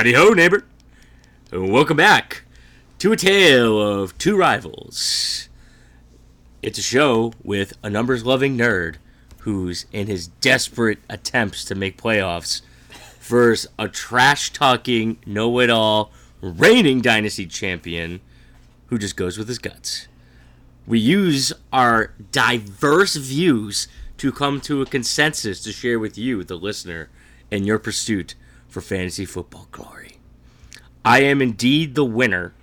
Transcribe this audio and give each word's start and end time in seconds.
Howdy 0.00 0.14
ho, 0.14 0.30
neighbor. 0.30 0.64
Welcome 1.52 1.98
back 1.98 2.44
to 3.00 3.12
a 3.12 3.18
tale 3.18 3.78
of 3.78 4.16
two 4.16 4.34
rivals. 4.34 5.50
It's 6.62 6.78
a 6.78 6.82
show 6.82 7.34
with 7.44 7.74
a 7.82 7.90
numbers 7.90 8.24
loving 8.24 8.56
nerd 8.56 8.94
who's 9.40 9.84
in 9.92 10.06
his 10.06 10.28
desperate 10.28 11.00
attempts 11.10 11.66
to 11.66 11.74
make 11.74 12.00
playoffs 12.00 12.62
versus 13.20 13.70
a 13.78 13.88
trash 13.88 14.54
talking, 14.54 15.18
know 15.26 15.60
it 15.60 15.68
all, 15.68 16.12
reigning 16.40 17.02
dynasty 17.02 17.44
champion 17.44 18.22
who 18.86 18.96
just 18.96 19.16
goes 19.16 19.36
with 19.36 19.48
his 19.48 19.58
guts. 19.58 20.08
We 20.86 20.98
use 20.98 21.52
our 21.74 22.14
diverse 22.32 23.16
views 23.16 23.86
to 24.16 24.32
come 24.32 24.62
to 24.62 24.80
a 24.80 24.86
consensus 24.86 25.62
to 25.64 25.72
share 25.72 25.98
with 25.98 26.16
you, 26.16 26.42
the 26.42 26.56
listener, 26.56 27.10
in 27.50 27.64
your 27.64 27.78
pursuit 27.78 28.34
for 28.70 28.80
fantasy 28.80 29.26
football 29.26 29.68
glory. 29.72 30.16
I 31.04 31.22
am 31.22 31.42
indeed 31.42 31.94
the 31.94 32.04
winner, 32.04 32.54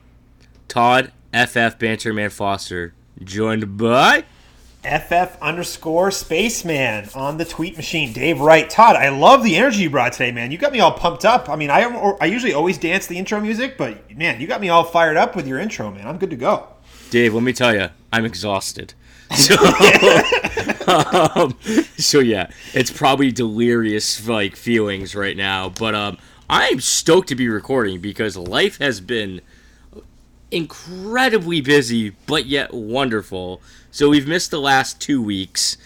Todd 0.67 1.11
FF 1.33 1.77
Banterman 1.77 2.31
Foster, 2.31 2.93
joined 3.23 3.77
by 3.77 4.23
FF 4.83 5.41
underscore 5.41 6.11
spaceman 6.11 7.09
on 7.13 7.37
the 7.37 7.45
tweet 7.45 7.75
machine. 7.75 8.13
Dave 8.13 8.39
Wright. 8.39 8.69
Todd, 8.69 8.95
I 8.95 9.09
love 9.09 9.43
the 9.43 9.55
energy 9.57 9.81
you 9.81 9.89
brought 9.89 10.13
today, 10.13 10.31
man. 10.31 10.51
You 10.51 10.57
got 10.57 10.71
me 10.71 10.79
all 10.79 10.93
pumped 10.93 11.25
up. 11.25 11.49
I 11.49 11.55
mean, 11.55 11.69
I, 11.69 11.81
I 12.21 12.25
usually 12.25 12.53
always 12.53 12.77
dance 12.77 13.05
the 13.05 13.17
intro 13.17 13.41
music, 13.41 13.77
but 13.77 14.15
man, 14.15 14.39
you 14.39 14.47
got 14.47 14.61
me 14.61 14.69
all 14.69 14.85
fired 14.85 15.17
up 15.17 15.35
with 15.35 15.45
your 15.45 15.59
intro, 15.59 15.91
man. 15.91 16.07
I'm 16.07 16.17
good 16.17 16.29
to 16.29 16.37
go. 16.37 16.67
Dave, 17.09 17.33
let 17.33 17.43
me 17.43 17.53
tell 17.53 17.73
you, 17.73 17.89
I'm 18.13 18.23
exhausted. 18.23 18.93
So, 19.35 19.55
um, 20.87 21.57
so 21.97 22.19
yeah, 22.19 22.49
it's 22.73 22.91
probably 22.91 23.31
delirious 23.31 24.25
like 24.27 24.55
feelings 24.55 25.15
right 25.15 25.35
now, 25.35 25.69
but 25.69 25.93
um, 25.93 26.17
I'm 26.49 26.79
stoked 26.79 27.27
to 27.29 27.35
be 27.35 27.49
recording 27.49 27.99
because 27.99 28.37
life 28.37 28.77
has 28.77 29.01
been 29.01 29.41
incredibly 30.51 31.61
busy, 31.61 32.11
but 32.25 32.45
yet 32.45 32.73
wonderful. 32.73 33.61
So 33.91 34.09
we've 34.09 34.27
missed 34.27 34.51
the 34.51 34.61
last 34.61 35.01
two 35.01 35.21
weeks, 35.21 35.77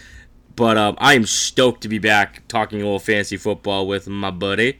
but 0.54 0.76
um, 0.76 0.96
I 0.98 1.14
am 1.14 1.26
stoked 1.26 1.82
to 1.82 1.88
be 1.88 1.98
back 1.98 2.46
talking 2.48 2.80
a 2.80 2.84
little 2.84 3.00
fantasy 3.00 3.36
football 3.36 3.86
with 3.86 4.06
my 4.06 4.30
buddy. 4.30 4.78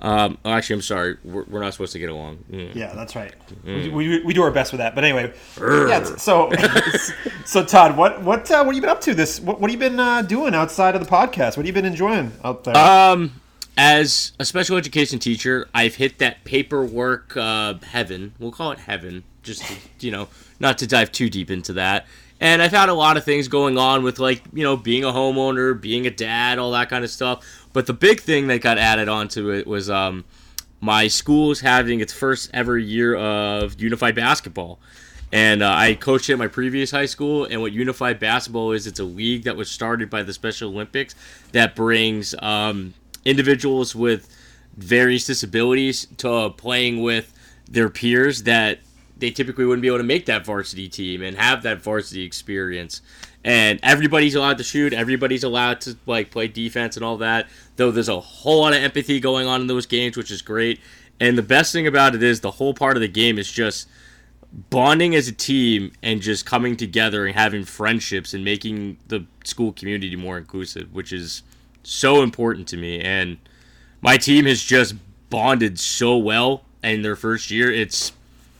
Um, 0.00 0.38
actually, 0.46 0.74
I'm 0.74 0.82
sorry, 0.82 1.18
we're, 1.24 1.44
we're, 1.44 1.60
not 1.60 1.74
supposed 1.74 1.92
to 1.92 1.98
get 1.98 2.08
along. 2.08 2.38
Mm. 2.50 2.74
Yeah, 2.74 2.94
that's 2.94 3.14
right. 3.14 3.34
Mm. 3.66 3.92
We, 3.92 4.08
we, 4.08 4.22
we, 4.22 4.34
do 4.34 4.42
our 4.42 4.50
best 4.50 4.72
with 4.72 4.78
that. 4.78 4.94
But 4.94 5.04
anyway, 5.04 5.34
yeah. 5.60 6.02
So, 6.16 6.50
so 7.44 7.64
Todd, 7.64 7.98
what 7.98 8.22
what 8.22 8.50
uh, 8.50 8.64
what 8.64 8.68
have 8.68 8.74
you 8.74 8.80
been 8.80 8.90
up 8.90 9.02
to 9.02 9.14
this? 9.14 9.40
What, 9.40 9.60
what 9.60 9.70
have 9.70 9.78
you 9.78 9.90
been 9.90 10.00
uh, 10.00 10.22
doing 10.22 10.54
outside 10.54 10.94
of 10.94 11.04
the 11.04 11.10
podcast? 11.10 11.56
What 11.56 11.58
have 11.58 11.66
you 11.66 11.72
been 11.74 11.84
enjoying 11.84 12.32
out 12.42 12.64
there? 12.64 12.76
Um, 12.76 13.40
as 13.76 14.32
a 14.38 14.44
special 14.44 14.76
education 14.76 15.18
teacher, 15.18 15.68
I've 15.74 15.96
hit 15.96 16.18
that 16.18 16.44
paperwork 16.44 17.36
uh, 17.36 17.74
heaven. 17.82 18.34
We'll 18.38 18.52
call 18.52 18.72
it 18.72 18.78
heaven, 18.78 19.24
just 19.42 19.64
to, 19.64 19.74
you 20.00 20.10
know, 20.12 20.28
not 20.58 20.78
to 20.78 20.86
dive 20.86 21.12
too 21.12 21.28
deep 21.28 21.50
into 21.50 21.74
that. 21.74 22.06
And 22.40 22.62
I've 22.62 22.72
had 22.72 22.88
a 22.88 22.94
lot 22.94 23.18
of 23.18 23.24
things 23.24 23.48
going 23.48 23.76
on 23.76 24.02
with 24.02 24.18
like, 24.18 24.42
you 24.54 24.62
know, 24.62 24.76
being 24.76 25.04
a 25.04 25.08
homeowner, 25.08 25.78
being 25.78 26.06
a 26.06 26.10
dad, 26.10 26.58
all 26.58 26.70
that 26.72 26.88
kind 26.88 27.04
of 27.04 27.10
stuff. 27.10 27.44
But 27.72 27.86
the 27.86 27.92
big 27.92 28.20
thing 28.20 28.48
that 28.48 28.60
got 28.60 28.78
added 28.78 29.08
onto 29.08 29.50
it 29.50 29.66
was 29.66 29.88
um, 29.88 30.24
my 30.80 31.08
school's 31.08 31.60
having 31.60 32.00
its 32.00 32.12
first 32.12 32.50
ever 32.52 32.76
year 32.78 33.14
of 33.14 33.80
unified 33.80 34.14
basketball. 34.14 34.78
And 35.32 35.62
uh, 35.62 35.72
I 35.72 35.94
coached 35.94 36.28
at 36.30 36.38
my 36.38 36.48
previous 36.48 36.90
high 36.90 37.06
school. 37.06 37.44
And 37.44 37.60
what 37.60 37.72
unified 37.72 38.18
basketball 38.18 38.72
is, 38.72 38.86
it's 38.86 38.98
a 38.98 39.04
league 39.04 39.44
that 39.44 39.56
was 39.56 39.70
started 39.70 40.10
by 40.10 40.22
the 40.22 40.32
Special 40.32 40.70
Olympics 40.70 41.14
that 41.52 41.76
brings 41.76 42.34
um, 42.40 42.94
individuals 43.24 43.94
with 43.94 44.34
various 44.76 45.26
disabilities 45.26 46.06
to 46.18 46.50
playing 46.50 47.02
with 47.02 47.32
their 47.68 47.88
peers 47.88 48.44
that 48.44 48.80
they 49.16 49.30
typically 49.30 49.64
wouldn't 49.64 49.82
be 49.82 49.88
able 49.88 49.98
to 49.98 50.04
make 50.04 50.26
that 50.26 50.44
varsity 50.44 50.88
team 50.88 51.22
and 51.22 51.36
have 51.36 51.62
that 51.62 51.80
varsity 51.80 52.24
experience 52.24 53.02
and 53.44 53.80
everybody's 53.82 54.34
allowed 54.34 54.58
to 54.58 54.64
shoot. 54.64 54.92
Everybody's 54.92 55.44
allowed 55.44 55.80
to 55.82 55.96
like 56.06 56.30
play 56.30 56.48
defense 56.48 56.96
and 56.96 57.04
all 57.04 57.16
that. 57.18 57.48
Though 57.76 57.90
there's 57.90 58.08
a 58.08 58.20
whole 58.20 58.60
lot 58.60 58.74
of 58.74 58.82
empathy 58.82 59.20
going 59.20 59.46
on 59.46 59.62
in 59.62 59.66
those 59.66 59.86
games 59.86 60.16
which 60.16 60.30
is 60.30 60.42
great. 60.42 60.80
And 61.18 61.36
the 61.36 61.42
best 61.42 61.72
thing 61.72 61.86
about 61.86 62.14
it 62.14 62.22
is 62.22 62.40
the 62.40 62.50
whole 62.50 62.74
part 62.74 62.96
of 62.96 63.00
the 63.00 63.08
game 63.08 63.38
is 63.38 63.50
just 63.50 63.88
bonding 64.68 65.14
as 65.14 65.28
a 65.28 65.32
team 65.32 65.92
and 66.02 66.20
just 66.20 66.44
coming 66.44 66.76
together 66.76 67.24
and 67.26 67.36
having 67.36 67.64
friendships 67.64 68.34
and 68.34 68.44
making 68.44 68.98
the 69.06 69.24
school 69.44 69.72
community 69.72 70.16
more 70.16 70.36
inclusive 70.38 70.92
which 70.92 71.12
is 71.12 71.42
so 71.82 72.22
important 72.22 72.68
to 72.68 72.76
me. 72.76 73.00
And 73.00 73.38
my 74.02 74.16
team 74.16 74.44
has 74.44 74.62
just 74.62 74.94
bonded 75.30 75.78
so 75.78 76.18
well 76.18 76.64
in 76.82 77.02
their 77.02 77.16
first 77.16 77.50
year. 77.50 77.72
It's 77.72 78.12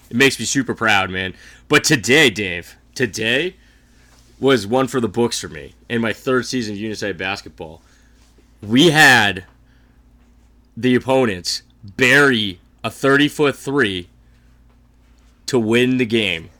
it 0.09 0.17
makes 0.17 0.39
me 0.39 0.47
super 0.47 0.75
proud 0.75 1.11
man. 1.11 1.35
But 1.69 1.85
today 1.85 2.31
dave 2.31 2.77
today 2.95 3.57
was 4.41 4.67
one 4.67 4.89
for 4.89 5.01
the 5.01 5.09
books 5.09 5.39
for 5.39 5.49
me 5.49 5.75
in 5.89 6.01
my 6.01 6.13
third 6.13 6.47
season 6.47 6.75
of 6.75 6.81
Unified 6.81 7.19
basketball. 7.19 7.83
We 8.63 8.91
had 8.91 9.45
the 10.77 10.95
opponents 10.95 11.63
bury 11.85 12.61
a 12.83 12.91
30 12.91 13.29
foot 13.29 13.57
three 13.57 14.09
to 15.47 15.59
win 15.59 15.99
the 15.99 16.07
game, 16.07 16.51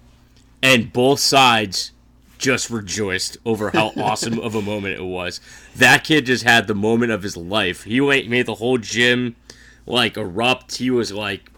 and 0.63 0.93
both 0.93 1.21
sides 1.21 1.93
just 2.39 2.71
rejoiced 2.71 3.37
over 3.45 3.71
how 3.71 3.93
awesome 3.97 4.39
of 4.39 4.55
a 4.55 4.63
moment 4.63 4.99
it 4.99 5.05
was. 5.05 5.41
That 5.77 6.05
kid 6.05 6.27
just 6.27 6.45
had 6.45 6.67
the 6.67 6.75
moment 6.75 7.13
of 7.13 7.23
his 7.23 7.37
life. 7.37 7.85
He 7.85 8.01
made 8.01 8.47
the 8.47 8.57
whole 8.57 8.79
gym 8.79 9.37
like 9.87 10.17
erupt. 10.17 10.77
He 10.77 10.91
was 10.91 11.13
like 11.13 11.50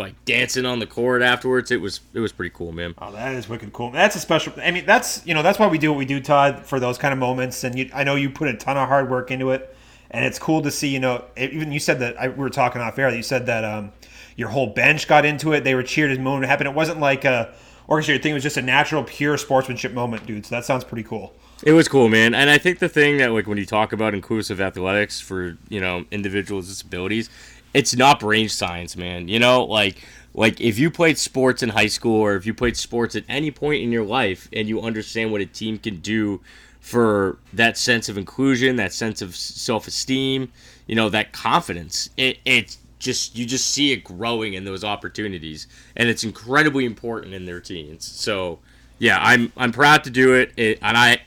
like 0.00 0.24
dancing 0.24 0.66
on 0.66 0.80
the 0.80 0.86
court 0.86 1.22
afterwards. 1.22 1.70
It 1.70 1.80
was 1.80 2.00
it 2.12 2.20
was 2.20 2.32
pretty 2.32 2.52
cool, 2.54 2.72
man. 2.72 2.94
Oh, 2.98 3.12
that 3.12 3.34
is 3.34 3.48
wicked 3.48 3.72
cool. 3.72 3.90
That's 3.92 4.16
a 4.16 4.20
special. 4.20 4.52
I 4.56 4.70
mean, 4.70 4.86
that's 4.86 5.24
you 5.26 5.34
know 5.34 5.42
that's 5.42 5.58
why 5.58 5.68
we 5.68 5.78
do 5.78 5.92
what 5.92 5.98
we 5.98 6.04
do, 6.04 6.20
Todd, 6.20 6.66
for 6.66 6.80
those 6.80 6.98
kind 6.98 7.12
of 7.12 7.18
moments. 7.18 7.62
And 7.62 7.78
you, 7.78 7.90
I 7.94 8.02
know 8.02 8.16
you 8.16 8.30
put 8.30 8.48
a 8.48 8.56
ton 8.56 8.76
of 8.76 8.88
hard 8.88 9.10
work 9.10 9.30
into 9.30 9.50
it, 9.50 9.76
and 10.10 10.24
it's 10.24 10.38
cool 10.38 10.62
to 10.62 10.70
see. 10.70 10.88
You 10.88 11.00
know, 11.00 11.24
even 11.36 11.70
you 11.70 11.78
said 11.78 12.00
that 12.00 12.20
I, 12.20 12.28
we 12.28 12.36
were 12.36 12.50
talking 12.50 12.82
off 12.82 12.98
air. 12.98 13.10
That 13.10 13.16
you 13.16 13.22
said 13.22 13.46
that 13.46 13.64
um, 13.64 13.92
your 14.36 14.48
whole 14.48 14.68
bench 14.68 15.06
got 15.06 15.24
into 15.24 15.52
it. 15.52 15.62
They 15.62 15.74
were 15.74 15.82
cheered 15.82 16.10
as 16.10 16.16
the 16.16 16.24
moment 16.24 16.46
happened. 16.46 16.68
It 16.68 16.74
wasn't 16.74 16.98
like 16.98 17.24
a 17.24 17.54
orchestrated 17.86 18.22
thing. 18.22 18.32
It 18.32 18.34
was 18.34 18.42
just 18.42 18.56
a 18.56 18.62
natural, 18.62 19.04
pure 19.04 19.36
sportsmanship 19.36 19.92
moment, 19.92 20.26
dude. 20.26 20.46
So 20.46 20.54
that 20.54 20.64
sounds 20.64 20.84
pretty 20.84 21.02
cool. 21.02 21.34
It 21.62 21.72
was 21.72 21.88
cool, 21.88 22.08
man. 22.08 22.34
And 22.34 22.48
I 22.48 22.56
think 22.56 22.78
the 22.78 22.88
thing 22.88 23.18
that 23.18 23.32
like 23.32 23.46
when 23.46 23.58
you 23.58 23.66
talk 23.66 23.92
about 23.92 24.14
inclusive 24.14 24.60
athletics 24.60 25.20
for 25.20 25.58
you 25.68 25.80
know 25.80 26.06
individuals 26.10 26.66
with 26.66 26.76
disabilities 26.76 27.28
it's 27.74 27.94
not 27.94 28.20
brain 28.20 28.48
science, 28.48 28.96
man. 28.96 29.28
You 29.28 29.38
know, 29.38 29.64
like 29.64 30.02
like 30.34 30.60
if 30.60 30.78
you 30.78 30.90
played 30.90 31.18
sports 31.18 31.62
in 31.62 31.70
high 31.70 31.86
school 31.88 32.20
or 32.20 32.36
if 32.36 32.46
you 32.46 32.54
played 32.54 32.76
sports 32.76 33.16
at 33.16 33.24
any 33.28 33.50
point 33.50 33.82
in 33.82 33.90
your 33.90 34.04
life 34.04 34.48
and 34.52 34.68
you 34.68 34.80
understand 34.80 35.32
what 35.32 35.40
a 35.40 35.46
team 35.46 35.78
can 35.78 35.96
do 35.96 36.40
for 36.80 37.38
that 37.52 37.76
sense 37.76 38.08
of 38.08 38.16
inclusion, 38.16 38.76
that 38.76 38.92
sense 38.92 39.20
of 39.20 39.36
self-esteem, 39.36 40.50
you 40.86 40.94
know, 40.94 41.08
that 41.08 41.32
confidence. 41.32 42.10
It 42.16 42.38
it 42.44 42.76
just 42.98 43.36
you 43.36 43.46
just 43.46 43.68
see 43.68 43.92
it 43.92 44.04
growing 44.04 44.54
in 44.54 44.64
those 44.64 44.84
opportunities 44.84 45.66
and 45.96 46.08
it's 46.08 46.22
incredibly 46.22 46.84
important 46.84 47.34
in 47.34 47.46
their 47.46 47.60
teens. 47.60 48.04
So, 48.04 48.58
yeah, 48.98 49.18
I'm 49.20 49.52
I'm 49.56 49.72
proud 49.72 50.04
to 50.04 50.10
do 50.10 50.34
it, 50.34 50.52
it 50.56 50.78
and 50.82 50.96
I 50.96 51.22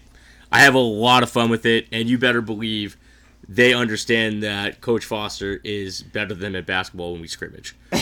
I 0.51 0.59
have 0.59 0.75
a 0.75 0.79
lot 0.79 1.23
of 1.23 1.29
fun 1.29 1.49
with 1.49 1.65
it 1.65 1.87
and 1.91 2.09
you 2.09 2.17
better 2.17 2.41
believe 2.41 2.97
they 3.47 3.73
understand 3.73 4.43
that 4.43 4.81
Coach 4.81 5.05
Foster 5.05 5.59
is 5.63 6.01
better 6.01 6.33
than 6.33 6.55
at 6.55 6.65
basketball 6.65 7.11
when 7.13 7.21
we 7.21 7.27
scrimmage. 7.27 7.75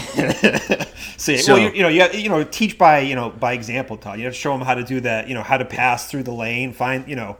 See, 1.18 1.38
so, 1.38 1.54
well, 1.54 1.64
you, 1.64 1.72
you, 1.72 1.82
know, 1.82 1.90
you, 1.90 2.08
you 2.14 2.30
know, 2.30 2.44
teach 2.44 2.78
by 2.78 3.00
you 3.00 3.16
know 3.16 3.30
by 3.30 3.54
example, 3.54 3.98
Todd. 3.98 4.20
You 4.20 4.26
have 4.26 4.34
to 4.34 4.40
show 4.40 4.56
them 4.56 4.66
how 4.66 4.76
to 4.76 4.84
do 4.84 5.00
that. 5.02 5.28
You 5.28 5.34
know, 5.34 5.44
how 5.44 5.58
to 5.58 5.66
pass 5.66 6.10
through 6.10 6.24
the 6.24 6.34
lane, 6.34 6.74
find 6.74 7.08
you 7.08 7.16
know, 7.16 7.38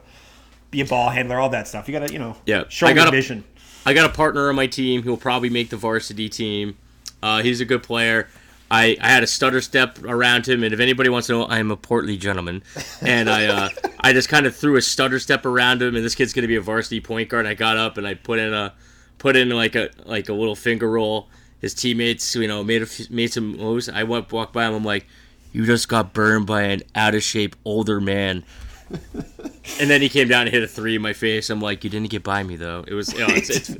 be 0.70 0.80
a 0.80 0.84
ball 0.84 1.10
handler, 1.10 1.38
all 1.38 1.50
that 1.50 1.68
stuff. 1.68 1.88
You 1.88 1.98
got 1.98 2.08
to 2.08 2.12
you 2.12 2.18
know, 2.18 2.36
yeah, 2.46 2.64
show 2.68 2.86
I 2.86 2.92
got 2.92 3.08
a, 3.08 3.10
vision. 3.10 3.44
I 3.86 3.94
got 3.94 4.10
a 4.10 4.12
partner 4.12 4.48
on 4.48 4.56
my 4.56 4.66
team 4.66 5.02
who 5.02 5.10
will 5.10 5.16
probably 5.16 5.50
make 5.50 5.70
the 5.70 5.76
varsity 5.76 6.28
team. 6.28 6.76
Uh, 7.22 7.42
he's 7.42 7.60
a 7.60 7.64
good 7.64 7.82
player. 7.82 8.28
I, 8.72 8.96
I 9.02 9.08
had 9.08 9.22
a 9.22 9.26
stutter 9.26 9.60
step 9.60 10.02
around 10.02 10.48
him, 10.48 10.64
and 10.64 10.72
if 10.72 10.80
anybody 10.80 11.10
wants 11.10 11.26
to 11.26 11.34
know, 11.34 11.44
I 11.44 11.58
am 11.58 11.70
a 11.70 11.76
portly 11.76 12.16
gentleman, 12.16 12.62
and 13.02 13.28
I 13.28 13.44
uh, 13.44 13.68
I 14.00 14.14
just 14.14 14.30
kind 14.30 14.46
of 14.46 14.56
threw 14.56 14.76
a 14.76 14.82
stutter 14.82 15.18
step 15.18 15.44
around 15.44 15.82
him, 15.82 15.94
and 15.94 16.02
this 16.02 16.14
kid's 16.14 16.32
gonna 16.32 16.48
be 16.48 16.56
a 16.56 16.62
varsity 16.62 16.98
point 16.98 17.28
guard. 17.28 17.44
I 17.44 17.52
got 17.52 17.76
up 17.76 17.98
and 17.98 18.06
I 18.06 18.14
put 18.14 18.38
in 18.38 18.54
a 18.54 18.72
put 19.18 19.36
in 19.36 19.50
like 19.50 19.76
a 19.76 19.90
like 20.06 20.30
a 20.30 20.32
little 20.32 20.56
finger 20.56 20.90
roll. 20.90 21.28
His 21.60 21.74
teammates, 21.74 22.34
you 22.34 22.48
know, 22.48 22.64
made 22.64 22.82
a, 22.82 22.86
made 23.10 23.30
some 23.30 23.58
moves. 23.58 23.90
I 23.90 24.04
went 24.04 24.32
walked 24.32 24.54
by 24.54 24.66
him. 24.66 24.72
I'm 24.72 24.84
like, 24.84 25.06
you 25.52 25.66
just 25.66 25.86
got 25.88 26.14
burned 26.14 26.46
by 26.46 26.62
an 26.62 26.82
out 26.94 27.14
of 27.14 27.22
shape 27.22 27.54
older 27.66 28.00
man. 28.00 28.42
and 28.90 29.90
then 29.90 30.00
he 30.00 30.08
came 30.08 30.28
down 30.28 30.46
and 30.46 30.50
hit 30.50 30.62
a 30.62 30.66
three 30.66 30.96
in 30.96 31.02
my 31.02 31.12
face. 31.12 31.50
I'm 31.50 31.60
like, 31.60 31.84
you 31.84 31.90
didn't 31.90 32.08
get 32.08 32.24
by 32.24 32.42
me 32.42 32.56
though. 32.56 32.84
It 32.88 32.94
was, 32.94 33.12
you 33.12 33.20
know, 33.20 33.26
it's, 33.28 33.50
it's, 33.50 33.70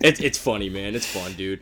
it's, 0.00 0.20
it's 0.20 0.38
funny, 0.38 0.70
man. 0.70 0.94
It's 0.94 1.06
fun, 1.06 1.34
dude. 1.34 1.60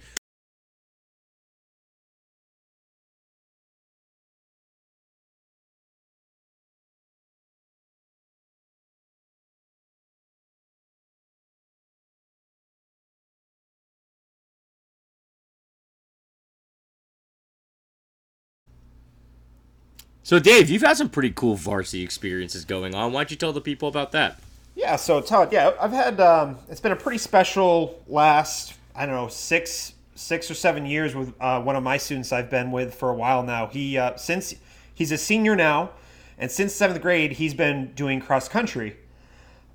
So, 20.26 20.40
Dave, 20.40 20.69
you've 20.69 20.82
had 20.82 20.96
some 20.96 21.08
pretty 21.08 21.31
cool 21.31 21.55
varsity 21.55 22.02
experiences 22.02 22.64
going 22.64 22.96
on. 22.96 23.12
Why 23.12 23.20
don't 23.20 23.31
you 23.31 23.37
tell 23.37 23.52
the 23.52 23.61
people 23.61 23.88
about 23.88 24.11
that? 24.11 24.40
Yeah, 24.75 24.96
so 24.96 25.20
Todd, 25.20 25.52
yeah, 25.52 25.70
I've 25.81 25.93
had 25.93 26.19
um, 26.19 26.58
it's 26.69 26.81
been 26.81 26.90
a 26.90 26.96
pretty 26.96 27.19
special 27.19 28.02
last 28.08 28.75
I 28.96 29.06
don't 29.06 29.14
know 29.14 29.28
six 29.28 29.94
six 30.17 30.50
or 30.50 30.55
seven 30.55 30.84
years 30.84 31.14
with 31.14 31.32
uh, 31.40 31.62
one 31.62 31.76
of 31.76 31.84
my 31.84 31.96
students 31.96 32.32
I've 32.32 32.50
been 32.50 32.73
with 32.73 32.96
for 32.96 33.11
a 33.11 33.14
while 33.14 33.44
now. 33.44 33.69
He 33.69 33.99
uh, 33.99 34.17
since 34.17 34.56
he's 34.93 35.12
a 35.12 35.17
senior 35.17 35.55
now, 35.55 35.90
and 36.38 36.50
since 36.50 36.75
seventh 36.75 37.00
grade 37.00 37.31
he's 37.31 37.55
been 37.55 37.93
doing 37.94 38.20
cross 38.20 38.49
country 38.49 38.96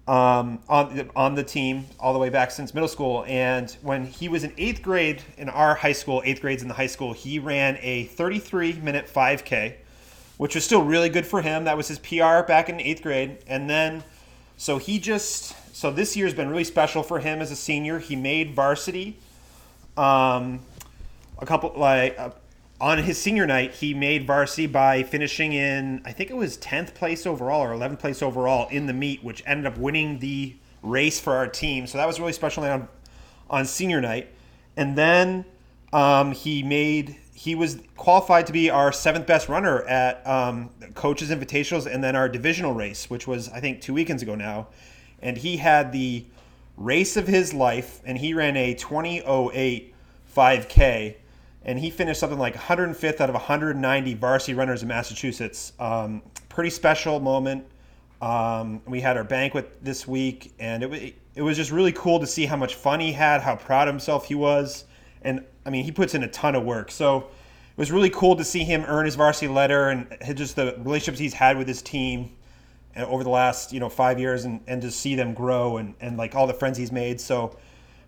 um, 0.06 0.60
on 0.68 1.10
on 1.16 1.36
the 1.36 1.46
team 1.46 1.86
all 1.98 2.12
the 2.12 2.20
way 2.20 2.28
back 2.28 2.52
since 2.52 2.74
middle 2.74 2.90
school. 2.90 3.24
And 3.26 3.72
when 3.84 4.06
he 4.06 4.28
was 4.28 4.44
in 4.44 4.52
eighth 4.58 4.82
grade 4.82 5.22
in 5.38 5.48
our 5.48 5.76
high 5.76 5.94
school, 5.94 6.22
eighth 6.26 6.42
grades 6.42 6.62
in 6.62 6.68
the 6.68 6.74
high 6.74 6.88
school, 6.88 7.14
he 7.14 7.40
ran 7.40 7.78
a 7.82 8.04
33 8.04 8.74
minute 8.74 9.08
5K, 9.08 9.76
which 10.42 10.56
was 10.56 10.66
still 10.66 10.82
really 10.82 11.08
good 11.10 11.28
for 11.28 11.44
him. 11.44 11.66
That 11.66 11.78
was 11.78 11.88
his 11.88 12.00
PR 12.00 12.42
back 12.42 12.68
in 12.68 12.82
eighth 12.82 13.04
grade, 13.04 13.38
and 13.46 13.70
then 13.70 14.04
so 14.58 14.80
he 14.80 14.98
just 14.98 15.54
so 15.76 15.92
this 15.92 16.18
year's 16.18 16.34
been 16.34 16.50
really 16.50 16.64
special 16.64 17.04
for 17.04 17.20
him 17.20 17.42
as 17.42 17.52
a 17.52 17.56
senior. 17.56 18.00
He 18.00 18.16
made 18.16 18.56
varsity. 18.56 19.20
Um, 19.96 20.62
a 21.38 21.46
couple 21.46 21.74
like 21.78 22.18
uh, 22.18 22.32
on 22.80 22.98
his 22.98 23.20
senior 23.20 23.46
night, 23.46 23.76
he 23.76 23.94
made 23.94 24.26
varsity 24.26 24.66
by 24.66 25.04
finishing 25.04 25.54
in 25.54 26.02
I 26.06 26.12
think 26.12 26.32
it 26.32 26.36
was 26.36 26.58
tenth 26.58 26.96
place 26.96 27.28
overall 27.28 27.62
or 27.62 27.74
eleventh 27.74 28.00
place 28.00 28.24
overall 28.24 28.68
in 28.70 28.88
the 28.88 28.94
meet, 28.94 29.24
which 29.24 29.44
ended 29.46 29.68
up 29.68 29.78
winning 29.78 30.18
the 30.18 30.56
race 30.82 31.20
for 31.20 31.36
our 31.36 31.48
team. 31.48 31.86
So 31.86 32.00
that 32.00 32.08
was 32.08 32.20
really 32.20 32.34
special 32.34 32.64
on 32.64 32.88
on 33.48 33.66
senior 33.68 34.02
night. 34.02 34.34
And 34.76 34.98
then 34.98 35.46
um, 35.94 36.32
he 36.32 36.64
made 36.64 37.18
he 37.34 37.56
was 37.56 37.80
qualified 37.96 38.46
to 38.48 38.54
be 38.54 38.70
our 38.70 38.92
seventh 38.92 39.26
best 39.26 39.50
runner 39.50 39.84
at 39.84 40.26
um, 40.28 40.70
coaches 40.96 41.30
invitationals 41.30 41.92
and 41.92 42.04
then 42.04 42.16
our 42.16 42.28
divisional 42.28 42.74
race 42.74 43.10
which 43.10 43.28
was 43.28 43.50
i 43.50 43.60
think 43.60 43.82
two 43.82 43.94
weekends 43.94 44.22
ago 44.22 44.36
now. 44.36 44.68
And 45.22 45.38
he 45.38 45.58
had 45.58 45.92
the 45.92 46.26
race 46.78 47.16
of 47.16 47.28
his 47.28 47.54
life 47.54 48.02
and 48.06 48.18
he 48.18 48.34
ran 48.34 48.58
a 48.58 48.74
2008 48.74 49.94
5k 50.36 51.16
and 51.64 51.78
he 51.78 51.92
finished 51.92 52.20
something 52.20 52.40
like 52.40 52.56
105th 52.56 53.22
out 53.22 53.30
of 53.30 53.36
190 53.36 54.14
varsity 54.16 54.54
runners 54.56 54.82
in 54.82 54.88
massachusetts. 54.88 55.74
Um, 55.80 56.24
pretty 56.50 56.72
special 56.72 57.20
moment. 57.20 57.66
Um, 58.22 58.82
we 58.88 59.00
had 59.00 59.16
our 59.18 59.24
banquet 59.24 59.84
this 59.84 60.08
week 60.08 60.54
and 60.60 60.84
it, 60.84 61.16
it 61.36 61.42
was 61.42 61.56
just 61.58 61.72
really 61.72 61.92
cool 61.92 62.20
to 62.20 62.28
see 62.28 62.46
how 62.46 62.56
much 62.56 62.76
fun 62.76 63.00
he 63.00 63.12
had 63.12 63.42
how 63.42 63.56
proud 63.56 63.88
of 63.88 63.94
himself 63.94 64.26
he 64.26 64.36
was 64.36 64.86
and 65.22 65.46
I 65.66 65.70
mean, 65.70 65.84
he 65.84 65.92
puts 65.92 66.14
in 66.14 66.24
a 66.24 66.28
ton 66.28 66.56
of 66.56 66.64
work. 66.64 66.92
So 66.92 67.18
it 67.18 67.78
was 67.78 67.92
really 67.92 68.10
cool 68.10 68.36
to 68.36 68.44
see 68.44 68.64
him 68.64 68.84
earn 68.88 69.06
his 69.06 69.16
varsity 69.16 69.48
letter 69.48 69.90
and 69.90 70.08
just 70.36 70.56
the 70.56 70.76
relationships 70.80 71.20
he's 71.20 71.34
had 71.34 71.58
with 71.58 71.68
his 71.68 71.82
team 71.82 72.32
uh, 72.96 73.06
over 73.06 73.24
the 73.24 73.30
last 73.30 73.72
you 73.72 73.80
know 73.80 73.90
five 73.90 74.20
years 74.20 74.46
and, 74.46 74.62
and 74.68 74.82
to 74.82 74.92
see 74.92 75.16
them 75.16 75.34
grow 75.34 75.78
and, 75.78 75.96
and 76.02 76.18
like 76.18 76.36
all 76.36 76.48
the 76.48 76.54
friends 76.54 76.78
he's 76.78 76.92
made. 76.92 77.22
So 77.22 77.58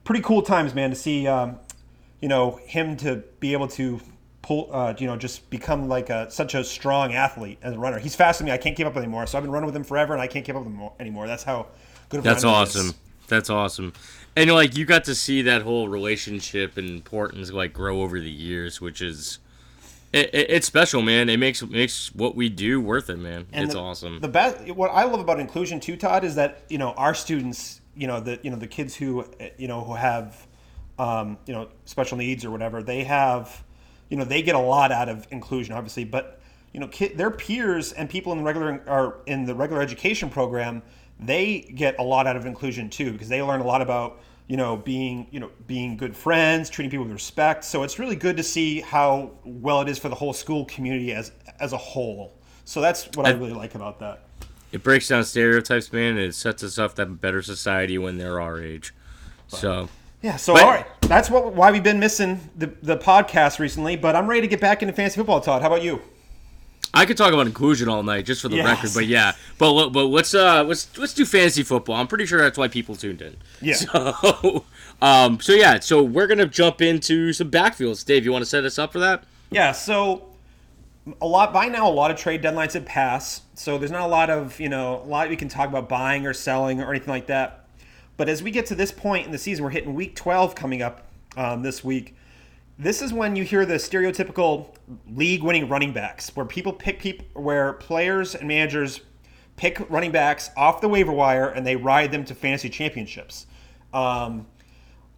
pretty 0.04 0.22
cool 0.22 0.42
times, 0.42 0.74
man, 0.74 0.90
to 0.90 0.96
see 0.96 1.28
um, 1.28 1.60
you 2.22 2.28
know 2.28 2.60
him 2.66 2.98
to 2.98 3.24
be 3.40 3.54
able 3.54 3.68
to 3.70 4.00
pull 4.42 4.70
uh, 4.72 4.94
you 4.98 5.08
know 5.08 5.16
just 5.16 5.50
become 5.50 5.88
like 5.88 6.10
a, 6.10 6.30
such 6.30 6.54
a 6.54 6.64
strong 6.64 7.14
athlete 7.14 7.60
as 7.62 7.74
a 7.74 7.80
runner. 7.80 8.00
He's 8.00 8.16
faster 8.16 8.44
than 8.44 8.48
me. 8.48 8.52
I 8.52 8.58
can't 8.58 8.76
keep 8.76 8.88
up 8.88 8.98
anymore. 8.98 9.26
So 9.28 9.38
I've 9.38 9.44
been 9.44 9.52
running 9.52 9.68
with 9.68 9.76
him 9.76 9.84
forever, 9.84 10.14
and 10.14 10.22
I 10.22 10.28
can't 10.28 10.46
keep 10.46 10.56
up 10.56 10.66
with 10.66 10.74
him 10.74 10.90
anymore. 11.00 11.28
That's 11.28 11.44
how 11.44 11.68
good. 12.10 12.18
Of 12.18 12.24
That's 12.24 12.44
awesome. 12.44 12.94
That's 13.28 13.50
awesome. 13.50 13.94
And 14.36 14.52
like 14.52 14.76
you 14.76 14.86
got 14.86 15.04
to 15.06 15.16
see 15.16 15.44
that 15.44 15.62
whole 15.62 15.88
relationship 15.88 16.78
and 16.78 16.90
importance 16.90 17.52
like 17.52 17.74
grow 17.74 18.02
over 18.02 18.20
the 18.20 18.32
years, 18.32 18.82
which 18.82 19.02
is 19.02 19.40
it, 20.12 20.30
it, 20.34 20.50
it's 20.50 20.68
special, 20.68 21.02
man. 21.02 21.30
It 21.30 21.38
makes 21.38 21.62
makes 21.64 22.14
what 22.14 22.36
we 22.36 22.50
do 22.50 22.80
worth 22.80 23.10
it, 23.10 23.18
man. 23.18 23.46
And 23.52 23.66
it's 23.66 23.74
the, 23.74 23.80
awesome. 23.80 24.20
The 24.20 24.28
best 24.28 24.70
what 24.72 24.90
I 24.90 25.04
love 25.04 25.20
about 25.20 25.40
inclusion 25.40 25.80
too, 25.80 25.98
Todd, 25.98 26.24
is 26.24 26.36
that 26.36 26.64
you 26.70 26.78
know 26.78 26.92
our 26.92 27.14
students, 27.14 27.82
you 27.96 28.08
know 28.08 28.20
the 28.20 28.40
you 28.44 28.50
know 28.50 28.58
the 28.58 28.68
kids 28.68 28.96
who 28.96 29.26
you 29.58 29.68
know 29.68 29.84
who 29.84 29.94
have 29.94 30.48
um, 30.98 31.38
you 31.46 31.54
know 31.54 31.70
special 31.86 32.18
needs 32.18 32.46
or 32.46 32.52
whatever, 32.52 32.82
they 32.82 33.04
have 33.04 33.64
you 34.10 34.18
know 34.18 34.24
they 34.24 34.42
get 34.42 34.56
a 34.56 34.60
lot 34.60 34.92
out 34.92 35.10
of 35.10 35.28
inclusion, 35.32 35.74
obviously, 35.74 36.06
but 36.06 36.40
you 36.74 36.80
know 36.80 36.90
their 37.16 37.32
peers 37.32 37.92
and 37.92 38.10
people 38.10 38.32
in 38.32 38.40
the 38.40 38.44
regular 38.44 38.84
are 38.88 39.18
in 39.26 39.46
the 39.46 39.54
regular 39.56 39.82
education 39.82 40.30
program 40.30 40.82
they 41.28 41.62
get 41.62 42.00
a 42.00 42.04
lot 42.04 42.28
out 42.28 42.36
of 42.36 42.46
inclusion 42.46 42.90
too 42.90 43.12
because 43.12 43.30
they 43.30 43.42
learn 43.42 43.62
a 43.62 43.66
lot 43.66 43.82
about 43.82 44.22
you 44.48 44.58
know 44.58 44.78
being 44.78 45.28
you 45.32 45.40
know 45.40 45.50
being 45.68 45.98
good 45.98 46.16
friends 46.16 46.70
treating 46.70 46.90
people 46.90 47.06
with 47.06 47.14
respect. 47.14 47.64
So 47.64 47.84
it's 47.84 48.00
really 48.00 48.16
good 48.16 48.38
to 48.38 48.44
see 48.44 48.82
how 48.82 49.32
well 49.44 49.82
it 49.82 49.90
is 49.90 50.00
for 50.00 50.10
the 50.10 50.16
whole 50.16 50.34
school 50.34 50.66
community 50.66 51.14
as 51.14 51.32
as 51.60 51.74
a 51.74 51.78
whole. 51.78 52.38
So 52.66 52.82
that's 52.82 53.08
what 53.16 53.26
i, 53.26 53.30
I 53.30 53.34
really 53.34 53.54
like 53.54 53.76
about 53.76 54.00
that. 54.00 54.28
It 54.72 54.84
breaks 54.84 55.08
down 55.08 55.24
stereotypes 55.24 55.92
man 55.94 56.18
and 56.18 56.20
it 56.20 56.36
sets 56.36 56.64
us 56.64 56.78
up 56.78 56.96
to 56.96 57.04
have 57.04 57.12
a 57.12 57.16
better 57.16 57.42
society 57.42 57.98
when 57.98 58.18
they're 58.18 58.42
our 58.42 58.62
age. 58.62 58.94
So 59.48 59.90
yeah 60.24 60.38
so 60.38 60.54
but, 60.54 60.64
all 60.64 60.72
right 60.72 60.86
that's 61.02 61.30
what 61.30 61.54
why 61.54 61.70
we've 61.70 61.84
been 61.84 62.00
missing 62.00 62.40
the, 62.56 62.68
the 62.82 62.98
podcast 62.98 63.60
recently 63.60 63.98
but 63.98 64.16
i'm 64.16 64.26
ready 64.26 64.40
to 64.40 64.48
get 64.48 64.62
back 64.62 64.82
into 64.82 64.94
fantasy 64.94 65.18
football 65.18 65.42
todd. 65.42 65.62
How 65.62 65.68
about 65.68 65.84
you 65.84 66.02
I 66.96 67.06
could 67.06 67.18
talk 67.18 67.34
about 67.34 67.48
inclusion 67.48 67.90
all 67.90 68.04
night 68.04 68.26
just 68.26 68.42
for 68.42 68.50
the 68.50 68.58
yes. 68.58 68.68
record, 68.68 68.92
but 68.94 69.08
yeah. 69.08 69.34
But 69.58 69.90
but 69.90 70.06
let's 70.06 70.36
uh 70.36 70.64
let's 70.64 70.96
let's 70.98 71.14
do 71.14 71.26
fantasy 71.26 71.64
football. 71.64 71.96
I'm 71.96 72.08
pretty 72.08 72.26
sure 72.28 72.40
that's 72.40 72.58
why 72.58 72.68
people 72.68 72.96
tuned 72.96 73.22
in. 73.22 73.38
Yeah. 73.62 73.74
So 73.84 74.66
um 75.02 75.40
so 75.40 75.54
yeah, 75.54 75.80
so 75.80 76.04
we're 76.04 76.28
gonna 76.28 76.46
jump 76.46 76.82
into 76.82 77.34
some 77.34 77.50
backfields. 77.50 78.06
Dave, 78.06 78.26
you 78.26 78.32
want 78.32 78.44
to 78.44 78.50
set 78.50 78.64
us 78.64 78.78
up 78.78 78.94
for 78.94 79.00
that? 79.00 79.24
Yeah. 79.50 79.72
So 79.72 80.30
a 81.22 81.26
lot 81.26 81.52
by 81.52 81.68
now, 81.68 81.90
a 81.90 81.92
lot 81.92 82.12
of 82.12 82.18
trade 82.18 82.44
deadlines 82.44 82.74
have 82.74 82.86
passed, 82.86 83.44
so 83.58 83.78
there's 83.78 83.92
not 83.92 84.02
a 84.02 84.08
lot 84.08 84.30
of 84.30 84.60
you 84.60 84.70
know 84.70 85.02
a 85.04 85.08
lot 85.08 85.30
we 85.30 85.36
can 85.36 85.50
talk 85.50 85.68
about 85.68 85.90
buying 85.90 86.28
or 86.28 86.34
selling 86.34 86.80
or 86.80 86.92
anything 86.92 87.10
like 87.10 87.28
that. 87.28 87.66
But 88.18 88.30
as 88.30 88.44
we 88.44 88.52
get 88.52 88.68
to 88.68 88.76
this 88.76 88.92
point 88.92 89.26
in 89.26 89.32
the 89.32 89.40
season, 89.40 89.64
we're 89.64 89.72
hitting 89.72 89.96
week 89.96 90.16
12 90.16 90.54
coming 90.54 90.84
up 90.84 91.08
um, 91.36 91.64
this 91.64 91.84
week 91.84 92.16
this 92.78 93.02
is 93.02 93.14
when 93.14 93.36
you 93.36 93.44
hear 93.44 93.66
the 93.66 93.76
stereotypical 93.76 94.76
league-winning 95.10 95.70
running 95.70 95.94
backs, 95.94 96.36
where 96.36 96.46
people 96.46 96.74
pick 96.74 97.00
people, 97.00 97.26
where 97.42 97.74
players 97.74 98.36
and 98.36 98.48
managers 98.48 99.02
pick 99.56 99.90
running 99.90 100.12
backs 100.12 100.50
off 100.58 100.82
the 100.82 100.90
waiver 100.90 101.12
wire 101.12 101.50
and 101.50 101.66
they 101.66 101.76
ride 101.76 102.12
them 102.12 102.26
to 102.26 102.34
fantasy 102.34 102.70
championships. 102.70 103.46
Um, 103.94 104.48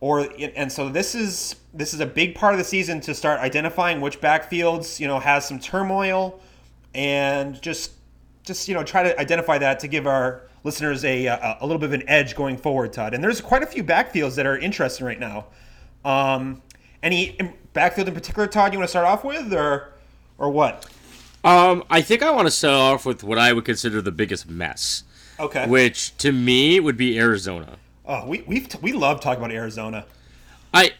or 0.02 0.28
and 0.58 0.72
so 0.72 0.90
this 0.90 1.16
is 1.16 1.56
this 1.74 1.94
is 1.94 2.02
a 2.02 2.06
big 2.06 2.36
part 2.36 2.54
of 2.54 2.58
the 2.58 2.64
season 2.64 3.00
to 3.02 3.16
start 3.16 3.40
identifying 3.40 4.02
which 4.02 4.20
backfields 4.20 5.00
you 5.00 5.08
know 5.08 5.20
has 5.20 5.48
some 5.48 5.60
turmoil, 5.60 6.42
and 6.94 7.62
just 7.62 7.94
just 8.44 8.68
you 8.68 8.74
know 8.74 8.84
try 8.84 9.04
to 9.04 9.18
identify 9.20 9.58
that 9.58 9.80
to 9.80 9.88
give 9.88 10.06
our 10.06 10.50
listeners 10.66 11.06
a 11.06 11.28
a, 11.28 11.58
a 11.62 11.66
little 11.66 11.80
bit 11.80 11.88
of 11.88 11.94
an 11.94 12.04
edge 12.10 12.36
going 12.36 12.58
forward, 12.58 12.92
Todd. 12.92 13.14
And 13.14 13.24
there's 13.24 13.40
quite 13.40 13.64
a 13.64 13.66
few 13.66 13.84
backfields 13.84 14.36
that 14.36 14.46
are 14.46 14.58
interesting 14.58 15.06
right 15.06 15.20
now. 15.20 15.46
Um, 16.04 16.62
any 17.04 17.38
backfield 17.74 18.08
in 18.08 18.14
particular, 18.14 18.48
Todd? 18.48 18.74
You 18.74 18.80
want 18.80 18.88
to 18.88 18.92
start 18.92 19.06
off 19.06 19.24
with, 19.24 19.54
or 19.54 19.94
or 20.38 20.50
what? 20.50 20.90
Um, 21.44 21.84
I 21.90 22.02
think 22.02 22.24
I 22.24 22.32
want 22.32 22.48
to 22.48 22.52
start 22.52 22.74
off 22.74 23.06
with 23.06 23.24
what 23.24 23.38
I 23.38 23.54
would 23.54 23.66
consider 23.66 24.02
the 24.02 24.12
biggest 24.12 24.50
mess. 24.50 25.04
Okay. 25.40 25.68
Which 25.68 26.18
to 26.18 26.32
me 26.32 26.80
would 26.80 26.98
be 26.98 27.20
Arizona. 27.20 27.78
Oh, 28.06 28.26
we 28.28 28.42
we 28.42 28.66
we 28.82 28.94
love 28.94 29.22
talking 29.22 29.44
about 29.44 29.54
Arizona. 29.54 30.06
I 30.74 30.92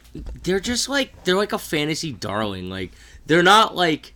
they're 0.44 0.60
just 0.60 0.88
like 0.88 1.24
they're 1.24 1.36
like 1.36 1.54
a 1.54 1.60
fantasy 1.60 2.12
darling. 2.12 2.70
Like 2.70 2.92
they're 3.26 3.44
not 3.44 3.76
like 3.76 4.14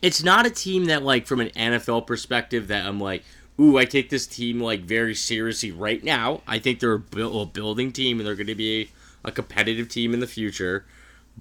it's 0.00 0.22
not 0.22 0.46
a 0.46 0.50
team 0.50 0.86
that 0.86 1.02
like 1.02 1.26
from 1.26 1.40
an 1.40 1.50
NFL 1.50 2.06
perspective 2.06 2.68
that 2.68 2.86
I'm 2.86 3.00
like, 3.00 3.22
ooh, 3.60 3.78
I 3.78 3.84
take 3.84 4.10
this 4.10 4.26
team 4.26 4.60
like 4.60 4.80
very 4.80 5.14
seriously 5.14 5.70
right 5.70 6.02
now. 6.02 6.42
I 6.46 6.58
think 6.58 6.80
they're 6.80 7.02
a, 7.16 7.20
a 7.20 7.46
building 7.46 7.92
team 7.92 8.18
and 8.18 8.26
they're 8.26 8.34
going 8.34 8.46
to 8.48 8.54
be 8.54 8.90
a 9.24 9.32
competitive 9.32 9.88
team 9.88 10.14
in 10.14 10.20
the 10.20 10.26
future, 10.26 10.84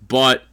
but 0.08 0.44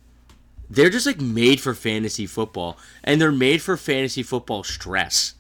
they're 0.71 0.91
just 0.91 1.07
like 1.07 1.21
made 1.21 1.61
for 1.61 1.75
fantasy 1.75 2.27
football, 2.27 2.79
and 3.05 3.21
they're 3.21 3.33
made 3.33 3.63
for 3.63 3.77
fantasy 3.77 4.23
football 4.23 4.63
stress. 4.63 5.35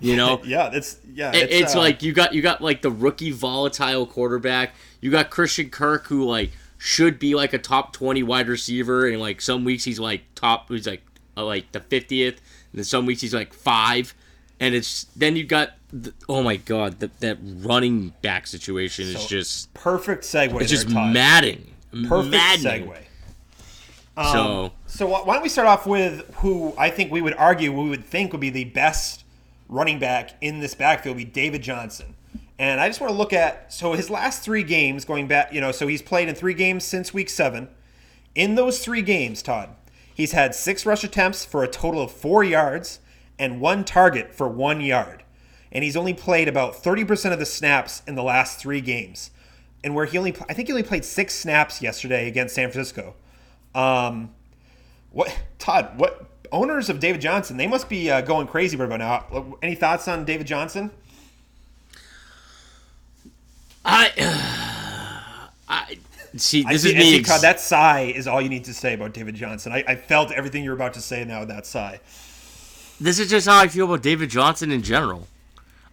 You 0.00 0.16
know, 0.16 0.42
yeah, 0.44 0.70
it's 0.72 0.98
yeah, 1.12 1.32
it's, 1.34 1.52
it's 1.52 1.76
uh, 1.76 1.78
like 1.78 2.02
you 2.02 2.12
got 2.12 2.34
you 2.34 2.42
got 2.42 2.60
like 2.60 2.82
the 2.82 2.90
rookie 2.90 3.30
volatile 3.30 4.06
quarterback. 4.06 4.74
You 5.00 5.10
got 5.10 5.30
Christian 5.30 5.70
Kirk 5.70 6.06
who 6.06 6.24
like 6.24 6.52
should 6.78 7.18
be 7.18 7.34
like 7.34 7.52
a 7.52 7.58
top 7.58 7.92
twenty 7.92 8.22
wide 8.22 8.48
receiver, 8.48 9.06
and 9.06 9.20
like 9.20 9.40
some 9.40 9.64
weeks 9.64 9.84
he's 9.84 10.00
like 10.00 10.22
top, 10.34 10.68
he's 10.68 10.86
like 10.86 11.02
uh, 11.36 11.44
like 11.44 11.72
the 11.72 11.80
fiftieth, 11.80 12.36
and 12.72 12.78
then 12.78 12.84
some 12.84 13.06
weeks 13.06 13.22
he's 13.22 13.34
like 13.34 13.54
five, 13.54 14.14
and 14.60 14.74
it's 14.74 15.04
then 15.16 15.36
you 15.36 15.44
got 15.44 15.70
the, 15.92 16.12
oh 16.28 16.42
my 16.42 16.56
god 16.56 17.00
that 17.00 17.20
that 17.20 17.38
running 17.42 18.12
back 18.22 18.46
situation 18.46 19.12
so 19.12 19.18
is 19.18 19.26
just 19.26 19.74
perfect 19.74 20.24
segue. 20.24 20.60
It's 20.60 20.70
just 20.70 20.88
maddening. 20.88 21.74
Perfect 22.08 22.32
maddening. 22.32 22.88
segue. 22.88 22.98
Um, 24.16 24.32
so 24.32 24.72
so 24.86 25.06
why 25.06 25.34
don't 25.34 25.42
we 25.42 25.48
start 25.48 25.68
off 25.68 25.86
with 25.86 26.34
who 26.36 26.74
I 26.78 26.90
think 26.90 27.12
we 27.12 27.20
would 27.20 27.34
argue 27.34 27.72
we 27.72 27.88
would 27.88 28.04
think 28.04 28.32
would 28.32 28.40
be 28.40 28.50
the 28.50 28.64
best 28.64 29.24
running 29.68 29.98
back 29.98 30.30
in 30.40 30.60
this 30.60 30.74
backfield 30.74 31.16
be 31.16 31.24
David 31.24 31.62
Johnson. 31.62 32.14
And 32.56 32.80
I 32.80 32.88
just 32.88 33.00
want 33.00 33.10
to 33.12 33.16
look 33.16 33.32
at 33.32 33.72
so 33.72 33.94
his 33.94 34.10
last 34.10 34.44
three 34.44 34.62
games 34.62 35.04
going 35.04 35.26
back, 35.26 35.52
you 35.52 35.60
know, 35.60 35.72
so 35.72 35.88
he's 35.88 36.02
played 36.02 36.28
in 36.28 36.36
three 36.36 36.54
games 36.54 36.84
since 36.84 37.12
week 37.12 37.28
seven. 37.28 37.68
In 38.36 38.54
those 38.54 38.78
three 38.78 39.02
games, 39.02 39.42
Todd, 39.42 39.70
He's 40.14 40.32
had 40.32 40.54
six 40.54 40.86
rush 40.86 41.02
attempts 41.02 41.44
for 41.44 41.64
a 41.64 41.68
total 41.68 42.00
of 42.00 42.12
four 42.12 42.44
yards 42.44 43.00
and 43.38 43.60
one 43.60 43.84
target 43.84 44.34
for 44.34 44.48
one 44.48 44.80
yard. 44.80 45.22
And 45.72 45.82
he's 45.82 45.96
only 45.96 46.14
played 46.14 46.48
about 46.48 46.74
30% 46.74 47.32
of 47.32 47.38
the 47.38 47.46
snaps 47.46 48.02
in 48.06 48.14
the 48.14 48.22
last 48.22 48.60
three 48.60 48.80
games. 48.80 49.30
And 49.82 49.94
where 49.94 50.06
he 50.06 50.16
only, 50.16 50.34
I 50.48 50.54
think 50.54 50.68
he 50.68 50.72
only 50.72 50.84
played 50.84 51.04
six 51.04 51.34
snaps 51.34 51.82
yesterday 51.82 52.28
against 52.28 52.54
San 52.54 52.70
Francisco. 52.70 53.14
Um, 53.74 54.30
what, 55.10 55.36
Todd, 55.58 55.98
what 55.98 56.26
owners 56.52 56.88
of 56.88 57.00
David 57.00 57.20
Johnson, 57.20 57.56
they 57.56 57.66
must 57.66 57.88
be 57.88 58.10
uh, 58.10 58.20
going 58.20 58.46
crazy 58.46 58.76
right 58.76 58.86
about 58.86 59.00
now. 59.32 59.56
Any 59.62 59.74
thoughts 59.74 60.06
on 60.08 60.24
David 60.24 60.46
Johnson? 60.46 60.90
I, 63.84 64.12
I 65.68 65.98
see. 66.36 66.62
This 66.62 66.66
I 66.70 66.72
is 66.74 66.82
see, 66.82 66.94
me. 66.94 67.18
ex- 67.18 67.40
that 67.40 67.60
sigh 67.60 68.12
is 68.14 68.26
all 68.26 68.40
you 68.40 68.48
need 68.48 68.64
to 68.64 68.74
say 68.74 68.94
about 68.94 69.12
David 69.12 69.34
Johnson. 69.34 69.72
I, 69.72 69.84
I 69.86 69.96
felt 69.96 70.30
everything 70.32 70.64
you're 70.64 70.74
about 70.74 70.94
to 70.94 71.00
say 71.00 71.24
now 71.24 71.40
with 71.40 71.48
that 71.48 71.66
sigh. 71.66 72.00
This 73.00 73.18
is 73.18 73.28
just 73.28 73.46
how 73.46 73.58
I 73.58 73.68
feel 73.68 73.86
about 73.86 74.02
David 74.02 74.30
Johnson 74.30 74.70
in 74.70 74.82
general. 74.82 75.28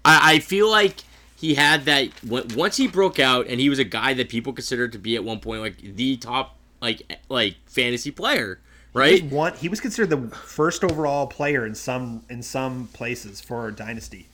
I, 0.06 0.36
I 0.36 0.40
feel 0.40 0.70
like 0.70 0.98
he 1.36 1.56
had 1.56 1.86
that 1.86 2.10
once 2.24 2.78
he 2.78 2.88
broke 2.88 3.20
out, 3.20 3.48
and 3.48 3.60
he 3.60 3.70
was 3.70 3.80
a 3.80 3.84
guy 3.84 4.14
that 4.14 4.30
people 4.30 4.54
considered 4.54 4.92
to 4.94 5.00
be 5.00 5.16
at 5.16 5.24
one 5.24 5.40
point 5.40 5.62
like 5.62 5.78
the 5.82 6.18
top 6.18 6.58
like 6.82 7.20
like 7.30 7.56
fantasy 7.66 8.12
player, 8.12 8.60
He 8.94 9.00
right? 9.00 9.24
was, 9.24 9.32
one, 9.32 9.54
he 9.56 9.70
was 9.70 9.80
considered 9.80 10.10
the 10.10 10.36
first 10.36 10.84
overall 10.84 11.28
player 11.28 11.66
in 11.66 11.76
some 11.76 12.24
in 12.30 12.44
some 12.44 12.88
places 12.94 13.42
for 13.42 13.70
Dynasty. 13.72 14.28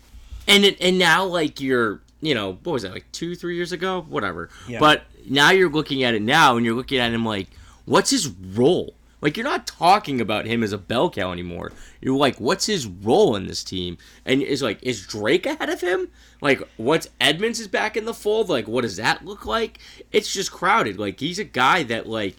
And 0.47 0.63
it, 0.65 0.77
and 0.81 0.97
now 0.97 1.25
like 1.25 1.59
you're 1.62 2.01
you 2.21 2.33
know 2.33 2.57
what 2.63 2.74
was 2.74 2.83
that 2.83 2.91
like 2.93 3.09
two 3.12 3.36
three 3.36 3.55
years 3.55 3.71
ago 3.71 4.05
whatever. 4.09 4.50
Yeah. 4.67 4.79
But 4.79 5.03
now 5.29 5.51
you're 5.51 5.69
looking 5.69 6.03
at 6.03 6.13
it 6.13 6.21
now, 6.21 6.57
and 6.57 6.65
you're 6.65 6.75
looking 6.75 7.00
at 7.00 7.12
him 7.13 7.25
like 7.25 7.47
what's 7.86 8.09
his 8.09 8.27
role? 8.27 8.93
Like 9.21 9.36
you're 9.36 9.43
not 9.43 9.65
talking 9.65 10.21
about 10.21 10.45
him 10.45 10.63
as 10.63 10.71
a 10.71 10.77
bell 10.77 11.09
cow 11.09 11.31
anymore. 11.31 11.71
You're 12.01 12.17
like, 12.17 12.39
what's 12.39 12.67
his 12.67 12.86
role 12.86 13.36
in 13.36 13.47
this 13.47 13.63
team? 13.63 13.97
And 14.25 14.41
it's 14.41 14.62
like, 14.62 14.81
is 14.83 15.05
Drake 15.05 15.45
ahead 15.45 15.69
of 15.69 15.81
him? 15.81 16.09
Like, 16.41 16.62
once 16.77 17.07
Edmonds 17.19 17.59
is 17.59 17.67
back 17.67 17.97
in 17.97 18.05
the 18.05 18.13
fold, 18.13 18.50
like, 18.50 18.67
what 18.67 18.81
does 18.81 18.97
that 18.97 19.25
look 19.25 19.45
like? 19.45 19.79
It's 20.12 20.31
just 20.31 20.51
crowded. 20.51 21.00
Like, 21.00 21.19
he's 21.19 21.39
a 21.39 21.43
guy 21.43 21.83
that 21.83 22.07
like 22.07 22.36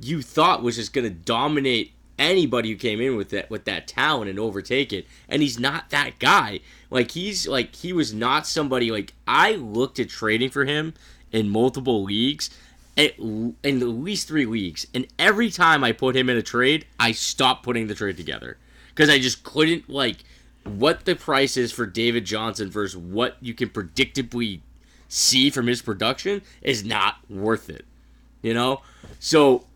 you 0.00 0.22
thought 0.22 0.62
was 0.62 0.76
just 0.76 0.92
gonna 0.92 1.10
dominate 1.10 1.92
anybody 2.18 2.70
who 2.70 2.76
came 2.76 3.00
in 3.00 3.16
with 3.16 3.30
that 3.30 3.50
with 3.50 3.64
that 3.66 3.86
talent 3.86 4.30
and 4.30 4.38
overtake 4.38 4.92
it, 4.92 5.06
and 5.28 5.42
he's 5.42 5.58
not 5.58 5.90
that 5.90 6.18
guy. 6.18 6.60
Like, 6.90 7.10
he's 7.10 7.46
like 7.46 7.74
he 7.76 7.92
was 7.92 8.14
not 8.14 8.46
somebody 8.46 8.90
like 8.90 9.12
I 9.28 9.52
looked 9.56 9.98
at 9.98 10.08
trading 10.08 10.50
for 10.50 10.64
him 10.64 10.94
in 11.30 11.50
multiple 11.50 12.02
leagues 12.04 12.50
at, 12.96 13.18
in 13.18 13.56
at 13.64 13.72
least 13.82 14.28
three 14.28 14.46
leagues, 14.46 14.86
and 14.94 15.06
every 15.18 15.50
time 15.50 15.82
I 15.82 15.92
put 15.92 16.16
him 16.16 16.28
in 16.28 16.36
a 16.36 16.42
trade, 16.42 16.86
I 17.00 17.12
stopped 17.12 17.62
putting 17.62 17.86
the 17.86 17.94
trade 17.94 18.16
together 18.16 18.58
because 18.88 19.08
I 19.08 19.18
just 19.18 19.44
couldn't 19.44 19.88
like 19.88 20.18
what 20.64 21.04
the 21.04 21.14
price 21.14 21.56
is 21.56 21.72
for 21.72 21.86
David 21.86 22.24
Johnson 22.24 22.70
versus 22.70 22.96
what 22.96 23.36
you 23.40 23.54
can 23.54 23.68
predictably 23.68 24.60
see 25.08 25.50
from 25.50 25.66
his 25.66 25.82
production 25.82 26.42
is 26.60 26.84
not 26.84 27.16
worth 27.28 27.68
it. 27.68 27.84
You 28.42 28.54
know, 28.54 28.82
so 29.18 29.66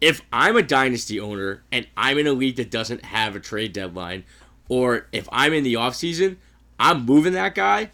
if 0.00 0.22
I'm 0.32 0.56
a 0.56 0.62
dynasty 0.62 1.18
owner 1.20 1.62
and 1.70 1.86
I'm 1.96 2.18
in 2.18 2.26
a 2.26 2.32
league 2.32 2.56
that 2.56 2.70
doesn't 2.70 3.04
have 3.04 3.36
a 3.36 3.40
trade 3.40 3.72
deadline, 3.72 4.24
or 4.68 5.06
if 5.12 5.28
I'm 5.32 5.52
in 5.52 5.64
the 5.64 5.74
offseason, 5.74 6.36
I'm 6.78 7.04
moving 7.04 7.32
that 7.34 7.54
guy 7.54 7.90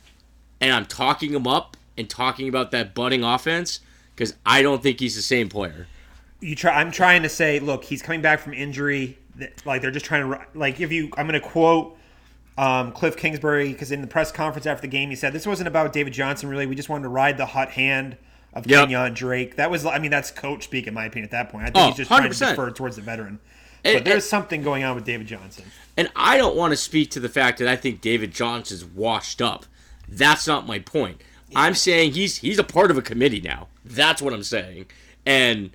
and 0.60 0.72
I'm 0.72 0.86
talking 0.86 1.32
him 1.32 1.46
up 1.46 1.76
and 1.96 2.08
talking 2.08 2.48
about 2.48 2.70
that 2.70 2.94
budding 2.94 3.24
offense 3.24 3.80
because 4.18 4.34
I 4.44 4.62
don't 4.62 4.82
think 4.82 4.98
he's 4.98 5.14
the 5.14 5.22
same 5.22 5.48
player. 5.48 5.86
You 6.40 6.54
try. 6.56 6.72
I'm 6.80 6.90
trying 6.90 7.22
to 7.22 7.28
say, 7.28 7.60
look, 7.60 7.84
he's 7.84 8.02
coming 8.02 8.20
back 8.20 8.40
from 8.40 8.52
injury. 8.52 9.18
Like 9.64 9.80
they're 9.82 9.90
just 9.92 10.04
trying 10.06 10.28
to 10.30 10.40
like 10.54 10.80
if 10.80 10.90
you. 10.90 11.10
I'm 11.16 11.28
going 11.28 11.40
to 11.40 11.46
quote 11.46 11.96
um, 12.56 12.90
Cliff 12.92 13.16
Kingsbury 13.16 13.72
because 13.72 13.92
in 13.92 14.00
the 14.00 14.06
press 14.08 14.32
conference 14.32 14.66
after 14.66 14.82
the 14.82 14.88
game, 14.88 15.10
he 15.10 15.16
said 15.16 15.32
this 15.32 15.46
wasn't 15.46 15.68
about 15.68 15.92
David 15.92 16.12
Johnson. 16.12 16.48
Really, 16.48 16.66
we 16.66 16.74
just 16.74 16.88
wanted 16.88 17.04
to 17.04 17.08
ride 17.08 17.38
the 17.38 17.46
hot 17.46 17.70
hand 17.70 18.16
of 18.54 18.66
Yep. 18.66 18.84
Kenyon 18.88 19.14
Drake. 19.14 19.56
That 19.56 19.70
was. 19.70 19.86
I 19.86 19.98
mean, 19.98 20.10
that's 20.10 20.30
coach 20.30 20.64
speak 20.64 20.86
in 20.88 20.94
my 20.94 21.04
opinion. 21.06 21.24
At 21.26 21.30
that 21.30 21.50
point, 21.50 21.62
I 21.64 21.66
think 21.66 21.76
Oh, 21.76 21.86
he's 21.88 21.96
just 21.96 22.08
trying 22.10 22.30
to 22.30 22.36
defer 22.36 22.70
towards 22.70 22.96
the 22.96 23.02
veteran. 23.02 23.38
And- 23.84 23.94
but 23.98 24.04
there's 24.04 24.16
and- 24.16 24.22
something 24.24 24.62
going 24.62 24.82
on 24.82 24.96
with 24.96 25.04
David 25.04 25.28
Johnson. 25.28 25.64
And 25.96 26.10
I 26.16 26.36
don't 26.36 26.56
want 26.56 26.72
to 26.72 26.76
speak 26.76 27.10
to 27.12 27.20
the 27.20 27.28
fact 27.28 27.58
that 27.60 27.68
I 27.68 27.76
think 27.76 28.00
David 28.00 28.32
Johnson's 28.32 28.84
washed 28.84 29.40
up. 29.40 29.66
That's 30.08 30.46
not 30.46 30.66
my 30.66 30.78
point. 30.80 31.20
I'm 31.56 31.74
saying 31.74 32.12
he's 32.12 32.38
he's 32.38 32.58
a 32.58 32.64
part 32.64 32.90
of 32.90 32.98
a 32.98 33.02
committee 33.02 33.40
now. 33.40 33.68
That's 33.88 34.22
what 34.22 34.32
I'm 34.32 34.42
saying. 34.42 34.86
And 35.26 35.70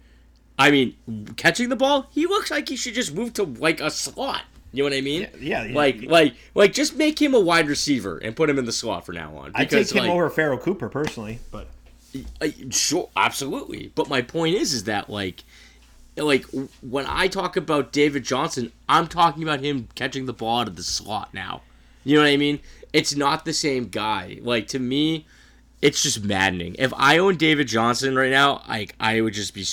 I 0.57 0.71
mean, 0.71 0.95
catching 1.35 1.69
the 1.69 1.75
ball, 1.75 2.07
he 2.11 2.25
looks 2.25 2.51
like 2.51 2.69
he 2.69 2.75
should 2.75 2.93
just 2.93 3.13
move 3.13 3.33
to 3.33 3.43
like 3.43 3.81
a 3.81 3.89
slot. 3.89 4.43
You 4.71 4.83
know 4.83 4.89
what 4.89 4.97
I 4.97 5.01
mean? 5.01 5.27
Yeah, 5.39 5.63
yeah. 5.65 5.75
Like 5.75 6.01
like 6.03 6.35
like 6.55 6.73
just 6.73 6.95
make 6.95 7.21
him 7.21 7.35
a 7.35 7.39
wide 7.39 7.67
receiver 7.67 8.17
and 8.17 8.35
put 8.35 8.49
him 8.49 8.57
in 8.57 8.65
the 8.65 8.71
slot 8.71 9.05
for 9.05 9.13
now 9.13 9.35
on. 9.37 9.51
I 9.53 9.65
take 9.65 9.91
him 9.91 9.99
like, 9.99 10.09
over 10.09 10.29
Pharoh 10.29 10.57
Cooper 10.57 10.89
personally, 10.89 11.39
but 11.51 11.67
sure, 12.71 13.09
absolutely. 13.15 13.91
But 13.93 14.09
my 14.09 14.21
point 14.21 14.55
is, 14.55 14.73
is 14.73 14.85
that 14.85 15.09
like, 15.09 15.43
like 16.17 16.45
when 16.81 17.05
I 17.07 17.27
talk 17.27 17.55
about 17.55 17.91
David 17.91 18.23
Johnson, 18.23 18.71
I'm 18.89 19.07
talking 19.07 19.43
about 19.43 19.59
him 19.61 19.89
catching 19.95 20.25
the 20.25 20.33
ball 20.33 20.61
out 20.61 20.67
of 20.67 20.75
the 20.75 20.83
slot 20.83 21.33
now. 21.33 21.61
You 22.03 22.15
know 22.17 22.23
what 22.23 22.29
I 22.29 22.37
mean? 22.37 22.59
It's 22.91 23.15
not 23.15 23.45
the 23.45 23.53
same 23.53 23.89
guy. 23.89 24.39
Like 24.41 24.67
to 24.69 24.79
me, 24.79 25.25
it's 25.83 26.01
just 26.01 26.23
maddening. 26.23 26.75
If 26.79 26.93
I 26.95 27.17
own 27.19 27.35
David 27.37 27.67
Johnson 27.67 28.15
right 28.15 28.31
now, 28.31 28.63
like 28.67 28.95
I 28.99 29.21
would 29.21 29.33
just 29.33 29.53
be, 29.53 29.65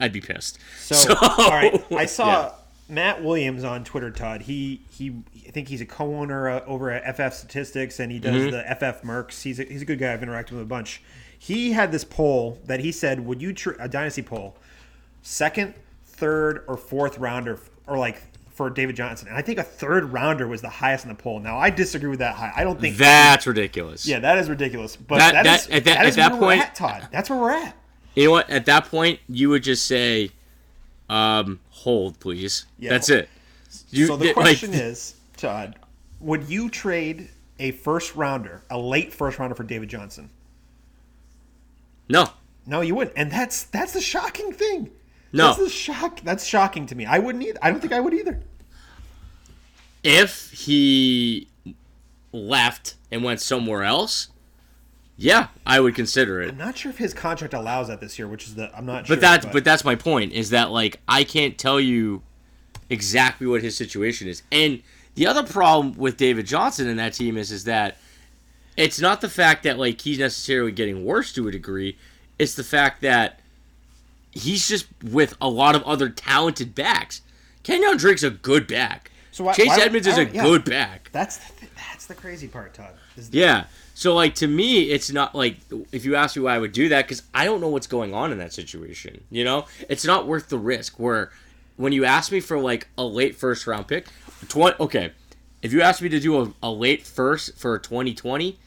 I'd 0.00 0.12
be 0.12 0.20
pissed. 0.20 0.58
So, 0.78 1.14
all 1.20 1.50
right, 1.50 1.74
I 1.74 1.86
yeah. 2.00 2.06
saw 2.06 2.52
Matt 2.88 3.22
Williams 3.22 3.64
on 3.64 3.84
Twitter. 3.84 4.10
Todd, 4.10 4.42
he 4.42 4.80
he, 4.90 5.12
I 5.46 5.50
think 5.50 5.68
he's 5.68 5.80
a 5.80 5.86
co-owner 5.86 6.48
uh, 6.48 6.64
over 6.66 6.90
at 6.90 7.16
FF 7.16 7.34
Statistics, 7.36 8.00
and 8.00 8.10
he 8.12 8.18
does 8.18 8.34
Mm-hmm. 8.34 8.50
the 8.52 8.74
FF 8.92 9.02
Mercs. 9.02 9.42
He's 9.42 9.58
a, 9.60 9.64
he's 9.64 9.82
a 9.82 9.84
good 9.84 9.98
guy. 9.98 10.12
I've 10.12 10.20
interacted 10.20 10.52
with 10.52 10.62
a 10.62 10.66
bunch. 10.66 11.02
He 11.38 11.72
had 11.72 11.92
this 11.92 12.04
poll 12.04 12.58
that 12.66 12.80
he 12.80 12.90
said, 12.92 13.26
"Would 13.26 13.42
you 13.42 13.52
tr- 13.52 13.72
a 13.80 13.88
dynasty 13.88 14.22
poll, 14.22 14.56
second, 15.22 15.74
third, 16.06 16.64
or 16.68 16.76
fourth 16.76 17.18
rounder, 17.18 17.58
or 17.86 17.98
like 17.98 18.22
for 18.54 18.70
David 18.70 18.96
Johnson?" 18.96 19.28
And 19.28 19.36
I 19.36 19.42
think 19.42 19.58
a 19.58 19.62
third 19.62 20.12
rounder 20.12 20.48
was 20.48 20.62
the 20.62 20.68
highest 20.70 21.04
in 21.04 21.08
the 21.10 21.14
poll. 21.14 21.40
Now 21.40 21.58
I 21.58 21.68
disagree 21.70 22.08
with 22.08 22.20
that 22.20 22.34
high. 22.36 22.52
I 22.56 22.64
don't 22.64 22.80
think 22.80 22.96
That's 22.96 23.46
ridiculous. 23.46 24.06
Yeah, 24.06 24.20
that 24.20 24.38
is 24.38 24.48
ridiculous. 24.48 24.96
But 24.96 25.18
That- 25.18 25.32
that 25.34 25.44
that- 25.44 25.60
is, 25.60 25.66
at 25.66 25.84
that- 25.84 25.94
that 25.98 26.06
is 26.06 26.18
at 26.18 26.30
that 26.32 26.38
point- 26.40 26.60
at, 26.62 26.74
Todd. 26.74 27.08
That's 27.12 27.28
where 27.28 27.38
we're 27.38 27.50
at. 27.52 27.76
You 28.14 28.26
know 28.26 28.30
what? 28.30 28.48
At 28.48 28.64
that 28.66 28.86
point, 28.86 29.20
you 29.28 29.50
would 29.50 29.62
just 29.64 29.84
say, 29.86 30.30
um, 31.10 31.58
"Hold, 31.70 32.18
please." 32.20 32.64
Yeah. 32.78 32.90
That's 32.90 33.10
it. 33.10 33.28
You, 33.90 34.06
so 34.06 34.16
the 34.16 34.26
like- 34.26 34.34
question 34.34 34.72
is, 34.72 35.14
Todd, 35.36 35.76
would 36.20 36.48
you 36.48 36.70
trade 36.70 37.28
a 37.58 37.72
first 37.72 38.14
rounder, 38.14 38.62
a 38.70 38.78
late 38.78 39.12
first 39.12 39.38
rounder 39.38 39.54
for 39.56 39.64
David 39.64 39.88
Johnson? 39.88 40.30
no, 42.08 42.30
No, 42.66 42.80
you 42.80 42.94
wouldn't. 42.94 43.16
And 43.16 43.30
that's 43.30 43.64
that's 43.64 43.92
the 43.92 44.00
shocking 44.00 44.52
thing. 44.52 44.90
No. 45.34 45.52
That's 45.52 45.72
shock 45.72 46.20
that's 46.20 46.46
shocking 46.46 46.86
to 46.86 46.94
me. 46.94 47.06
I 47.06 47.18
wouldn't 47.18 47.44
either. 47.44 47.58
I 47.60 47.70
don't 47.70 47.80
think 47.80 47.92
I 47.92 47.98
would 48.00 48.14
either. 48.14 48.40
if 50.04 50.52
he 50.52 51.48
left 52.32 52.94
and 53.10 53.24
went 53.24 53.40
somewhere 53.40 53.82
else, 53.82 54.28
yeah, 55.16 55.48
I 55.66 55.80
would 55.80 55.94
consider 55.96 56.40
it. 56.40 56.50
I'm 56.50 56.56
not 56.56 56.78
sure 56.78 56.90
if 56.90 56.98
his 56.98 57.12
contract 57.12 57.52
allows 57.52 57.88
that 57.88 58.00
this 58.00 58.16
year, 58.16 58.28
which 58.28 58.44
is 58.44 58.54
the 58.54 58.70
I'm 58.76 58.86
not 58.86 59.06
sure. 59.06 59.16
But 59.16 59.20
that's 59.20 59.46
but 59.46 59.64
that's 59.64 59.84
my 59.84 59.96
point 59.96 60.32
is 60.32 60.50
that 60.50 60.70
like 60.70 61.00
I 61.08 61.24
can't 61.24 61.58
tell 61.58 61.80
you 61.80 62.22
exactly 62.88 63.46
what 63.46 63.60
his 63.60 63.76
situation 63.76 64.28
is. 64.28 64.44
And 64.52 64.82
the 65.16 65.26
other 65.26 65.42
problem 65.42 65.94
with 65.94 66.16
David 66.16 66.46
Johnson 66.46 66.88
and 66.88 66.98
that 67.00 67.12
team 67.12 67.36
is 67.36 67.50
is 67.50 67.64
that 67.64 67.96
it's 68.76 69.00
not 69.00 69.20
the 69.20 69.28
fact 69.28 69.64
that 69.64 69.78
like 69.80 70.00
he's 70.00 70.20
necessarily 70.20 70.70
getting 70.70 71.04
worse 71.04 71.32
to 71.32 71.48
a 71.48 71.50
degree. 71.50 71.98
It's 72.38 72.54
the 72.54 72.64
fact 72.64 73.00
that 73.02 73.40
he's 74.34 74.68
just 74.68 74.86
with 75.02 75.36
a 75.40 75.48
lot 75.48 75.74
of 75.74 75.82
other 75.84 76.08
talented 76.08 76.74
backs. 76.74 77.22
Kenyon 77.62 77.96
Drake's 77.96 78.22
a 78.22 78.30
good 78.30 78.66
back. 78.66 79.10
So 79.32 79.44
why- 79.44 79.54
Chase 79.54 79.68
why- 79.68 79.80
Edmonds 79.80 80.06
is 80.06 80.18
a 80.18 80.24
yeah. 80.26 80.42
good 80.42 80.64
back. 80.64 81.08
that's 81.12 81.38
the 81.38 81.52
th- 81.60 81.72
that's 81.76 82.06
the 82.06 82.14
crazy 82.14 82.46
part, 82.48 82.74
Todd. 82.74 82.92
Yeah. 83.30 83.64
So 83.94 84.14
like 84.14 84.34
to 84.36 84.46
me, 84.46 84.90
it's 84.90 85.10
not 85.12 85.34
like 85.34 85.56
if 85.92 86.04
you 86.04 86.16
ask 86.16 86.36
me 86.36 86.42
why 86.42 86.54
I 86.54 86.58
would 86.58 86.72
do 86.72 86.88
that 86.90 87.06
because 87.06 87.22
I 87.32 87.44
don't 87.44 87.60
know 87.60 87.68
what's 87.68 87.86
going 87.86 88.12
on 88.12 88.32
in 88.32 88.38
that 88.38 88.52
situation. 88.52 89.22
You 89.30 89.44
know, 89.44 89.66
it's 89.88 90.04
not 90.04 90.26
worth 90.26 90.48
the 90.48 90.58
risk. 90.58 90.98
Where 90.98 91.30
when 91.76 91.92
you 91.92 92.04
ask 92.04 92.30
me 92.32 92.40
for 92.40 92.58
like 92.58 92.88
a 92.98 93.04
late 93.04 93.36
first 93.36 93.66
round 93.66 93.86
pick, 93.88 94.06
twenty 94.48 94.76
okay, 94.80 95.12
if 95.62 95.72
you 95.72 95.80
ask 95.80 96.02
me 96.02 96.08
to 96.08 96.20
do 96.20 96.40
a, 96.42 96.52
a 96.62 96.70
late 96.70 97.06
first 97.06 97.56
for 97.56 97.78
twenty 97.78 98.14
twenty, 98.14 98.58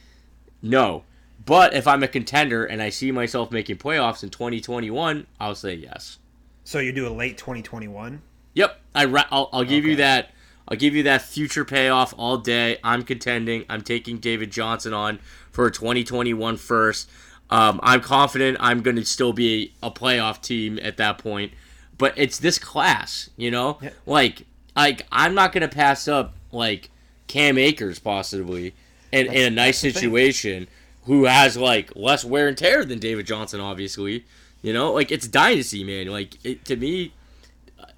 no. 0.61 1.03
But 1.47 1.73
if 1.73 1.87
I'm 1.87 2.03
a 2.03 2.07
contender 2.07 2.65
and 2.65 2.81
I 2.81 2.89
see 2.89 3.11
myself 3.11 3.51
making 3.51 3.77
playoffs 3.77 4.21
in 4.21 4.29
2021, 4.29 5.25
I'll 5.39 5.55
say 5.55 5.73
yes. 5.73 6.19
So 6.63 6.79
you 6.79 6.91
do 6.91 7.07
a 7.07 7.09
late 7.09 7.37
2021. 7.37 8.21
Yep, 8.53 8.79
I 8.93 9.05
ra- 9.05 9.25
I'll, 9.31 9.49
I'll 9.53 9.63
give 9.63 9.85
you 9.85 9.95
that. 9.95 10.31
I'll 10.67 10.77
give 10.77 10.93
you 10.93 11.03
that 11.03 11.21
future 11.21 11.63
payoff 11.63 12.13
all 12.17 12.37
day. 12.37 12.77
I'm 12.83 13.03
contending. 13.03 13.63
I'm 13.69 13.81
taking 13.81 14.17
David 14.17 14.51
Johnson 14.51 14.93
on 14.93 15.19
for 15.49 15.65
a 15.65 15.71
2021 15.71 16.57
first. 16.57 17.09
Um, 17.49 17.79
I'm 17.81 18.01
confident 18.01 18.57
I'm 18.59 18.81
going 18.81 18.97
to 18.97 19.05
still 19.05 19.31
be 19.31 19.73
a 19.81 19.89
playoff 19.89 20.41
team 20.41 20.77
at 20.81 20.97
that 20.97 21.17
point. 21.17 21.53
but 21.97 22.13
it's 22.17 22.37
this 22.39 22.59
class, 22.59 23.29
you 23.37 23.49
know? 23.49 23.77
Yeah. 23.81 23.91
Like 24.05 24.43
like 24.75 25.07
I'm 25.11 25.33
not 25.33 25.53
gonna 25.53 25.67
pass 25.69 26.07
up 26.07 26.33
like 26.51 26.89
Cam 27.27 27.57
Akers 27.57 27.99
possibly 27.99 28.73
in, 29.11 29.27
in 29.27 29.45
a 29.45 29.55
nice 29.55 29.79
situation. 29.79 30.65
thing. 30.65 30.73
Who 31.07 31.23
has 31.23 31.57
like 31.57 31.95
less 31.95 32.23
wear 32.23 32.47
and 32.47 32.57
tear 32.57 32.85
than 32.85 32.99
David 32.99 33.25
Johnson, 33.25 33.59
obviously. 33.59 34.25
You 34.61 34.73
know, 34.73 34.91
like 34.91 35.11
it's 35.11 35.27
dynasty, 35.27 35.83
man. 35.83 36.07
Like 36.07 36.45
it, 36.45 36.65
to 36.65 36.75
me, 36.75 37.13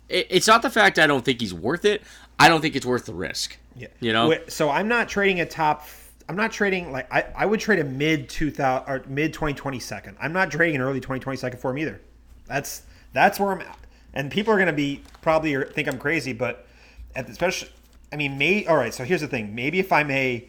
it, 0.08 0.28
it's 0.30 0.48
not 0.48 0.62
the 0.62 0.70
fact 0.70 1.00
I 1.00 1.08
don't 1.08 1.26
think 1.26 1.42
he's 1.42 1.54
worth 1.54 1.86
it. 1.86 2.04
I 2.38 2.48
don't 2.48 2.62
think 2.62 2.76
it's 2.76 2.86
worth 2.86 3.06
the 3.06 3.14
risk. 3.14 3.58
Yeah. 3.76 3.88
You 4.00 4.14
know? 4.14 4.36
So 4.48 4.70
I'm 4.70 4.88
not 4.88 5.10
trading 5.10 5.42
a 5.42 5.46
top. 5.46 5.88
I'm 6.28 6.36
not 6.36 6.52
trading 6.52 6.92
like 6.92 7.12
I, 7.12 7.26
I 7.36 7.46
would 7.48 7.60
trade 7.60 7.80
a 7.80 7.84
mid 7.84 8.30
2000 8.30 8.88
or 8.88 9.04
mid 9.08 9.34
2020 9.34 9.80
second. 9.80 10.18
I'm 10.22 10.32
not 10.32 10.52
trading 10.52 10.76
an 10.76 10.82
early 10.82 11.00
2020 11.00 11.36
second 11.38 11.60
for 11.60 11.72
him 11.72 11.80
either. 11.80 12.00
That's 12.46 12.84
that's 13.14 13.40
where 13.40 13.52
I'm 13.52 13.62
at. 13.62 13.80
And 14.14 14.32
people 14.32 14.54
are 14.54 14.58
going 14.58 14.68
to 14.68 14.74
be 14.74 15.02
probably 15.22 15.64
think 15.66 15.88
I'm 15.88 15.98
crazy, 15.98 16.34
but 16.34 16.68
at 17.16 17.26
the 17.26 17.32
especially, 17.32 17.70
I 18.14 18.18
mean, 18.18 18.38
may 18.38 18.68
all 18.68 18.78
right. 18.78 18.94
So 18.94 19.04
here's 19.04 19.22
the 19.22 19.28
thing. 19.28 19.56
Maybe 19.56 19.80
if 19.80 19.92
I 19.92 20.04
may 20.04 20.48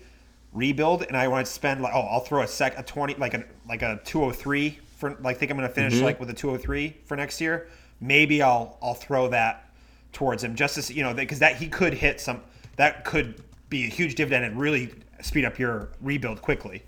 rebuild 0.52 1.02
and 1.02 1.16
I 1.16 1.28
want 1.28 1.46
to 1.46 1.52
spend 1.52 1.80
like 1.80 1.94
oh 1.94 2.00
I'll 2.00 2.20
throw 2.20 2.42
a 2.42 2.48
sec 2.48 2.78
a 2.78 2.82
20 2.82 3.14
like 3.14 3.34
a 3.34 3.44
like 3.68 3.82
a 3.82 4.00
203 4.04 4.78
for 4.96 5.16
like 5.20 5.38
think 5.38 5.50
I'm 5.50 5.56
going 5.56 5.68
to 5.68 5.74
finish 5.74 5.94
Mm-hmm. 5.94 6.04
like 6.04 6.20
with 6.20 6.30
a 6.30 6.34
203 6.34 6.96
for 7.04 7.16
next 7.16 7.40
year. 7.40 7.68
Maybe 8.00 8.42
I'll 8.42 8.78
I'll 8.82 8.94
throw 8.94 9.28
that 9.28 9.70
towards 10.12 10.42
him 10.42 10.56
just 10.56 10.76
as 10.78 10.90
you 10.90 11.02
know 11.02 11.14
because 11.14 11.38
that 11.38 11.56
he 11.56 11.68
could 11.68 11.94
hit 11.94 12.20
some 12.20 12.40
that 12.76 13.04
could 13.04 13.42
be 13.68 13.84
a 13.84 13.88
huge 13.88 14.14
dividend 14.16 14.44
and 14.44 14.58
really 14.58 14.92
speed 15.22 15.44
up 15.44 15.58
your 15.58 15.90
rebuild 16.00 16.42
quickly. 16.42 16.82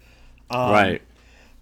Um, 0.50 0.72
right. 0.72 1.02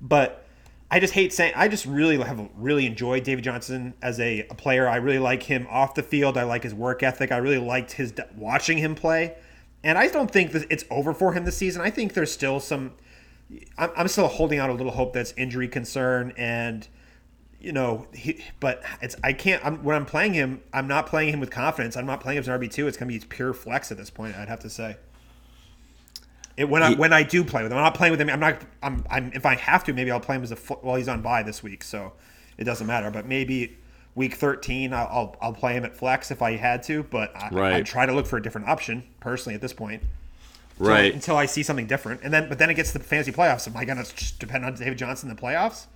But 0.01 0.47
I 0.91 0.99
just 0.99 1.13
hate 1.13 1.33
saying 1.33 1.53
I 1.55 1.69
just 1.69 1.87
really 1.87 2.17
have 2.19 2.49
really 2.57 2.87
enjoyed 2.87 3.23
David 3.23 3.45
Johnson 3.45 3.95
as 4.03 4.19
a, 4.19 4.47
a 4.51 4.55
player. 4.55 4.89
I 4.89 4.97
really 4.97 5.19
like 5.19 5.43
him 5.43 5.67
off 5.71 5.95
the 5.95 6.03
field. 6.03 6.37
I 6.37 6.45
like 6.45 6.63
his 6.63 6.75
work 6.75 7.03
ethic. 7.03 7.31
I 7.31 7.37
really 7.37 7.59
liked 7.59 7.93
his 7.93 8.13
watching 8.37 8.79
him 8.79 8.95
play, 8.95 9.37
and 9.83 9.97
I 9.99 10.09
don't 10.09 10.31
think 10.31 10.53
that 10.53 10.67
it's 10.71 10.85
over 10.91 11.13
for 11.15 11.33
him 11.33 11.45
this 11.45 11.57
season. 11.57 11.83
I 11.83 11.91
think 11.91 12.15
there's 12.15 12.33
still 12.33 12.61
some. 12.61 12.93
I'm, 13.77 13.91
I'm 13.97 14.09
still 14.09 14.29
holding 14.29 14.59
out 14.59 14.71
a 14.71 14.73
little 14.73 14.93
hope 14.93 15.13
that's 15.13 15.33
injury 15.37 15.69
concern 15.69 16.33
and 16.37 16.87
you 17.61 17.73
know, 17.73 18.07
he, 18.15 18.43
but 18.59 18.83
it's 19.03 19.17
I 19.23 19.33
can't. 19.35 19.65
I'm, 19.65 19.85
when 19.85 19.95
I'm 19.95 20.07
playing 20.07 20.33
him, 20.33 20.63
I'm 20.73 20.89
not 20.89 21.07
playing 21.07 21.35
him 21.35 21.41
with 21.41 21.51
confidence. 21.51 21.97
I'm 21.97 22.07
not 22.07 22.21
playing 22.21 22.39
him 22.39 22.43
as 22.43 22.49
an 22.49 22.59
RB 22.59 22.71
two. 22.71 22.87
It's 22.89 22.97
gonna 22.97 23.11
be 23.11 23.19
pure 23.19 23.53
flex 23.53 23.93
at 23.93 23.99
this 23.99 24.09
point. 24.11 24.35
I'd 24.37 24.49
have 24.49 24.61
to 24.61 24.71
say. 24.71 24.97
It, 26.57 26.69
when 26.69 26.83
I 26.83 26.95
when 26.95 27.13
I 27.13 27.23
do 27.23 27.45
play 27.45 27.63
with 27.63 27.71
him, 27.71 27.79
I'm 27.79 27.85
not 27.85 27.95
playing 27.95 28.13
with 28.13 28.21
him. 28.21 28.31
I'm 28.31 28.41
not. 28.41 28.63
I'm. 28.83 29.05
I'm 29.11 29.33
if 29.35 29.45
I 29.45 29.57
have 29.57 29.85
to, 29.85 29.93
maybe 29.93 30.11
I'll 30.11 30.21
play 30.21 30.37
him 30.37 30.43
as 30.43 30.53
a. 30.53 30.57
fl- 30.57 30.75
Well, 30.83 30.97
he's 30.97 31.09
on 31.09 31.21
bye 31.21 31.43
this 31.43 31.63
week, 31.63 31.85
so 31.85 32.15
it 32.57 32.65
doesn't 32.65 32.87
matter. 32.87 33.11
But 33.11 33.27
maybe 33.27 33.77
week 34.15 34.35
13, 34.35 34.93
I'll 34.93 35.07
I'll, 35.11 35.37
I'll 35.41 35.53
play 35.53 35.75
him 35.75 35.85
at 35.85 35.97
flex 35.97 36.31
if 36.31 36.43
I 36.43 36.57
had 36.57 36.83
to. 36.85 37.03
But 37.05 37.35
I, 37.37 37.49
Right. 37.51 37.75
I 37.77 37.83
try 37.83 38.07
to 38.07 38.13
look 38.13 38.27
for 38.27 38.37
a 38.37 38.43
different 38.43 38.69
option 38.69 39.05
personally 39.21 39.55
at 39.55 39.61
this 39.61 39.73
point. 39.73 40.03
Until- 40.79 40.93
Right. 40.95 41.13
Until 41.13 41.37
I 41.37 41.45
see 41.47 41.63
something 41.63 41.87
different, 41.87 42.23
and 42.25 42.33
then 42.33 42.49
but 42.49 42.59
then 42.59 42.71
it 42.71 42.75
gets 42.75 42.93
to 42.93 42.99
the 42.99 43.05
fantasy 43.05 43.33
playoffs. 43.33 43.67
Am 43.69 43.77
I 43.77 43.85
gonna 43.85 44.03
just 44.05 44.39
depend 44.39 44.65
on 44.65 44.75
David 44.75 44.97
Johnson 44.97 45.29
in 45.29 45.37
the 45.37 45.43
playoffs? 45.43 45.87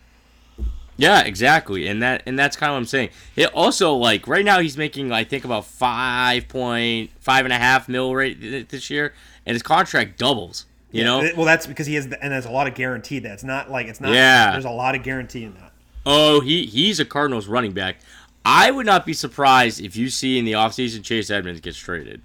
Yeah, 0.97 1.23
exactly, 1.23 1.89
and 1.89 2.01
that 2.03 2.23
and 2.27 2.39
that's 2.39 2.57
kind 2.57 2.71
of 2.71 2.75
what 2.75 2.79
I'm 2.81 2.87
saying. 2.87 3.09
It 3.35 3.47
also 3.55 3.95
like 3.95 4.29
right 4.29 4.45
now 4.45 4.61
he's 4.61 4.77
making 4.77 5.11
I 5.11 5.25
think 5.25 5.45
about 5.45 5.65
five 5.65 6.47
point 6.49 7.11
five 7.19 7.45
and 7.47 7.53
a 7.53 7.59
half 7.59 7.89
mil 7.89 8.15
rate 8.15 8.69
this 8.69 8.91
year, 8.91 9.13
and 9.47 9.55
his 9.55 9.63
contract 9.63 10.19
doubles. 10.19 10.67
You 10.93 11.03
know, 11.03 11.23
It- 11.23 11.37
well, 11.37 11.47
that's 11.47 11.67
because 11.67 11.89
he 11.89 11.97
has, 11.97 12.05
and 12.05 12.33
there's 12.33 12.45
a 12.45 12.51
lot 12.53 12.69
of 12.69 12.75
guarantee 12.77 13.19
that 13.19 13.33
it's 13.33 13.43
not 13.43 13.69
like 13.71 13.89
it's 13.89 14.01
not. 14.01 14.13
Yeah. 14.13 14.53
there's 14.53 14.65
a 14.65 14.71
lot 14.71 14.95
of 14.95 15.03
guarantee 15.03 15.43
in 15.45 15.55
that. 15.55 15.73
Oh 16.07 16.41
he 16.41 16.67
he's 16.67 17.01
a 17.01 17.05
Cardinals 17.05 17.47
running 17.47 17.73
back. 17.73 17.97
I 18.45 18.71
would 18.71 18.87
not 18.87 19.07
be 19.07 19.15
surprised 19.15 19.81
if 19.81 19.97
you 19.97 20.11
see 20.11 20.39
in 20.39 20.45
the 20.45 20.53
offseason 20.53 21.03
Chase 21.03 21.31
Edmonds 21.31 21.61
gets 21.61 21.79
traded. 21.79 22.21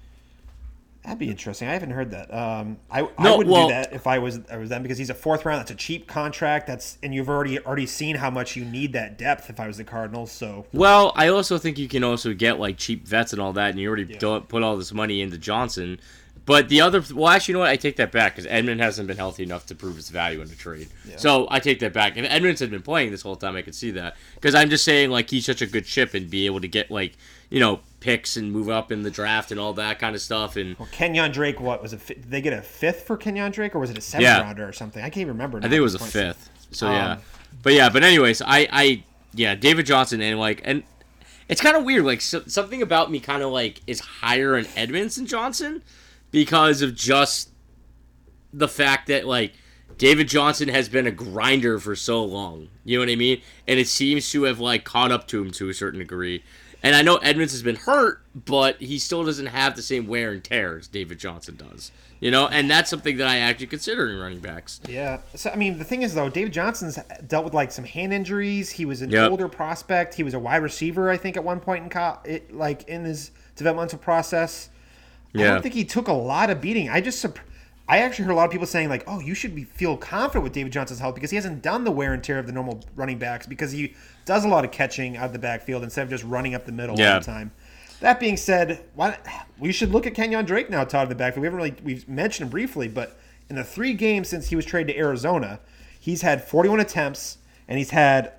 That'd 1.02 1.18
be 1.18 1.30
interesting. 1.30 1.66
I 1.66 1.72
haven't 1.72 1.92
heard 1.92 2.10
that. 2.10 2.32
Um, 2.32 2.76
I, 2.90 3.00
I 3.00 3.02
wouldn't 3.36 3.48
well- 3.48 3.68
do 3.68 3.74
that 3.74 3.94
if 3.94 4.06
I 4.06 4.18
was 4.18 4.40
I 4.50 4.58
was 4.58 4.68
them 4.68 4.82
because 4.82 4.98
he's 4.98 5.08
a 5.08 5.14
fourth 5.14 5.46
round. 5.46 5.60
That's 5.60 5.70
a 5.70 5.74
cheap 5.74 6.06
contract. 6.06 6.66
That's 6.66 6.98
and 7.02 7.14
you've 7.14 7.30
already 7.30 7.58
already 7.58 7.86
seen 7.86 8.16
how 8.16 8.28
much 8.30 8.54
you 8.54 8.66
need 8.66 8.92
that 8.92 9.16
depth. 9.16 9.48
If 9.48 9.58
I 9.58 9.66
was 9.66 9.78
the 9.78 9.84
Cardinals, 9.84 10.30
so 10.30 10.66
Well, 10.74 11.12
I 11.16 11.28
also 11.28 11.56
think 11.56 11.78
you 11.78 11.88
can 11.88 12.04
also 12.04 12.34
get 12.34 12.60
like 12.60 12.76
cheap 12.76 13.06
vets 13.06 13.32
and 13.32 13.40
all 13.40 13.54
that, 13.54 13.70
and 13.70 13.80
you 13.80 13.88
already 13.88 14.04
don't 14.04 14.46
put 14.46 14.62
all 14.62 14.76
this 14.76 14.92
money 14.92 15.22
into 15.22 15.38
Johnson. 15.38 16.00
But 16.46 16.68
the 16.68 16.80
other, 16.80 17.02
well, 17.14 17.28
actually, 17.28 17.52
you 17.52 17.54
know 17.54 17.60
what? 17.60 17.68
I 17.70 17.76
take 17.76 17.96
that 17.96 18.10
back 18.10 18.34
because 18.34 18.46
Edmonds 18.50 18.82
hasn't 18.82 19.06
been 19.06 19.16
healthy 19.16 19.42
enough 19.42 19.66
to 19.66 19.74
prove 19.74 19.96
his 19.96 20.08
value 20.08 20.40
in 20.40 20.48
the 20.48 20.56
trade. 20.56 20.88
So 21.16 21.46
I 21.50 21.60
take 21.60 21.78
that 21.80 21.92
back. 21.92 22.16
If 22.16 22.24
Edmonds 22.28 22.60
had 22.60 22.70
been 22.70 22.82
playing 22.82 23.10
this 23.10 23.22
whole 23.22 23.36
time, 23.36 23.56
I 23.56 23.62
could 23.62 23.74
see 23.74 23.90
that. 23.92 24.16
Because 24.34 24.54
I'm 24.54 24.70
just 24.70 24.84
saying, 24.84 25.10
like, 25.10 25.30
he's 25.30 25.46
such 25.46 25.62
a 25.62 25.66
good 25.66 25.84
chip 25.84 26.14
and 26.14 26.28
be 26.30 26.46
able 26.46 26.60
to 26.60 26.68
get 26.68 26.90
like, 26.90 27.16
you 27.50 27.60
know, 27.60 27.80
picks 28.00 28.36
and 28.36 28.50
move 28.52 28.68
up 28.68 28.90
in 28.90 29.02
the 29.02 29.10
draft 29.10 29.50
and 29.50 29.60
all 29.60 29.74
that 29.74 29.98
kind 29.98 30.14
of 30.16 30.22
stuff. 30.22 30.56
And 30.56 30.76
well, 30.78 30.88
Kenyon 30.90 31.30
Drake, 31.30 31.60
what 31.60 31.82
was 31.82 31.92
it? 31.92 32.04
Did 32.06 32.30
they 32.30 32.40
get 32.40 32.52
a 32.52 32.62
fifth 32.62 33.02
for 33.02 33.16
Kenyon 33.16 33.52
Drake, 33.52 33.74
or 33.74 33.78
was 33.78 33.90
it 33.90 33.98
a 33.98 34.00
seventh 34.00 34.24
Yeah. 34.24 34.40
rounder 34.40 34.66
or 34.66 34.72
something? 34.72 35.02
I 35.02 35.06
can't 35.10 35.18
even 35.18 35.34
remember. 35.34 35.58
I 35.58 35.62
think 35.62 35.74
it 35.74 35.80
was 35.80 35.94
a 35.94 35.98
fifth. 35.98 36.48
So 36.72 36.90
yeah, 36.90 37.12
Um, 37.12 37.18
but 37.62 37.74
yeah, 37.74 37.90
but 37.90 38.02
anyways, 38.02 38.40
I 38.42 38.66
I 38.72 39.02
yeah, 39.34 39.54
David 39.54 39.86
Johnson 39.86 40.20
and 40.22 40.38
like 40.40 40.62
and 40.64 40.82
it's 41.48 41.60
kind 41.60 41.76
of 41.76 41.84
weird. 41.84 42.04
Like 42.04 42.20
so, 42.22 42.42
something 42.46 42.80
about 42.82 43.10
me 43.10 43.20
kind 43.20 43.42
of 43.42 43.50
like 43.52 43.80
is 43.86 44.00
higher 44.00 44.56
in 44.56 44.66
Edmonds 44.76 45.16
than 45.16 45.26
Johnson 45.26 45.82
because 46.30 46.82
of 46.82 46.94
just 46.94 47.50
the 48.52 48.68
fact 48.68 49.06
that 49.08 49.26
like 49.26 49.52
David 49.98 50.28
Johnson 50.28 50.68
has 50.68 50.88
been 50.88 51.06
a 51.06 51.10
grinder 51.10 51.78
for 51.78 51.94
so 51.94 52.24
long. 52.24 52.68
You 52.84 52.98
know 52.98 53.02
what 53.04 53.12
I 53.12 53.16
mean? 53.16 53.42
And 53.68 53.78
it 53.78 53.88
seems 53.88 54.30
to 54.32 54.44
have 54.44 54.58
like 54.60 54.84
caught 54.84 55.12
up 55.12 55.26
to 55.28 55.42
him 55.42 55.50
to 55.52 55.68
a 55.68 55.74
certain 55.74 55.98
degree. 55.98 56.42
And 56.82 56.96
I 56.96 57.02
know 57.02 57.16
Edmonds 57.16 57.52
has 57.52 57.62
been 57.62 57.76
hurt, 57.76 58.22
but 58.34 58.80
he 58.80 58.98
still 58.98 59.22
doesn't 59.22 59.46
have 59.46 59.76
the 59.76 59.82
same 59.82 60.06
wear 60.06 60.30
and 60.32 60.42
tear 60.42 60.78
as 60.78 60.88
David 60.88 61.18
Johnson 61.18 61.56
does. 61.56 61.92
You 62.20 62.30
know, 62.30 62.48
and 62.48 62.70
that's 62.70 62.88
something 62.88 63.18
that 63.18 63.28
I 63.28 63.36
actually 63.38 63.66
consider 63.66 64.08
in 64.10 64.18
running 64.18 64.40
backs. 64.40 64.80
Yeah. 64.88 65.18
So 65.34 65.50
I 65.50 65.56
mean, 65.56 65.78
the 65.78 65.84
thing 65.84 66.02
is 66.02 66.14
though, 66.14 66.30
David 66.30 66.52
Johnson's 66.54 66.98
dealt 67.26 67.44
with 67.44 67.52
like 67.54 67.70
some 67.70 67.84
hand 67.84 68.12
injuries. 68.14 68.70
He 68.70 68.86
was 68.86 69.02
an 69.02 69.10
Yep. 69.10 69.30
older 69.30 69.48
prospect. 69.48 70.14
He 70.14 70.22
was 70.22 70.32
a 70.32 70.38
wide 70.38 70.62
receiver, 70.62 71.10
I 71.10 71.18
think, 71.18 71.36
at 71.36 71.44
one 71.44 71.60
point 71.60 71.84
in 71.84 71.90
co- 71.90 72.18
it, 72.24 72.54
like 72.54 72.88
in 72.88 73.04
his 73.04 73.30
developmental 73.56 73.98
process. 73.98 74.70
I 75.34 75.38
don't 75.44 75.62
think 75.62 75.74
he 75.74 75.84
took 75.84 76.08
a 76.08 76.12
lot 76.12 76.50
of 76.50 76.60
beating. 76.60 76.88
I 76.88 77.00
just, 77.00 77.24
I 77.88 77.98
actually 77.98 78.24
heard 78.26 78.32
a 78.32 78.36
lot 78.36 78.44
of 78.46 78.50
people 78.50 78.66
saying 78.66 78.88
like, 78.88 79.04
"Oh, 79.06 79.20
you 79.20 79.34
should 79.34 79.54
be 79.54 79.64
feel 79.64 79.96
confident 79.96 80.44
with 80.44 80.52
David 80.52 80.72
Johnson's 80.72 81.00
health 81.00 81.14
because 81.14 81.30
he 81.30 81.36
hasn't 81.36 81.62
done 81.62 81.84
the 81.84 81.90
wear 81.90 82.12
and 82.12 82.22
tear 82.22 82.38
of 82.38 82.46
the 82.46 82.52
normal 82.52 82.82
running 82.96 83.18
backs 83.18 83.46
because 83.46 83.72
he 83.72 83.94
does 84.24 84.44
a 84.44 84.48
lot 84.48 84.64
of 84.64 84.70
catching 84.70 85.16
out 85.16 85.26
of 85.26 85.32
the 85.32 85.38
backfield 85.38 85.82
instead 85.84 86.02
of 86.02 86.10
just 86.10 86.24
running 86.24 86.54
up 86.54 86.66
the 86.66 86.72
middle 86.72 86.98
Yeah. 86.98 87.14
all 87.14 87.20
the 87.20 87.26
time." 87.26 87.52
That 88.00 88.18
being 88.18 88.38
said, 88.38 88.80
why 88.94 89.18
we 89.58 89.72
should 89.72 89.90
look 89.92 90.06
at 90.06 90.14
Kenyon 90.14 90.46
Drake 90.46 90.70
now, 90.70 90.84
Todd, 90.84 91.02
in 91.04 91.08
the 91.10 91.14
backfield. 91.14 91.42
We 91.42 91.46
haven't 91.46 91.58
really 91.58 91.74
we've 91.84 92.08
mentioned 92.08 92.46
him 92.46 92.50
briefly, 92.50 92.88
but 92.88 93.18
in 93.50 93.56
the 93.56 93.64
three 93.64 93.92
games 93.92 94.28
since 94.28 94.48
he 94.48 94.56
was 94.56 94.64
traded 94.64 94.94
to 94.94 94.98
Arizona, 94.98 95.60
he's 95.98 96.22
had 96.22 96.42
41 96.42 96.80
attempts 96.80 97.38
and 97.68 97.76
he's 97.78 97.90
had 97.90 98.32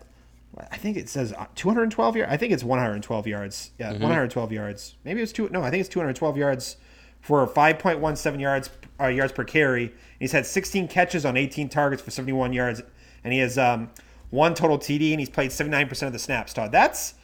I 0.57 0.77
think 0.77 0.97
it 0.97 1.07
says 1.07 1.33
uh, 1.33 1.45
212 1.55 2.17
yards. 2.17 2.31
I 2.31 2.37
think 2.37 2.51
it's 2.51 2.63
112 2.63 3.27
yards. 3.27 3.71
Yeah, 3.79 3.93
112 3.93 4.51
yards. 4.51 4.95
Maybe 5.03 5.21
it's 5.21 5.31
two. 5.31 5.47
No, 5.49 5.63
I 5.63 5.69
think 5.69 5.81
it's 5.81 5.89
212 5.89 6.37
yards 6.37 6.77
for 7.21 7.47
5.17 7.47 8.39
yards 8.39 8.69
uh, 8.99 9.07
yards 9.07 9.31
per 9.31 9.43
carry. 9.43 9.93
He's 10.19 10.31
had 10.31 10.45
16 10.45 10.87
catches 10.87 11.25
on 11.25 11.37
18 11.37 11.69
targets 11.69 12.01
for 12.01 12.11
71 12.11 12.53
yards, 12.53 12.81
and 13.23 13.33
he 13.33 13.39
has 13.39 13.57
um, 13.57 13.89
one 14.29 14.53
total 14.53 14.77
TD, 14.77 15.11
and 15.11 15.19
he's 15.19 15.29
played 15.29 15.51
79% 15.51 16.07
of 16.07 16.13
the 16.13 16.19
snaps. 16.19 16.53
Todd, 16.53 16.71
that's 16.71 17.15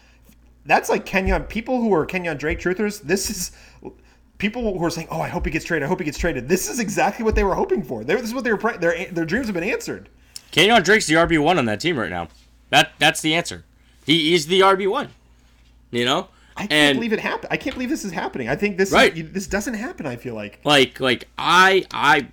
that's 0.65 0.89
like 0.89 1.05
Kenyon. 1.05 1.43
People 1.43 1.81
who 1.81 1.93
are 1.93 2.05
Kenyon 2.05 2.37
Drake 2.37 2.59
truthers, 2.59 3.01
this 3.01 3.29
is 3.29 3.51
people 4.37 4.77
who 4.77 4.83
are 4.85 4.89
saying, 4.89 5.07
"Oh, 5.11 5.21
I 5.21 5.27
hope 5.27 5.45
he 5.45 5.51
gets 5.51 5.65
traded. 5.65 5.85
I 5.85 5.89
hope 5.89 5.99
he 5.99 6.05
gets 6.05 6.17
traded." 6.17 6.47
This 6.47 6.69
is 6.69 6.79
exactly 6.79 7.25
what 7.25 7.35
they 7.35 7.43
were 7.43 7.55
hoping 7.55 7.83
for. 7.83 8.03
They, 8.03 8.15
this 8.15 8.23
is 8.23 8.33
what 8.33 8.43
they 8.43 8.53
were. 8.53 8.77
Their 8.77 9.05
their 9.05 9.25
dreams 9.25 9.47
have 9.47 9.53
been 9.53 9.63
answered. 9.63 10.09
Kenyon 10.51 10.81
Drake's 10.83 11.07
the 11.07 11.15
RB 11.15 11.39
one 11.39 11.57
on 11.57 11.65
that 11.65 11.79
team 11.79 11.97
right 11.97 12.09
now. 12.09 12.29
That 12.69 12.91
that's 12.99 13.21
the 13.21 13.33
answer. 13.33 13.63
He 14.05 14.33
is 14.33 14.47
the 14.47 14.61
RB 14.61 14.89
one. 14.89 15.09
You 15.91 16.05
know, 16.05 16.27
I 16.55 16.61
can't 16.61 16.73
and 16.73 16.97
believe 16.97 17.13
it 17.13 17.19
happened. 17.19 17.47
I 17.51 17.57
can't 17.57 17.75
believe 17.75 17.89
this 17.89 18.03
is 18.05 18.11
happening. 18.11 18.49
I 18.49 18.55
think 18.55 18.77
this 18.77 18.91
Right. 18.91 19.15
is, 19.17 19.31
this 19.31 19.47
doesn't 19.47 19.75
happen. 19.75 20.05
I 20.05 20.15
feel 20.15 20.35
like 20.35 20.59
like 20.63 20.99
like 20.99 21.27
I 21.37 21.85
I 21.91 22.27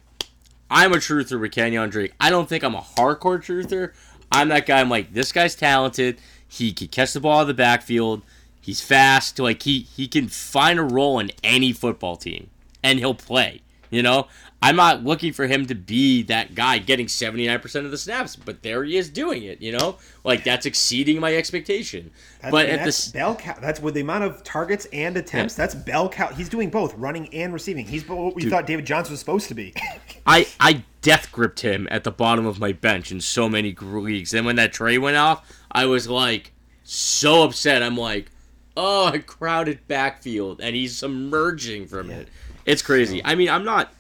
I'm 0.71 0.93
a 0.93 0.97
truther 0.97 1.41
with 1.41 1.53
Kenyon 1.53 1.91
Drake. 1.91 2.13
I 2.21 2.31
don't 2.31 2.49
think 2.49 2.65
I'm 2.65 2.75
a 2.75 2.81
hardcore 2.81 3.39
truther. 3.39 3.93
I'm 4.33 4.49
that 4.49 4.67
guy. 4.67 4.81
I'm 4.81 4.91
like 4.91 5.13
this 5.13 5.31
guy's 5.33 5.55
talented. 5.55 6.19
He 6.49 6.73
can 6.73 6.89
catch 6.89 7.13
the 7.13 7.21
ball 7.21 7.39
out 7.39 7.43
of 7.43 7.47
the 7.49 7.55
backfield. 7.55 8.23
He's 8.61 8.81
fast. 8.81 9.39
Like 9.39 9.63
he 9.63 9.81
he 9.81 10.09
can 10.09 10.29
find 10.29 10.79
a 10.79 10.83
role 10.83 11.19
in 11.19 11.31
any 11.45 11.73
football 11.73 12.17
team, 12.17 12.51
and 12.83 12.99
he'll 12.99 13.15
play. 13.15 13.61
You 13.91 14.03
know, 14.03 14.27
I'm 14.65 14.77
not 14.77 15.05
looking 15.05 15.35
for 15.35 15.47
him 15.47 15.67
to 15.67 15.75
be 15.75 16.23
that 16.23 16.55
guy 16.55 16.79
getting 16.79 17.05
79% 17.05 17.85
of 17.85 17.91
the 17.91 17.99
snaps, 17.99 18.35
but 18.35 18.63
there 18.63 18.83
he 18.83 18.97
is 18.97 19.11
doing 19.11 19.43
it. 19.43 19.61
You 19.61 19.73
know, 19.73 19.99
like 20.25 20.43
that's 20.43 20.65
exceeding 20.65 21.21
my 21.21 21.37
expectation. 21.37 22.11
That's, 22.41 22.51
but 22.51 22.67
at 22.67 22.77
that's 22.77 22.87
this, 22.87 23.09
bell 23.13 23.37
cow. 23.37 23.59
That's 23.61 23.79
with 23.81 23.93
the 23.93 24.01
amount 24.01 24.25
of 24.25 24.43
targets 24.43 24.87
and 24.91 25.19
attempts. 25.19 25.55
That's 25.55 25.75
bell 25.75 26.09
cow. 26.09 26.29
He's 26.29 26.49
doing 26.49 26.71
both, 26.71 26.95
running 26.95 27.33
and 27.35 27.53
receiving. 27.53 27.85
He's 27.85 28.09
what 28.09 28.35
we 28.35 28.49
thought 28.49 28.67
David 28.67 28.87
Johnson 28.87 29.13
was 29.13 29.21
supposed 29.21 29.49
to 29.49 29.55
be. 29.55 29.75
I 30.27 30.47
I 30.59 30.83
death 31.03 31.31
gripped 31.31 31.61
him 31.61 31.87
at 31.91 32.05
the 32.05 32.11
bottom 32.11 32.47
of 32.47 32.59
my 32.59 32.73
bench 32.73 33.13
in 33.13 33.21
so 33.21 33.51
many 33.51 33.77
leagues. 33.79 34.31
Then 34.31 34.47
when 34.47 34.57
that 34.57 34.73
trade 34.73 34.97
went 34.97 35.19
off, 35.19 35.47
I 35.71 35.85
was 35.85 36.09
like 36.09 36.53
so 36.85 37.43
upset. 37.43 37.83
I'm 37.83 37.99
like, 37.99 38.31
oh, 38.79 39.13
a 39.13 39.19
crowded 39.19 39.87
backfield, 39.89 40.63
and 40.63 40.75
he's 40.75 40.97
submerging 40.97 41.87
from 41.87 42.11
it. 42.11 42.29
It's 42.65 42.81
crazy. 42.81 43.23
I 43.23 43.35
mean, 43.35 43.51
I'm 43.51 43.65
not, 43.65 43.93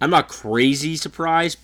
I'm 0.00 0.10
not 0.10 0.28
crazy 0.28 0.96
surprised, 0.96 1.58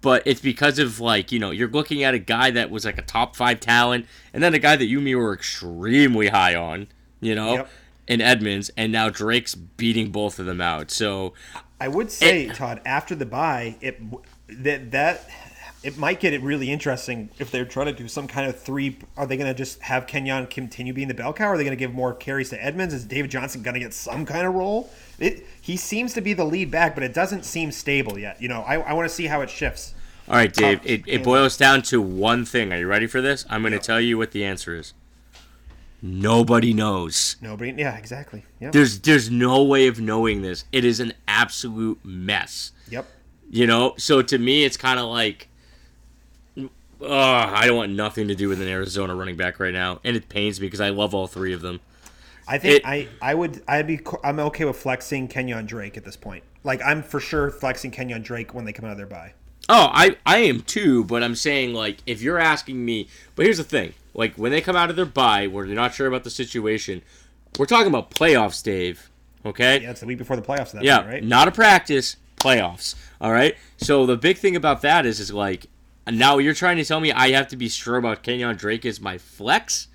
but 0.00 0.22
it's 0.26 0.40
because 0.40 0.78
of 0.78 1.00
like 1.00 1.32
you 1.32 1.38
know 1.38 1.50
you're 1.50 1.68
looking 1.68 2.02
at 2.04 2.14
a 2.14 2.18
guy 2.18 2.50
that 2.52 2.70
was 2.70 2.84
like 2.84 2.98
a 2.98 3.02
top 3.02 3.36
five 3.36 3.60
talent, 3.60 4.06
and 4.32 4.42
then 4.42 4.54
a 4.54 4.58
guy 4.58 4.76
that 4.76 4.86
you 4.86 4.98
and 4.98 5.04
me 5.04 5.14
were 5.14 5.34
extremely 5.34 6.28
high 6.28 6.54
on, 6.54 6.88
you 7.20 7.34
know, 7.34 7.54
Yep. 7.54 7.70
in 8.06 8.20
Edmonds, 8.20 8.70
and 8.76 8.92
now 8.92 9.08
Drake's 9.08 9.54
beating 9.54 10.10
both 10.10 10.38
of 10.38 10.46
them 10.46 10.60
out. 10.60 10.90
So 10.90 11.34
I 11.80 11.88
would 11.88 12.10
say, 12.10 12.46
It- 12.46 12.54
Todd, 12.54 12.80
after 12.86 13.14
the 13.14 13.26
bye, 13.26 13.76
it 13.80 14.00
that 14.48 14.90
that 14.92 15.28
it 15.88 15.96
might 15.98 16.20
get 16.20 16.34
it 16.34 16.42
really 16.42 16.70
interesting 16.70 17.30
if 17.38 17.50
they're 17.50 17.64
trying 17.64 17.86
to 17.86 17.92
do 17.92 18.06
some 18.08 18.28
kind 18.28 18.48
of 18.48 18.60
three. 18.60 18.98
Are 19.16 19.26
they 19.26 19.36
going 19.38 19.50
to 19.50 19.54
just 19.56 19.80
have 19.82 20.06
Kenyon 20.06 20.46
continue 20.46 20.92
being 20.92 21.08
the 21.08 21.14
bell 21.14 21.32
cow? 21.32 21.48
Or 21.48 21.54
are 21.54 21.56
they 21.56 21.64
going 21.64 21.76
to 21.76 21.80
give 21.84 21.94
more 21.94 22.12
carries 22.14 22.50
to 22.50 22.62
Edmonds? 22.62 22.92
Is 22.92 23.04
David 23.04 23.30
Johnson 23.30 23.62
going 23.62 23.74
to 23.74 23.80
get 23.80 23.94
some 23.94 24.26
kind 24.26 24.46
of 24.46 24.54
role? 24.54 24.90
It 25.18 25.46
he 25.60 25.76
seems 25.76 26.12
to 26.14 26.20
be 26.20 26.34
the 26.34 26.44
lead 26.44 26.70
back, 26.70 26.94
but 26.94 27.02
it 27.02 27.14
doesn't 27.14 27.44
seem 27.44 27.72
stable 27.72 28.18
yet. 28.18 28.40
You 28.42 28.48
know, 28.48 28.60
I, 28.62 28.74
I 28.76 28.92
want 28.92 29.08
to 29.08 29.14
see 29.14 29.26
how 29.26 29.40
it 29.40 29.48
shifts. 29.50 29.94
All 30.28 30.34
right, 30.34 30.52
Dave. 30.52 30.78
Top- 30.78 30.86
It, 30.86 31.02
it 31.06 31.24
boils 31.24 31.56
down 31.56 31.80
to 31.84 32.02
one 32.02 32.44
thing. 32.44 32.70
Are 32.72 32.78
you 32.78 32.86
ready 32.86 33.06
for 33.06 33.22
this? 33.22 33.46
I'm 33.48 33.62
going 33.62 33.72
to 33.72 33.78
tell 33.78 34.00
you 34.00 34.18
what 34.18 34.32
the 34.32 34.44
answer 34.44 34.76
is. 34.76 34.92
Nobody 36.00 36.72
knows. 36.72 37.36
Nobody, 37.40 37.72
yeah, 37.76 37.96
exactly. 37.96 38.44
Yep, 38.60 38.72
There's 38.72 39.00
there's 39.00 39.30
no 39.30 39.64
way 39.64 39.88
of 39.88 40.00
knowing 40.00 40.42
this. 40.42 40.64
It 40.70 40.84
is 40.84 41.00
an 41.00 41.12
absolute 41.26 41.98
mess. 42.04 42.72
yep. 42.90 43.06
You 43.50 43.66
know. 43.66 43.94
So 43.96 44.20
to 44.22 44.38
me, 44.38 44.64
it's 44.64 44.76
kind 44.76 45.00
of 45.00 45.06
like, 45.06 45.47
oh, 47.00 47.08
I 47.10 47.66
don't 47.66 47.76
want 47.76 47.92
nothing 47.92 48.28
to 48.28 48.34
do 48.34 48.48
with 48.48 48.60
an 48.60 48.68
Arizona 48.68 49.14
running 49.14 49.36
back 49.36 49.60
right 49.60 49.72
now, 49.72 50.00
and 50.04 50.16
it 50.16 50.28
pains 50.28 50.60
me 50.60 50.66
because 50.66 50.80
I 50.80 50.90
love 50.90 51.14
all 51.14 51.26
three 51.26 51.52
of 51.52 51.60
them. 51.60 51.80
I 52.46 52.58
think 52.58 52.76
It- 52.76 52.86
I, 52.86 53.08
I 53.20 53.34
would 53.34 53.62
I'd 53.68 53.86
be 53.86 54.00
I'm 54.24 54.38
okay 54.40 54.64
with 54.64 54.76
flexing 54.76 55.28
Kenyon 55.28 55.66
Drake 55.66 55.96
at 55.96 56.04
this 56.04 56.16
point. 56.16 56.44
Like 56.64 56.80
I'm 56.84 57.02
for 57.02 57.20
sure 57.20 57.50
flexing 57.50 57.90
Kenyon 57.90 58.22
Drake 58.22 58.54
when 58.54 58.64
they 58.64 58.72
come 58.72 58.84
out 58.86 58.92
of 58.92 58.96
their 58.96 59.06
bye. 59.06 59.34
Oh, 59.68 59.90
I 59.92 60.16
I 60.24 60.38
am 60.38 60.62
too, 60.62 61.04
but 61.04 61.22
I'm 61.22 61.34
saying 61.34 61.74
like 61.74 61.98
if 62.06 62.22
you're 62.22 62.38
asking 62.38 62.82
me, 62.84 63.08
but 63.36 63.44
here's 63.44 63.58
the 63.58 63.64
thing: 63.64 63.92
like 64.14 64.34
when 64.36 64.50
they 64.50 64.62
come 64.62 64.76
out 64.76 64.88
of 64.88 64.96
their 64.96 65.04
bye, 65.04 65.46
where 65.46 65.66
they're 65.66 65.74
not 65.76 65.92
sure 65.92 66.06
about 66.06 66.24
the 66.24 66.30
situation, 66.30 67.02
we're 67.58 67.66
talking 67.66 67.88
about 67.88 68.10
playoffs, 68.10 68.62
Dave. 68.62 69.10
Okay. 69.44 69.82
Yeah, 69.82 69.90
it's 69.90 70.00
the 70.00 70.06
week 70.06 70.16
before 70.18 70.36
the 70.36 70.42
playoffs. 70.42 70.72
That 70.72 70.82
Yeah, 70.84 70.98
point, 71.00 71.08
right? 71.10 71.24
not 71.24 71.48
a 71.48 71.52
practice, 71.52 72.16
playoffs. 72.38 72.94
All 73.20 73.30
right. 73.30 73.54
So 73.76 74.06
the 74.06 74.16
big 74.16 74.38
thing 74.38 74.56
about 74.56 74.80
that 74.82 75.04
is, 75.06 75.20
is 75.20 75.32
like, 75.32 75.66
now 76.10 76.38
you're 76.38 76.54
trying 76.54 76.76
to 76.78 76.84
tell 76.84 77.00
me 77.00 77.12
I 77.12 77.30
have 77.30 77.48
to 77.48 77.56
be 77.56 77.68
sure 77.68 77.96
about 77.96 78.22
Kenyon 78.22 78.56
Drake 78.56 78.84
as 78.86 79.00
my 79.00 79.18
flex, 79.18 79.88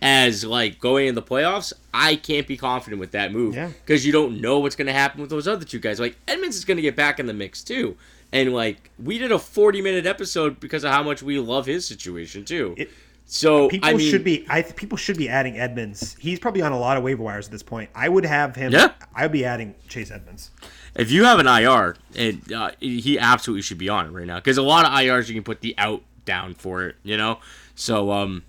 as 0.00 0.44
like 0.44 0.78
going 0.80 1.08
in 1.08 1.14
the 1.14 1.22
playoffs. 1.22 1.72
I 1.94 2.16
can't 2.16 2.46
be 2.46 2.56
confident 2.56 2.98
with 3.00 3.12
that 3.12 3.32
move 3.32 3.54
Yeah. 3.54 3.68
because 3.84 4.04
you 4.04 4.12
don't 4.12 4.40
know 4.40 4.58
what's 4.58 4.76
going 4.76 4.86
to 4.86 4.92
happen 4.92 5.20
with 5.20 5.30
those 5.30 5.46
other 5.46 5.64
two 5.64 5.78
guys. 5.78 6.00
Like 6.00 6.16
Edmonds 6.26 6.56
is 6.56 6.64
going 6.64 6.76
to 6.76 6.82
get 6.82 6.96
back 6.96 7.20
in 7.20 7.26
the 7.26 7.34
mix 7.34 7.62
too. 7.62 7.96
And 8.32 8.52
like 8.52 8.90
we 8.98 9.18
did 9.18 9.30
a 9.30 9.38
40 9.38 9.82
minute 9.82 10.06
episode 10.06 10.58
because 10.58 10.84
of 10.84 10.90
how 10.90 11.02
much 11.02 11.22
we 11.22 11.38
love 11.38 11.66
his 11.66 11.86
situation 11.86 12.44
too. 12.44 12.74
It- 12.76 12.90
so 13.24 13.68
People 13.68 13.88
I 13.88 13.94
mean, 13.94 14.10
should 14.10 14.24
be. 14.24 14.44
I 14.50 14.60
people 14.62 14.98
should 14.98 15.16
be 15.16 15.28
adding 15.28 15.56
Edmonds. 15.56 16.16
He's 16.18 16.38
probably 16.38 16.60
on 16.60 16.72
a 16.72 16.78
lot 16.78 16.98
of 16.98 17.02
waiver 17.02 17.22
wires 17.22 17.46
at 17.46 17.52
this 17.52 17.62
point. 17.62 17.88
I 17.94 18.08
would 18.08 18.26
have 18.26 18.56
him. 18.56 18.72
Yeah. 18.72 18.92
I 19.14 19.22
would 19.22 19.32
be 19.32 19.44
adding 19.44 19.74
Chase 19.88 20.10
Edmonds. 20.10 20.50
If 20.94 21.10
you 21.10 21.24
have 21.24 21.38
an 21.38 21.46
IR, 21.46 21.96
it, 22.14 22.52
uh, 22.52 22.72
he 22.80 23.18
absolutely 23.18 23.62
should 23.62 23.78
be 23.78 23.88
on 23.88 24.06
it 24.06 24.10
right 24.10 24.26
now 24.26 24.36
because 24.36 24.58
a 24.58 24.62
lot 24.62 24.84
of 24.84 24.92
IRs 24.92 25.28
you 25.28 25.34
can 25.34 25.42
put 25.44 25.60
the 25.62 25.74
out 25.78 26.02
down 26.24 26.54
for 26.54 26.86
it, 26.86 26.96
you 27.02 27.16
know. 27.16 27.38
So 27.74 28.12
um, 28.12 28.44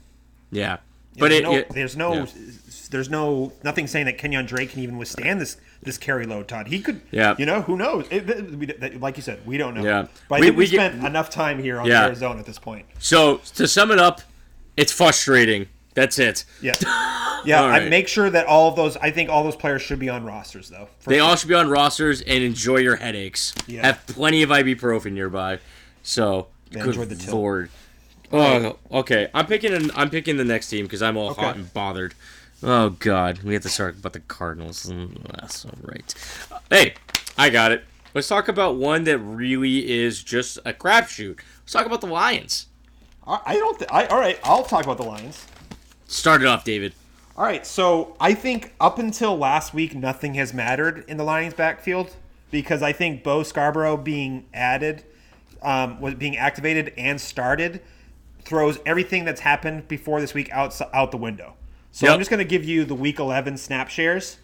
yeah, 0.51 0.77
but 1.17 1.29
there's 1.29 1.39
it, 1.39 1.43
no, 1.43 1.55
it- 1.55 1.69
there's 1.69 1.95
no, 1.95 2.13
yeah. 2.13 2.25
there's 2.91 3.09
no 3.09 3.53
nothing 3.63 3.87
saying 3.87 4.05
that 4.07 4.17
Kenyon 4.17 4.45
Drake 4.45 4.71
can 4.71 4.81
even 4.81 4.97
withstand 4.97 5.39
this 5.39 5.55
this 5.81 5.97
carry 5.97 6.25
load. 6.25 6.47
Todd, 6.49 6.67
he 6.67 6.81
could. 6.81 7.01
Yeah. 7.11 7.35
You 7.37 7.45
know 7.45 7.61
who 7.61 7.77
knows? 7.77 8.07
It, 8.11 8.29
it- 8.29 8.99
like 8.99 9.15
you 9.17 9.23
said, 9.23 9.45
we 9.45 9.57
don't 9.57 9.73
know. 9.73 9.83
Yeah. 9.83 10.07
But 10.27 10.35
I 10.35 10.39
We- 10.41 10.45
think 10.47 10.57
we, 10.57 10.63
we 10.65 10.69
get- 10.69 10.91
spent 10.93 11.05
enough 11.05 11.29
time 11.29 11.61
here 11.63 11.79
on 11.79 11.85
Yeah. 11.87 12.05
Arizona 12.07 12.39
at 12.39 12.45
this 12.45 12.59
point. 12.59 12.85
So 12.99 13.37
to 13.55 13.67
sum 13.67 13.89
it 13.91 13.99
up, 13.99 14.21
it's 14.75 14.91
frustrating. 14.91 15.67
That's 15.93 16.19
it. 16.19 16.45
Yeah. 16.61 16.73
Yeah. 17.45 17.61
All 17.61 17.69
I 17.69 17.89
make 17.89 18.07
sure 18.07 18.29
that 18.29 18.45
all 18.45 18.69
of 18.69 18.77
those. 18.77 18.95
I 18.95 19.11
think 19.11 19.29
all 19.29 19.43
those 19.43 19.57
players 19.57 19.81
should 19.81 19.99
be 19.99 20.07
on 20.07 20.23
rosters 20.23 20.69
though. 20.69 20.87
They 21.05 21.17
sure. 21.17 21.25
all 21.25 21.35
should 21.35 21.49
be 21.49 21.55
on 21.55 21.69
rosters 21.69 22.21
and 22.21 22.41
enjoy 22.41 22.77
your 22.77 22.95
headaches. 22.95 23.53
Yeah. 23.67 23.85
Have 23.85 24.07
plenty 24.07 24.43
of 24.43 24.49
ibuprofen 24.49 25.11
nearby. 25.11 25.59
So 26.03 26.47
Yeah, 26.71 26.85
enjoy 26.85 27.03
the 27.03 27.15
tilt. 27.15 27.35
lord. 27.35 27.69
Oh, 28.31 28.77
okay. 28.91 29.27
I'm 29.33 29.45
picking. 29.45 29.73
An, 29.73 29.91
I'm 29.93 30.09
picking 30.09 30.37
the 30.37 30.45
next 30.45 30.69
team 30.69 30.85
because 30.85 31.01
I'm 31.01 31.17
all 31.17 31.33
hot 31.33 31.57
and 31.57 31.73
bothered. 31.73 32.13
Oh 32.63 32.91
God, 32.91 33.43
we 33.43 33.53
have 33.55 33.63
to 33.63 33.69
talk 33.69 33.93
about 33.95 34.13
the 34.13 34.21
Cardinals. 34.21 34.85
Mm, 34.85 35.21
That's 35.41 35.65
all 35.65 35.73
right. 35.81 36.15
Hey, 36.69 36.93
I 37.37 37.49
got 37.49 37.73
it. 37.73 37.83
Let's 38.13 38.29
talk 38.29 38.47
about 38.47 38.77
one 38.77 39.03
that 39.03 39.17
really 39.17 39.91
is 39.91 40.23
just 40.23 40.59
a 40.63 40.71
crapshoot. 40.71 41.39
Let's 41.63 41.73
talk 41.73 41.85
about 41.85 41.99
the 41.99 42.07
Lions. 42.07 42.67
I 43.27 43.39
I 43.47 43.53
don't. 43.55 43.77
Th- 43.77 43.91
I, 43.91 44.05
all 44.05 44.17
right. 44.19 44.39
I'll 44.45 44.63
talk 44.63 44.85
about 44.85 44.95
the 44.97 45.03
Lions. 45.03 45.45
Start 46.13 46.41
it 46.41 46.47
off, 46.47 46.63
David. 46.63 46.93
All 47.35 47.43
right, 47.43 47.65
so 47.65 48.15
I 48.19 48.35
think 48.35 48.75
up 48.79 48.99
until 48.99 49.35
last 49.35 49.73
week, 49.73 49.95
nothing 49.95 50.35
has 50.35 50.53
mattered 50.53 51.03
in 51.07 51.17
the 51.17 51.23
Lions' 51.23 51.55
backfield 51.55 52.15
because 52.51 52.83
I 52.83 52.93
think 52.93 53.23
Bo 53.23 53.41
Scarborough 53.41 53.97
being 53.97 54.45
added, 54.53 55.03
um, 55.63 55.99
was 55.99 56.13
being 56.13 56.37
activated 56.37 56.93
and 56.95 57.19
started, 57.19 57.81
throws 58.43 58.77
everything 58.85 59.25
that's 59.25 59.41
happened 59.41 59.87
before 59.87 60.21
this 60.21 60.35
week 60.35 60.51
out 60.51 60.79
out 60.93 61.09
the 61.09 61.17
window. 61.17 61.55
So 61.91 62.05
Yep. 62.05 62.13
I'm 62.13 62.19
just 62.19 62.29
going 62.29 62.37
to 62.39 62.45
give 62.45 62.63
you 62.63 62.85
the 62.85 62.93
Week 62.95 63.17
11 63.17 63.57
snap 63.57 63.89
shares. 63.89 64.37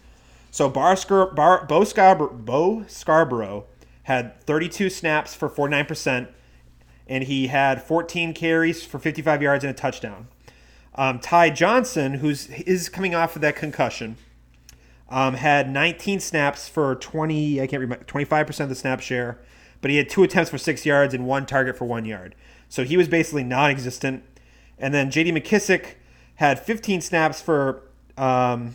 So 0.50 0.68
Bar, 0.68 0.96
Scar- 0.96 1.30
Bar, 1.32 1.66
Bo, 1.66 1.84
Scarborough, 1.84 2.32
Bo 2.32 2.84
Scarborough 2.88 3.66
had 4.04 4.40
32 4.44 4.90
snaps 4.90 5.34
for 5.36 5.48
49%, 5.48 6.26
and 7.06 7.24
he 7.24 7.46
had 7.46 7.80
14 7.80 8.34
carries 8.34 8.82
for 8.84 8.98
55 8.98 9.40
yards 9.40 9.62
and 9.62 9.70
a 9.70 9.74
touchdown. 9.74 10.26
Um, 10.94 11.18
Ty 11.18 11.50
Johnson, 11.50 12.14
who's 12.14 12.48
is 12.50 12.88
coming 12.88 13.14
off 13.14 13.36
of 13.36 13.42
that 13.42 13.56
concussion, 13.56 14.16
um, 15.08 15.34
had 15.34 15.70
19 15.70 16.20
snaps 16.20 16.68
for 16.68 16.94
20. 16.96 17.60
I 17.60 17.66
can't 17.66 17.80
remember 17.80 18.04
25 18.04 18.46
percent 18.46 18.64
of 18.64 18.68
the 18.70 18.80
snap 18.80 19.00
share, 19.00 19.38
but 19.80 19.90
he 19.90 19.96
had 19.96 20.08
two 20.08 20.22
attempts 20.22 20.50
for 20.50 20.58
six 20.58 20.84
yards 20.84 21.14
and 21.14 21.26
one 21.26 21.46
target 21.46 21.76
for 21.76 21.84
one 21.84 22.04
yard. 22.04 22.34
So 22.68 22.84
he 22.84 22.96
was 22.96 23.08
basically 23.08 23.44
non-existent. 23.44 24.24
And 24.78 24.94
then 24.94 25.10
J.D. 25.10 25.32
McKissic 25.32 25.94
had 26.36 26.58
15 26.58 27.02
snaps 27.02 27.42
for 27.42 27.82
um, 28.16 28.74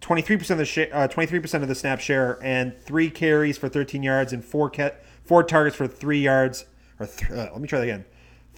23% 0.00 0.50
of 0.50 0.58
the 0.58 0.64
sh- 0.64 0.78
uh, 0.92 1.06
23% 1.08 1.62
of 1.62 1.68
the 1.68 1.74
snap 1.74 2.00
share 2.00 2.38
and 2.42 2.76
three 2.80 3.10
carries 3.10 3.56
for 3.58 3.68
13 3.68 4.02
yards 4.02 4.32
and 4.32 4.44
four 4.44 4.70
ca- 4.70 4.92
four 5.24 5.42
targets 5.44 5.76
for 5.76 5.86
3 5.86 6.18
yards 6.18 6.64
or 6.98 7.06
th- 7.06 7.30
uh, 7.30 7.50
let 7.52 7.60
me 7.60 7.68
try 7.68 7.78
that 7.78 7.84
again. 7.84 8.04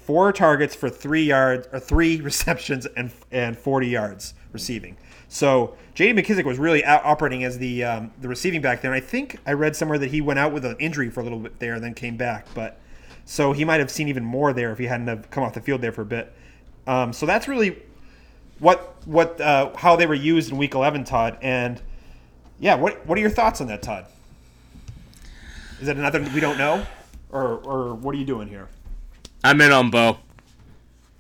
Four 0.05 0.33
targets 0.33 0.75
for 0.75 0.91
3 0.91 1.23
yards 1.23 1.69
or 1.73 1.81
3 1.81 2.21
receptions 2.23 2.87
and 2.87 3.11
and 3.31 3.57
40 3.57 3.89
yards 3.89 4.35
receiving. 4.53 4.97
So 5.29 5.77
J.D. 5.95 6.21
McKissic 6.21 6.45
was 6.45 6.59
really 6.59 6.85
out 6.85 7.05
operating 7.05 7.45
as 7.45 7.59
the 7.59 7.85
um, 7.85 8.11
the 8.21 8.29
receiving 8.29 8.61
back 8.61 8.83
there. 8.83 8.93
And 8.93 9.03
I 9.03 9.07
think 9.07 9.39
I 9.47 9.53
read 9.53 9.77
somewhere 9.77 9.99
that 9.99 10.11
he 10.11 10.21
went 10.21 10.39
out 10.39 10.53
with 10.53 10.65
an 10.65 10.77
injury 10.79 11.11
for 11.11 11.21
a 11.21 11.23
little 11.23 11.39
bit 11.39 11.59
there 11.59 11.75
and 11.75 11.85
then 11.85 11.95
came 11.95 12.17
back. 12.17 12.47
But 12.55 12.81
so 13.25 13.53
he 13.53 13.65
might 13.65 13.81
have 13.81 13.91
seen 13.91 14.09
even 14.09 14.25
more 14.25 14.53
there 14.53 14.73
if 14.73 14.79
he 14.79 14.87
hadn't 14.87 15.07
have 15.07 15.31
come 15.31 15.45
off 15.45 15.55
the 15.55 15.61
field 15.61 15.81
there 15.81 15.93
for 15.93 16.03
a 16.03 16.07
bit. 16.07 16.33
Um, 16.87 17.13
so 17.13 17.27
that's 17.27 17.47
really 17.47 17.77
what 18.59 18.97
what 19.07 19.41
uh, 19.41 19.75
how 19.77 19.97
they 19.97 20.07
were 20.07 20.15
used 20.15 20.51
in 20.51 20.59
Week 20.59 20.75
11, 20.75 21.05
Todd. 21.05 21.39
And 21.43 21.81
yeah, 22.59 22.75
what 22.75 23.07
what 23.07 23.17
are 23.17 23.21
your 23.21 23.31
thoughts 23.31 23.61
on 23.61 23.67
that, 23.69 23.83
Todd? 23.83 24.07
Is 25.81 25.87
that 25.87 25.97
another 25.97 26.21
we 26.35 26.41
don't 26.41 26.59
know, 26.59 26.87
or 27.31 27.59
or 27.59 27.95
what 27.95 28.15
are 28.15 28.19
you 28.19 28.27
doing 28.27 28.49
here? 28.49 28.69
I'm 29.44 29.61
in 29.61 29.72
on 29.72 29.90
Bo. 29.90 30.18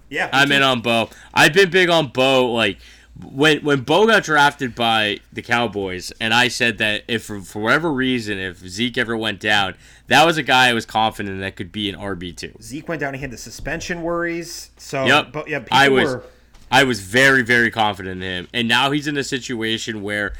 Yeah, 0.08 0.28
I'm 0.32 0.48
too. 0.48 0.54
in 0.54 0.62
on 0.62 0.80
Bo. 0.80 1.08
I've 1.32 1.52
been 1.54 1.70
big 1.70 1.88
on 1.88 2.08
Bo. 2.08 2.52
Like 2.52 2.78
when 3.22 3.62
when 3.64 3.82
Bo 3.82 4.06
got 4.06 4.24
drafted 4.24 4.74
by 4.74 5.18
the 5.32 5.42
Cowboys, 5.42 6.12
and 6.20 6.34
I 6.34 6.48
said 6.48 6.78
that 6.78 7.04
if 7.08 7.24
for, 7.24 7.40
for 7.40 7.62
whatever 7.62 7.92
reason, 7.92 8.38
if 8.38 8.58
Zeke 8.58 8.98
ever 8.98 9.16
went 9.16 9.40
down, 9.40 9.74
that 10.08 10.24
was 10.26 10.36
a 10.36 10.42
guy 10.42 10.68
I 10.68 10.72
was 10.72 10.84
confident 10.86 11.40
that 11.40 11.56
could 11.56 11.70
be 11.72 11.88
an 11.88 11.96
RB 11.96 12.36
two. 12.36 12.52
Zeke 12.60 12.88
went 12.88 13.00
down. 13.00 13.14
He 13.14 13.20
had 13.20 13.30
the 13.30 13.36
suspension 13.38 14.02
worries. 14.02 14.70
So 14.76 15.04
Yep. 15.06 15.32
but 15.32 15.48
yeah, 15.48 15.60
people 15.60 15.76
I 15.78 15.88
was 15.88 16.04
were. 16.14 16.24
I 16.72 16.84
was 16.84 17.00
very 17.00 17.42
very 17.42 17.70
confident 17.70 18.22
in 18.22 18.28
him, 18.44 18.48
and 18.52 18.66
now 18.68 18.90
he's 18.90 19.06
in 19.06 19.16
a 19.16 19.24
situation 19.24 20.02
where 20.02 20.32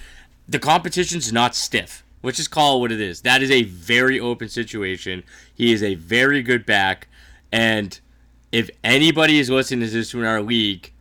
the 0.49 0.59
competition's 0.59 1.33
not 1.33 1.55
stiff. 1.55 2.03
Let's 2.23 2.37
just 2.37 2.51
call 2.51 2.77
it 2.77 2.81
what 2.81 2.93
it 2.93 3.01
is. 3.01 3.23
That 3.23 3.43
is 3.43 3.51
a 3.51 3.63
very 3.63 4.21
open 4.21 4.49
situation. 4.49 5.23
He 5.55 5.73
is 5.73 5.83
a 5.83 5.95
very 5.95 6.43
good 6.43 6.67
back, 6.67 7.09
and 7.53 7.99
if 8.53 8.71
anybody 8.83 9.39
is 9.39 9.51
listening 9.51 9.87
to 9.89 9.93
this 9.93 10.15
in 10.15 10.25
our 10.25 10.43
league, 10.43 10.93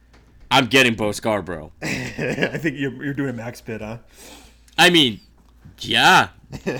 I'm 0.51 0.65
getting 0.67 0.95
Bo 0.95 1.11
Scarborough. 1.11 1.71
I 1.81 2.57
think 2.57 2.77
you're, 2.77 3.03
you're 3.03 3.13
doing 3.13 3.29
a 3.29 3.33
max 3.33 3.61
bid, 3.61 3.81
huh? 3.81 3.97
I 4.77 4.89
mean, 4.89 5.19
yeah, 5.79 6.29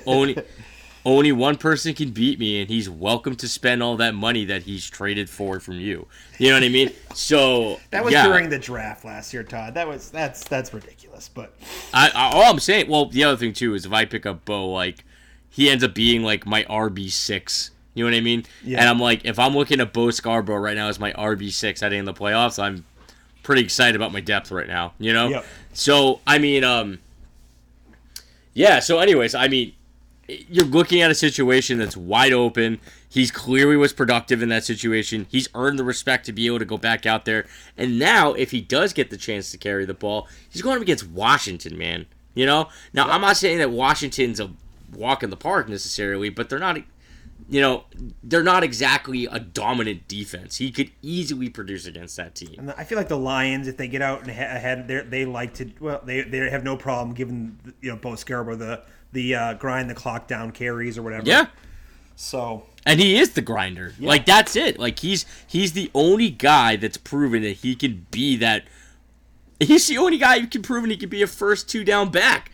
owning 0.06 0.42
only 1.06 1.32
one 1.32 1.56
person 1.56 1.94
can 1.94 2.12
beat 2.12 2.40
me, 2.40 2.62
and 2.62 2.70
he's 2.70 2.90
welcome 2.90 3.36
to 3.36 3.48
spend 3.48 3.82
all 3.82 3.98
that 3.98 4.14
money 4.14 4.46
that 4.46 4.64
he's 4.64 4.90
traded 4.90 5.30
for 5.30 5.60
from 5.60 5.76
you. 5.76 6.08
You 6.38 6.50
know 6.50 6.56
what 6.56 6.64
I 6.64 6.70
mean? 6.70 6.92
So 7.14 7.80
That 7.92 8.04
was 8.04 8.14
yeah. 8.14 8.28
during 8.28 8.50
the 8.50 8.60
draft 8.60 9.06
last 9.06 9.34
year, 9.34 9.44
Todd. 9.44 9.74
That 9.74 9.88
was 9.88 10.10
that's 10.12 10.44
that's 10.44 10.74
ridiculous. 10.74 11.30
But 11.30 11.54
I, 11.94 12.10
I 12.14 12.32
all 12.34 12.52
I'm 12.52 12.60
saying. 12.60 12.90
Well, 12.90 13.06
the 13.08 13.24
other 13.24 13.38
thing 13.38 13.54
too 13.54 13.74
is 13.74 13.86
if 13.86 13.94
I 13.94 14.06
pick 14.06 14.26
up 14.26 14.46
Bo, 14.46 14.70
like 14.70 15.04
he 15.50 15.70
ends 15.70 15.84
up 15.84 15.94
being 15.94 16.24
like 16.24 16.46
my 16.46 16.64
RB 16.64 17.10
six. 17.12 17.72
You 17.94 18.06
know 18.06 18.12
what 18.12 18.18
I 18.18 18.22
mean? 18.22 18.46
Yeah. 18.64 18.80
And 18.80 18.90
I'm 18.90 19.00
like, 19.00 19.26
if 19.26 19.40
I'm 19.40 19.56
looking 19.56 19.82
at 19.82 19.94
Bo 19.94 20.12
Scarborough 20.12 20.60
right 20.60 20.76
now 20.76 20.88
as 20.88 21.00
my 21.00 21.12
RB 21.14 21.52
six 21.52 21.82
heading 21.82 22.00
in 22.00 22.06
the 22.06 22.14
playoffs, 22.14 22.62
I'm 22.62 22.86
pretty 23.44 23.64
excited 23.64 23.96
about 23.96 24.12
my 24.12 24.22
depth 24.22 24.52
right 24.52 24.68
now. 24.68 24.94
You 25.00 25.14
know? 25.14 25.28
Yep. 25.30 25.46
So 25.74 26.22
I 26.26 26.38
mean, 26.38 26.64
um, 26.64 27.00
yeah. 28.54 28.80
So, 28.80 29.00
anyways, 29.00 29.36
I 29.36 29.48
mean, 29.48 29.74
you're 30.28 30.66
looking 30.66 31.02
at 31.02 31.10
a 31.10 31.16
situation 31.16 31.80
that's 31.80 31.98
wide 31.98 32.34
open. 32.34 32.80
He's 33.08 33.32
clearly 33.32 33.76
was 33.76 33.94
productive 33.94 34.44
in 34.44 34.50
that 34.50 34.64
situation. 34.64 35.26
He's 35.30 35.48
earned 35.56 35.80
the 35.80 35.84
respect 35.84 36.26
to 36.28 36.34
be 36.34 36.46
able 36.46 36.60
to 36.60 36.66
go 36.66 36.78
back 36.78 37.06
out 37.06 37.26
there. 37.26 37.48
And 37.78 37.98
now, 37.98 38.34
if 38.34 38.52
he 38.52 38.62
does 38.62 38.94
get 38.94 39.10
the 39.10 39.18
chance 39.18 39.52
to 39.52 39.58
carry 39.58 39.86
the 39.86 39.94
ball, 39.94 40.28
he's 40.50 40.62
going 40.62 40.76
up 40.76 40.82
against 40.82 41.08
Washington, 41.08 41.78
man. 41.78 42.06
You 42.36 42.46
know? 42.46 42.70
Now, 42.94 43.10
I'm 43.10 43.22
not 43.22 43.38
saying 43.38 43.58
that 43.60 43.72
Washington's 43.72 44.40
a 44.40 44.52
walk 44.94 45.24
in 45.24 45.30
the 45.30 45.38
park 45.38 45.70
necessarily, 45.70 46.30
but 46.30 46.50
they're 46.50 46.60
not, 46.60 46.78
you 47.50 47.60
know, 47.62 47.84
they're 48.24 48.44
not 48.44 48.64
exactly 48.64 49.26
a 49.26 49.40
dominant 49.40 50.08
defense. 50.08 50.58
He 50.58 50.70
could 50.72 50.92
easily 51.02 51.50
produce 51.50 51.86
against 51.88 52.16
that 52.18 52.36
team. 52.36 52.56
and 52.60 52.72
I 52.72 52.84
feel 52.84 52.98
like 52.98 53.08
the 53.08 53.18
Lions, 53.18 53.68
if 53.68 53.76
they 53.78 53.88
get 53.88 54.02
out 54.04 54.22
and 54.22 54.30
ha- 54.32 54.56
ahead, 54.56 54.88
they 54.88 55.00
they 55.02 55.26
like 55.26 55.56
to 55.56 55.72
well, 55.80 56.02
they 56.06 56.22
they 56.22 56.50
have 56.50 56.64
no 56.64 56.78
problem 56.78 57.16
giving 57.16 57.58
you 57.82 57.90
know 57.90 57.96
Bo 57.98 58.16
Scarborough 58.16 58.56
the 58.56 58.84
the 59.12 59.34
uh, 59.36 59.54
grind 59.56 59.90
the 59.90 59.96
clock 59.96 60.28
down 60.28 60.52
carries 60.52 60.98
or 60.98 61.02
whatever. 61.02 61.26
Yeah. 61.26 61.48
So 62.16 62.66
And 62.86 63.00
he 63.00 63.18
is 63.18 63.32
the 63.32 63.42
grinder. 63.42 63.94
Like 64.00 64.26
that's 64.26 64.56
it. 64.56 64.78
Like 64.78 65.00
he's 65.00 65.26
he's 65.48 65.72
the 65.74 65.90
only 65.96 66.30
guy 66.30 66.76
that's 66.76 66.98
proven 66.98 67.42
that 67.44 67.58
he 67.58 67.76
can 67.76 68.06
be 68.12 68.36
that. 68.38 68.66
He's 69.60 69.88
the 69.88 69.98
only 69.98 70.18
guy 70.18 70.40
who 70.40 70.48
can 70.48 70.62
proven 70.62 70.90
he 70.90 70.98
can 70.98 71.10
be 71.10 71.22
a 71.22 71.28
first 71.28 71.68
two 71.70 71.84
down 71.84 72.10
back. 72.12 72.52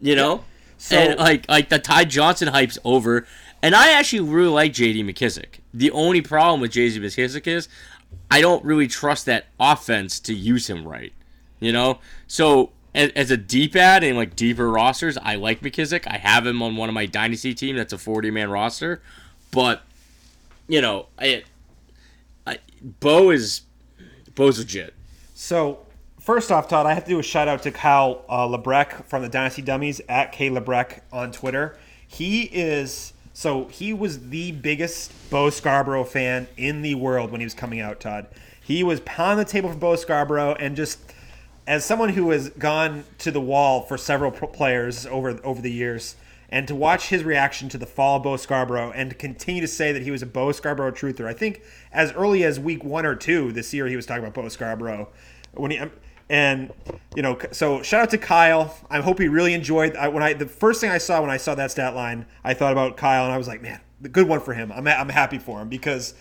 You 0.00 0.16
know, 0.16 0.44
So- 0.78 0.96
and 0.98 1.18
like 1.18 1.48
like 1.48 1.68
the 1.68 1.78
Ty 1.78 2.04
Johnson 2.04 2.48
hype's 2.48 2.78
over. 2.84 3.26
And 3.62 3.74
I 3.76 3.92
actually 3.92 4.20
really 4.20 4.50
like 4.50 4.72
J.D. 4.72 5.04
McKissic. 5.04 5.60
The 5.72 5.90
only 5.92 6.20
problem 6.20 6.60
with 6.60 6.72
J.D. 6.72 6.98
McKissic 6.98 7.46
is 7.46 7.68
I 8.30 8.40
don't 8.40 8.64
really 8.64 8.88
trust 8.88 9.26
that 9.26 9.46
offense 9.60 10.18
to 10.20 10.34
use 10.34 10.68
him 10.68 10.86
right. 10.86 11.12
You 11.60 11.72
know, 11.72 12.00
so 12.26 12.72
as, 12.94 13.30
a 13.30 13.36
deep 13.36 13.76
ad 13.76 14.02
and 14.02 14.16
like 14.16 14.34
deeper 14.34 14.68
rosters, 14.68 15.16
I 15.16 15.36
like 15.36 15.60
McKissic. 15.60 16.06
I 16.06 16.18
have 16.18 16.44
him 16.44 16.60
on 16.60 16.76
one 16.76 16.88
of 16.88 16.94
my 16.94 17.06
dynasty 17.06 17.54
team 17.54 17.76
that's 17.76 17.92
a 17.92 17.98
forty 17.98 18.30
man 18.30 18.50
roster, 18.50 19.00
but 19.50 19.82
you 20.66 20.80
know, 20.80 21.06
I, 21.18 21.44
I 22.46 22.58
Bo 22.82 23.30
is 23.30 23.62
Bo's 24.34 24.58
legit. 24.58 24.94
So, 25.34 25.86
first 26.20 26.50
off, 26.50 26.68
Todd, 26.68 26.86
I 26.86 26.94
have 26.94 27.04
to 27.04 27.10
do 27.10 27.18
a 27.18 27.22
shout 27.22 27.48
out 27.48 27.62
to 27.62 27.70
Kyle 27.70 28.24
uh, 28.28 28.84
from 29.06 29.22
the 29.22 29.28
Dynasty 29.28 29.62
Dummies 29.62 30.00
at 30.08 30.32
K 30.32 30.50
Lebrecq 30.50 31.00
on 31.12 31.32
Twitter. 31.32 31.78
He 32.06 32.42
is 32.42 33.12
so 33.32 33.66
he 33.66 33.92
was 33.92 34.28
the 34.28 34.52
biggest 34.52 35.12
Bo 35.30 35.50
Scarborough 35.50 36.04
fan 36.04 36.48
in 36.56 36.82
the 36.82 36.94
world 36.94 37.30
when 37.30 37.40
he 37.40 37.46
was 37.46 37.54
coming 37.54 37.80
out. 37.80 38.00
Todd, 38.00 38.26
he 38.60 38.82
was 38.82 39.00
pounding 39.00 39.44
the 39.44 39.50
table 39.50 39.70
for 39.70 39.76
Bo 39.76 39.96
Scarborough, 39.96 40.54
and 40.54 40.76
just 40.76 41.00
as 41.66 41.84
someone 41.84 42.10
who 42.10 42.30
has 42.30 42.50
gone 42.50 43.04
to 43.18 43.30
the 43.30 43.40
wall 43.40 43.82
for 43.82 43.96
several 43.96 44.30
players 44.30 45.06
over 45.06 45.40
over 45.44 45.60
the 45.60 45.72
years. 45.72 46.16
And 46.48 46.68
to 46.68 46.74
watch 46.74 47.08
his 47.08 47.24
reaction 47.24 47.70
to 47.70 47.78
the 47.78 47.86
fall 47.86 48.18
of 48.18 48.24
Bo 48.24 48.36
Scarborough 48.36 48.92
and 48.94 49.08
to 49.08 49.16
continue 49.16 49.62
to 49.62 49.68
say 49.68 49.90
that 49.90 50.02
he 50.02 50.10
was 50.10 50.20
a 50.20 50.26
Bo 50.26 50.52
Scarborough 50.52 50.92
truther. 50.92 51.26
I 51.26 51.32
think 51.32 51.62
as 51.90 52.12
early 52.12 52.44
as 52.44 52.60
week 52.60 52.84
one 52.84 53.06
or 53.06 53.14
two 53.14 53.52
this 53.52 53.72
year, 53.72 53.86
he 53.86 53.96
was 53.96 54.04
talking 54.04 54.22
about 54.22 54.34
Bo 54.34 54.50
Scarborough 54.50 55.08
when 55.54 55.70
he 55.70 55.78
um, 55.78 55.90
and 56.32 56.72
you 57.14 57.20
know 57.20 57.38
so 57.52 57.82
shout 57.82 58.00
out 58.02 58.10
to 58.10 58.18
Kyle. 58.18 58.74
I 58.90 59.00
hope 59.02 59.20
he 59.20 59.28
really 59.28 59.52
enjoyed 59.52 59.94
I, 59.96 60.08
when 60.08 60.22
I 60.22 60.32
the 60.32 60.46
first 60.46 60.80
thing 60.80 60.90
I 60.90 60.98
saw 60.98 61.20
when 61.20 61.30
I 61.30 61.36
saw 61.36 61.54
that 61.54 61.70
stat 61.70 61.94
line, 61.94 62.26
I 62.42 62.54
thought 62.54 62.72
about 62.72 62.96
Kyle 62.96 63.24
and 63.24 63.32
I 63.32 63.38
was 63.38 63.46
like, 63.46 63.60
man, 63.60 63.80
the 64.00 64.08
good 64.08 64.26
one 64.26 64.40
for 64.40 64.54
him. 64.54 64.72
I'm 64.72 64.88
I'm 64.88 65.10
happy 65.10 65.38
for 65.38 65.60
him 65.60 65.68
because 65.68 66.14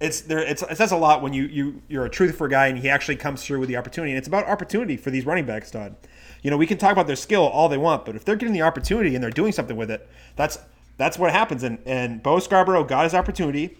it's 0.00 0.20
there 0.22 0.38
it's 0.38 0.62
it 0.62 0.76
says 0.76 0.92
a 0.92 0.96
lot 0.96 1.22
when 1.22 1.32
you 1.32 1.42
you 1.46 1.82
you're 1.88 2.04
a 2.04 2.10
truth 2.10 2.36
for 2.36 2.46
guy 2.46 2.68
and 2.68 2.78
he 2.78 2.88
actually 2.88 3.16
comes 3.16 3.44
through 3.44 3.58
with 3.58 3.68
the 3.68 3.76
opportunity 3.76 4.12
and 4.12 4.18
it's 4.18 4.28
about 4.28 4.46
opportunity 4.46 4.96
for 4.96 5.10
these 5.10 5.26
running 5.26 5.44
backs 5.44 5.72
Todd. 5.72 5.96
You 6.40 6.52
know, 6.52 6.56
we 6.56 6.68
can 6.68 6.78
talk 6.78 6.92
about 6.92 7.08
their 7.08 7.16
skill 7.16 7.42
all 7.42 7.68
they 7.68 7.78
want, 7.78 8.04
but 8.04 8.14
if 8.14 8.24
they're 8.24 8.36
getting 8.36 8.54
the 8.54 8.62
opportunity 8.62 9.16
and 9.16 9.24
they're 9.24 9.32
doing 9.32 9.50
something 9.50 9.76
with 9.76 9.90
it, 9.90 10.08
that's 10.36 10.60
that's 10.98 11.18
what 11.18 11.32
happens 11.32 11.64
and 11.64 11.80
and 11.84 12.22
Bo 12.22 12.38
Scarborough 12.38 12.84
got 12.84 13.02
his 13.02 13.14
opportunity. 13.14 13.76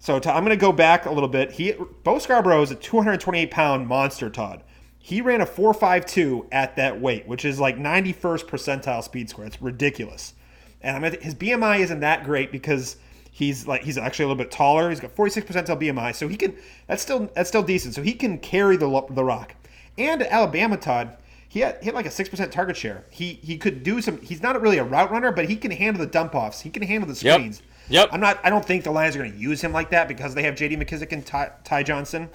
So 0.00 0.18
to, 0.18 0.30
I'm 0.30 0.44
going 0.44 0.54
to 0.54 0.60
go 0.60 0.70
back 0.70 1.06
a 1.06 1.10
little 1.10 1.30
bit. 1.30 1.52
He 1.52 1.72
Bo 2.02 2.18
Scarborough 2.18 2.60
is 2.60 2.70
a 2.70 2.74
228 2.74 3.50
pound 3.50 3.88
monster, 3.88 4.28
Todd. 4.28 4.62
He 5.06 5.20
ran 5.20 5.42
a 5.42 5.46
4.52 5.46 6.46
at 6.50 6.76
that 6.76 6.98
weight, 6.98 7.28
which 7.28 7.44
is 7.44 7.60
like 7.60 7.76
91st 7.76 8.46
percentile 8.46 9.04
speed 9.04 9.28
score. 9.28 9.44
It's 9.44 9.60
ridiculous. 9.60 10.32
And 10.80 10.96
I 10.96 10.98
mean, 10.98 11.20
his 11.20 11.34
BMI 11.34 11.80
isn't 11.80 12.00
that 12.00 12.24
great 12.24 12.50
because 12.50 12.96
he's 13.30 13.66
like 13.66 13.82
he's 13.82 13.98
actually 13.98 14.24
a 14.24 14.28
little 14.28 14.42
bit 14.42 14.50
taller. 14.50 14.88
He's 14.88 15.00
got 15.00 15.10
46 15.10 15.46
percentile 15.46 15.78
BMI, 15.78 16.14
so 16.14 16.26
he 16.26 16.36
can 16.38 16.56
that's 16.86 17.02
still 17.02 17.30
that's 17.34 17.50
still 17.50 17.62
decent. 17.62 17.94
So 17.94 18.00
he 18.02 18.14
can 18.14 18.38
carry 18.38 18.78
the 18.78 18.88
the 19.10 19.22
rock. 19.22 19.54
And 19.98 20.22
at 20.22 20.32
Alabama, 20.32 20.78
Todd, 20.78 21.18
he 21.50 21.60
had, 21.60 21.76
he 21.80 21.84
had 21.84 21.94
like 21.94 22.06
a 22.06 22.10
six 22.10 22.30
percent 22.30 22.50
target 22.50 22.74
share. 22.74 23.04
He 23.10 23.34
he 23.34 23.58
could 23.58 23.82
do 23.82 24.00
some. 24.00 24.18
He's 24.22 24.42
not 24.42 24.58
really 24.58 24.78
a 24.78 24.84
route 24.84 25.10
runner, 25.10 25.32
but 25.32 25.50
he 25.50 25.56
can 25.56 25.70
handle 25.70 26.00
the 26.02 26.10
dump 26.10 26.34
offs. 26.34 26.62
He 26.62 26.70
can 26.70 26.82
handle 26.82 27.06
the 27.12 27.20
Yep. 27.22 27.34
screens. 27.34 27.62
Yep. 27.90 28.08
I'm 28.10 28.20
not. 28.20 28.40
I 28.42 28.48
don't 28.48 28.64
think 28.64 28.84
the 28.84 28.90
Lions 28.90 29.16
are 29.16 29.18
going 29.18 29.32
to 29.32 29.38
use 29.38 29.60
him 29.60 29.74
like 29.74 29.90
that 29.90 30.08
because 30.08 30.34
they 30.34 30.44
have 30.44 30.56
J.D. 30.56 30.78
McKissic 30.78 31.12
and 31.12 31.26
Ty, 31.26 31.50
Ty 31.62 31.82
Johnson, 31.82 32.30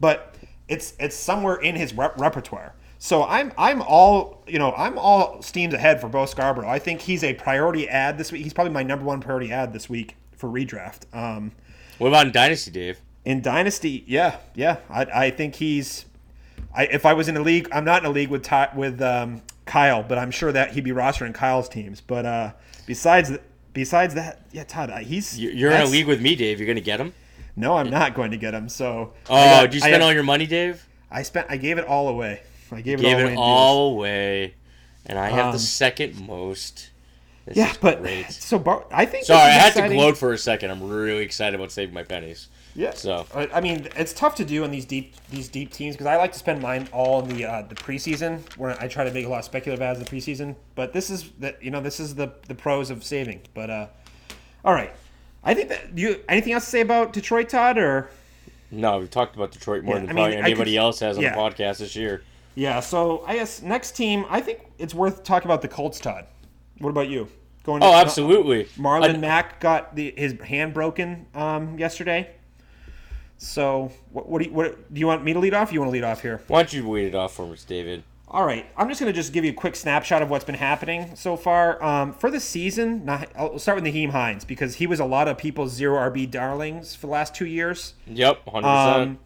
but 0.00 0.34
it's 0.68 0.94
it's 0.98 1.16
somewhere 1.16 1.56
in 1.56 1.74
his 1.76 1.92
rep- 1.94 2.18
repertoire. 2.18 2.74
So 2.98 3.24
I'm 3.24 3.52
I'm 3.58 3.82
all 3.82 4.42
you 4.46 4.58
know 4.58 4.72
I'm 4.72 4.98
all 4.98 5.42
steams 5.42 5.74
ahead 5.74 6.00
for 6.00 6.08
Bo 6.08 6.26
Scarborough. 6.26 6.68
I 6.68 6.78
think 6.78 7.00
he's 7.02 7.22
a 7.22 7.34
priority 7.34 7.88
ad 7.88 8.16
this 8.18 8.32
week. 8.32 8.42
He's 8.42 8.54
probably 8.54 8.72
my 8.72 8.82
number 8.82 9.04
one 9.04 9.20
priority 9.20 9.52
ad 9.52 9.72
this 9.72 9.88
week 9.90 10.16
for 10.36 10.48
redraft. 10.48 11.02
Um, 11.14 11.52
What 11.98 12.08
about 12.08 12.26
in 12.26 12.32
Dynasty, 12.32 12.70
Dave? 12.70 12.98
in 13.24 13.40
Dynasty, 13.40 14.04
yeah, 14.06 14.36
yeah, 14.54 14.76
I, 14.90 15.04
I 15.26 15.30
think 15.30 15.54
he's. 15.54 16.04
I, 16.74 16.84
if 16.86 17.06
I 17.06 17.12
was 17.14 17.28
in 17.28 17.36
a 17.36 17.40
league, 17.40 17.68
I'm 17.72 17.84
not 17.84 18.02
in 18.02 18.06
a 18.06 18.12
league 18.12 18.28
with 18.28 18.42
Ty, 18.42 18.70
with 18.74 19.00
um, 19.00 19.40
Kyle, 19.64 20.02
but 20.02 20.18
I'm 20.18 20.30
sure 20.30 20.50
that 20.52 20.72
he'd 20.72 20.84
be 20.84 20.90
rostering 20.90 21.32
Kyle's 21.34 21.68
teams. 21.68 22.00
But 22.00 22.26
uh, 22.26 22.52
besides 22.86 23.32
besides 23.72 24.14
that, 24.14 24.40
yeah, 24.52 24.64
Todd, 24.64 24.90
he's 25.04 25.38
You- 25.38 25.50
You're 25.50 25.70
in 25.72 25.80
a 25.80 25.86
league 25.86 26.06
with 26.06 26.20
me, 26.20 26.34
Dave. 26.34 26.58
You're 26.58 26.66
gonna 26.66 26.80
get 26.80 27.00
him. 27.00 27.12
No, 27.56 27.76
I'm 27.76 27.90
not 27.90 28.14
going 28.14 28.30
to 28.32 28.36
get 28.36 28.50
them. 28.52 28.68
So 28.68 29.12
Oh, 29.30 29.34
I 29.34 29.44
got- 29.44 29.62
did 29.62 29.74
you 29.74 29.80
spend 29.80 29.94
have- 29.94 30.02
all 30.02 30.12
your 30.12 30.22
money, 30.24 30.46
Dave? 30.46 30.86
I 31.10 31.22
spent. 31.22 31.46
I 31.48 31.56
gave 31.56 31.78
it 31.78 31.84
all 31.86 32.08
away. 32.08 32.40
I 32.72 32.80
gave 32.80 32.98
it 32.98 33.02
Gave 33.02 33.16
all 33.16 33.22
away. 33.22 33.30
it 33.30 33.32
in 33.32 33.38
all 33.38 33.90
away, 33.92 34.54
and 35.06 35.18
I 35.18 35.28
have 35.28 35.46
Um, 35.46 35.52
the 35.52 35.58
second 35.60 36.26
most. 36.26 36.90
This. 37.46 37.56
Yeah, 37.58 37.72
but 37.80 38.00
great. 38.02 38.30
so 38.32 38.58
Bar- 38.58 38.86
I 38.90 39.04
think. 39.04 39.24
Sorry, 39.26 39.38
I 39.40 39.50
had 39.50 39.68
exciting. 39.68 39.90
to 39.90 39.96
gloat 39.96 40.16
for 40.16 40.32
a 40.32 40.38
second. 40.38 40.70
I'm 40.70 40.82
really 40.88 41.22
excited 41.22 41.54
about 41.54 41.70
saving 41.70 41.94
my 41.94 42.02
pennies. 42.02 42.48
Yeah. 42.74 42.92
So 42.94 43.26
I 43.54 43.60
mean, 43.60 43.86
it's 43.94 44.12
tough 44.12 44.34
to 44.36 44.44
do 44.44 44.64
in 44.64 44.72
these 44.72 44.84
deep 44.86 45.14
these 45.30 45.48
deep 45.48 45.70
teams 45.72 45.94
because 45.94 46.06
I 46.08 46.16
like 46.16 46.32
to 46.32 46.38
spend 46.40 46.60
mine 46.60 46.88
all 46.90 47.22
in 47.22 47.28
the 47.28 47.44
uh, 47.44 47.62
the 47.62 47.76
preseason 47.76 48.40
where 48.56 48.76
I 48.82 48.88
try 48.88 49.04
to 49.04 49.12
make 49.12 49.24
a 49.26 49.28
lot 49.28 49.38
of 49.40 49.44
speculative 49.44 49.80
ads 49.82 50.00
in 50.00 50.04
the 50.04 50.10
preseason. 50.10 50.56
But 50.74 50.92
this 50.92 51.08
is 51.10 51.30
the 51.38 51.54
you 51.60 51.70
know 51.70 51.80
this 51.80 52.00
is 52.00 52.16
the 52.16 52.32
the 52.48 52.54
pros 52.56 52.90
of 52.90 53.04
saving. 53.04 53.42
But 53.54 53.70
uh, 53.70 53.86
all 54.64 54.72
right, 54.74 54.90
I 55.44 55.54
think 55.54 55.68
that 55.68 55.96
you 55.96 56.20
anything 56.28 56.52
else 56.52 56.64
to 56.64 56.70
say 56.70 56.80
about 56.80 57.12
Detroit, 57.12 57.48
Todd? 57.48 57.78
Or 57.78 58.08
no, 58.70 58.98
we've 58.98 59.10
talked 59.10 59.36
about 59.36 59.52
Detroit 59.52 59.84
more 59.84 59.94
Yeah, 59.96 60.00
than 60.00 60.10
I 60.10 60.12
probably 60.14 60.36
I 60.36 60.40
anybody 60.40 60.72
could- 60.72 60.78
else 60.78 61.00
has 61.00 61.16
on 61.18 61.22
yeah. 61.22 61.34
the 61.34 61.40
podcast 61.40 61.78
this 61.78 61.94
year. 61.94 62.22
yeah, 62.54 62.80
so 62.80 63.22
I 63.26 63.34
guess 63.36 63.62
next 63.62 63.92
team, 63.96 64.24
I 64.30 64.40
think 64.40 64.60
it's 64.78 64.94
worth 64.94 65.22
talking 65.24 65.46
about 65.48 65.62
the 65.62 65.68
Colts, 65.68 66.00
Todd. 66.00 66.26
What 66.78 66.90
about 66.90 67.08
you? 67.08 67.28
Going 67.62 67.82
Oh, 67.82 67.92
absolutely. 67.94 68.64
Marlon 68.78 69.14
I- 69.14 69.16
Mack 69.18 69.60
got 69.60 69.94
the, 69.96 70.12
his 70.16 70.38
hand 70.40 70.74
broken 70.74 71.26
um, 71.34 71.78
yesterday. 71.78 72.30
So 73.38 73.90
what, 74.12 74.28
what 74.28 74.42
do 74.42 74.48
you 74.48 74.54
what 74.54 74.92
do 74.94 75.00
you 75.00 75.06
want 75.06 75.24
me 75.24 75.32
to 75.32 75.38
lead 75.38 75.54
off? 75.54 75.72
You 75.72 75.80
want 75.80 75.88
to 75.88 75.92
lead 75.92 76.04
off 76.04 76.22
here? 76.22 76.40
why 76.48 76.60
don't 76.62 76.72
you 76.72 76.88
lead 76.90 77.08
it 77.08 77.14
off 77.14 77.34
for 77.34 77.52
us, 77.52 77.64
David? 77.64 78.02
All 78.34 78.44
right, 78.44 78.66
I'm 78.76 78.88
just 78.88 79.00
going 79.00 79.12
to 79.12 79.16
just 79.16 79.32
give 79.32 79.44
you 79.44 79.52
a 79.52 79.54
quick 79.54 79.76
snapshot 79.76 80.20
of 80.20 80.28
what's 80.28 80.44
been 80.44 80.56
happening 80.56 81.14
so 81.14 81.36
far 81.36 81.80
um, 81.80 82.12
for 82.12 82.32
the 82.32 82.40
season. 82.40 83.04
Now, 83.04 83.22
I'll 83.36 83.60
start 83.60 83.80
with 83.80 83.84
Nyheim 83.84 84.10
Hines 84.10 84.44
because 84.44 84.74
he 84.74 84.88
was 84.88 84.98
a 84.98 85.04
lot 85.04 85.28
of 85.28 85.38
people's 85.38 85.72
zero 85.72 86.10
RB 86.10 86.28
darlings 86.28 86.96
for 86.96 87.06
the 87.06 87.12
last 87.12 87.32
two 87.32 87.46
years. 87.46 87.94
Yep, 88.08 88.48
hundred 88.48 88.66
Um, 88.66 89.18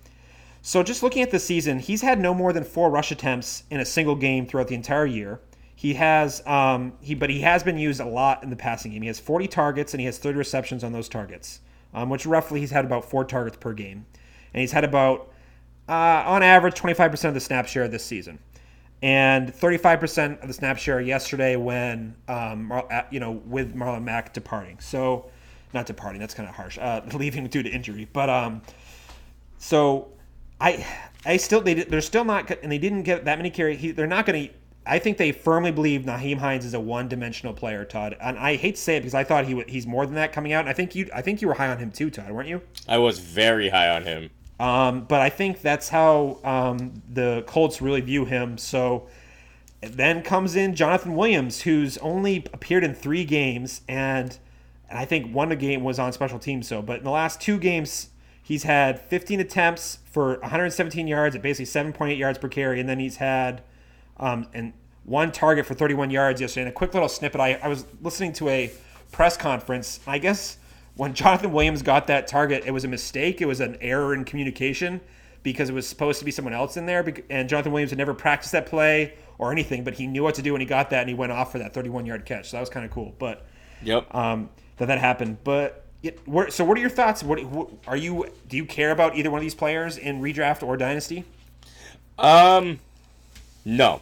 so 0.61 0.83
just 0.83 1.03
looking 1.03 1.23
at 1.23 1.31
the 1.31 1.39
season, 1.39 1.79
he's 1.79 2.03
had 2.03 2.21
no 2.21 2.35
more 2.35 2.53
than 2.53 2.65
four 2.65 2.91
rush 2.91 3.11
attempts 3.11 3.63
in 3.71 3.81
a 3.81 3.85
single 3.87 4.15
game 4.15 4.47
throughout 4.47 4.69
the 4.69 4.75
entire 4.75 5.07
year. 5.07 5.41
He 5.75 5.95
has 5.95 6.47
um, 6.47 6.93
he 7.01 7.15
but 7.15 7.31
he 7.31 7.41
has 7.41 7.63
been 7.63 7.79
used 7.79 8.01
a 8.01 8.07
lot 8.07 8.43
in 8.43 8.51
the 8.51 8.57
passing 8.57 8.93
game. 8.93 9.01
He 9.01 9.09
has 9.09 9.19
40 9.19 9.49
targets 9.49 9.95
and 9.95 10.03
he 10.03 10.05
has 10.05 10.19
30 10.19 10.37
receptions 10.37 10.85
on 10.85 10.93
those 10.93 11.09
targets, 11.09 11.61
um, 11.95 12.11
which 12.11 12.27
roughly 12.27 12.61
he's 12.61 12.73
had 12.73 12.85
about 12.85 13.07
four 13.07 13.25
targets 13.25 13.57
per 13.57 13.73
game, 13.73 14.05
and 14.53 14.61
he's 14.61 14.73
had 14.73 14.85
about 14.85 15.33
uh, 15.89 16.23
on 16.27 16.43
average 16.43 16.75
25% 16.75 17.29
of 17.29 17.35
the 17.35 17.41
snap 17.41 17.67
share 17.67 17.89
this 17.89 18.05
season. 18.05 18.39
And 19.01 19.53
35% 19.53 20.43
of 20.43 20.49
the 20.49 20.55
snap 20.55 20.77
share 20.77 21.01
yesterday 21.01 21.55
when 21.55 22.17
um, 22.27 22.73
uh, 22.73 23.03
you 23.11 23.21
know 23.21 23.33
with 23.33 23.75
Marlon 23.75 24.03
Mack 24.03 24.33
departing. 24.33 24.81
So 24.81 25.31
not 25.73 25.87
departing, 25.87 26.21
that's 26.21 26.35
kind 26.35 26.49
of 26.49 26.55
harsh. 26.55 26.79
Uh, 26.79 27.03
leaving 27.15 27.47
due 27.47 27.63
to 27.63 27.71
injury, 27.71 28.09
but 28.13 28.29
um, 28.29 28.63
so 29.59 30.09
I 30.61 30.87
I 31.25 31.37
still 31.37 31.61
they 31.61 31.75
they're 31.75 32.01
still 32.01 32.25
not 32.25 32.51
and 32.63 32.73
they 32.73 32.79
didn't 32.79 33.03
get 33.03 33.25
that 33.25 33.39
many 33.39 33.51
carry. 33.51 33.77
He, 33.77 33.91
they're 33.91 34.07
not 34.07 34.27
going 34.27 34.49
to. 34.49 34.55
I 34.87 34.99
think 34.99 35.19
they 35.19 35.33
firmly 35.33 35.71
believe 35.71 36.03
Nyheim 36.03 36.39
Hines 36.39 36.65
is 36.65 36.73
a 36.73 36.81
one-dimensional 36.81 37.53
player, 37.53 37.85
Todd. 37.85 38.17
And 38.23 38.39
I 38.39 38.57
hate 38.57 38.77
to 38.77 38.81
say 38.81 38.97
it 38.97 39.01
because 39.01 39.13
I 39.13 39.23
thought 39.23 39.45
he 39.45 39.63
he's 39.69 39.87
more 39.87 40.07
than 40.07 40.15
that 40.15 40.33
coming 40.33 40.53
out. 40.53 40.61
And 40.61 40.69
I 40.69 40.73
think 40.73 40.95
you 40.95 41.09
I 41.15 41.23
think 41.23 41.43
you 41.43 41.49
were 41.49 41.55
high 41.55 41.69
on 41.69 41.79
him 41.79 41.91
too, 41.91 42.11
Todd, 42.11 42.31
weren't 42.31 42.49
you? 42.49 42.63
I 42.89 42.99
was 42.99 43.19
very 43.19 43.69
high 43.69 43.91
on 43.91 44.05
him. 44.05 44.31
Um, 44.61 45.03
but 45.03 45.21
I 45.21 45.29
think 45.31 45.61
that's 45.61 45.89
how 45.89 46.39
um, 46.45 47.03
the 47.09 47.45
Colts 47.47 47.81
really 47.81 48.01
view 48.01 48.25
him. 48.25 48.59
So 48.59 49.09
then 49.81 50.23
comes 50.23 50.57
in 50.57 50.75
Jonathan 50.75 51.15
Williams, 51.15 51.63
who's 51.63 51.97
only 51.99 52.45
appeared 52.53 52.83
in 52.83 52.95
three 52.95 53.25
games, 53.25 53.83
and, 53.89 54.37
I 54.91 55.05
think 55.05 55.35
one 55.35 55.51
game 55.59 55.85
was 55.85 55.99
on 55.99 56.13
special 56.13 56.39
teams. 56.39 56.67
So, 56.67 56.83
but 56.83 56.99
in 56.99 57.05
the 57.05 57.11
last 57.11 57.41
two 57.41 57.59
games, 57.59 58.09
he's 58.43 58.63
had 58.63 59.01
15 59.01 59.41
attempts 59.41 59.99
for 60.11 60.39
117 60.41 61.07
yards 61.07 61.37
at 61.37 61.43
basically 61.43 61.67
7.8 61.67 62.17
yards 62.17 62.39
per 62.39 62.49
carry, 62.49 62.81
and 62.81 62.89
then 62.89 62.99
he's 62.99 63.17
had 63.17 63.63
um, 64.17 64.47
and 64.55 64.73
one 65.05 65.33
target 65.33 65.67
for 65.67 65.75
31 65.75 66.11
yards 66.11 66.41
yesterday. 66.41 66.63
And 66.63 66.71
a 66.71 66.73
quick 66.73 66.95
little 66.95 67.09
snippet: 67.09 67.41
I, 67.41 67.55
I 67.55 67.69
was 67.69 67.85
listening 68.03 68.33
to 68.35 68.49
a 68.49 68.73
press 69.13 69.37
conference. 69.37 70.01
I 70.07 70.19
guess 70.19 70.59
when 70.99 71.15
Jonathan 71.15 71.53
Williams 71.53 71.83
got 71.83 72.09
that 72.09 72.27
target, 72.27 72.65
it 72.67 72.73
was 72.73 72.85
a 72.85 72.89
mistake. 72.89 73.41
It 73.41 73.47
was 73.47 73.61
an 73.61 73.79
error 73.81 74.13
in 74.13 74.25
communication 74.25 75.01
because 75.45 75.71
it 75.71 75.73
was 75.73 75.87
supposed 75.87 76.19
to 76.19 76.25
be 76.25 76.33
someone 76.33 76.53
else 76.53 76.77
in 76.77 76.87
there. 76.87 77.07
And 77.31 77.49
Jonathan 77.49 77.71
Williams 77.71 77.93
had 77.93 77.99
never 77.99 78.15
practiced 78.15 78.51
that 78.51 78.67
play 78.67 79.15
or 79.39 79.53
anything, 79.53 79.85
but 79.85 79.95
he 79.95 80.09
knew 80.09 80.25
what 80.25 80.35
to 80.35 80.43
do 80.43 80.53
when 80.53 80.61
he 80.61 80.67
got 80.67 80.91
that, 80.91 81.03
and 81.03 81.09
he 81.09 81.15
went 81.15 81.31
off 81.31 81.53
for 81.53 81.59
that 81.61 81.73
31 81.73 82.05
yard 82.05 82.27
catch. 82.27 82.51
So 82.51 82.57
that 82.57 82.61
was 82.61 82.69
kind 82.69 82.85
of 82.85 82.91
cool. 82.91 83.15
But 83.17 83.47
Yep. 83.85 84.13
um, 84.13 84.51
that 84.79 84.87
that 84.87 84.99
happened. 84.99 85.39
But 85.45 85.85
it, 86.03 86.19
where, 86.27 86.51
so, 86.51 86.65
what 86.65 86.77
are 86.77 86.81
your 86.81 86.91
thoughts? 86.91 87.23
What, 87.23 87.45
what 87.45 87.71
are 87.87 87.97
you? 87.97 88.27
Do 88.49 88.57
you 88.57 88.65
care 88.65 88.91
about 88.91 89.17
either 89.17 89.31
one 89.31 89.39
of 89.39 89.43
these 89.45 89.55
players 89.55 89.97
in 89.97 90.21
redraft 90.21 90.65
or 90.65 90.77
dynasty? 90.77 91.25
Um, 92.19 92.81
no. 93.65 94.01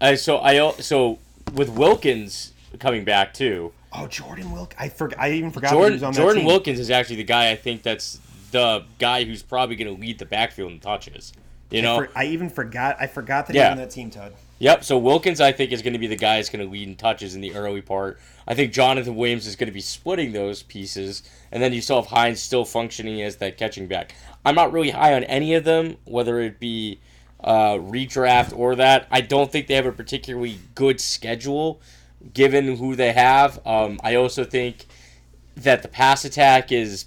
I 0.00 0.14
so 0.14 0.38
I 0.38 0.70
so 0.74 1.18
with 1.52 1.68
Wilkins 1.70 2.52
coming 2.78 3.04
back 3.04 3.34
too. 3.34 3.72
Oh, 3.94 4.06
Jordan 4.06 4.50
Wilk. 4.52 4.74
I 4.78 4.88
forgot. 4.88 5.18
I 5.18 5.32
even 5.32 5.50
forgot 5.50 5.70
he 5.70 5.76
Jordan 5.76 5.92
was 5.94 6.02
on 6.02 6.12
that 6.12 6.16
team. 6.18 6.24
Jordan. 6.26 6.44
Wilkins 6.46 6.78
is 6.80 6.90
actually 6.90 7.16
the 7.16 7.24
guy 7.24 7.50
I 7.50 7.56
think 7.56 7.82
that's 7.82 8.18
the 8.50 8.84
guy 8.98 9.24
who's 9.24 9.42
probably 9.42 9.76
going 9.76 9.94
to 9.94 10.00
lead 10.00 10.18
the 10.18 10.26
backfield 10.26 10.72
in 10.72 10.80
touches. 10.80 11.32
You 11.70 11.78
I, 11.80 11.82
know. 11.82 11.96
for- 12.04 12.10
I 12.14 12.24
even 12.26 12.48
forgot. 12.50 12.96
I 13.00 13.06
forgot 13.06 13.46
that 13.46 13.52
he 13.54 13.58
Yeah. 13.58 13.70
was 13.70 13.72
on 13.72 13.84
that 13.84 13.90
team, 13.90 14.10
Todd. 14.10 14.32
Yep. 14.58 14.84
So 14.84 14.96
Wilkins, 14.98 15.40
I 15.40 15.52
think, 15.52 15.72
is 15.72 15.82
going 15.82 15.94
to 15.94 15.98
be 15.98 16.06
the 16.06 16.16
guy 16.16 16.36
that's 16.36 16.48
going 16.50 16.64
to 16.64 16.70
lead 16.70 16.86
in 16.86 16.94
touches 16.96 17.34
in 17.34 17.40
the 17.40 17.54
early 17.54 17.80
part. 17.82 18.20
I 18.46 18.54
think 18.54 18.72
Jonathan 18.72 19.16
Williams 19.16 19.46
is 19.46 19.56
going 19.56 19.66
to 19.68 19.72
be 19.72 19.80
splitting 19.80 20.32
those 20.32 20.62
pieces, 20.62 21.22
and 21.50 21.62
then 21.62 21.72
you 21.72 21.80
still 21.80 21.96
have 22.02 22.10
Hines 22.10 22.40
still 22.40 22.64
functioning 22.64 23.20
as 23.22 23.36
that 23.36 23.56
catching 23.58 23.86
back. 23.88 24.14
I'm 24.44 24.54
not 24.54 24.72
really 24.72 24.90
high 24.90 25.14
on 25.14 25.24
any 25.24 25.54
of 25.54 25.64
them, 25.64 25.96
whether 26.04 26.40
it 26.40 26.60
be 26.60 27.00
uh, 27.42 27.74
redraft 27.74 28.56
or 28.56 28.76
that. 28.76 29.08
I 29.10 29.20
don't 29.20 29.50
think 29.50 29.66
they 29.66 29.74
have 29.74 29.86
a 29.86 29.92
particularly 29.92 30.58
good 30.76 31.00
schedule, 31.00 31.80
given 32.32 32.76
who 32.76 32.96
they 32.96 33.12
have. 33.12 33.64
Um, 33.66 34.00
I 34.02 34.14
also 34.14 34.44
think 34.44 34.86
that 35.56 35.82
the 35.82 35.88
pass 35.88 36.24
attack 36.24 36.72
is. 36.72 37.06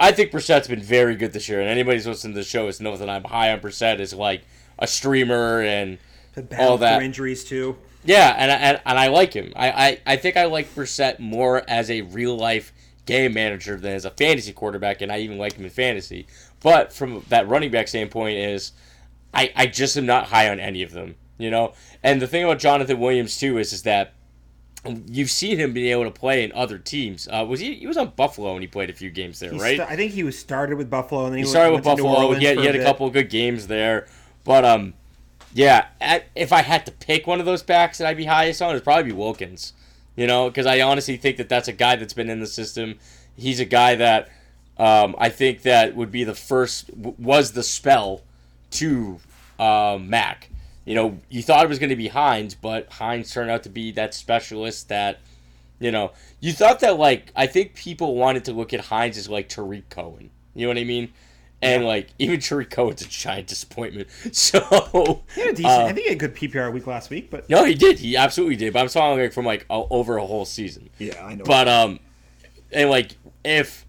I 0.00 0.10
think 0.10 0.32
Brissett's 0.32 0.66
been 0.66 0.82
very 0.82 1.14
good 1.14 1.32
this 1.32 1.48
year, 1.48 1.60
and 1.60 1.68
anybody 1.68 1.96
who's 1.96 2.06
listening 2.06 2.34
to 2.34 2.40
the 2.40 2.44
show 2.44 2.66
is 2.66 2.80
knows 2.80 2.98
that 2.98 3.08
I'm 3.08 3.24
high 3.24 3.52
on 3.52 3.60
Brissett 3.60 4.00
as 4.00 4.12
like 4.12 4.42
a 4.78 4.86
streamer 4.86 5.62
and 5.62 5.98
all 6.58 6.78
that. 6.78 7.02
injuries 7.02 7.44
too. 7.44 7.76
Yeah, 8.04 8.34
and 8.36 8.50
I, 8.50 8.54
and, 8.56 8.80
and 8.84 8.98
I 8.98 9.08
like 9.08 9.32
him. 9.32 9.52
I, 9.54 9.70
I, 9.70 10.00
I 10.06 10.16
think 10.16 10.36
I 10.36 10.46
like 10.46 10.74
Brissett 10.74 11.20
more 11.20 11.62
as 11.68 11.88
a 11.88 12.00
real 12.00 12.36
life 12.36 12.72
game 13.06 13.34
manager 13.34 13.76
than 13.76 13.92
as 13.92 14.04
a 14.04 14.10
fantasy 14.10 14.52
quarterback, 14.52 15.02
and 15.02 15.12
I 15.12 15.18
even 15.18 15.38
like 15.38 15.54
him 15.54 15.64
in 15.64 15.70
fantasy. 15.70 16.26
But 16.60 16.92
from 16.92 17.24
that 17.28 17.48
running 17.48 17.70
back 17.70 17.88
standpoint, 17.88 18.38
is 18.38 18.72
I, 19.32 19.52
I 19.54 19.66
just 19.66 19.96
am 19.96 20.06
not 20.06 20.26
high 20.26 20.48
on 20.48 20.58
any 20.58 20.82
of 20.82 20.92
them. 20.92 21.14
You 21.42 21.50
know, 21.50 21.74
and 22.02 22.22
the 22.22 22.26
thing 22.26 22.44
about 22.44 22.58
Jonathan 22.58 22.98
Williams 22.98 23.36
too 23.36 23.58
is 23.58 23.72
is 23.72 23.82
that 23.82 24.14
you've 25.06 25.30
seen 25.30 25.58
him 25.58 25.72
being 25.72 25.92
able 25.92 26.04
to 26.04 26.10
play 26.10 26.42
in 26.42 26.52
other 26.52 26.78
teams. 26.78 27.28
Uh, 27.30 27.44
was 27.48 27.60
he? 27.60 27.74
He 27.74 27.86
was 27.86 27.96
on 27.96 28.12
Buffalo 28.16 28.52
and 28.54 28.62
he 28.62 28.66
played 28.66 28.90
a 28.90 28.92
few 28.92 29.10
games 29.10 29.38
there, 29.38 29.52
He 29.52 29.58
right? 29.58 29.76
sta- 29.76 29.86
I 29.88 29.96
think 29.96 30.12
he 30.12 30.24
was 30.24 30.38
started 30.38 30.76
with 30.76 30.90
Buffalo 30.90 31.24
and 31.26 31.32
then 31.32 31.38
he, 31.38 31.44
He 31.44 31.50
started 31.50 31.72
went, 31.72 31.84
with 31.84 31.86
went 31.86 31.98
Buffalo. 32.00 32.32
He 32.34 32.44
had, 32.44 32.58
he 32.58 32.66
had 32.66 32.74
a 32.74 32.82
couple 32.82 33.06
of 33.06 33.12
good 33.12 33.30
games 33.30 33.66
there, 33.68 34.08
but 34.44 34.64
um, 34.64 34.94
yeah. 35.54 35.86
If 36.34 36.52
I 36.52 36.62
had 36.62 36.84
to 36.86 36.92
pick 36.92 37.26
one 37.26 37.38
of 37.38 37.46
those 37.46 37.62
backs 37.62 37.98
that 37.98 38.08
I'd 38.08 38.16
be 38.16 38.24
highest 38.24 38.60
on, 38.60 38.70
it'd 38.70 38.84
probably 38.84 39.04
be 39.04 39.12
Wilkins. 39.12 39.72
You 40.16 40.26
know, 40.26 40.48
because 40.50 40.66
I 40.66 40.80
honestly 40.82 41.16
think 41.16 41.38
that 41.38 41.48
that's 41.48 41.68
a 41.68 41.72
guy 41.72 41.96
that's 41.96 42.12
been 42.12 42.28
in 42.28 42.40
the 42.40 42.46
system. 42.46 42.98
He's 43.36 43.60
a 43.60 43.64
guy 43.64 43.94
that 43.94 44.28
um, 44.76 45.14
I 45.16 45.30
think 45.30 45.62
that 45.62 45.94
would 45.96 46.10
be 46.10 46.24
the 46.24 46.34
first 46.34 46.90
was 46.94 47.52
the 47.52 47.62
spell 47.62 48.22
to 48.72 49.20
um, 49.58 50.10
Mack. 50.10 50.50
You 50.84 50.94
know, 50.94 51.18
you 51.28 51.42
thought 51.42 51.64
it 51.64 51.68
was 51.68 51.78
going 51.78 51.90
to 51.90 51.96
be 51.96 52.08
Hines, 52.08 52.54
but 52.54 52.90
Hines 52.92 53.32
turned 53.32 53.50
out 53.50 53.62
to 53.64 53.68
be 53.68 53.92
that 53.92 54.14
specialist 54.14 54.88
that 54.88 55.20
you 55.78 55.90
know, 55.90 56.12
you 56.40 56.52
thought 56.52 56.80
that 56.80 56.96
like 56.98 57.32
I 57.34 57.46
think 57.46 57.74
people 57.74 58.14
wanted 58.14 58.44
to 58.46 58.52
look 58.52 58.72
at 58.72 58.80
Hines 58.80 59.18
as 59.18 59.28
like 59.28 59.48
Tarik 59.48 59.88
Cohen. 59.88 60.30
You 60.54 60.62
know 60.62 60.68
what 60.68 60.78
I 60.78 60.84
mean? 60.84 61.12
And 61.60 61.84
like 61.84 62.08
even 62.18 62.40
Tarik 62.40 62.70
Cohen's 62.70 63.02
a 63.02 63.08
giant 63.08 63.46
disappointment. 63.48 64.08
So 64.32 65.22
He 65.34 65.40
had 65.40 65.50
a 65.50 65.54
decent. 65.54 65.66
uh, 65.66 65.84
I 65.86 65.92
think 65.92 65.98
he 66.06 66.08
had 66.08 66.22
a 66.22 66.28
good 66.28 66.34
PPR 66.34 66.72
week 66.72 66.86
last 66.86 67.10
week, 67.10 67.30
but 67.30 67.48
no, 67.48 67.64
he 67.64 67.74
did. 67.74 67.98
He 67.98 68.16
absolutely 68.16 68.56
did. 68.56 68.72
But 68.72 68.80
I'm 68.80 68.88
talking 68.88 69.20
like 69.20 69.32
from 69.32 69.44
like 69.44 69.66
over 69.70 70.16
a 70.16 70.26
whole 70.26 70.44
season. 70.44 70.88
yeah, 70.98 71.24
I 71.24 71.34
know. 71.34 71.44
But 71.44 71.68
um, 71.68 71.98
and 72.72 72.90
like 72.90 73.16
if 73.44 73.84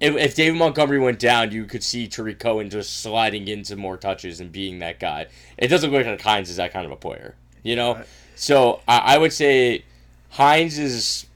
if, 0.00 0.14
if 0.16 0.34
David 0.34 0.58
Montgomery 0.58 0.98
went 0.98 1.18
down, 1.18 1.52
you 1.52 1.64
could 1.64 1.82
see 1.82 2.06
Tarik 2.06 2.38
Cohen 2.38 2.68
just 2.68 3.00
sliding 3.00 3.48
into 3.48 3.76
more 3.76 3.96
touches 3.96 4.40
and 4.40 4.52
being 4.52 4.78
that 4.80 5.00
guy. 5.00 5.26
It 5.56 5.68
doesn't 5.68 5.90
look 5.90 6.04
like 6.04 6.20
Hines 6.20 6.50
is 6.50 6.56
that 6.56 6.72
kind 6.72 6.84
of 6.84 6.92
a 6.92 6.96
player, 6.96 7.34
you 7.62 7.76
know. 7.76 7.94
Right. 7.94 8.06
So 8.34 8.80
I, 8.86 8.98
I 8.98 9.18
would 9.18 9.32
say 9.32 9.84
Hines 10.30 10.78
is 10.78 11.26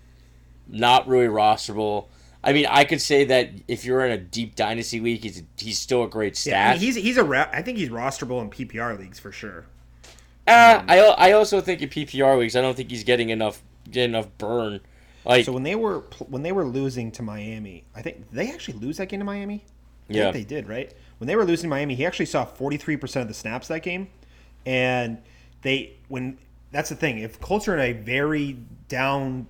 not 0.69 1.09
really 1.09 1.27
rosterable. 1.27 2.07
I 2.43 2.53
mean, 2.53 2.67
I 2.67 2.85
could 2.85 3.01
say 3.01 3.25
that 3.25 3.51
if 3.69 3.85
you're 3.85 4.05
in 4.05 4.13
a 4.13 4.19
deep 4.19 4.57
dynasty 4.57 5.01
league, 5.01 5.23
he's 5.23 5.43
he's 5.57 5.79
still 5.79 6.05
a 6.05 6.09
great 6.09 6.45
yeah, 6.47 6.71
I 6.71 6.77
stat. 6.77 6.77
mean, 6.77 6.81
he's 6.81 6.97
he's 6.97 7.17
a. 7.17 7.25
Ra- 7.25 7.51
I 7.53 7.63
think 7.63 7.79
he's 7.79 7.91
rosterable 7.91 8.41
in 8.41 8.51
PPR 8.51 8.99
leagues 8.99 9.19
for 9.19 9.33
sure. 9.33 9.67
Uh, 10.47 10.83
I 10.89 10.99
I 11.01 11.33
also 11.33 11.61
think 11.61 11.83
in 11.83 11.89
PPR 11.89 12.39
leagues, 12.39 12.57
I 12.57 12.61
don't 12.61 12.77
think 12.77 12.91
he's 12.91 13.05
getting 13.05 13.31
enough 13.31 13.63
getting 13.91 14.11
enough 14.11 14.29
burn. 14.39 14.81
Like 15.25 15.45
So 15.45 15.53
when 15.53 15.63
they 15.63 15.75
were 15.75 16.01
when 16.29 16.43
they 16.43 16.53
were 16.53 16.65
losing 16.65 17.11
to 17.13 17.23
Miami, 17.23 17.85
I 17.95 18.03
think 18.03 18.31
they 18.31 18.51
actually 18.51 18.79
lose 18.79 18.97
that 18.99 19.09
game 19.09 19.21
to 19.21 19.25
Miami. 19.25 19.65
I 20.09 20.13
Yeah. 20.15 20.23
think 20.33 20.49
they 20.49 20.55
did, 20.57 20.69
right? 20.69 20.93
When 21.19 21.29
they 21.29 21.37
were 21.37 21.45
losing 21.45 21.65
to 21.65 21.69
Miami, 21.69 21.95
he 21.95 22.07
actually 22.07 22.27
saw 22.27 22.45
43% 22.45 23.23
of 23.23 23.29
the 23.29 23.35
snaps 23.35 23.69
that 23.69 23.83
game. 23.83 24.09
And 24.67 25.19
they 25.63 25.95
when 26.09 26.39
that's 26.73 26.89
the 26.89 26.97
thing, 26.97 27.19
if 27.19 27.41
Colts 27.41 27.67
are 27.69 27.75
in 27.75 27.81
a 27.81 27.93
very 27.93 28.57
down 28.89 29.47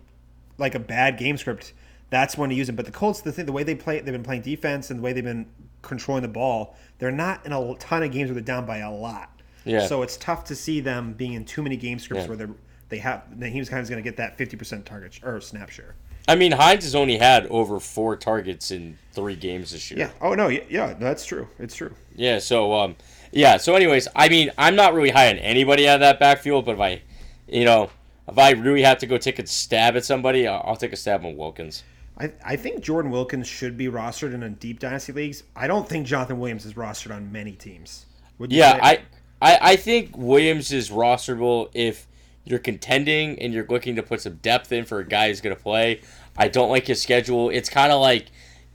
like 0.58 0.74
a 0.74 0.78
bad 0.80 1.18
game 1.18 1.36
script, 1.36 1.72
that's 2.10 2.36
when 2.36 2.50
to 2.50 2.56
use 2.56 2.68
him. 2.68 2.76
But 2.76 2.86
the 2.86 2.92
Colts, 2.92 3.20
the 3.20 3.32
thing, 3.32 3.46
the 3.46 3.52
way 3.52 3.62
they 3.62 3.74
play, 3.74 4.00
they've 4.00 4.06
been 4.12 4.22
playing 4.22 4.42
defense 4.42 4.90
and 4.90 4.98
the 4.98 5.02
way 5.02 5.12
they've 5.12 5.24
been 5.24 5.46
controlling 5.82 6.22
the 6.22 6.28
ball, 6.28 6.76
they're 6.98 7.10
not 7.12 7.44
in 7.46 7.52
a 7.52 7.74
ton 7.76 8.02
of 8.02 8.10
games 8.12 8.28
where 8.28 8.34
they're 8.34 8.42
down 8.42 8.66
by 8.66 8.78
a 8.78 8.90
lot. 8.90 9.30
Yeah. 9.64 9.86
So 9.86 10.02
it's 10.02 10.16
tough 10.16 10.44
to 10.44 10.54
see 10.56 10.80
them 10.80 11.12
being 11.14 11.32
in 11.34 11.44
too 11.44 11.62
many 11.62 11.76
game 11.76 11.98
scripts 11.98 12.24
Yeah. 12.24 12.28
where 12.28 12.36
they're 12.36 12.50
they 12.90 12.98
have. 12.98 13.22
Then 13.38 13.52
he 13.52 13.58
was 13.58 13.68
kind 13.68 13.82
of 13.82 13.88
going 13.88 14.02
to 14.02 14.08
get 14.08 14.16
that 14.18 14.36
50% 14.38 14.84
target 14.84 15.14
sh- 15.14 15.20
or 15.22 15.40
snap 15.40 15.70
share. 15.70 15.94
I 16.28 16.36
mean, 16.36 16.52
Hines 16.52 16.84
has 16.84 16.94
only 16.94 17.16
had 17.18 17.46
over 17.46 17.80
four 17.80 18.16
targets 18.16 18.70
in 18.70 18.98
three 19.12 19.36
games 19.36 19.72
this 19.72 19.90
year. 19.90 20.00
Yeah. 20.00 20.10
Oh 20.20 20.34
no. 20.34 20.48
Yeah. 20.48 20.62
Yeah. 20.68 20.94
That's 20.94 21.24
true. 21.24 21.48
It's 21.58 21.74
true. 21.74 21.94
Yeah, 22.14 22.38
so 22.38 22.74
um 22.74 22.96
yeah, 23.32 23.56
so 23.56 23.74
anyways, 23.74 24.08
I 24.14 24.28
mean, 24.28 24.50
I'm 24.58 24.76
not 24.76 24.92
really 24.94 25.10
high 25.10 25.30
on 25.30 25.38
anybody 25.38 25.88
out 25.88 25.94
of 25.94 26.00
that 26.00 26.18
backfield, 26.20 26.64
but 26.66 26.72
if 26.74 26.80
I 26.80 27.02
you 27.48 27.64
know, 27.64 27.90
if 28.28 28.38
I 28.38 28.50
really 28.50 28.82
have 28.82 28.98
to 28.98 29.06
go 29.06 29.18
take 29.18 29.38
a 29.38 29.46
stab 29.46 29.96
at 29.96 30.04
somebody, 30.04 30.46
I'll, 30.46 30.62
I'll 30.66 30.76
take 30.76 30.92
a 30.92 30.96
stab 30.96 31.24
on 31.24 31.36
Wilkins. 31.36 31.84
I, 32.18 32.32
I 32.44 32.56
think 32.56 32.82
Jordan 32.82 33.10
Wilkins 33.10 33.46
should 33.48 33.76
be 33.76 33.86
rostered 33.86 34.34
in 34.34 34.42
a 34.42 34.50
deep 34.50 34.78
dynasty 34.78 35.12
leagues. 35.12 35.42
I 35.56 35.66
don't 35.66 35.88
think 35.88 36.06
Jonathan 36.06 36.38
Williams 36.38 36.66
is 36.66 36.74
rostered 36.74 37.14
on 37.14 37.32
many 37.32 37.52
teams. 37.52 38.06
Would 38.38 38.52
you 38.52 38.58
Yeah, 38.58 38.74
say? 38.74 38.80
I, 38.82 38.98
I 39.40 39.58
I 39.72 39.76
think 39.76 40.16
Williams 40.16 40.70
is 40.72 40.90
rosterable 40.90 41.70
if 41.74 42.06
you're 42.44 42.58
contending 42.58 43.38
and 43.38 43.52
you're 43.52 43.66
looking 43.66 43.96
to 43.96 44.02
put 44.02 44.20
some 44.20 44.36
depth 44.36 44.72
in 44.72 44.84
for 44.84 44.98
a 44.98 45.06
guy 45.06 45.28
who's 45.28 45.40
going 45.40 45.54
to 45.54 45.62
play. 45.62 46.00
I 46.36 46.48
don't 46.48 46.70
like 46.70 46.86
his 46.86 47.00
schedule. 47.00 47.50
It's 47.50 47.68
kind 47.68 47.92
of 47.92 48.00
like 48.00 48.26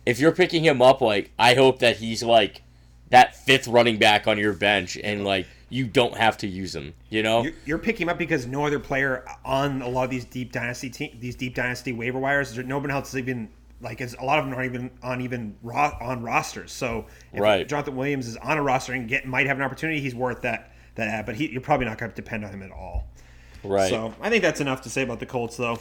if 0.05 0.19
you're 0.19 0.31
picking 0.31 0.63
him 0.63 0.81
up, 0.81 1.01
like 1.01 1.31
I 1.37 1.55
hope 1.55 1.79
that 1.79 1.97
he's 1.97 2.23
like 2.23 2.61
that 3.09 3.35
fifth 3.35 3.67
running 3.67 3.97
back 3.97 4.27
on 4.27 4.37
your 4.37 4.53
bench 4.53 4.97
and 5.03 5.23
like 5.23 5.47
you 5.69 5.87
don't 5.87 6.15
have 6.15 6.37
to 6.37 6.47
use 6.47 6.75
him. 6.75 6.93
You 7.09 7.23
know? 7.23 7.43
You're, 7.43 7.53
you're 7.65 7.77
picking 7.79 8.03
him 8.03 8.09
up 8.09 8.17
because 8.17 8.45
no 8.45 8.65
other 8.65 8.79
player 8.79 9.25
on 9.43 9.81
a 9.81 9.89
lot 9.89 10.03
of 10.05 10.09
these 10.09 10.25
deep 10.25 10.51
dynasty 10.51 10.89
te- 10.89 11.17
these 11.19 11.35
deep 11.35 11.55
dynasty 11.55 11.91
waiver 11.91 12.19
wires. 12.19 12.57
No 12.57 12.77
one 12.77 12.91
else 12.91 13.09
is 13.09 13.17
even 13.17 13.49
like 13.81 13.99
is 13.99 14.15
a 14.19 14.23
lot 14.23 14.39
of 14.39 14.45
them 14.45 14.53
aren't 14.53 14.73
even 14.73 14.91
on 15.01 15.21
even 15.21 15.55
ro- 15.63 15.97
on 15.99 16.23
rosters. 16.23 16.71
So 16.71 17.07
if 17.33 17.39
Right. 17.41 17.67
Jonathan 17.67 17.95
Williams 17.95 18.27
is 18.27 18.37
on 18.37 18.57
a 18.57 18.61
roster 18.61 18.93
and 18.93 19.07
get 19.07 19.25
might 19.27 19.47
have 19.47 19.57
an 19.57 19.63
opportunity, 19.63 19.99
he's 19.99 20.15
worth 20.15 20.41
that 20.43 20.71
that 20.95 21.07
ad. 21.07 21.25
but 21.25 21.35
he, 21.35 21.47
you're 21.51 21.61
probably 21.61 21.85
not 21.85 21.97
going 21.97 22.11
to 22.11 22.15
depend 22.15 22.45
on 22.45 22.51
him 22.51 22.63
at 22.63 22.71
all. 22.71 23.07
Right. 23.65 23.89
So 23.89 24.13
I 24.21 24.29
think 24.29 24.41
that's 24.43 24.61
enough 24.61 24.81
to 24.83 24.89
say 24.89 25.01
about 25.03 25.19
the 25.19 25.25
Colts, 25.25 25.57
though. 25.57 25.79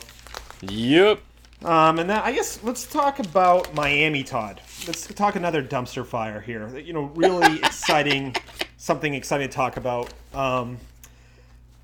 Yep. 0.62 1.20
Um, 1.64 1.98
and 1.98 2.10
that 2.10 2.24
I 2.24 2.32
guess 2.32 2.62
let's 2.62 2.86
talk 2.86 3.20
about 3.20 3.74
Miami, 3.74 4.22
Todd. 4.22 4.60
Let's 4.86 5.06
talk 5.06 5.34
another 5.36 5.62
dumpster 5.62 6.04
fire 6.04 6.40
here. 6.40 6.76
You 6.78 6.92
know, 6.92 7.04
really 7.14 7.56
exciting, 7.62 8.36
something 8.76 9.14
exciting 9.14 9.48
to 9.48 9.54
talk 9.54 9.76
about. 9.76 10.12
Um, 10.34 10.78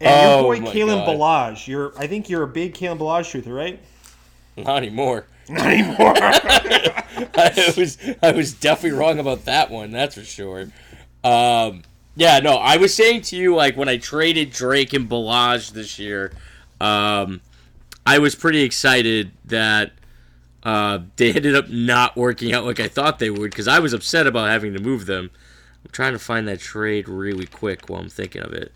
and 0.00 0.10
Oh, 0.30 0.52
your 0.52 0.62
boy 0.62 0.70
Kalen. 0.70 1.06
Ballage. 1.06 1.66
You're, 1.66 1.92
I 1.98 2.06
think 2.06 2.28
you're 2.28 2.42
a 2.42 2.48
big 2.48 2.74
Kalen 2.74 2.98
Ballage 2.98 3.42
truther, 3.42 3.54
right? 3.54 3.78
Not 4.56 4.78
anymore. 4.78 5.26
Not 5.48 5.66
anymore. 5.66 6.14
I 6.16 7.72
was 7.76 7.98
I 8.22 8.32
was 8.32 8.52
definitely 8.52 8.98
wrong 8.98 9.18
about 9.18 9.46
that 9.46 9.70
one. 9.70 9.90
That's 9.90 10.14
for 10.14 10.24
sure. 10.24 10.68
Um, 11.24 11.82
yeah, 12.20 12.38
no, 12.40 12.56
I 12.56 12.76
was 12.76 12.92
saying 12.92 13.22
to 13.22 13.36
you 13.36 13.54
like 13.54 13.78
when 13.78 13.88
I 13.88 13.96
traded 13.96 14.50
Drake 14.50 14.92
and 14.92 15.08
Ballage 15.08 15.72
this 15.72 15.98
year, 15.98 16.32
um, 16.78 17.40
I 18.04 18.18
was 18.18 18.34
pretty 18.34 18.60
excited 18.60 19.32
that 19.46 19.92
uh, 20.62 20.98
they 21.16 21.32
ended 21.32 21.56
up 21.56 21.70
not 21.70 22.18
working 22.18 22.52
out 22.52 22.66
like 22.66 22.78
I 22.78 22.88
thought 22.88 23.20
they 23.20 23.30
would 23.30 23.50
because 23.50 23.66
I 23.66 23.78
was 23.78 23.94
upset 23.94 24.26
about 24.26 24.50
having 24.50 24.74
to 24.74 24.82
move 24.82 25.06
them. 25.06 25.30
I'm 25.82 25.90
trying 25.92 26.12
to 26.12 26.18
find 26.18 26.46
that 26.46 26.60
trade 26.60 27.08
really 27.08 27.46
quick 27.46 27.88
while 27.88 28.02
I'm 28.02 28.10
thinking 28.10 28.42
of 28.42 28.52
it. 28.52 28.70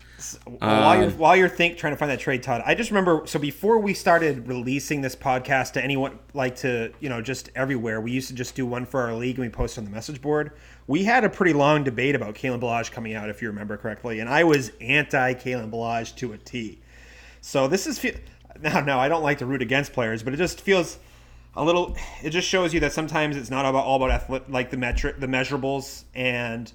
while 0.45 0.95
you're 0.95 1.11
Um, 1.11 1.17
while 1.19 1.35
you're 1.35 1.47
think 1.47 1.77
trying 1.77 1.93
to 1.93 1.97
find 1.97 2.09
that 2.09 2.19
trade, 2.19 2.41
Todd, 2.41 2.63
I 2.65 2.73
just 2.73 2.89
remember. 2.89 3.27
So 3.27 3.37
before 3.37 3.77
we 3.77 3.93
started 3.93 4.47
releasing 4.47 5.01
this 5.01 5.15
podcast 5.15 5.73
to 5.73 5.83
anyone 5.83 6.17
like 6.33 6.55
to 6.57 6.91
you 6.99 7.09
know 7.09 7.21
just 7.21 7.51
everywhere, 7.55 8.01
we 8.01 8.11
used 8.11 8.29
to 8.29 8.33
just 8.33 8.55
do 8.55 8.65
one 8.65 8.87
for 8.87 9.01
our 9.01 9.13
league 9.13 9.35
and 9.35 9.45
we 9.45 9.49
post 9.49 9.77
on 9.77 9.83
the 9.83 9.91
message 9.91 10.19
board. 10.19 10.51
We 10.87 11.03
had 11.03 11.23
a 11.23 11.29
pretty 11.29 11.53
long 11.53 11.83
debate 11.83 12.15
about 12.15 12.35
Kalen 12.35 12.59
Ballage 12.59 12.91
coming 12.91 13.15
out, 13.15 13.29
if 13.29 13.41
you 13.41 13.47
remember 13.47 13.75
correctly, 13.75 14.19
and 14.19 14.29
I 14.29 14.43
was 14.43 14.71
anti 14.79 15.33
Kalen 15.33 15.71
Ballage 15.71 16.15
to 16.17 16.33
a 16.33 16.37
T. 16.37 16.79
So 17.41 17.67
this 17.67 17.87
is 17.87 18.03
now 18.61 18.79
now 18.81 18.99
I 18.99 19.07
don't 19.07 19.23
like 19.23 19.39
to 19.39 19.45
root 19.45 19.61
against 19.61 19.93
players, 19.93 20.23
but 20.23 20.33
it 20.33 20.37
just 20.37 20.61
feels 20.61 20.99
a 21.55 21.63
little. 21.63 21.95
It 22.23 22.31
just 22.31 22.47
shows 22.47 22.73
you 22.73 22.79
that 22.81 22.93
sometimes 22.93 23.37
it's 23.37 23.49
not 23.49 23.65
about 23.65 23.85
all 23.85 23.95
about 23.97 24.11
athletic, 24.11 24.49
like 24.49 24.69
the 24.69 24.77
metric, 24.77 25.19
the 25.19 25.27
measurables, 25.27 26.03
and 26.13 26.71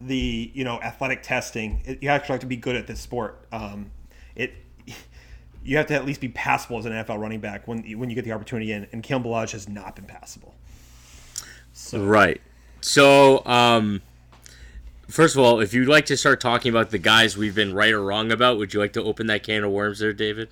the 0.00 0.50
you 0.54 0.64
know 0.64 0.80
athletic 0.80 1.22
testing. 1.22 1.82
It, 1.84 2.02
you 2.02 2.08
actually 2.08 2.34
have 2.34 2.40
to 2.40 2.46
be 2.46 2.56
good 2.56 2.76
at 2.76 2.86
this 2.86 3.00
sport. 3.00 3.46
Um, 3.52 3.90
it 4.34 4.54
you 5.64 5.76
have 5.76 5.86
to 5.86 5.94
at 5.94 6.04
least 6.04 6.20
be 6.20 6.28
passable 6.28 6.78
as 6.78 6.86
an 6.86 6.92
NFL 6.92 7.18
running 7.18 7.40
back 7.40 7.66
when 7.66 7.82
when 7.98 8.10
you 8.10 8.14
get 8.14 8.24
the 8.24 8.32
opportunity 8.32 8.72
in. 8.72 8.88
And 8.92 9.02
Kalen 9.02 9.24
Ballage 9.24 9.52
has 9.52 9.68
not 9.68 9.96
been 9.96 10.06
passable. 10.06 10.54
Right. 12.06 12.40
So, 12.82 13.44
um, 13.46 14.02
first 15.08 15.36
of 15.36 15.42
all, 15.42 15.60
if 15.60 15.72
you'd 15.72 15.88
like 15.88 16.06
to 16.06 16.16
start 16.16 16.40
talking 16.40 16.70
about 16.70 16.90
the 16.90 16.98
guys 16.98 17.36
we've 17.36 17.54
been 17.54 17.72
right 17.72 17.92
or 17.92 18.02
wrong 18.02 18.30
about, 18.32 18.58
would 18.58 18.74
you 18.74 18.80
like 18.80 18.92
to 18.94 19.02
open 19.02 19.28
that 19.28 19.44
can 19.44 19.62
of 19.64 19.70
worms 19.70 20.00
there, 20.00 20.12
David? 20.12 20.48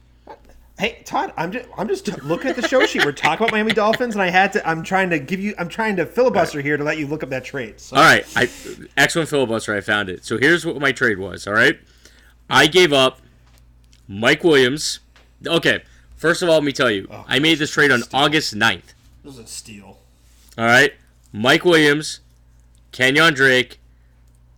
Hey 0.79 1.03
Todd, 1.05 1.35
I'm 1.37 1.53
just 1.53 1.69
I'm 1.77 1.89
just 1.89 2.23
looking 2.23 2.49
at 2.49 2.57
the 2.57 2.67
show 2.67 2.87
sheet. 2.87 3.05
We're 3.05 3.13
talking 3.13 3.45
about 3.45 3.53
Miami 3.53 3.73
Dolphins, 3.73 4.15
and 4.15 4.23
I 4.23 4.31
had 4.31 4.51
to. 4.55 4.67
I'm 4.67 4.83
trying 4.83 5.11
to 5.11 5.19
give 5.19 5.39
you. 5.39 5.55
I'm 5.59 5.69
trying 5.69 5.95
to 5.97 6.07
filibuster 6.07 6.63
here 6.63 6.79
to 6.79 6.85
let 6.85 6.97
you 6.97 7.07
look 7.07 7.23
up 7.23 7.29
that 7.29 7.45
trade. 7.45 7.79
So, 7.79 7.97
All 7.97 8.03
right, 8.03 8.25
I 8.35 8.49
excellent 8.97 9.29
filibuster. 9.29 9.77
I 9.77 9.83
found 9.83 10.09
it. 10.09 10.25
So 10.25 10.39
here's 10.39 10.65
what 10.65 10.81
my 10.81 10.91
trade 10.93 11.19
was. 11.19 11.47
All 11.47 11.53
right, 11.53 11.79
I 12.49 12.67
gave 12.67 12.95
up 12.95 13.21
Mike 14.09 14.43
Williams. 14.43 15.01
Okay, 15.47 15.83
first 16.17 16.41
of 16.41 16.49
all, 16.49 16.55
let 16.55 16.65
me 16.65 16.73
tell 16.73 16.91
you, 16.91 17.07
I 17.29 17.41
made 17.41 17.59
this 17.59 17.73
trade 17.73 17.91
on 17.91 18.03
August 18.15 18.55
9th. 18.55 18.95
this 19.23 19.35
is 19.35 19.39
a 19.39 19.47
steal. 19.47 19.99
All 20.57 20.65
right, 20.65 20.95
Mike 21.33 21.65
Williams, 21.65 22.21
Kenyan 22.93 23.35
Drake, 23.35 23.81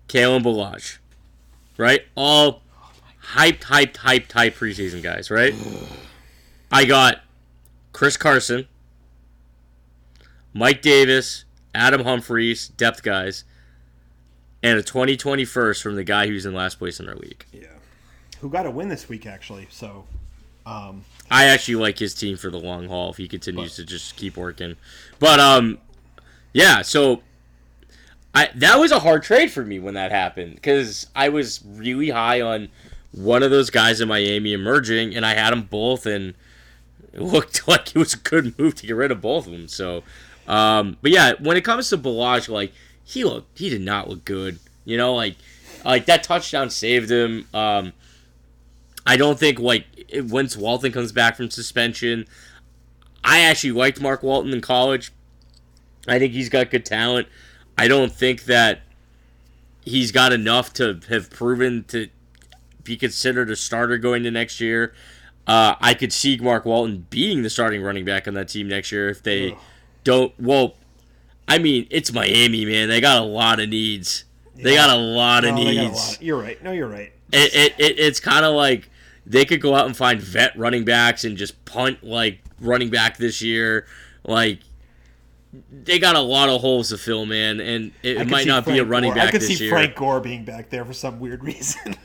Kalen 0.09 0.43
Ballage, 0.43 0.99
right? 1.77 2.03
All 2.14 2.62
hyped, 3.35 3.61
hyped, 3.61 3.95
hyped, 3.95 4.29
hyped 4.29 4.55
preseason 4.55 5.03
guys, 5.03 5.31
right? 5.31 5.55
I 6.70 6.85
got 6.85 7.23
Chris 7.93 8.16
Carson, 8.16 8.66
Mike 10.55 10.83
Davis, 10.83 11.45
Adam 11.75 12.05
Humphries, 12.05 12.68
depth 12.68 13.03
guys, 13.03 13.45
and 14.62 14.79
a 14.79 14.83
2020 14.83 15.45
first 15.45 15.83
from 15.83 15.97
the 15.97 16.05
guy 16.05 16.27
who's 16.27 16.47
in 16.47 16.55
last 16.55 16.79
place 16.79 17.01
in 17.01 17.09
our 17.09 17.14
league. 17.14 17.45
Yeah, 17.53 17.66
who 18.41 18.49
got 18.49 18.66
a 18.66 18.70
win 18.70 18.89
this 18.89 19.09
week 19.09 19.27
actually? 19.27 19.66
So, 19.70 20.05
um, 20.64 21.05
I 21.31 21.45
actually 21.47 21.77
like 21.77 21.99
his 21.99 22.14
team 22.14 22.37
for 22.37 22.51
the 22.51 22.59
long 22.59 22.89
haul 22.89 23.11
if 23.11 23.16
he 23.16 23.29
continues 23.29 23.77
to 23.77 23.85
just 23.85 24.16
keep 24.16 24.37
working. 24.37 24.77
But 25.18 25.41
um, 25.41 25.79
yeah. 26.53 26.83
So 26.83 27.23
I 28.35 28.51
that 28.55 28.79
was 28.79 28.93
a 28.93 29.01
hard 29.01 29.23
trade 29.23 29.51
for 29.51 29.65
me 29.65 29.79
when 29.79 29.95
that 29.95 30.11
happened 30.11 30.55
because 30.55 31.07
I 31.15 31.29
was 31.29 31.61
really 31.67 32.11
high 32.11 32.41
on 32.41 32.69
one 33.13 33.43
of 33.43 33.51
those 33.51 33.71
guys 33.71 34.01
in 34.01 34.09
Miami 34.09 34.53
emerging, 34.53 35.15
and 35.15 35.25
I 35.25 35.35
had 35.35 35.53
them 35.53 35.63
both, 35.63 36.07
and 36.07 36.35
it 37.13 37.21
looked 37.21 37.67
like 37.69 37.89
it 37.89 37.99
was 37.99 38.15
a 38.15 38.19
good 38.19 38.59
move 38.59 38.75
to 38.77 38.87
get 38.87 38.97
rid 38.97 39.11
of 39.11 39.21
both 39.21 39.47
of 39.47 39.53
them. 39.53 39.69
So, 39.69 40.03
um, 40.49 40.97
but 41.03 41.11
yeah, 41.11 41.35
when 41.39 41.57
it 41.57 41.65
comes 41.65 41.89
to 41.91 41.99
Ballage, 41.99 42.49
like 42.49 42.73
he 43.05 43.25
looked, 43.25 43.59
he 43.59 43.69
did 43.69 43.83
not 43.83 44.09
look 44.09 44.25
good. 44.25 44.59
You 44.85 44.97
know, 44.97 45.15
like 45.15 45.37
like 45.85 46.07
that 46.07 46.23
touchdown 46.23 46.71
saved 46.71 47.11
him. 47.11 47.47
Um, 47.53 47.93
I 49.07 49.17
don't 49.17 49.39
think 49.39 49.59
like 49.59 49.87
once 50.15 50.57
Walton 50.57 50.93
comes 50.93 51.13
back 51.13 51.37
from 51.37 51.51
suspension, 51.51 52.27
I 53.23 53.41
actually 53.41 53.73
liked 53.73 54.01
Mark 54.01 54.23
Walton 54.23 54.53
in 54.53 54.61
college. 54.61 55.13
I 56.07 56.19
think 56.19 56.33
he's 56.33 56.49
got 56.49 56.71
good 56.71 56.85
talent. 56.85 57.29
I 57.79 57.89
don't 57.89 58.13
think 58.13 58.45
that 58.45 58.81
he's 59.85 60.13
got 60.13 60.33
enough 60.33 60.73
to 60.75 61.01
have 61.09 61.31
proven 61.31 61.85
to 61.89 62.09
be 62.85 62.97
considered 62.97 63.51
a 63.51 63.57
starter 63.57 63.99
going 63.99 64.23
to 64.25 64.31
next 64.31 64.61
year. 64.61 64.95
Uh, 65.47 65.75
I 65.81 65.95
could 65.95 66.13
see 66.13 66.37
Mark 66.39 66.65
Walton 66.65 67.07
being 67.11 67.43
the 67.43 67.51
starting 67.51 67.83
running 67.83 68.05
back 68.05 68.29
on 68.29 68.35
that 68.35 68.49
team 68.49 68.69
next 68.69 68.93
year 68.93 69.09
if 69.09 69.23
they 69.23 69.57
don't. 70.05 70.33
Well, 70.39 70.75
I 71.49 71.59
mean, 71.59 71.87
it's 71.91 72.13
Miami, 72.13 72.65
man. 72.65 72.89
They 72.89 73.01
got 73.01 73.21
a 73.21 73.25
lot 73.25 73.61
of 73.61 73.69
needs. 73.69 74.25
They 74.55 74.75
got 74.75 74.91
a 74.91 75.01
lot 75.01 75.45
of 75.45 75.55
no, 75.55 75.65
they 75.65 75.75
got 75.75 75.81
a 75.85 75.89
needs 75.89 76.09
lot. 76.11 76.23
You're 76.23 76.41
right. 76.41 76.63
No, 76.63 76.73
you're 76.73 76.89
right. 76.89 77.13
it, 77.33 77.55
it, 77.55 77.75
it 77.79 77.99
it's 77.99 78.21
kind 78.21 78.45
of 78.45 78.55
like 78.55 78.89
they 79.27 79.45
could 79.45 79.61
go 79.61 79.75
out 79.75 79.87
and 79.87 79.97
find 79.97 80.21
vet 80.21 80.57
running 80.57 80.85
backs 80.85 81.25
and 81.25 81.37
just 81.37 81.65
punt 81.65 82.05
like 82.05 82.41
running 82.61 82.91
back 82.91 83.17
this 83.17 83.43
year. 83.43 83.87
Like 84.25 84.61
they 85.71 85.99
got 85.99 86.17
a 86.17 86.21
lot 86.21 86.49
of 86.49 86.61
holes 86.61 86.89
to 86.91 86.99
fill, 86.99 87.27
man, 87.27 87.61
and 87.61 87.93
it, 88.03 88.23
it 88.23 88.29
might 88.29 88.47
not 88.47 88.65
be 88.65 88.73
a 88.73 88.75
Frank 88.77 88.91
running 88.91 89.11
Gore. 89.11 89.21
I 89.21 89.25
back 89.25 89.33
could 89.33 89.43
this 89.43 89.59
see 89.59 89.65
year. 89.65 89.73
Frank 89.73 89.95
Gore 89.97 90.21
being 90.21 90.45
back 90.45 90.71
there 90.71 90.85
for 90.85 90.95
some 90.95 91.21
weird 91.21 91.45
reason. 91.45 91.97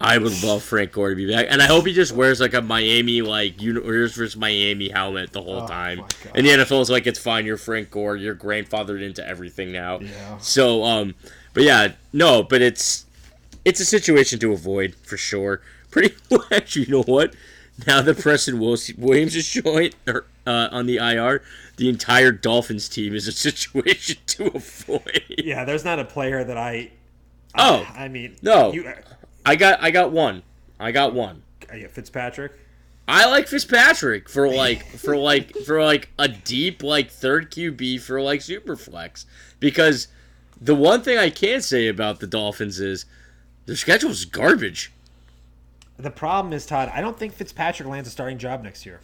I 0.00 0.16
would 0.16 0.44
love 0.44 0.62
Frank 0.62 0.92
Gore 0.92 1.10
to 1.10 1.16
be 1.16 1.28
back, 1.28 1.46
and 1.48 1.60
I 1.60 1.66
hope 1.66 1.86
he 1.86 1.92
just 1.92 2.12
wears 2.12 2.40
like 2.40 2.54
a 2.54 2.62
Miami 2.62 3.20
like 3.20 3.60
Universe 3.60 4.14
versus 4.14 4.36
Miami 4.36 4.88
helmet 4.90 5.32
the 5.32 5.42
whole 5.42 5.62
Oh, 5.62 5.66
time. 5.66 6.04
And 6.36 6.46
the 6.46 6.50
NFL 6.50 6.82
is 6.82 6.90
like, 6.90 7.06
it's 7.08 7.18
fine, 7.18 7.44
you're 7.44 7.56
Frank 7.56 7.90
Gore, 7.90 8.16
you're 8.16 8.36
grandfathered 8.36 9.02
into 9.02 9.26
everything 9.26 9.72
now. 9.72 9.98
Yeah. 9.98 10.38
So, 10.38 10.84
um, 10.84 11.16
but 11.52 11.64
yeah, 11.64 11.92
no, 12.12 12.44
but 12.44 12.62
it's 12.62 13.06
it's 13.64 13.80
a 13.80 13.84
situation 13.84 14.38
to 14.38 14.52
avoid 14.52 14.94
for 15.02 15.16
sure. 15.16 15.62
Pretty 15.90 16.14
actually, 16.52 16.84
you 16.84 16.92
know 16.92 17.02
what? 17.02 17.34
Now 17.86 18.00
that 18.02 18.18
Preston 18.18 18.58
Williams 18.60 19.34
is 19.34 19.48
joined 19.48 19.96
uh, 20.06 20.20
on 20.46 20.86
the 20.86 20.96
IR, 20.98 21.42
the 21.78 21.88
entire 21.88 22.30
Dolphins 22.32 22.88
team 22.88 23.14
is 23.14 23.26
a 23.26 23.32
situation 23.48 24.18
to 24.26 24.48
avoid. 24.54 25.22
yeah, 25.38 25.64
there's 25.64 25.84
not 25.84 25.98
a 25.98 26.04
player 26.04 26.44
that 26.44 26.58
I. 26.58 26.90
Oh, 27.56 27.88
I 27.96 28.08
mean, 28.08 28.36
no. 28.42 28.72
You, 28.72 28.92
I 29.46 29.56
got 29.56 29.82
I 29.82 29.90
got 29.90 30.12
one. 30.12 30.42
I 30.78 30.92
got 30.92 31.14
one. 31.14 31.42
uh, 31.72 31.76
yeah, 31.76 31.88
Fitzpatrick. 31.88 32.52
I 33.08 33.26
like 33.26 33.48
Fitzpatrick 33.48 34.28
for 34.28 34.48
like 34.48 34.84
for 34.84 35.16
like 35.16 35.56
for 35.56 35.82
like 35.82 36.10
a 36.18 36.28
deep 36.28 36.82
like 36.82 37.10
third 37.10 37.50
QB 37.50 38.02
for 38.02 38.20
like 38.20 38.42
super 38.42 38.76
flex 38.76 39.24
because 39.60 40.08
the 40.60 40.74
one 40.74 41.00
thing 41.02 41.16
I 41.16 41.30
can 41.30 41.62
say 41.62 41.88
about 41.88 42.20
the 42.20 42.26
Dolphins 42.26 42.78
is 42.80 43.06
their 43.64 43.76
schedule 43.76 44.10
is 44.10 44.26
garbage. 44.26 44.92
The 45.96 46.10
problem 46.10 46.52
is, 46.52 46.66
Todd. 46.66 46.90
I 46.94 47.00
don't 47.00 47.18
think 47.18 47.32
Fitzpatrick 47.32 47.88
lands 47.88 48.08
a 48.08 48.12
starting 48.12 48.38
job 48.38 48.62
next 48.62 48.84
year. 48.86 49.00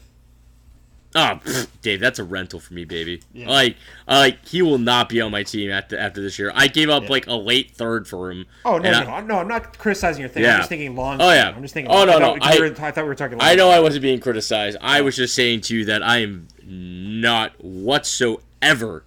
Oh, 1.16 1.38
pfft, 1.44 1.68
Dave, 1.82 2.00
that's 2.00 2.18
a 2.18 2.24
rental 2.24 2.58
for 2.58 2.74
me, 2.74 2.84
baby. 2.84 3.22
Yeah. 3.32 3.48
Like, 3.48 3.76
like 4.08 4.44
he 4.46 4.62
will 4.62 4.78
not 4.78 5.08
be 5.08 5.20
on 5.20 5.30
my 5.30 5.44
team 5.44 5.70
after 5.70 5.96
after 5.96 6.20
this 6.20 6.38
year. 6.38 6.50
I 6.54 6.66
gave 6.66 6.90
up 6.90 7.08
like 7.08 7.26
a 7.28 7.34
late 7.34 7.70
third 7.70 8.08
for 8.08 8.30
him. 8.32 8.46
Oh 8.64 8.78
no, 8.78 8.90
no, 8.90 8.98
I- 8.98 9.20
no, 9.20 9.36
I'm- 9.36 9.48
not 9.48 9.78
criticizing 9.78 10.20
your 10.22 10.28
thing. 10.28 10.42
Yeah. 10.42 10.54
I'm 10.54 10.58
just 10.60 10.68
thinking 10.70 10.96
long. 10.96 11.20
Oh, 11.20 11.30
yeah. 11.30 11.52
I'm 11.54 11.62
just 11.62 11.72
thinking. 11.74 11.92
Oh, 11.92 12.04
no, 12.04 12.16
I 12.16 12.18
no, 12.18 12.26
thought, 12.34 12.38
I- 12.42 12.58
were- 12.58 12.66
I 12.66 12.90
thought 12.90 12.96
we 12.96 13.08
were 13.08 13.14
talking. 13.14 13.38
I 13.40 13.54
know 13.54 13.70
I 13.70 13.78
wasn't 13.78 14.02
being 14.02 14.18
criticized. 14.18 14.76
I 14.80 15.02
was 15.02 15.14
just 15.14 15.34
saying 15.34 15.60
to 15.62 15.76
you 15.76 15.84
that 15.84 16.02
I 16.02 16.18
am 16.22 16.48
not 16.64 17.52
whatsoever 17.62 19.04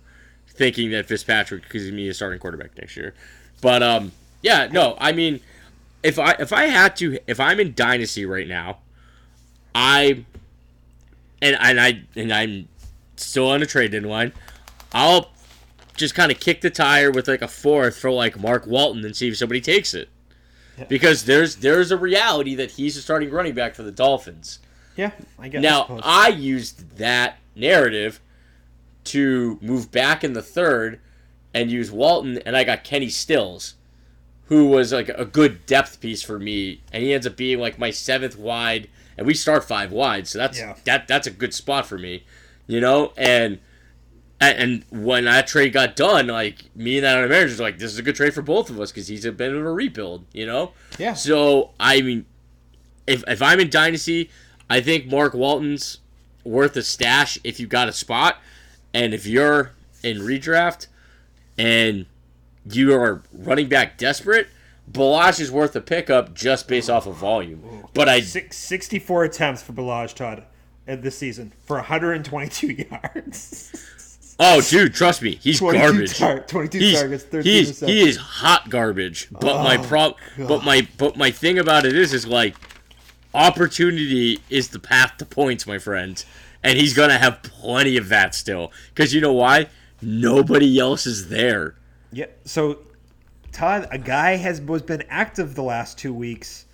thinking 0.47 0.91
that 0.91 1.05
Fitzpatrick 1.07 1.63
is 1.75 1.83
going 1.83 1.91
to 1.91 1.95
be 1.97 2.09
a 2.09 2.13
starting 2.13 2.39
quarterback 2.39 2.77
next 2.77 2.95
year. 2.95 3.13
But 3.61 3.83
um, 3.83 4.11
yeah, 4.41 4.67
no, 4.71 4.95
I 4.99 5.11
mean, 5.11 5.41
if 6.03 6.17
I 6.19 6.31
if 6.39 6.53
I 6.53 6.65
had 6.67 6.95
to, 6.97 7.19
if 7.27 7.39
I'm 7.39 7.59
in 7.59 7.73
dynasty 7.73 8.25
right 8.25 8.47
now, 8.47 8.77
I 9.75 10.23
and 11.41 11.57
and 11.59 11.79
I 11.79 12.03
and 12.15 12.33
I'm 12.33 12.67
still 13.15 13.49
on 13.49 13.61
a 13.61 13.65
trade 13.65 13.91
deadline, 13.91 14.33
I'll 14.93 15.31
just 15.95 16.15
kind 16.15 16.31
of 16.31 16.39
kick 16.39 16.61
the 16.61 16.69
tire 16.69 17.11
with 17.11 17.27
like 17.27 17.41
a 17.41 17.47
fourth 17.47 17.97
for 17.97 18.11
like 18.11 18.39
Mark 18.39 18.67
Walton 18.67 19.03
and 19.03 19.15
see 19.15 19.27
if 19.27 19.37
somebody 19.37 19.61
takes 19.61 19.93
it. 19.93 20.09
because 20.89 21.25
there's 21.25 21.57
there's 21.57 21.91
a 21.91 21.97
reality 21.97 22.53
that 22.55 22.71
he's 22.71 22.95
a 22.97 23.01
starting 23.01 23.31
running 23.31 23.53
back 23.55 23.75
for 23.75 23.83
the 23.83 23.91
Dolphins. 23.91 24.59
Yeah, 24.95 25.11
I 25.39 25.47
guess. 25.49 25.61
Now. 25.61 25.99
I 26.03 26.29
used 26.29 26.97
that 26.97 27.37
narrative 27.55 28.19
to 29.05 29.57
move 29.61 29.91
back 29.91 30.23
in 30.23 30.33
the 30.33 30.41
third 30.41 30.99
and 31.53 31.71
use 31.71 31.91
Walton, 31.91 32.37
and 32.45 32.55
I 32.55 32.63
got 32.63 32.83
Kenny 32.83 33.09
Stills, 33.09 33.75
who 34.45 34.67
was 34.67 34.91
like 34.93 35.09
a 35.09 35.25
good 35.25 35.65
depth 35.65 35.99
piece 35.99 36.21
for 36.21 36.37
me, 36.37 36.81
and 36.91 37.01
he 37.03 37.13
ends 37.13 37.25
up 37.25 37.35
being 37.37 37.59
like 37.59 37.79
my 37.79 37.89
seventh 37.89 38.37
wide, 38.37 38.89
and 39.17 39.25
we 39.27 39.33
start 39.33 39.63
five 39.63 39.91
wide, 39.91 40.27
so 40.27 40.37
that's 40.39 40.59
Yeah. 40.59 40.75
that 40.85 41.07
that's 41.07 41.27
a 41.27 41.31
good 41.31 41.53
spot 41.53 41.85
for 41.87 41.97
me, 41.97 42.23
you 42.67 42.79
know, 42.79 43.13
and. 43.17 43.59
And 44.39 44.85
when 44.91 45.25
that 45.25 45.47
trade 45.47 45.73
got 45.73 45.95
done, 45.95 46.27
like 46.27 46.65
me 46.75 46.97
and 46.97 47.05
that 47.05 47.17
other 47.17 47.27
manager 47.27 47.45
was 47.53 47.59
like, 47.59 47.79
"This 47.79 47.91
is 47.91 47.97
a 47.97 48.03
good 48.03 48.15
trade 48.15 48.35
for 48.35 48.43
both 48.43 48.69
of 48.69 48.79
us 48.79 48.91
because 48.91 49.07
he's 49.07 49.25
a 49.25 49.31
bit 49.31 49.51
of 49.51 49.65
a 49.65 49.71
rebuild," 49.73 50.25
you 50.31 50.45
know. 50.45 50.73
Yeah. 50.99 51.15
So 51.15 51.71
I 51.79 52.01
mean, 52.03 52.23
if 53.07 53.23
if 53.27 53.41
I'm 53.41 53.59
in 53.59 53.71
dynasty, 53.71 54.29
I 54.69 54.79
think 54.79 55.07
Mark 55.07 55.33
Walton's 55.33 56.01
worth 56.43 56.77
a 56.77 56.83
stash 56.83 57.39
if 57.43 57.59
you 57.59 57.65
got 57.65 57.89
a 57.89 57.91
spot, 57.91 58.39
and 58.93 59.11
if 59.11 59.25
you're 59.25 59.71
in 60.03 60.19
redraft 60.19 60.85
and 61.57 62.05
you 62.69 62.93
are 62.93 63.23
running 63.33 63.67
back 63.69 63.97
desperate, 63.97 64.49
Ballage 64.91 65.39
is 65.39 65.51
worth 65.51 65.75
a 65.75 65.81
pickup 65.81 66.33
just 66.33 66.67
based 66.67 66.89
off 66.89 67.05
of 67.07 67.15
volume. 67.15 67.85
But 67.93 68.07
I 68.07 68.21
Six, 68.21 68.57
64 68.57 69.25
attempts 69.25 69.61
for 69.61 69.73
Ballage 69.73 70.13
Todd 70.13 70.43
at 70.87 71.01
this 71.01 71.17
season 71.17 71.51
for 71.65 71.75
122 71.77 72.67
yards. 72.91 74.35
oh 74.39 74.61
dude, 74.61 74.93
trust 74.93 75.21
me, 75.21 75.35
he's 75.35 75.59
22 75.59 75.81
garbage. 75.83 76.17
tar- 76.17 76.39
22 76.39 76.79
He's, 76.79 76.99
targets, 76.99 77.23
13 77.25 77.43
he's 77.51 77.79
he 77.81 78.07
is 78.07 78.17
hot 78.17 78.69
garbage. 78.69 79.27
But 79.31 79.57
Oh, 79.57 79.63
my 79.63 79.77
prob 79.77 80.15
but 80.37 80.63
my 80.63 80.87
but 80.97 81.17
my 81.17 81.31
thing 81.31 81.59
about 81.59 81.85
it 81.85 81.95
is 81.95 82.13
is 82.13 82.25
like 82.25 82.55
opportunity 83.33 84.39
is 84.49 84.69
the 84.69 84.79
path 84.79 85.17
to 85.17 85.25
points, 85.25 85.67
my 85.67 85.79
friend. 85.79 86.23
And 86.63 86.77
he's 86.77 86.93
gonna 86.93 87.17
have 87.17 87.43
plenty 87.43 87.97
of 87.97 88.09
that 88.09 88.33
still. 88.35 88.71
Cause 88.95 89.13
you 89.13 89.21
know 89.21 89.33
why? 89.33 89.67
Nobody 90.01 90.79
else 90.79 91.05
is 91.05 91.29
there. 91.29 91.75
Yeah. 92.11 92.25
So, 92.45 92.79
Todd, 93.57 93.87
a 93.91 93.97
guy 93.97 94.35
has 94.35 94.61
was 94.61 94.83
been 94.83 95.03
active 95.09 95.55
the 95.55 95.63
last 95.63 95.97
two 95.97 96.13
weeks. 96.13 96.65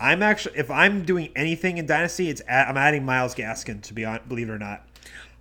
I'm 0.00 0.20
actually, 0.20 0.58
if 0.58 0.68
I'm 0.70 1.04
doing 1.04 1.30
anything 1.36 1.78
in 1.78 1.86
Dynasty, 1.86 2.28
it's 2.28 2.40
a, 2.42 2.68
I'm 2.68 2.76
adding 2.76 3.04
Myles 3.04 3.34
Gaskin 3.36 3.80
to 3.82 3.94
be 3.94 4.04
on. 4.04 4.18
Believe 4.28 4.48
it 4.48 4.52
or 4.52 4.58
not, 4.58 4.84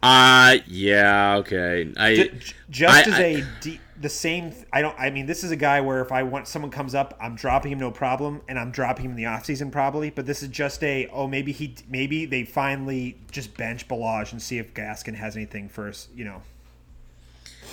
Uh 0.04 0.58
yeah, 0.68 1.38
okay. 1.38 1.92
I 1.98 2.16
J- 2.16 2.28
j- 2.30 2.54
just 2.70 3.08
I- 3.08 3.12
as 3.12 3.20
I- 3.20 3.24
a 3.24 3.80
the 4.00 4.10
same. 4.10 4.54
I 4.72 4.82
don't. 4.82 4.96
I 5.00 5.10
mean, 5.10 5.26
this 5.26 5.44
is 5.44 5.50
a 5.52 5.56
guy 5.56 5.82
where 5.82 6.02
if 6.02 6.12
I 6.12 6.22
want 6.24 6.48
someone 6.48 6.70
comes 6.70 6.94
up, 6.94 7.18
I'm 7.22 7.36
dropping 7.36 7.72
him 7.72 7.80
no 7.80 7.90
problem, 7.90 8.42
and 8.48 8.60
I'm 8.60 8.70
dropping 8.70 9.06
him 9.06 9.12
in 9.12 9.18
the 9.18 9.24
offseason 9.24 9.72
probably. 9.72 10.12
But 10.12 10.26
this 10.28 10.44
is 10.44 10.50
just 10.50 10.84
a 10.84 11.08
oh 11.08 11.28
maybe 11.28 11.52
he 11.54 11.74
maybe 11.90 12.26
they 12.28 12.44
finally 12.44 13.18
just 13.32 13.56
bench 13.58 13.88
Ballage 13.88 14.32
and 14.32 14.40
see 14.42 14.60
if 14.60 14.74
Gaskin 14.76 15.16
has 15.16 15.36
anything 15.36 15.70
first. 15.70 16.10
You 16.16 16.26
know. 16.26 16.42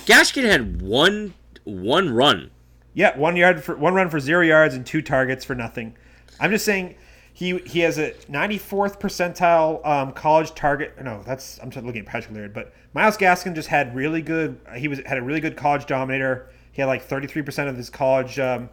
Gaskin 0.05 0.43
had 0.43 0.81
one 0.81 1.33
one 1.65 2.09
run. 2.11 2.49
Yeah, 2.93 3.17
one 3.17 3.35
yard 3.35 3.63
for 3.63 3.75
one 3.75 3.93
run 3.93 4.09
for 4.09 4.19
zero 4.19 4.41
yards 4.41 4.75
and 4.75 4.85
two 4.85 5.01
targets 5.01 5.45
for 5.45 5.55
nothing. 5.55 5.95
I'm 6.39 6.51
just 6.51 6.65
saying 6.65 6.95
he 7.33 7.57
he 7.59 7.79
has 7.79 7.97
a 7.97 8.11
94th 8.29 8.99
percentile 8.99 9.85
um, 9.85 10.11
college 10.11 10.53
target. 10.53 11.01
No, 11.01 11.23
that's 11.25 11.59
I'm 11.61 11.69
just 11.71 11.85
looking 11.85 12.01
at 12.01 12.07
Patrick 12.07 12.35
Laird, 12.35 12.53
but 12.53 12.73
Miles 12.93 13.17
Gaskin 13.17 13.55
just 13.55 13.69
had 13.69 13.95
really 13.95 14.21
good. 14.21 14.59
He 14.75 14.87
was 14.87 14.99
had 15.05 15.17
a 15.17 15.21
really 15.21 15.39
good 15.39 15.55
college 15.55 15.85
dominator. 15.85 16.49
He 16.71 16.81
had 16.81 16.87
like 16.87 17.03
33 17.03 17.41
percent 17.41 17.69
of 17.69 17.77
his 17.77 17.89
college 17.89 18.37
um, 18.39 18.69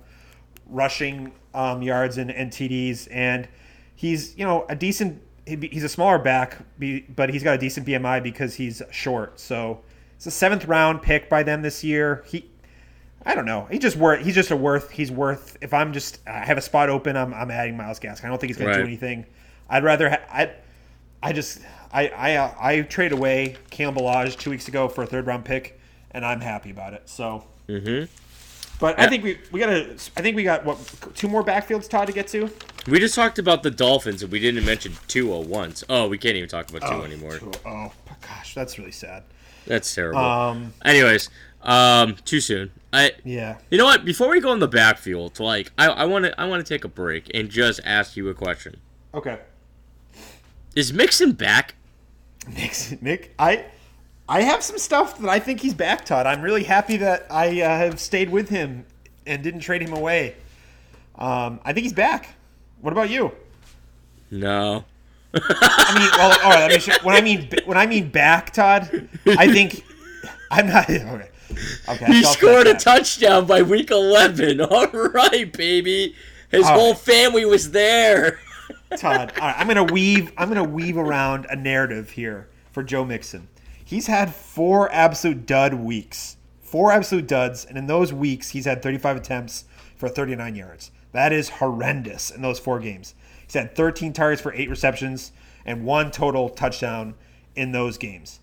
rushing 0.66 1.33
um, 1.55 1.83
yards 1.83 2.19
and, 2.19 2.31
and 2.31 2.51
TDs, 2.51 3.09
and 3.11 3.49
he's 3.95 4.37
you 4.37 4.45
know 4.45 4.66
a 4.69 4.75
decent. 4.75 5.23
He's 5.47 5.85
a 5.85 5.89
smaller 5.89 6.19
back, 6.19 6.59
but 7.16 7.31
he's 7.31 7.43
got 7.43 7.55
a 7.55 7.59
decent 7.59 7.87
BMI 7.87 8.23
because 8.23 8.57
he's 8.57 8.83
short. 8.91 9.41
So 9.41 9.81
it's 10.14 10.27
a 10.27 10.31
seventh 10.31 10.66
round 10.66 11.01
pick 11.01 11.31
by 11.31 11.43
them 11.43 11.62
this 11.62 11.83
year. 11.83 12.23
He 12.27 12.51
I 13.27 13.35
don't 13.35 13.47
know. 13.47 13.66
He 13.71 13.79
just 13.79 13.97
worth. 13.97 14.25
He's 14.25 14.35
just 14.35 14.51
a 14.51 14.57
worth. 14.57 14.91
He's 14.91 15.11
worth. 15.11 15.57
If 15.61 15.75
I'm 15.75 15.93
just 15.93 16.21
I 16.27 16.45
have 16.45 16.59
a 16.59 16.62
spot 16.62 16.89
open, 16.89 17.16
I'm, 17.16 17.35
I'm 17.35 17.51
adding 17.51 17.77
Myles 17.77 18.01
Gaskin. 18.01 18.25
I 18.25 18.29
don't 18.29 18.39
think 18.39 18.51
he's 18.51 18.57
going 18.57 18.73
to 18.73 18.79
do 18.79 18.87
anything. 18.87 19.27
I'd 19.69 19.85
rather. 19.85 20.11
Ha- 20.11 20.21
I 20.31 20.53
I 21.23 21.33
just 21.33 21.61
I 21.93 22.09
I 22.09 22.37
uh, 22.37 22.55
I 22.59 22.81
trade 22.83 23.12
away 23.12 23.57
Cam 23.71 23.95
Ballage 23.95 24.39
two 24.39 24.51
weeks 24.51 24.69
ago 24.69 24.89
for 24.89 25.03
a 25.03 25.07
third 25.07 25.27
round 25.27 25.45
pick, 25.45 25.79
and 26.11 26.25
I'm 26.25 26.41
happy 26.41 26.71
about 26.71 26.95
it. 26.95 27.09
So. 27.09 27.45
Mm-hmm. 27.69 28.07
But 28.81 28.99
I 28.99 29.09
think 29.09 29.25
we 29.25 29.39
we 29.51 29.59
got 29.59 29.71
a 29.71 29.91
I 30.16 30.23
think 30.23 30.37
we 30.37 30.45
got 30.45 30.64
what 30.64 30.79
two 31.14 31.29
more 31.29 31.43
backfields, 31.43 31.89
Todd, 31.89 32.07
to 32.07 32.12
get 32.12 32.29
to. 32.29 32.49
We 32.87 33.01
just 33.01 33.14
talked 33.14 33.39
about 33.39 33.62
the 33.62 33.71
Dolphins 33.71 34.23
and 34.23 34.31
we 34.31 34.39
didn't 34.39 34.64
mention 34.64 34.93
Tua 35.09 35.41
once. 35.41 35.83
Oh, 35.89 36.09
we 36.09 36.16
can't 36.16 36.37
even 36.37 36.49
talk 36.49 36.71
about 36.71 36.89
Tua 36.89 37.05
anymore. 37.05 37.41
Oh 37.66 37.93
gosh, 38.21 38.55
that's 38.55 38.79
really 38.79 38.93
sad. 38.93 39.25
That's 39.66 39.93
terrible. 39.93 40.21
Um. 40.21 40.73
Anyways, 40.85 41.29
um, 41.69 42.16
too 42.25 42.41
soon. 42.41 42.71
I 42.93 43.12
Yeah. 43.25 43.59
You 43.71 43.79
know 43.79 43.85
what? 43.85 44.05
Before 44.05 44.29
we 44.31 44.41
go 44.41 44.53
in 44.53 44.59
the 44.59 44.69
backfield, 44.69 45.39
like 45.39 45.71
I 45.79 46.07
want 46.07 46.25
to, 46.25 46.41
I 46.41 46.47
want 46.47 46.66
to 46.66 46.75
take 46.75 46.85
a 46.85 46.89
break 46.89 47.31
and 47.35 47.49
just 47.49 47.81
ask 47.85 48.16
you 48.16 48.29
a 48.29 48.35
question. 48.35 48.81
Okay. 49.14 49.39
Is 50.75 50.93
Mixon 50.93 51.33
back? 51.33 51.75
Nick, 52.49 53.03
Nick, 53.03 53.35
I, 53.39 53.66
I 54.29 54.43
have 54.43 54.62
some 54.62 54.79
stuff 54.79 55.19
that 55.19 55.29
I 55.29 55.39
think 55.39 55.61
he's 55.61 55.75
back, 55.75 56.05
Todd. 56.05 56.27
I'm 56.27 56.41
really 56.41 56.64
happy 56.64 56.97
that 56.99 57.27
I 57.31 57.61
uh, 57.61 57.69
have 57.69 58.01
stayed 58.01 58.31
with 58.31 58.49
him 58.49 58.87
and 59.27 59.43
didn't 59.43 59.61
trade 59.61 59.83
him 59.83 59.93
away. 59.93 60.37
Um, 61.16 61.61
I 61.64 61.73
think 61.73 61.85
he's 61.85 61.93
back. 61.93 62.37
What 62.81 62.93
about 62.93 63.11
you? 63.11 63.33
No. 64.31 64.85
I 65.35 65.99
mean, 65.99 66.11
well, 66.16 66.39
all 66.43 66.51
right. 66.51 66.87
Me 66.87 66.95
when 67.03 67.14
I 67.14 67.21
mean 67.21 67.51
when 67.66 67.77
I 67.77 67.87
mean 67.87 68.09
back, 68.09 68.53
Todd, 68.53 69.09
I 69.27 69.53
think 69.53 69.85
I'm 70.51 70.69
not 70.69 70.89
okay. 70.91 71.29
Okay, 71.88 72.07
He 72.07 72.22
scored 72.24 72.66
a 72.66 72.74
touchdown 72.74 73.46
by 73.46 73.62
week 73.62 73.90
11. 73.90 74.61
All 74.61 74.86
right, 74.88 75.53
baby. 75.53 76.14
His 76.51 76.66
All 76.66 76.74
whole 76.74 76.92
right. 76.92 77.01
family 77.01 77.44
was 77.44 77.70
there. 77.70 78.40
Todd. 78.96 79.32
All 79.40 79.46
right, 79.49 79.55
I'm 79.59 79.66
gonna 79.66 79.84
weave. 79.84 80.32
I'm 80.36 80.49
gonna 80.49 80.64
weave 80.64 80.96
around 80.96 81.46
a 81.51 81.57
narrative 81.57 82.11
here 82.11 82.49
for 82.72 82.82
Joe 82.82 83.05
Mixon. 83.05 83.49
He's 83.84 84.07
had 84.07 84.34
four 84.34 84.90
absolute 84.92 85.46
dud 85.46 85.74
weeks, 85.74 86.36
four 86.61 86.92
absolute 86.92 87.26
duds, 87.26 87.64
and 87.64 87.76
in 87.78 87.86
those 87.86 88.12
weeks, 88.12 88.51
he's 88.51 88.64
had 88.66 88.82
35 88.82 89.16
attempts 89.18 89.64
for 89.96 90.09
39 90.09 90.55
yards. 90.55 90.90
That 91.12 91.32
is 91.32 91.49
horrendous 91.49 92.30
in 92.30 92.42
those 92.42 92.59
four 92.59 92.80
games. 92.80 93.14
He's 93.44 93.55
had 93.55 93.74
13 93.74 94.12
targets 94.12 94.42
for 94.42 94.53
eight 94.53 94.68
receptions 94.68 95.32
and 95.64 95.84
one 95.84 96.11
total 96.11 96.51
touchdown 96.51 97.14
in 97.57 97.72
those 97.72 97.96
games. 97.99 98.40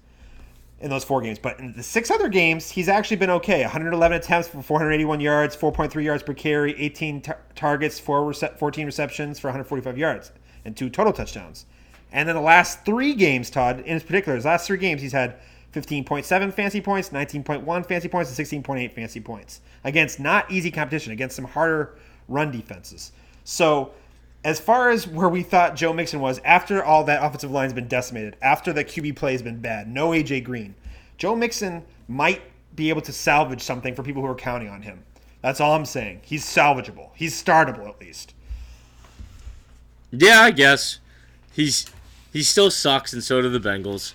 In 0.86 0.92
those 0.92 1.04
four 1.04 1.20
games, 1.20 1.40
but 1.40 1.60
in 1.60 1.74
the 1.74 1.82
six 1.82 2.12
other 2.12 2.30
games, 2.30 2.70
he's 2.70 2.88
actually 2.88 3.18
been 3.18 3.32
okay. 3.32 3.64
111 3.64 4.18
attempts 4.18 4.48
for 4.48 4.62
481 4.62 5.20
yards, 5.20 5.58
4.3 5.58 6.04
yards 6.04 6.22
per 6.22 6.36
carry, 6.36 6.80
18 6.80 7.22
tar- 7.22 7.40
targets, 7.56 8.00
four 8.00 8.22
rece- 8.22 8.56
14 8.60 8.86
receptions 8.86 9.40
for 9.40 9.48
145 9.48 9.98
yards, 9.98 10.32
and 10.64 10.78
two 10.78 10.92
total 10.92 11.12
touchdowns. 11.12 11.66
And 12.12 12.30
then 12.30 12.36
the 12.36 12.42
last 12.44 12.86
three 12.86 13.16
games, 13.16 13.50
Todd, 13.50 13.80
in 13.80 14.00
particular, 14.00 14.36
his 14.36 14.46
last 14.46 14.68
three 14.68 14.78
games, 14.78 15.02
he's 15.02 15.12
had 15.12 15.38
15.7 15.74 16.54
fancy 16.54 16.82
points, 16.82 17.10
19.1 17.10 17.86
fancy 17.88 18.08
points, 18.08 18.38
and 18.38 18.48
16.8 18.48 18.94
fancy 18.94 19.20
points 19.20 19.62
against 19.86 20.20
not 20.20 20.52
easy 20.52 20.70
competition, 20.70 21.14
against 21.14 21.36
some 21.36 21.46
harder 21.46 21.98
run 22.28 22.52
defenses. 22.52 23.12
So, 23.44 23.92
as 24.46 24.60
far 24.60 24.92
as 24.92 25.08
where 25.08 25.28
we 25.28 25.42
thought 25.42 25.76
Joe 25.76 25.92
Mixon 25.92 26.20
was 26.20 26.40
after 26.46 26.84
all 26.84 27.04
that 27.06 27.24
offensive 27.24 27.50
line's 27.50 27.74
been 27.74 27.88
decimated, 27.88 28.38
after 28.44 28.72
the 28.72 28.86
QB 28.86 29.16
play 29.16 29.32
has 29.32 29.42
been 29.42 29.60
bad, 29.60 29.90
no 29.90 30.10
AJ 30.10 30.44
Green, 30.44 30.76
Joe 31.18 31.36
Mixon 31.36 31.84
might 32.08 32.44
be 32.76 32.90
able 32.90 33.02
to 33.02 33.12
salvage 33.12 33.62
something 33.62 33.96
for 33.96 34.04
people 34.04 34.22
who 34.22 34.28
are 34.28 34.36
counting 34.36 34.70
on 34.70 34.84
him. 34.84 35.04
That's 35.42 35.60
all 35.60 35.74
I'm 35.74 35.86
saying. 35.86 36.22
He's 36.24 36.46
salvageable. 36.46 37.10
He's 37.16 37.42
startable 37.42 37.90
at 37.90 38.00
least. 38.00 38.36
Yeah, 40.12 40.42
I 40.42 40.52
guess. 40.52 41.00
He's 41.52 41.90
he 42.32 42.44
still 42.44 42.70
sucks, 42.70 43.14
and 43.14 43.24
so 43.24 43.42
do 43.42 43.50
the 43.50 43.60
Bengals. 43.60 44.14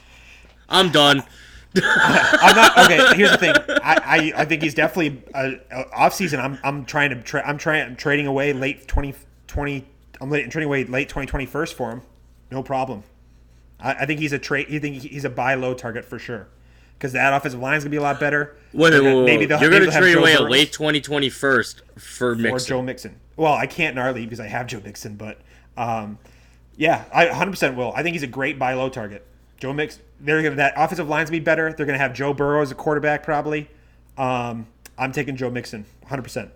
I'm 0.69 0.91
done. 0.91 1.25
I'm 1.83 2.55
not 2.55 2.79
okay. 2.79 3.17
Here's 3.17 3.33
the 3.33 3.39
thing. 3.39 3.55
I, 3.83 4.33
I, 4.35 4.43
I 4.43 4.45
think 4.45 4.63
he's 4.63 4.75
definitely 4.75 5.23
uh, 5.35 5.85
off 5.93 6.15
season. 6.15 6.39
I'm 6.39 6.59
I'm 6.63 6.85
trying 6.85 7.11
to 7.11 7.21
tra- 7.21 7.47
I'm 7.47 7.59
trying 7.59 7.83
I'm 7.83 7.97
trading 7.97 8.27
away 8.27 8.53
late 8.53 8.87
2020. 8.87 9.87
I'm 10.21 10.31
late, 10.31 10.51
trading 10.51 10.67
away 10.69 10.85
late 10.85 11.09
2020 11.09 11.47
first 11.47 11.75
for 11.75 11.91
him. 11.91 12.03
No 12.51 12.63
problem. 12.63 13.03
I, 13.79 13.93
I 13.93 14.07
think 14.07 14.21
he's 14.21 14.33
a 14.33 14.39
trade. 14.39 14.69
You 14.69 14.81
think 14.81 14.97
he's 15.03 15.25
a 15.25 15.31
buy 15.31 15.55
low 15.55 15.75
target 15.75 16.05
for 16.05 16.19
sure. 16.19 16.49
Because 16.95 17.13
that 17.15 17.33
offensive 17.33 17.61
line 17.61 17.79
is 17.79 17.85
gonna 17.85 17.91
be 17.91 17.97
a 17.97 18.03
lot 18.03 18.21
better. 18.21 18.57
Wait, 18.73 18.93
wait, 18.93 18.99
gonna- 18.99 19.17
wait, 19.19 19.25
maybe 19.25 19.47
You're 19.47 19.71
going 19.71 19.85
to 19.85 19.91
trade 19.91 20.17
away 20.17 20.35
a 20.35 20.43
late 20.43 20.73
2020 20.73 21.31
first 21.31 21.83
for 21.97 22.33
or 22.33 22.35
Mixon. 22.35 22.69
Joe 22.69 22.83
Mixon. 22.83 23.17
Well, 23.37 23.55
I 23.55 23.67
can't 23.67 23.97
gnarly 23.97 24.25
because 24.25 24.39
I 24.41 24.49
have 24.49 24.67
Joe 24.67 24.83
Mixon, 24.85 25.17
but 25.17 25.41
um, 25.79 26.19
yeah, 26.77 27.05
I 27.13 27.27
100% 27.27 27.75
will. 27.75 27.93
I 27.95 28.03
think 28.03 28.15
he's 28.15 28.23
a 28.23 28.27
great 28.27 28.59
buy 28.59 28.75
low 28.75 28.91
target. 28.91 29.27
Joe 29.57 29.73
Mix, 29.73 29.99
they're 30.21 30.43
gonna 30.43 30.57
that 30.57 30.75
offensive 30.77 31.09
line's 31.09 31.31
gonna 31.31 31.41
be 31.41 31.45
better. 31.45 31.73
They're 31.73 31.87
gonna 31.87 31.99
have 31.99 32.13
Joe 32.13 32.35
Burrow 32.35 32.61
as 32.61 32.71
a 32.71 32.75
quarterback 32.75 33.23
probably. 33.23 33.69
Um, 34.19 34.67
I'm 34.99 35.13
taking 35.13 35.37
Joe 35.37 35.51
Mixon 35.51 35.87
100. 36.03 36.23
percent 36.23 36.51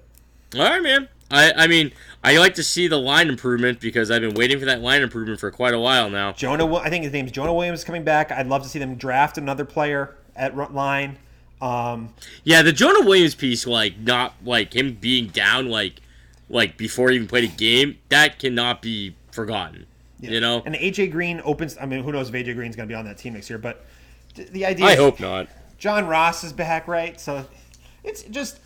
All 0.54 0.60
right, 0.60 0.82
man. 0.82 1.08
I, 1.30 1.52
I 1.52 1.66
mean, 1.66 1.92
I 2.22 2.38
like 2.38 2.54
to 2.54 2.62
see 2.62 2.86
the 2.86 2.98
line 2.98 3.28
improvement 3.28 3.80
because 3.80 4.10
I've 4.10 4.20
been 4.20 4.34
waiting 4.34 4.58
for 4.58 4.66
that 4.66 4.80
line 4.80 5.02
improvement 5.02 5.40
for 5.40 5.50
quite 5.50 5.74
a 5.74 5.78
while 5.80 6.10
now. 6.10 6.32
Jonah, 6.32 6.72
I 6.76 6.90
think 6.90 7.04
his 7.04 7.12
name's 7.12 7.32
Jonah 7.32 7.54
Williams 7.54 7.84
coming 7.84 8.04
back. 8.04 8.30
I'd 8.30 8.46
love 8.46 8.62
to 8.62 8.68
see 8.68 8.78
them 8.78 8.94
draft 8.96 9.38
another 9.38 9.64
player 9.64 10.14
at 10.36 10.56
line. 10.72 11.18
Um, 11.60 12.12
yeah, 12.42 12.62
the 12.62 12.72
Jonah 12.72 13.06
Williams 13.06 13.34
piece, 13.34 13.66
like 13.66 13.98
not 13.98 14.34
like 14.44 14.74
him 14.74 14.94
being 14.94 15.28
down, 15.28 15.68
like 15.68 16.00
like 16.48 16.76
before 16.76 17.10
he 17.10 17.16
even 17.16 17.28
played 17.28 17.44
a 17.44 17.54
game, 17.54 17.98
that 18.10 18.38
cannot 18.38 18.82
be 18.82 19.14
forgotten. 19.30 19.86
Yeah. 20.20 20.30
You 20.30 20.40
know, 20.40 20.62
and 20.64 20.74
AJ 20.74 21.10
Green 21.10 21.40
opens. 21.44 21.76
I 21.80 21.86
mean, 21.86 22.02
who 22.02 22.12
knows 22.12 22.28
if 22.28 22.34
AJ 22.34 22.54
Green's 22.54 22.76
going 22.76 22.88
to 22.88 22.92
be 22.92 22.96
on 22.96 23.04
that 23.06 23.18
team 23.18 23.34
next 23.34 23.48
year? 23.50 23.58
But 23.58 23.84
the 24.34 24.64
idea. 24.64 24.86
I 24.86 24.96
hope 24.96 25.20
not. 25.20 25.48
John 25.78 26.06
Ross 26.06 26.44
is 26.44 26.52
back, 26.52 26.88
right? 26.88 27.20
So 27.20 27.46
it's 28.02 28.22
just 28.24 28.60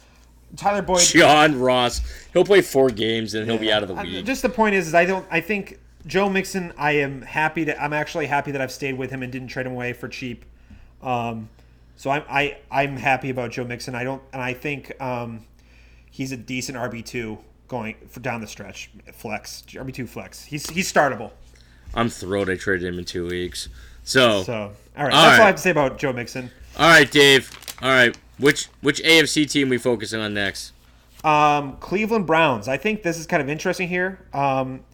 Tyler 0.57 0.83
Boyd. 0.83 1.03
John 1.03 1.59
Ross. 1.59 2.01
He'll 2.33 2.45
play 2.45 2.61
four 2.61 2.91
games 2.91 3.35
and 3.35 3.47
he'll 3.47 3.57
yeah. 3.57 3.61
be 3.61 3.73
out 3.73 3.83
of 3.83 3.89
the 3.89 3.95
league. 3.95 4.27
Just 4.27 4.43
the 4.43 4.49
point 4.49 4.75
is, 4.75 4.89
is 4.89 4.95
I 4.95 5.05
don't. 5.05 5.27
I 5.31 5.41
think 5.41 5.79
Joe 6.07 6.29
Mixon. 6.29 6.73
I 6.79 6.93
am 6.93 7.23
happy 7.23 7.65
that 7.65 7.81
I'm 7.81 7.93
actually 7.93 8.27
happy 8.27 8.51
that 8.53 8.61
I've 8.61 8.73
stayed 8.73 8.97
with 8.97 9.11
him 9.11 9.23
and 9.23 9.31
didn't 9.31 9.49
trade 9.49 9.67
him 9.67 9.73
away 9.73 9.93
for 9.93 10.09
cheap. 10.09 10.45
Um, 11.03 11.49
so 11.97 12.11
I'm 12.11 12.23
I 12.29 12.59
I'm 12.71 12.97
happy 12.97 13.31
about 13.31 13.51
Joe 13.51 13.65
Mixon. 13.65 13.95
I 13.95 14.05
don't 14.05 14.23
and 14.33 14.41
I 14.41 14.55
think 14.55 14.99
um, 15.01 15.45
he's 16.11 16.33
a 16.33 16.37
decent 16.37 16.79
RB 16.79 17.05
two 17.05 17.39
going 17.67 17.97
for 18.09 18.21
down 18.21 18.41
the 18.41 18.47
stretch. 18.47 18.91
Flex 19.13 19.63
RB 19.69 19.93
two 19.93 20.07
flex. 20.07 20.45
He's 20.45 20.69
he's 20.71 20.91
startable. 20.91 21.33
I'm 21.95 22.09
thrilled 22.09 22.51
I 22.51 22.57
traded 22.57 22.87
him 22.87 22.99
in 22.99 23.05
two 23.05 23.27
weeks. 23.27 23.69
So 24.05 24.43
so 24.43 24.55
all 24.55 24.59
right. 24.59 24.73
All 24.97 25.05
that's 25.05 25.13
right. 25.13 25.35
all 25.35 25.43
I 25.43 25.47
have 25.47 25.57
to 25.57 25.63
say 25.63 25.71
about 25.71 25.99
Joe 25.99 26.13
Mixon. 26.13 26.51
All 26.79 26.89
right, 26.89 27.11
Dave. 27.11 27.51
All 27.83 27.91
right. 27.91 28.17
Which 28.39 28.67
which 28.81 29.03
AFC 29.03 29.51
team 29.51 29.69
we 29.69 29.79
focusing 29.79 30.21
on 30.21 30.35
next? 30.35 30.73
Um, 31.25 31.77
Cleveland 31.79 32.27
Browns. 32.27 32.69
I 32.69 32.77
think 32.77 33.03
this 33.03 33.19
is 33.19 33.27
kind 33.27 33.43
of 33.43 33.49
interesting 33.49 33.89
here. 33.89 34.21
Um, 34.33 34.85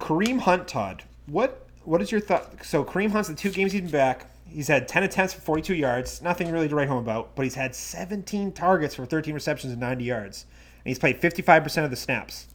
Kareem 0.00 0.40
Hunt, 0.40 0.66
Todd. 0.66 1.04
What 1.26 1.66
what 1.84 2.02
is 2.02 2.10
your 2.10 2.20
thought? 2.20 2.64
So 2.64 2.84
Kareem 2.84 3.10
Hunt's 3.10 3.28
the 3.28 3.34
two 3.34 3.50
games 3.50 3.72
he's 3.72 3.82
been 3.82 3.90
back. 3.90 4.26
He's 4.48 4.68
had 4.68 4.86
10 4.86 5.04
attempts 5.04 5.32
for 5.32 5.40
42 5.40 5.74
yards. 5.74 6.20
Nothing 6.20 6.52
really 6.52 6.68
to 6.68 6.74
write 6.74 6.88
home 6.88 6.98
about, 6.98 7.34
but 7.34 7.44
he's 7.44 7.54
had 7.54 7.74
17 7.74 8.52
targets 8.52 8.94
for 8.94 9.06
13 9.06 9.32
receptions 9.32 9.72
and 9.72 9.80
90 9.80 10.04
yards. 10.04 10.44
And 10.84 10.90
he's 10.90 10.98
played 10.98 11.22
55% 11.22 11.84
of 11.84 11.90
the 11.90 11.96
snaps. 11.96 12.48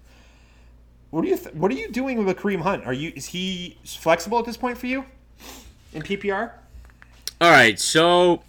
What 1.09 1.25
are 1.25 1.27
you 1.27 1.37
th- 1.37 1.55
What 1.55 1.71
are 1.71 1.75
you 1.75 1.89
doing 1.89 2.23
with 2.23 2.37
Kareem 2.37 2.61
Hunt? 2.61 2.85
Are 2.85 2.93
you 2.93 3.13
is 3.15 3.27
he 3.27 3.77
flexible 3.85 4.37
at 4.39 4.45
this 4.45 4.57
point 4.57 4.77
for 4.77 4.87
you 4.87 5.05
in 5.93 6.01
PPR? 6.01 6.51
All 7.39 7.51
right, 7.51 7.79
so 7.79 8.43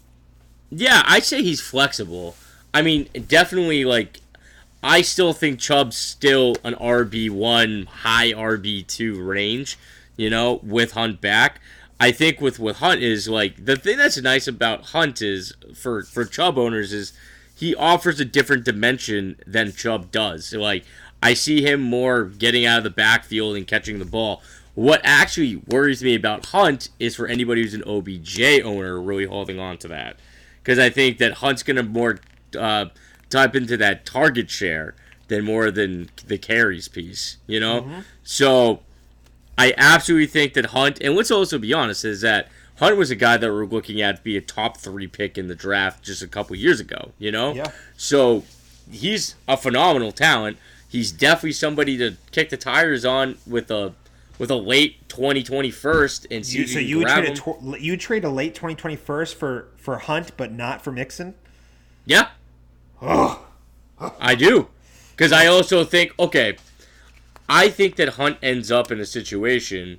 yeah, 0.71 1.03
I 1.07 1.21
say 1.21 1.43
he's 1.43 1.61
flexible. 1.61 2.37
I 2.75 2.83
mean, 2.83 3.09
definitely 3.27 3.85
like 3.85 4.21
I 4.83 5.03
still 5.03 5.33
think 5.33 5.59
Chubb's 5.59 5.97
still 5.97 6.57
an 6.63 6.75
RB 6.75 7.31
one, 7.31 7.87
high 7.87 8.33
RB 8.33 8.87
two 8.87 9.23
range. 9.23 9.79
You 10.17 10.31
know, 10.31 10.61
with 10.63 10.93
Hunt 10.93 11.21
back. 11.21 11.61
I 12.01 12.13
think 12.13 12.41
with 12.41 12.59
with 12.59 12.77
Hunt 12.77 13.03
is 13.03 13.29
like 13.29 13.65
the 13.65 13.77
thing 13.77 13.97
that's 13.97 14.21
nice 14.21 14.47
about 14.47 14.87
Hunt 14.87 15.23
is 15.23 15.55
for 15.75 16.03
for 16.03 16.25
Chubb 16.25 16.59
owners 16.59 16.93
is 16.93 17.13
he 17.57 17.75
offers 17.75 18.21
a 18.21 18.25
different 18.25 18.65
dimension 18.65 19.37
than 19.47 19.73
Chubb 19.73 20.11
does. 20.11 20.47
So 20.47 20.61
like 20.61 20.85
I 21.23 21.35
see 21.35 21.63
him 21.63 21.81
more 21.81 22.25
getting 22.25 22.67
out 22.67 22.79
of 22.79 22.85
the 22.85 22.91
backfield 22.91 23.57
and 23.57 23.67
catching 23.67 23.99
the 23.99 24.05
ball. 24.05 24.43
What 24.75 25.01
actually 25.03 25.57
worries 25.57 26.05
me 26.05 26.15
about 26.15 26.47
Hunt 26.47 26.89
is 27.01 27.17
for 27.17 27.27
anybody 27.27 27.63
who's 27.63 27.75
an 27.75 27.83
OBJ 27.85 28.41
owner 28.63 29.01
really 29.01 29.27
holding 29.27 29.59
on 29.59 29.79
to 29.79 29.89
that 29.89 30.19
because 30.69 30.79
I 30.79 30.91
think 30.91 31.17
that 31.17 31.33
Hunt's 31.33 31.63
gonna 31.63 31.83
more 31.83 32.21
uh, 32.55 32.87
type 33.31 33.57
into 33.57 33.79
that 33.79 34.05
target 34.05 34.51
share 34.51 34.95
than 35.29 35.43
more 35.43 35.71
than 35.71 36.11
the 36.27 36.37
carries 36.37 36.89
piece. 36.89 37.39
You 37.47 37.59
know, 37.59 37.81
mm-hmm. 37.81 38.01
so 38.23 38.81
I 39.57 39.73
absolutely 39.79 40.27
think 40.27 40.53
that 40.53 40.67
Hunt, 40.67 40.99
and 41.01 41.15
let's 41.17 41.31
also 41.31 41.59
be 41.59 41.73
honest, 41.73 42.05
is 42.05 42.21
that 42.21 42.51
Hunt 42.77 42.99
was 42.99 43.11
a 43.11 43.17
guy 43.17 43.39
that 43.39 43.51
we're 43.51 43.65
looking 43.65 44.03
at 44.03 44.17
to 44.17 44.23
be 44.23 44.37
a 44.37 44.43
top 44.43 44.77
three 44.77 45.07
pick 45.07 45.39
in 45.39 45.49
the 45.49 45.55
draft 45.55 46.05
just 46.05 46.21
a 46.21 46.29
couple 46.29 46.55
years 46.55 46.81
ago, 46.81 47.13
you 47.19 47.33
know? 47.33 47.55
Yeah. 47.55 47.71
So 47.97 48.45
he's 48.91 49.37
a 49.49 49.57
phenomenal 49.57 50.13
talent. 50.13 50.59
He's 50.87 51.11
definitely 51.11 51.53
somebody 51.53 51.97
to 51.97 52.17
kick 52.31 52.51
the 52.51 52.59
tires 52.59 53.07
on 53.07 53.39
with 53.47 53.71
a 53.71 53.95
with 54.39 54.51
a 54.51 54.57
late 54.57 55.09
2020 55.09 55.71
first 55.71 56.27
and 56.31 56.47
see 56.47 56.59
you, 56.61 56.67
so 56.67 56.79
you 56.79 56.99
would 56.99 57.09
trade 57.09 57.25
him. 57.25 57.33
a 57.33 57.37
tw- 57.77 57.81
you 57.81 57.97
trade 57.97 58.25
a 58.25 58.29
late 58.29 58.55
2020 58.55 58.97
first 58.97 59.37
for 59.37 59.69
for 59.77 59.99
Hunt 59.99 60.33
but 60.37 60.53
not 60.53 60.83
for 60.83 60.93
Mixon? 60.93 61.35
Yeah. 62.07 62.29
Oh. 63.03 63.45
I 64.21 64.35
do. 64.35 64.69
Cuz 65.17 65.33
I 65.33 65.47
also 65.47 65.85
think 65.85 66.13
okay, 66.19 66.57
I 67.49 67.69
think 67.69 67.97
that 67.97 68.11
Hunt 68.11 68.39
ends 68.43 68.71
up 68.71 68.93
in 68.93 69.01
a 69.01 69.07
situation 69.07 69.99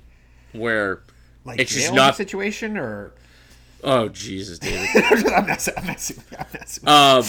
where 0.52 1.02
like 1.44 1.60
it's 1.60 1.74
just 1.74 1.92
not 1.92 2.14
a 2.14 2.16
situation 2.16 2.76
or. 2.76 3.12
Oh 3.82 4.08
Jesus, 4.08 4.58
David! 4.58 4.88
I'm 4.94 5.46
not. 5.46 5.68
I'm 5.76 5.86
not. 5.86 6.10
I'm 6.38 6.46
not. 6.82 7.18
Um, 7.18 7.24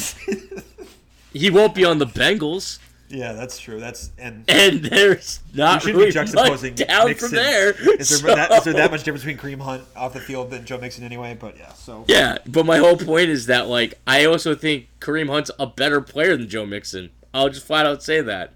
he 1.34 1.50
won't 1.50 1.74
be 1.74 1.86
on 1.86 1.98
the 1.98 2.06
Bengals. 2.06 2.80
Yeah, 3.12 3.34
that's 3.34 3.60
true. 3.60 3.80
That's 3.80 4.12
and 4.18 4.46
and 4.50 4.84
there's 4.84 5.42
not 5.54 5.82
should 5.82 5.96
really 5.96 6.08
be 6.08 6.12
juxtaposing 6.14 6.76
down 6.76 7.08
Mixon. 7.08 7.30
from 7.30 7.36
there. 7.36 7.72
Is 7.72 8.10
there, 8.10 8.20
so. 8.20 8.28
that, 8.28 8.52
is 8.52 8.64
there 8.64 8.74
that 8.74 8.92
much 8.92 9.04
difference 9.04 9.24
between 9.24 9.38
Kareem 9.38 9.62
Hunt 9.62 9.84
off 9.96 10.14
the 10.14 10.20
field 10.20 10.50
than 10.50 10.66
Joe 10.66 10.78
Mixon 10.78 11.04
anyway? 11.04 11.38
But 11.40 11.58
yeah, 11.58 11.74
so 11.74 12.06
yeah. 12.08 12.38
But 12.48 12.66
my 12.66 12.78
whole 12.78 12.98
point 12.98 13.30
is 13.30 13.48
that 13.48 13.68
like 13.68 14.00
I 14.08 14.26
also 14.26 14.56
think 14.56 14.88
Kareem 15.00 15.30
Hunt's 15.30 15.52
a 15.60 15.68
better 15.68 16.02
player 16.02 16.38
than 16.38 16.48
Joe 16.48 16.66
Mixon. 16.66 17.10
I'll 17.34 17.50
just 17.50 17.66
flat 17.66 17.86
out 17.86 18.02
say 18.02 18.22
that. 18.22 18.54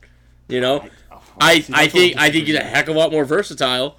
You 0.47 0.61
know, 0.61 0.87
I, 1.41 1.65
oh, 1.67 1.73
I 1.73 1.87
think 1.87 2.17
I 2.17 2.31
think 2.31 2.47
he's 2.47 2.55
a 2.55 2.63
heck 2.63 2.87
of 2.87 2.95
a 2.95 2.99
lot 2.99 3.11
more 3.11 3.25
versatile. 3.25 3.97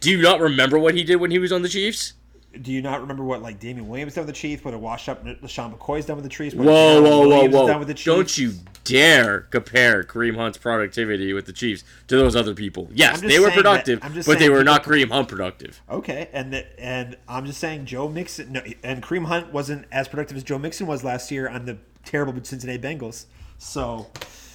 Do 0.00 0.10
you 0.10 0.22
not 0.22 0.40
remember 0.40 0.78
what 0.78 0.94
he 0.94 1.04
did 1.04 1.16
when 1.16 1.30
he 1.30 1.38
was 1.38 1.52
on 1.52 1.62
the 1.62 1.68
Chiefs? 1.68 2.14
Do 2.60 2.72
you 2.72 2.82
not 2.82 3.00
remember 3.00 3.22
what 3.24 3.42
like 3.42 3.60
Damien 3.60 3.88
Williams 3.88 4.14
done 4.14 4.26
with 4.26 4.34
the 4.34 4.40
Chiefs? 4.40 4.64
What 4.64 4.74
a 4.74 4.78
wash 4.78 5.08
up 5.08 5.24
LeSean 5.24 5.76
McCoy's 5.76 6.06
done 6.06 6.16
with 6.16 6.24
the 6.24 6.30
Chiefs? 6.30 6.54
What 6.54 6.66
whoa, 6.66 7.02
whoa, 7.02 7.28
whoa, 7.28 7.48
whoa! 7.48 7.94
Don't 7.94 8.36
you 8.36 8.54
dare 8.84 9.40
compare 9.50 10.02
Kareem 10.02 10.36
Hunt's 10.36 10.58
productivity 10.58 11.32
with 11.32 11.46
the 11.46 11.52
Chiefs 11.52 11.84
to 12.08 12.16
those 12.16 12.34
other 12.34 12.54
people. 12.54 12.88
Yes, 12.92 13.20
they 13.20 13.38
were 13.38 13.50
productive, 13.50 14.00
but 14.26 14.38
they 14.38 14.48
were 14.48 14.64
not 14.64 14.84
Kareem 14.84 15.10
Hunt 15.10 15.28
productive. 15.28 15.80
Okay, 15.88 16.28
and 16.32 16.52
the, 16.52 16.80
and 16.80 17.16
I'm 17.28 17.46
just 17.46 17.60
saying 17.60 17.86
Joe 17.86 18.08
Mixon 18.08 18.52
no, 18.52 18.62
and 18.82 19.02
Kareem 19.02 19.26
Hunt 19.26 19.52
wasn't 19.52 19.86
as 19.92 20.08
productive 20.08 20.36
as 20.36 20.42
Joe 20.42 20.58
Mixon 20.58 20.86
was 20.86 21.04
last 21.04 21.30
year 21.30 21.48
on 21.48 21.66
the 21.66 21.78
terrible 22.04 22.32
Cincinnati 22.42 22.78
Bengals. 22.78 23.26
So 23.58 24.08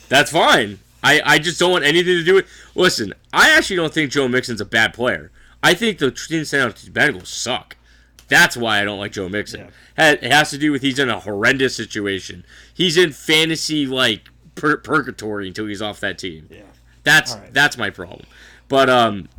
that's 0.10 0.32
fine. 0.32 0.80
I, 1.04 1.22
I 1.24 1.40
just 1.40 1.60
don't 1.60 1.72
want 1.72 1.86
anything 1.86 2.16
to 2.16 2.24
do 2.24 2.36
with. 2.36 2.48
Listen, 2.74 3.14
I 3.32 3.52
actually 3.52 3.76
don't 3.76 3.94
think 3.94 4.12
Joe 4.12 4.28
Mixon's 4.28 4.62
a 4.62 4.66
bad 4.66 4.94
player. 4.94 5.32
I 5.62 5.74
think 5.74 6.00
the 6.00 6.16
Cincinnati 6.16 6.90
Bengals 6.90 7.28
suck. 7.28 7.78
That's 8.28 8.58
why 8.58 8.82
I 8.82 8.86
don't 8.86 9.00
like 9.00 9.12
Joe 9.12 9.30
Mixon. 9.30 9.72
Yeah. 9.98 10.12
It 10.12 10.24
has 10.24 10.50
to 10.50 10.58
do 10.58 10.72
with 10.72 10.82
he's 10.82 11.00
in 11.00 11.10
a 11.10 11.20
horrendous 11.20 11.76
situation. 11.76 12.46
He's 12.74 12.98
in 12.98 13.12
fantasy 13.12 13.86
like 13.86 14.30
pur- 14.56 14.78
purgatory 14.78 15.48
until 15.48 15.68
he's 15.68 15.82
off 15.82 16.00
that 16.00 16.18
team. 16.18 16.48
Yeah, 16.50 16.64
that's 17.04 17.36
right. 17.36 17.54
that's 17.54 17.78
my 17.78 17.90
problem. 17.90 18.26
But 18.68 18.90
um, 18.90 19.30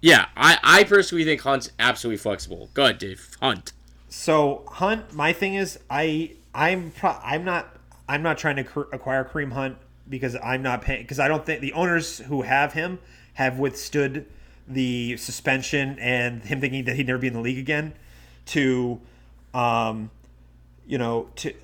yeah, 0.00 0.26
I 0.36 0.58
I 0.62 0.84
personally 0.84 1.24
think 1.24 1.42
Hunt's 1.42 1.70
absolutely 1.78 2.18
flexible. 2.18 2.70
Go 2.74 2.84
ahead, 2.84 2.98
Dave. 2.98 3.36
Hunt. 3.40 3.72
So 4.08 4.64
Hunt, 4.68 5.12
my 5.12 5.32
thing 5.32 5.54
is 5.54 5.78
I 5.88 6.32
I'm 6.54 6.90
pro- 6.90 7.18
I'm 7.22 7.44
not 7.44 7.76
I'm 8.08 8.22
not 8.22 8.38
trying 8.38 8.56
to 8.56 8.64
cr- 8.64 8.92
acquire 8.92 9.24
Kareem 9.24 9.52
Hunt 9.52 9.76
because 10.08 10.36
I'm 10.42 10.62
not 10.62 10.82
paying 10.82 11.02
because 11.02 11.20
I 11.20 11.28
don't 11.28 11.46
think 11.46 11.60
the 11.60 11.72
owners 11.72 12.18
who 12.18 12.42
have 12.42 12.72
him 12.72 12.98
have 13.34 13.58
withstood 13.58 14.26
the 14.66 15.16
suspension 15.18 15.98
and 15.98 16.42
him 16.42 16.60
thinking 16.60 16.84
that 16.84 16.96
he'd 16.96 17.06
never 17.06 17.18
be 17.18 17.26
in 17.26 17.32
the 17.34 17.40
league 17.40 17.58
again 17.58 17.94
to 18.46 19.00
um 19.52 20.10
you 20.86 20.98
know 20.98 21.28
to 21.36 21.54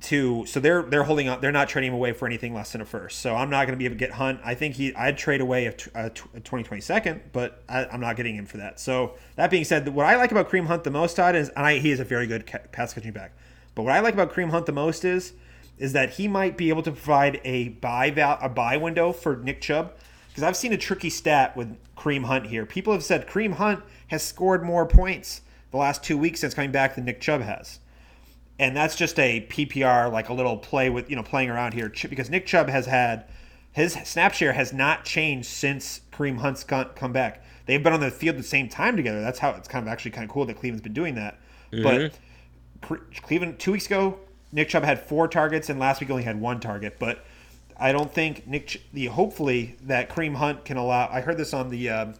to 0.00 0.44
so 0.46 0.58
they're 0.58 0.82
they're 0.82 1.04
holding 1.04 1.28
on. 1.28 1.40
they're 1.40 1.52
not 1.52 1.68
trading 1.68 1.90
him 1.90 1.94
away 1.94 2.12
for 2.12 2.26
anything 2.26 2.52
less 2.52 2.72
than 2.72 2.80
a 2.80 2.84
first 2.84 3.20
so 3.20 3.34
i'm 3.36 3.48
not 3.48 3.66
going 3.66 3.76
to 3.76 3.78
be 3.78 3.84
able 3.84 3.94
to 3.94 3.98
get 3.98 4.10
hunt 4.10 4.40
i 4.44 4.52
think 4.52 4.74
he 4.74 4.94
i'd 4.96 5.16
trade 5.16 5.40
away 5.40 5.66
a, 5.66 5.74
a, 5.94 6.06
a 6.06 6.40
2022nd 6.40 7.20
but 7.32 7.62
I, 7.68 7.84
am 7.94 8.00
not 8.00 8.16
getting 8.16 8.34
him 8.34 8.46
for 8.46 8.56
that 8.56 8.80
so 8.80 9.14
that 9.36 9.50
being 9.50 9.64
said 9.64 9.86
what 9.88 10.04
i 10.04 10.16
like 10.16 10.32
about 10.32 10.50
Kareem 10.50 10.66
hunt 10.66 10.82
the 10.82 10.90
most 10.90 11.14
Todd 11.14 11.36
is 11.36 11.48
and 11.50 11.64
I, 11.64 11.78
he 11.78 11.92
is 11.92 12.00
a 12.00 12.04
very 12.04 12.26
good 12.26 12.44
pass 12.72 12.92
catching 12.92 13.12
back 13.12 13.32
but 13.76 13.82
what 13.82 13.92
i 13.92 14.00
like 14.00 14.14
about 14.14 14.32
Kareem 14.32 14.50
hunt 14.50 14.66
the 14.66 14.72
most 14.72 15.04
is 15.04 15.32
is 15.78 15.92
that 15.92 16.10
he 16.10 16.28
might 16.28 16.56
be 16.56 16.68
able 16.68 16.82
to 16.82 16.92
provide 16.92 17.40
a 17.44 17.68
buy 17.68 18.10
val- 18.10 18.38
a 18.40 18.48
buy 18.48 18.76
window 18.76 19.12
for 19.12 19.36
Nick 19.36 19.60
Chubb 19.60 19.92
because 20.28 20.42
I've 20.42 20.56
seen 20.56 20.72
a 20.72 20.76
tricky 20.76 21.10
stat 21.10 21.56
with 21.56 21.76
Kareem 21.96 22.24
Hunt 22.24 22.46
here. 22.46 22.66
People 22.66 22.92
have 22.92 23.04
said 23.04 23.28
Kareem 23.28 23.54
Hunt 23.54 23.82
has 24.08 24.22
scored 24.22 24.62
more 24.62 24.86
points 24.86 25.42
the 25.74 25.78
last 25.78 26.04
two 26.04 26.16
weeks 26.16 26.38
since 26.38 26.54
coming 26.54 26.70
back 26.70 26.94
than 26.94 27.04
Nick 27.04 27.20
Chubb 27.20 27.40
has. 27.40 27.80
And 28.60 28.76
that's 28.76 28.94
just 28.94 29.18
a 29.18 29.44
PPR, 29.50 30.10
like 30.12 30.28
a 30.28 30.32
little 30.32 30.56
play 30.56 30.88
with, 30.88 31.10
you 31.10 31.16
know, 31.16 31.24
playing 31.24 31.50
around 31.50 31.74
here 31.74 31.92
because 32.08 32.30
Nick 32.30 32.46
Chubb 32.46 32.68
has 32.68 32.86
had 32.86 33.24
his 33.72 33.94
snap 34.04 34.34
share 34.34 34.52
has 34.52 34.72
not 34.72 35.04
changed 35.04 35.48
since 35.48 36.02
Kareem 36.12 36.38
Hunt's 36.38 36.62
come 36.62 37.12
back. 37.12 37.42
They've 37.66 37.82
been 37.82 37.92
on 37.92 37.98
the 37.98 38.12
field 38.12 38.36
at 38.36 38.42
the 38.42 38.46
same 38.46 38.68
time 38.68 38.96
together. 38.96 39.20
That's 39.20 39.40
how 39.40 39.50
it's 39.50 39.66
kind 39.66 39.84
of 39.84 39.92
actually 39.92 40.12
kind 40.12 40.22
of 40.22 40.30
cool 40.30 40.46
that 40.46 40.56
Cleveland's 40.60 40.84
been 40.84 40.92
doing 40.92 41.16
that. 41.16 41.40
Mm-hmm. 41.72 42.14
But 42.80 43.00
Cleveland 43.24 43.58
two 43.58 43.72
weeks 43.72 43.86
ago, 43.86 44.20
Nick 44.52 44.68
Chubb 44.68 44.84
had 44.84 45.00
four 45.00 45.26
targets, 45.26 45.70
and 45.70 45.80
last 45.80 46.00
week 46.00 46.08
only 46.08 46.22
had 46.22 46.40
one 46.40 46.60
target. 46.60 47.00
But 47.00 47.24
I 47.76 47.90
don't 47.90 48.14
think 48.14 48.46
Nick. 48.46 48.68
Ch- 48.68 48.80
the 48.92 49.06
hopefully 49.06 49.76
that 49.82 50.08
Kareem 50.08 50.36
Hunt 50.36 50.64
can 50.64 50.76
allow. 50.76 51.08
I 51.10 51.20
heard 51.20 51.36
this 51.36 51.52
on 51.52 51.70
the. 51.70 51.90
Um, 51.90 52.14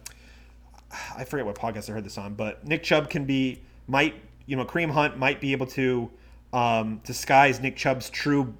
I 1.17 1.25
forget 1.25 1.45
what 1.45 1.55
podcast 1.55 1.89
I 1.89 1.93
heard 1.93 2.03
this 2.03 2.17
on, 2.17 2.33
but 2.33 2.65
Nick 2.65 2.83
Chubb 2.83 3.09
can 3.09 3.25
be 3.25 3.61
might 3.87 4.15
you 4.45 4.55
know 4.55 4.65
Kareem 4.65 4.91
Hunt 4.91 5.17
might 5.17 5.41
be 5.41 5.51
able 5.51 5.67
to 5.67 6.09
um, 6.53 7.01
disguise 7.03 7.59
Nick 7.59 7.75
Chubb's 7.75 8.09
true, 8.09 8.55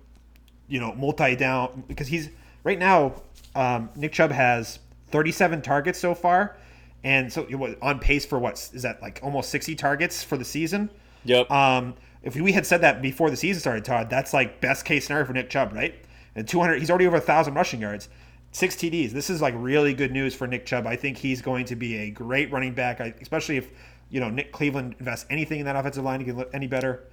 you 0.68 0.80
know, 0.80 0.94
multi 0.94 1.36
down 1.36 1.84
because 1.88 2.08
he's 2.08 2.30
right 2.64 2.78
now. 2.78 3.22
Um, 3.56 3.90
Nick 3.96 4.12
Chubb 4.12 4.32
has 4.32 4.80
37 5.08 5.62
targets 5.62 5.98
so 5.98 6.14
far, 6.14 6.58
and 7.04 7.32
so 7.32 7.48
you 7.48 7.58
know, 7.58 7.74
on 7.82 8.00
pace 8.00 8.26
for 8.26 8.38
what 8.38 8.70
is 8.74 8.82
that 8.82 9.02
like 9.02 9.20
almost 9.24 9.50
60 9.50 9.76
targets 9.76 10.24
for 10.24 10.38
the 10.38 10.46
season. 10.46 10.90
Yep. 11.24 11.50
Um, 11.50 11.96
if 12.22 12.36
we 12.36 12.52
had 12.52 12.66
said 12.66 12.82
that 12.82 13.02
before 13.02 13.30
the 13.30 13.38
season 13.38 13.62
started, 13.62 13.86
Todd, 13.86 14.10
that's 14.10 14.34
like 14.34 14.60
best 14.60 14.84
case 14.84 15.06
scenario 15.06 15.26
for 15.26 15.34
Nick 15.34 15.50
Chubb, 15.50 15.74
right? 15.74 15.96
And 16.36 16.48
200, 16.48 16.80
he's 16.80 16.90
already 16.90 17.08
over 17.08 17.18
a 17.18 17.22
thousand 17.22 17.54
rushing 17.54 17.80
yards, 17.80 18.10
six 18.56 18.74
TDs. 18.76 19.12
This 19.12 19.30
is 19.30 19.42
like 19.42 19.54
really 19.58 19.94
good 19.94 20.14
news 20.14 20.34
for 20.34 20.48
Nick 20.48 20.66
Chubb. 20.66 20.88
I 20.88 20.96
think 20.96 21.18
he's 21.18 21.42
going 21.42 21.66
to 21.66 21.76
be 21.76 21.98
a 21.98 22.10
great 22.10 22.50
running 22.54 22.74
back, 22.74 23.02
especially 23.02 23.58
if 23.58 23.70
you 24.10 24.22
know 24.22 24.30
Nick 24.30 24.54
Cleveland 24.54 24.96
invests 25.00 25.26
anything 25.30 25.60
in 25.60 25.66
that 25.66 25.76
offensive 25.76 26.06
line 26.06 26.20
to 26.20 26.26
get 26.26 26.50
any 26.54 26.68
better. 26.68 27.04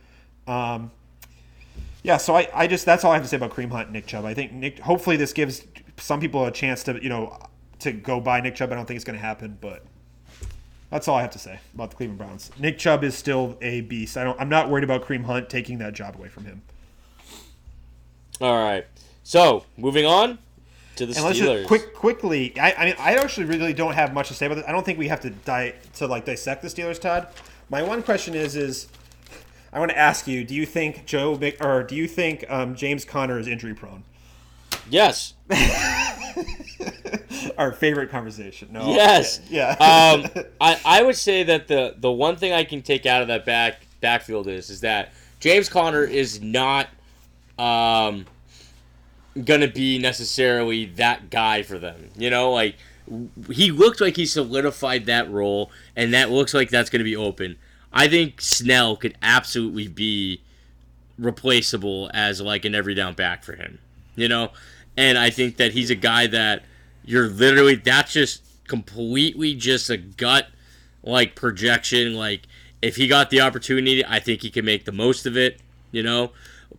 Um, 0.47 0.93
yeah, 2.05 2.16
so 2.16 2.36
I, 2.36 2.49
I 2.55 2.66
just 2.68 2.86
that's 2.86 3.05
all 3.05 3.11
I 3.11 3.14
have 3.14 3.24
to 3.24 3.28
say 3.28 3.36
about 3.36 3.51
Kareem 3.51 3.72
Hunt 3.72 3.88
and 3.88 3.93
Nick 3.93 4.07
Chubb. 4.07 4.24
I 4.24 4.34
think 4.34 4.53
Nick. 4.53 4.78
Hopefully, 4.78 5.16
this 5.16 5.32
gives 5.32 5.66
some 5.97 6.20
people 6.20 6.47
a 6.47 6.53
chance 6.53 6.84
to 6.84 7.03
you 7.03 7.09
know 7.09 7.36
to 7.80 7.90
go 7.93 8.20
buy 8.20 8.40
Nick 8.40 8.55
Chubb. 8.55 8.70
I 8.70 8.76
don't 8.76 8.86
think 8.86 8.97
it's 8.97 9.05
going 9.05 9.18
to 9.18 9.24
happen, 9.24 9.59
but 9.61 9.84
that's 10.90 11.09
all 11.09 11.16
I 11.16 11.22
have 11.22 11.32
to 11.32 11.40
say 11.40 11.59
about 11.74 11.90
the 11.90 11.97
Cleveland 11.97 12.18
Browns. 12.18 12.53
Nick 12.61 12.78
Chubb 12.78 13.03
is 13.03 13.16
still 13.18 13.59
a 13.61 13.80
beast. 13.80 14.16
I 14.16 14.22
don't. 14.22 14.40
I'm 14.40 14.49
not 14.49 14.70
worried 14.70 14.84
about 14.84 15.05
Kareem 15.05 15.24
Hunt 15.24 15.51
taking 15.51 15.78
that 15.78 15.93
job 15.93 16.14
away 16.14 16.28
from 16.28 16.45
him. 16.45 16.62
All 18.40 18.64
right. 18.64 18.86
So 19.24 19.64
moving 19.76 20.07
on 20.07 20.38
to 20.97 21.07
the 21.07 21.14
And 21.14 21.24
let's 21.24 21.38
Steelers. 21.38 21.57
just 21.59 21.68
quick, 21.68 21.95
quickly. 21.95 22.59
I, 22.59 22.72
I 22.72 22.84
mean, 22.86 22.95
I 22.99 23.14
actually 23.14 23.47
really 23.47 23.72
don't 23.72 23.95
have 23.95 24.12
much 24.12 24.28
to 24.28 24.34
say 24.34 24.47
about 24.47 24.57
this. 24.57 24.64
I 24.66 24.72
don't 24.72 24.84
think 24.84 24.99
we 24.99 25.09
have 25.09 25.20
to 25.20 25.30
die 25.30 25.74
to 25.97 26.07
like 26.07 26.24
dissect 26.24 26.62
the 26.62 26.68
Steelers, 26.68 27.01
Todd. 27.01 27.28
My 27.70 27.82
one 27.82 28.03
question 28.03 28.34
is, 28.34 28.57
is 28.57 28.88
I 29.72 29.78
want 29.78 29.90
to 29.90 29.99
ask 29.99 30.26
you: 30.26 30.45
Do 30.45 30.55
you 30.55 30.66
think 30.66 31.07
Joe 31.07 31.36
Mc- 31.38 31.64
or 31.64 31.82
do 31.82 31.95
you 31.97 32.07
think 32.07 32.45
um, 32.51 32.74
James 32.74 33.05
Conner 33.05 33.38
is 33.38 33.47
injury 33.49 33.74
prone? 33.74 34.05
yes. 34.90 35.34
Our 37.59 37.72
favorite 37.72 38.11
conversation. 38.11 38.68
No. 38.72 38.88
Yes. 38.95 39.40
Yeah. 39.49 39.70
um, 39.72 40.45
I, 40.61 40.80
I 40.84 41.03
would 41.03 41.16
say 41.16 41.43
that 41.45 41.68
the 41.68 41.95
the 41.99 42.11
one 42.11 42.36
thing 42.36 42.53
I 42.53 42.64
can 42.64 42.82
take 42.82 43.05
out 43.07 43.20
of 43.22 43.28
that 43.28 43.45
back 43.45 43.86
backfield 44.01 44.49
is 44.49 44.70
is 44.70 44.80
that 44.80 45.12
James 45.40 45.68
Conner 45.68 46.05
is 46.05 46.40
not 46.40 46.88
um 47.59 48.26
gonna 49.44 49.68
be 49.68 49.98
necessarily 49.98 50.86
that 50.86 51.30
guy 51.30 51.62
for 51.62 51.78
them. 51.78 52.10
You 52.16 52.30
know, 52.30 52.52
like 52.52 52.76
he 53.50 53.70
looked 53.70 54.00
like 54.00 54.16
he 54.16 54.26
solidified 54.26 55.06
that 55.06 55.30
role, 55.30 55.70
and 55.96 56.12
that 56.14 56.30
looks 56.30 56.54
like 56.54 56.70
that's 56.70 56.90
gonna 56.90 57.04
be 57.04 57.16
open. 57.16 57.56
I 57.92 58.08
think 58.08 58.40
Snell 58.40 58.96
could 58.96 59.16
absolutely 59.22 59.88
be 59.88 60.40
replaceable 61.18 62.10
as 62.14 62.40
like 62.40 62.64
an 62.64 62.74
every 62.74 62.94
down 62.94 63.14
back 63.14 63.44
for 63.44 63.54
him. 63.54 63.78
You 64.16 64.28
know? 64.28 64.50
And 64.96 65.16
I 65.16 65.30
think 65.30 65.56
that 65.56 65.72
he's 65.72 65.90
a 65.90 65.94
guy 65.94 66.26
that 66.26 66.64
you're 67.04 67.28
literally 67.28 67.76
that's 67.76 68.12
just 68.12 68.42
completely 68.68 69.54
just 69.54 69.90
a 69.90 69.96
gut 69.96 70.48
like 71.02 71.34
projection. 71.34 72.14
Like 72.14 72.42
if 72.80 72.96
he 72.96 73.08
got 73.08 73.30
the 73.30 73.40
opportunity, 73.40 74.04
I 74.04 74.18
think 74.20 74.42
he 74.42 74.50
can 74.50 74.64
make 74.64 74.84
the 74.84 74.92
most 74.92 75.26
of 75.26 75.36
it, 75.36 75.60
you 75.90 76.02
know? 76.02 76.32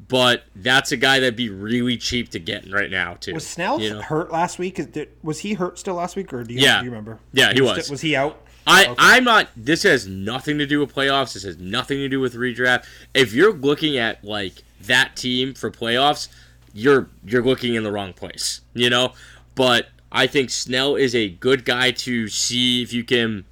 But 0.07 0.43
that's 0.55 0.91
a 0.91 0.97
guy 0.97 1.19
that'd 1.19 1.35
be 1.35 1.49
really 1.49 1.97
cheap 1.97 2.29
to 2.29 2.39
get 2.39 2.71
right 2.71 2.89
now 2.91 3.15
too. 3.15 3.33
was 3.33 3.47
Snell 3.47 3.79
you 3.79 3.91
know? 3.91 4.01
hurt 4.01 4.31
last 4.31 4.59
week? 4.59 4.79
Was 5.23 5.39
he 5.39 5.53
hurt 5.53 5.79
still 5.79 5.95
last 5.95 6.15
week, 6.15 6.33
or 6.33 6.43
do 6.43 6.53
you, 6.53 6.61
Yeah. 6.61 6.79
do 6.79 6.85
you 6.85 6.91
remember? 6.91 7.19
Yeah, 7.31 7.53
he 7.53 7.61
was. 7.61 7.89
Was 7.89 8.01
he 8.01 8.15
out? 8.15 8.39
I 8.65 8.85
Okay. 8.85 8.95
I'm 8.97 9.23
not. 9.23 9.49
This 9.57 9.83
has 9.83 10.07
nothing 10.07 10.57
to 10.57 10.65
do 10.65 10.79
with 10.79 10.93
playoffs. 10.93 11.33
This 11.33 11.43
has 11.43 11.57
nothing 11.57 11.97
to 11.97 12.09
do 12.09 12.19
with 12.19 12.33
redraft. 12.35 12.85
If 13.13 13.33
you're 13.33 13.53
looking 13.53 13.97
at 13.97 14.23
like 14.23 14.53
that 14.81 15.15
team 15.15 15.53
for 15.53 15.69
playoffs, 15.69 16.29
you're 16.73 17.09
you're 17.25 17.43
looking 17.43 17.75
in 17.75 17.83
the 17.83 17.91
wrong 17.91 18.13
place. 18.13 18.61
You 18.73 18.89
know. 18.89 19.13
But 19.55 19.89
I 20.11 20.27
think 20.27 20.49
Snell 20.49 20.95
is 20.95 21.13
a 21.13 21.29
good 21.29 21.65
guy 21.65 21.91
to 21.91 22.27
see 22.27 22.81
if 22.81 22.93
you 22.93 23.03
can. 23.03 23.45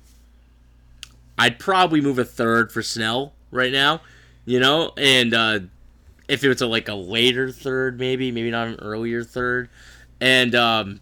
I'd 1.38 1.60
probably 1.60 2.02
move 2.02 2.20
a 2.20 2.26
third 2.26 2.72
for 2.72 2.82
Snell 2.82 3.34
right 3.52 3.72
now. 3.72 4.02
You 4.46 4.60
know, 4.60 4.92
and 4.98 5.34
uh, 5.34 5.60
if 6.32 6.44
it 6.44 6.48
was 6.48 6.62
a, 6.62 6.68
like 6.68 6.88
a 6.88 6.94
later 6.96 7.52
third, 7.52 8.00
maybe 8.00 8.32
maybe 8.32 8.50
not 8.50 8.68
an 8.68 8.76
earlier 8.76 9.24
third, 9.24 9.70
and 10.20 10.56
um, 10.56 11.00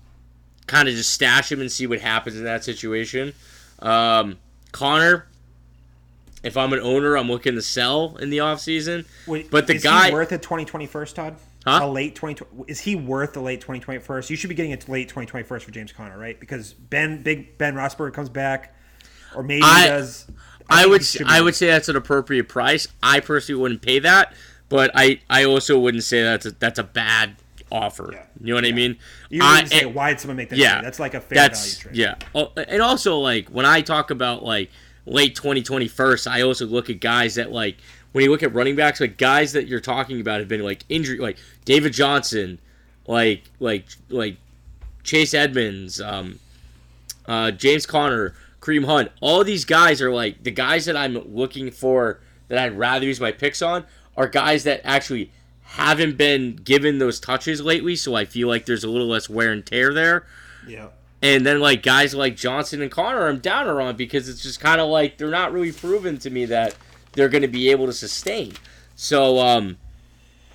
kind 0.68 0.88
of 0.88 0.96
just 0.96 1.14
stash 1.14 1.52
him 1.52 1.62
and 1.62 1.72
see 1.72 1.88
what 1.88 2.00
happens 2.00 2.36
in 2.38 2.44
that 2.46 2.64
situation. 2.64 3.34
Um, 3.80 4.38
Conner, 4.72 5.28
if 6.44 6.58
I'm 6.58 6.74
an 6.74 6.80
owner, 6.80 7.16
I'm 7.16 7.30
looking 7.30 7.56
to 7.56 7.62
sell 7.62 8.18
in 8.18 8.30
the 8.30 8.40
offseason. 8.40 9.06
Wait, 9.28 9.52
But 9.52 9.68
the 9.68 9.76
is 9.76 9.84
guy- 9.84 10.08
he 10.08 10.14
worth 10.14 10.32
a 10.32 10.40
2021st, 10.40 11.14
Todd? 11.16 11.36
Huh? 11.66 11.80
A 11.84 11.88
late 11.88 12.16
20 12.16 12.46
is 12.68 12.80
he 12.80 12.96
worth 12.96 13.34
the 13.34 13.42
late 13.42 13.62
2021st? 13.62 14.30
You 14.30 14.36
should 14.38 14.48
be 14.50 14.56
getting 14.56 14.72
a 14.74 14.78
late 14.92 15.10
2021st 15.10 15.62
for 15.64 15.72
James 15.72 15.92
Conner, 15.92 16.18
right? 16.18 16.40
Because 16.40 16.74
Ben 16.74 17.22
Big 17.22 17.58
Ben 17.58 17.76
Roethlisberger 17.76 18.14
comes 18.14 18.30
back, 18.30 18.74
or 19.36 19.44
maybe 19.44 19.62
I- 19.64 19.82
he 19.84 19.88
does. 19.90 20.26
I 20.72 20.82
think 20.84 20.92
would 20.92 21.02
he 21.02 21.06
should 21.06 21.28
be- 21.28 21.34
I 21.34 21.42
would 21.42 21.56
say 21.56 21.68
that's 21.68 21.90
an 21.90 21.96
appropriate 21.96 22.48
price. 22.48 22.88
I 23.04 23.20
personally 23.20 23.60
wouldn't 23.62 23.82
pay 23.82 24.00
that, 24.00 24.34
but 24.70 24.92
I, 24.94 25.20
I 25.30 25.44
also 25.46 25.78
wouldn't 25.80 26.04
say 26.04 26.24
that's 26.24 26.46
a, 26.46 26.52
that's 26.52 26.80
a 26.80 26.84
bad 26.84 27.36
offer. 27.72 28.12
Yeah. 28.14 28.26
You 28.42 28.48
know 28.50 28.56
what 28.56 28.66
I 28.66 28.72
mean? 28.72 28.98
You 29.30 29.42
I, 29.44 29.64
say 29.66 29.82
and- 29.82 29.96
why 29.96 30.10
did 30.12 30.20
someone 30.20 30.38
make 30.38 30.50
that? 30.50 30.58
yeah, 30.58 30.74
trade? 30.76 30.86
that's 30.86 31.00
like 31.00 31.14
a 31.14 31.22
fair 31.22 31.36
that's 31.36 31.78
value 31.84 31.96
trade. 31.96 31.96
yeah. 31.98 32.16
Oh, 32.36 32.52
and 32.56 32.82
also 32.82 33.18
like 33.18 33.50
when 33.50 33.66
I 33.66 33.82
talk 33.82 34.12
about 34.12 34.44
like 34.44 34.70
late 35.06 35.36
2021st, 35.36 36.30
I 36.30 36.42
also 36.42 36.66
look 36.66 36.90
at 36.90 37.00
guys 37.00 37.36
that 37.36 37.52
like 37.52 37.78
when 38.12 38.24
you 38.24 38.32
look 38.32 38.44
at 38.44 38.54
running 38.54 38.76
backs, 38.76 39.00
like 39.00 39.18
guys 39.18 39.54
that 39.54 39.68
you're 39.68 39.80
talking 39.80 40.20
about 40.22 40.40
have 40.40 40.48
been 40.48 40.64
like 40.64 40.84
injury, 40.90 41.18
like 41.18 41.38
David 41.66 41.94
Johnson, 41.94 42.60
like 43.08 43.44
like 43.60 43.86
like 44.10 44.38
Chase 45.04 45.34
Edmonds, 45.34 46.02
um, 46.02 46.40
uh, 47.28 47.52
James 47.52 47.86
Conner, 47.86 48.34
Kareem 48.62 48.86
Hunt. 48.86 49.12
All 49.22 49.44
these 49.44 49.66
guys 49.66 50.02
are 50.02 50.12
like 50.12 50.44
the 50.44 50.52
guys 50.52 50.86
that 50.86 50.96
I'm 50.98 51.16
looking 51.36 51.72
for 51.72 52.20
that 52.48 52.58
I'd 52.58 52.78
rather 52.78 53.06
use 53.06 53.20
my 53.20 53.32
picks 53.32 53.62
on 53.62 53.86
are 54.20 54.28
guys 54.28 54.66
that 54.66 54.82
actually 54.84 55.32
haven't 55.64 56.18
been 56.18 56.56
given 56.58 57.00
those 57.00 57.20
touches 57.20 57.62
lately. 57.62 57.96
So 57.96 58.14
I 58.16 58.26
feel 58.26 58.48
like 58.48 58.66
there's 58.66 58.84
a 58.84 58.90
little 58.90 59.08
less 59.08 59.30
wear 59.30 59.52
and 59.52 59.66
tear 59.66 59.94
there. 59.94 60.28
yeah. 60.68 60.90
And 61.22 61.46
then 61.46 61.60
like 61.60 61.84
guys 61.84 62.14
like 62.16 62.38
Johnson 62.38 62.82
and 62.82 62.90
Conner, 62.90 63.28
I'm 63.28 63.40
downer 63.40 63.82
on 63.82 63.98
because 63.98 64.30
it's 64.30 64.42
just 64.42 64.62
kind 64.62 64.80
of 64.80 64.88
like 64.90 65.18
they're 65.18 65.30
not 65.30 65.52
really 65.52 65.74
proven 65.74 66.18
to 66.20 66.30
me 66.30 66.46
that 66.46 66.76
they're 67.12 67.28
going 67.28 67.42
to 67.42 67.48
be 67.50 67.70
able 67.72 67.88
to 67.88 67.92
sustain. 67.94 68.54
So 68.96 69.38
um, 69.40 69.78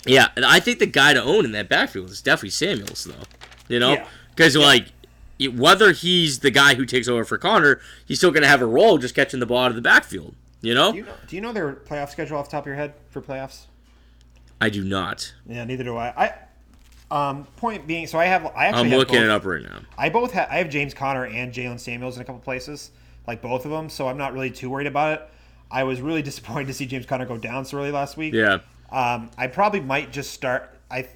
yeah, 0.06 0.28
and 0.36 0.44
I 0.44 0.60
think 0.60 0.78
the 0.78 0.86
guy 0.86 1.12
to 1.12 1.22
own 1.22 1.44
in 1.44 1.52
that 1.52 1.68
backfield 1.68 2.08
is 2.10 2.22
definitely 2.22 2.50
Samuels 2.50 3.04
though. 3.04 3.24
You 3.68 3.78
know, 3.78 3.92
Yeah. 3.92 4.06
because 4.34 4.56
like 4.56 4.86
whether 5.52 5.92
he's 5.92 6.38
the 6.38 6.50
guy 6.50 6.74
who 6.76 6.86
takes 6.86 7.08
over 7.08 7.24
for 7.26 7.36
Conner, 7.36 7.80
he's 8.06 8.16
still 8.18 8.30
going 8.30 8.42
to 8.42 8.48
have 8.48 8.62
a 8.62 8.66
role 8.66 8.96
just 8.96 9.14
catching 9.14 9.40
the 9.40 9.46
ball 9.46 9.64
out 9.64 9.70
of 9.70 9.74
the 9.76 9.82
backfield. 9.82 10.34
You 10.64 10.74
know, 10.74 10.92
Do 10.92 10.98
you 10.98 11.04
know? 11.04 11.14
Do 11.26 11.36
you 11.36 11.42
know 11.42 11.52
their 11.52 11.72
playoff 11.72 12.10
schedule 12.10 12.38
off 12.38 12.46
the 12.46 12.52
top 12.52 12.64
of 12.64 12.66
your 12.66 12.76
head 12.76 12.94
for 13.10 13.20
playoffs? 13.20 13.66
I 14.60 14.70
do 14.70 14.84
not. 14.84 15.34
Yeah, 15.46 15.64
neither 15.64 15.84
do 15.84 15.96
I. 15.96 16.12
I 16.16 16.34
um 17.10 17.44
point 17.56 17.86
being, 17.86 18.06
so 18.06 18.18
I 18.18 18.24
have 18.24 18.46
I 18.56 18.66
actually 18.66 18.92
I'm 18.92 18.98
looking 18.98 19.16
both, 19.16 19.24
it 19.24 19.30
up 19.30 19.44
right 19.44 19.62
now. 19.62 19.80
I 19.98 20.08
both 20.08 20.32
have 20.32 20.48
I 20.50 20.56
have 20.56 20.70
James 20.70 20.94
Conner 20.94 21.26
and 21.26 21.52
Jaylen 21.52 21.78
Samuels 21.78 22.16
in 22.16 22.22
a 22.22 22.24
couple 22.24 22.40
places, 22.40 22.90
like 23.26 23.42
both 23.42 23.64
of 23.64 23.70
them. 23.70 23.88
So 23.88 24.08
I'm 24.08 24.18
not 24.18 24.32
really 24.32 24.50
too 24.50 24.70
worried 24.70 24.86
about 24.86 25.20
it. 25.20 25.28
I 25.70 25.84
was 25.84 26.00
really 26.00 26.22
disappointed 26.30 26.68
to 26.68 26.74
see 26.74 26.86
James 26.86 27.06
Conner 27.06 27.26
go 27.26 27.36
down 27.36 27.64
so 27.64 27.78
early 27.78 27.90
last 27.90 28.16
week. 28.16 28.32
Yeah. 28.32 28.60
Um, 28.90 29.30
I 29.36 29.48
probably 29.48 29.80
might 29.80 30.12
just 30.12 30.32
start. 30.32 30.78
I, 30.90 31.08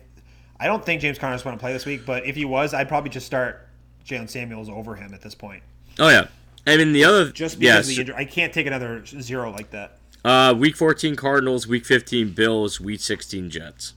I 0.59 0.67
don't 0.67 0.85
think 0.85 1.01
James 1.01 1.19
Conner's 1.19 1.43
going 1.43 1.57
to 1.57 1.61
play 1.61 1.73
this 1.73 1.87
week, 1.87 2.05
but 2.05 2.27
if 2.27 2.35
he 2.35 2.45
was, 2.45 2.75
I'd 2.75 2.89
probably 2.89 3.11
just 3.11 3.27
start 3.27 3.69
Jaylen 4.05 4.29
Samuels 4.29 4.69
over 4.69 4.97
him 4.97 5.15
at 5.15 5.23
this 5.23 5.35
point. 5.35 5.63
Oh 5.99 6.09
yeah. 6.09 6.27
I 6.69 6.77
mean 6.77 6.93
the 6.93 7.05
other 7.05 7.31
Just 7.31 7.59
because 7.59 7.89
of 7.89 7.95
the 7.95 8.01
injury, 8.01 8.15
I 8.17 8.25
can't 8.25 8.53
take 8.53 8.67
another 8.67 9.05
zero 9.07 9.51
like 9.51 9.71
that. 9.71 9.99
uh, 10.25 10.55
week 10.57 10.77
14 10.77 11.17
Cardinals, 11.17 11.67
week 11.67 11.85
15 11.87 12.31
Bills, 12.33 12.81
week 12.81 13.01
16 13.01 13.51
Jets. 13.51 13.95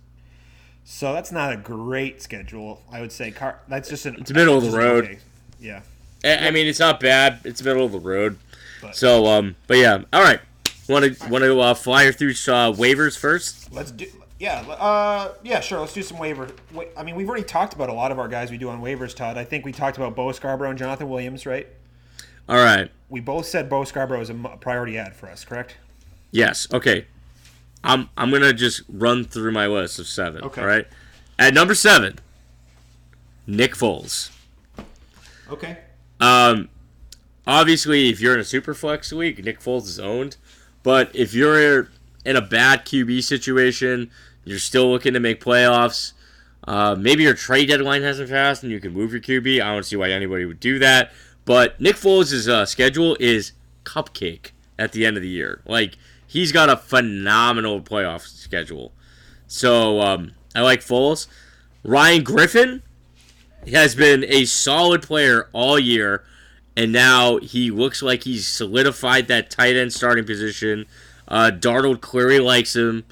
So 0.84 1.14
that's 1.14 1.32
not 1.32 1.54
a 1.54 1.58
great 1.58 2.22
schedule. 2.22 2.82
I 2.92 3.02
would 3.02 3.12
say. 3.12 3.32
Car- 3.32 3.60
that's 3.68 3.90
just 3.90 4.06
an. 4.06 4.16
It's 4.20 4.32
middle 4.32 4.58
of 4.58 4.64
the 4.72 4.78
road. 4.78 5.20
Yeah. 5.60 5.82
I, 6.24 6.48
I 6.48 6.52
mean, 6.52 6.68
it's 6.68 6.80
not 6.80 7.00
bad. 7.00 7.40
It's 7.46 7.62
middle 7.64 7.86
of 7.86 7.92
the 7.92 8.00
road. 8.00 8.38
But- 8.82 8.96
So, 8.96 9.26
um, 9.28 9.56
but 9.68 9.78
yeah. 9.78 10.04
All 10.12 10.22
right. 10.22 10.40
Want 10.90 11.06
to 11.18 11.30
want 11.30 11.44
to 11.44 11.60
uh, 11.60 11.74
flyer 11.76 12.12
through 12.12 12.32
uh, 12.32 12.74
waivers 12.74 13.18
first? 13.18 13.72
Let's 13.72 13.92
do. 13.92 14.08
Yeah. 14.40 14.62
Uh. 14.62 15.34
Yeah. 15.44 15.60
Sure. 15.62 15.80
Let's 15.80 15.94
do 15.94 16.02
some 16.02 16.18
waiver. 16.18 16.50
I 16.98 17.04
mean, 17.04 17.16
we've 17.16 17.30
already 17.30 17.46
talked 17.46 17.74
about 17.74 17.90
a 17.90 17.94
lot 17.94 18.12
of 18.12 18.20
our 18.20 18.28
guys 18.28 18.52
we 18.52 18.58
do 18.58 18.70
on 18.70 18.82
waivers, 18.82 19.16
Todd. 19.16 19.38
I 19.38 19.44
think 19.46 19.64
we 19.64 19.72
talked 19.72 19.98
about 19.98 20.16
Bo 20.16 20.32
Scarborough 20.32 20.72
and 20.72 20.80
Jonathan 20.80 21.10
Williams, 21.10 21.46
right? 21.46 21.68
All 22.50 22.58
right. 22.58 22.92
We 23.10 23.20
both 23.20 23.46
said 23.46 23.70
Bo 23.70 23.84
Scarborough 23.84 24.22
is 24.22 24.30
a 24.30 24.34
priority 24.34 24.98
ad 24.98 25.16
for 25.16 25.30
us, 25.30 25.44
correct? 25.44 25.78
Yes. 26.32 26.68
Okay. 26.74 27.06
I'm 27.84 28.10
I'm 28.16 28.32
gonna 28.32 28.54
just 28.54 28.84
run 28.88 29.24
through 29.26 29.52
my 29.52 29.68
list 29.68 30.00
of 30.00 30.08
seven. 30.08 30.44
Okay. 30.44 30.62
All 30.62 30.68
right. 30.68 30.88
At 31.40 31.54
number 31.54 31.74
seven, 31.74 32.20
Nick 33.48 33.74
Foles. 33.74 34.30
Okay. 35.50 35.78
Um, 36.20 36.70
obviously, 37.48 38.10
if 38.10 38.22
you're 38.22 38.36
in 38.36 38.40
a 38.40 38.46
super 38.46 38.74
flex 38.74 39.12
week, 39.12 39.44
Nick 39.44 39.60
Foles 39.60 39.84
is 39.84 40.00
owned. 40.00 40.38
But 40.84 41.14
if 41.16 41.34
you're 41.34 41.90
in 42.26 42.36
a 42.36 42.42
bad 42.42 42.86
QB 42.86 43.24
situation, 43.24 44.12
you're 44.46 44.60
still 44.60 44.90
looking 44.90 45.14
to 45.14 45.20
make 45.20 45.44
playoffs. 45.44 46.14
Uh, 46.68 46.96
maybe 46.98 47.24
your 47.24 47.34
trade 47.34 47.68
deadline 47.68 48.04
hasn't 48.04 48.30
passed 48.30 48.62
and 48.64 48.72
you 48.72 48.80
can 48.80 48.94
move 48.94 49.12
your 49.12 49.22
QB. 49.22 49.62
I 49.62 49.74
don't 49.74 49.84
see 49.84 49.96
why 49.96 50.12
anybody 50.12 50.46
would 50.46 50.60
do 50.60 50.80
that. 50.80 51.12
But 51.46 51.80
Nick 51.82 51.96
Foles' 51.96 52.48
uh, 52.48 52.66
schedule 52.66 53.18
is 53.20 53.54
cupcake 53.84 54.52
at 54.78 54.92
the 54.92 55.06
end 55.06 55.18
of 55.18 55.24
the 55.24 55.30
year. 55.30 55.62
Like, 55.66 55.98
he's 56.28 56.52
got 56.52 56.70
a 56.70 56.78
phenomenal 56.78 57.82
playoff 57.82 58.22
schedule. 58.22 58.94
So, 59.48 60.00
um, 60.02 60.34
I 60.56 60.62
like 60.62 60.82
Foles. 60.82 61.28
Ryan 61.84 62.24
Griffin 62.24 62.84
has 63.72 63.96
been 63.96 64.24
a 64.26 64.46
solid 64.46 65.02
player 65.02 65.50
all 65.54 65.80
year, 65.80 66.24
and 66.76 66.92
now 66.92 67.38
he 67.38 67.72
looks 67.72 68.02
like 68.02 68.24
he's 68.24 68.48
solidified 68.48 69.28
that 69.28 69.50
tight 69.50 69.76
end 69.76 69.94
starting 69.94 70.26
position. 70.26 70.86
Uh, 71.28 71.52
Darnold 71.54 72.44
likes 72.44 72.76
him. 72.76 73.06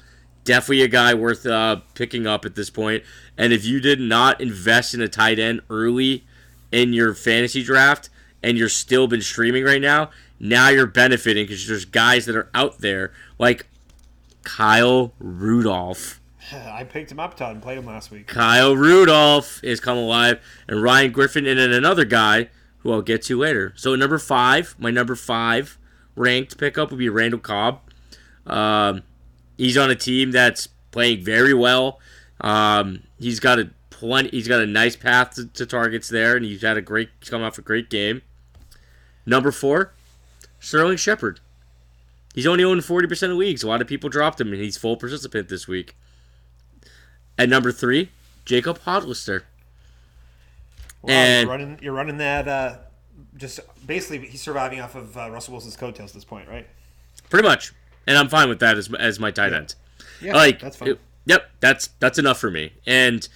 Definitely 0.44 0.82
a 0.82 0.88
guy 0.88 1.14
worth 1.14 1.46
uh, 1.46 1.80
picking 1.94 2.26
up 2.26 2.44
at 2.44 2.54
this 2.54 2.70
point. 2.70 3.04
And 3.36 3.52
if 3.52 3.64
you 3.64 3.80
did 3.80 4.00
not 4.00 4.40
invest 4.40 4.94
in 4.94 5.00
a 5.00 5.08
tight 5.08 5.38
end 5.38 5.60
early 5.68 6.24
in 6.72 6.92
your 6.92 7.14
fantasy 7.14 7.62
draft, 7.62 8.08
and 8.42 8.56
you're 8.56 8.68
still 8.68 9.06
been 9.06 9.22
streaming 9.22 9.64
right 9.64 9.80
now, 9.80 10.10
now 10.38 10.68
you're 10.68 10.86
benefiting 10.86 11.44
because 11.44 11.66
there's 11.66 11.84
guys 11.84 12.26
that 12.26 12.36
are 12.36 12.48
out 12.54 12.78
there 12.78 13.12
like 13.38 13.66
Kyle 14.42 15.12
Rudolph. 15.18 16.20
I 16.52 16.84
picked 16.84 17.12
him 17.12 17.20
up, 17.20 17.36
Todd, 17.36 17.52
and 17.52 17.62
played 17.62 17.78
him 17.78 17.86
last 17.86 18.10
week. 18.10 18.26
Kyle 18.26 18.74
Rudolph 18.74 19.62
is 19.62 19.80
come 19.80 19.98
alive, 19.98 20.40
and 20.68 20.82
Ryan 20.82 21.12
Griffin, 21.12 21.46
and 21.46 21.58
then 21.58 21.72
another 21.72 22.04
guy 22.04 22.48
who 22.78 22.92
I'll 22.92 23.02
get 23.02 23.22
to 23.24 23.38
later. 23.38 23.72
So 23.76 23.94
number 23.94 24.18
five, 24.18 24.74
my 24.78 24.90
number 24.90 25.14
five 25.14 25.78
ranked 26.16 26.58
pickup 26.58 26.90
would 26.90 26.98
be 26.98 27.08
Randall 27.08 27.40
Cobb. 27.40 27.80
Um, 28.46 29.02
he's 29.58 29.76
on 29.76 29.90
a 29.90 29.94
team 29.94 30.30
that's 30.30 30.68
playing 30.90 31.22
very 31.24 31.54
well. 31.54 32.00
Um, 32.40 33.02
he's 33.18 33.38
got 33.38 33.58
a 33.58 33.70
plenty. 33.90 34.30
He's 34.30 34.48
got 34.48 34.60
a 34.60 34.66
nice 34.66 34.96
path 34.96 35.34
to, 35.34 35.46
to 35.46 35.66
targets 35.66 36.08
there, 36.08 36.36
and 36.36 36.44
he's 36.44 36.62
had 36.62 36.76
a 36.76 36.82
great. 36.82 37.10
He's 37.20 37.28
come 37.28 37.42
off 37.42 37.58
a 37.58 37.62
great 37.62 37.90
game. 37.90 38.22
Number 39.26 39.50
four, 39.52 39.92
Sterling 40.58 40.96
Shepard. 40.96 41.40
He's 42.34 42.46
only 42.46 42.62
owned 42.64 42.82
40% 42.82 43.30
of 43.30 43.36
leagues. 43.36 43.62
A 43.62 43.68
lot 43.68 43.80
of 43.80 43.88
people 43.88 44.08
dropped 44.08 44.40
him, 44.40 44.52
and 44.52 44.62
he's 44.62 44.76
full 44.76 44.96
participant 44.96 45.48
this 45.48 45.66
week. 45.66 45.96
At 47.38 47.48
number 47.48 47.72
three, 47.72 48.10
Jacob 48.44 48.78
Hollister. 48.80 49.44
Wow, 51.02 51.10
And- 51.12 51.42
you're 51.46 51.50
running, 51.50 51.78
you're 51.82 51.92
running 51.92 52.16
that. 52.18 52.46
Uh, 52.48 52.76
just 53.36 53.60
basically, 53.86 54.26
he's 54.28 54.42
surviving 54.42 54.80
off 54.80 54.94
of 54.94 55.16
uh, 55.16 55.30
Russell 55.30 55.52
Wilson's 55.52 55.76
coattails 55.76 56.10
at 56.10 56.14
this 56.14 56.24
point, 56.24 56.48
right? 56.48 56.66
Pretty 57.28 57.46
much. 57.46 57.72
And 58.06 58.16
I'm 58.16 58.28
fine 58.28 58.48
with 58.48 58.60
that 58.60 58.76
as, 58.76 58.92
as 58.94 59.18
my 59.18 59.30
tight 59.30 59.52
end. 59.52 59.74
Yeah, 60.20 60.34
like, 60.34 60.60
that's 60.60 60.76
fine. 60.76 60.90
it- 60.90 61.00
yep, 61.26 61.50
that's 61.60 61.88
that's 61.98 62.18
enough 62.18 62.38
for 62.38 62.50
me. 62.50 62.72
And 62.86 63.26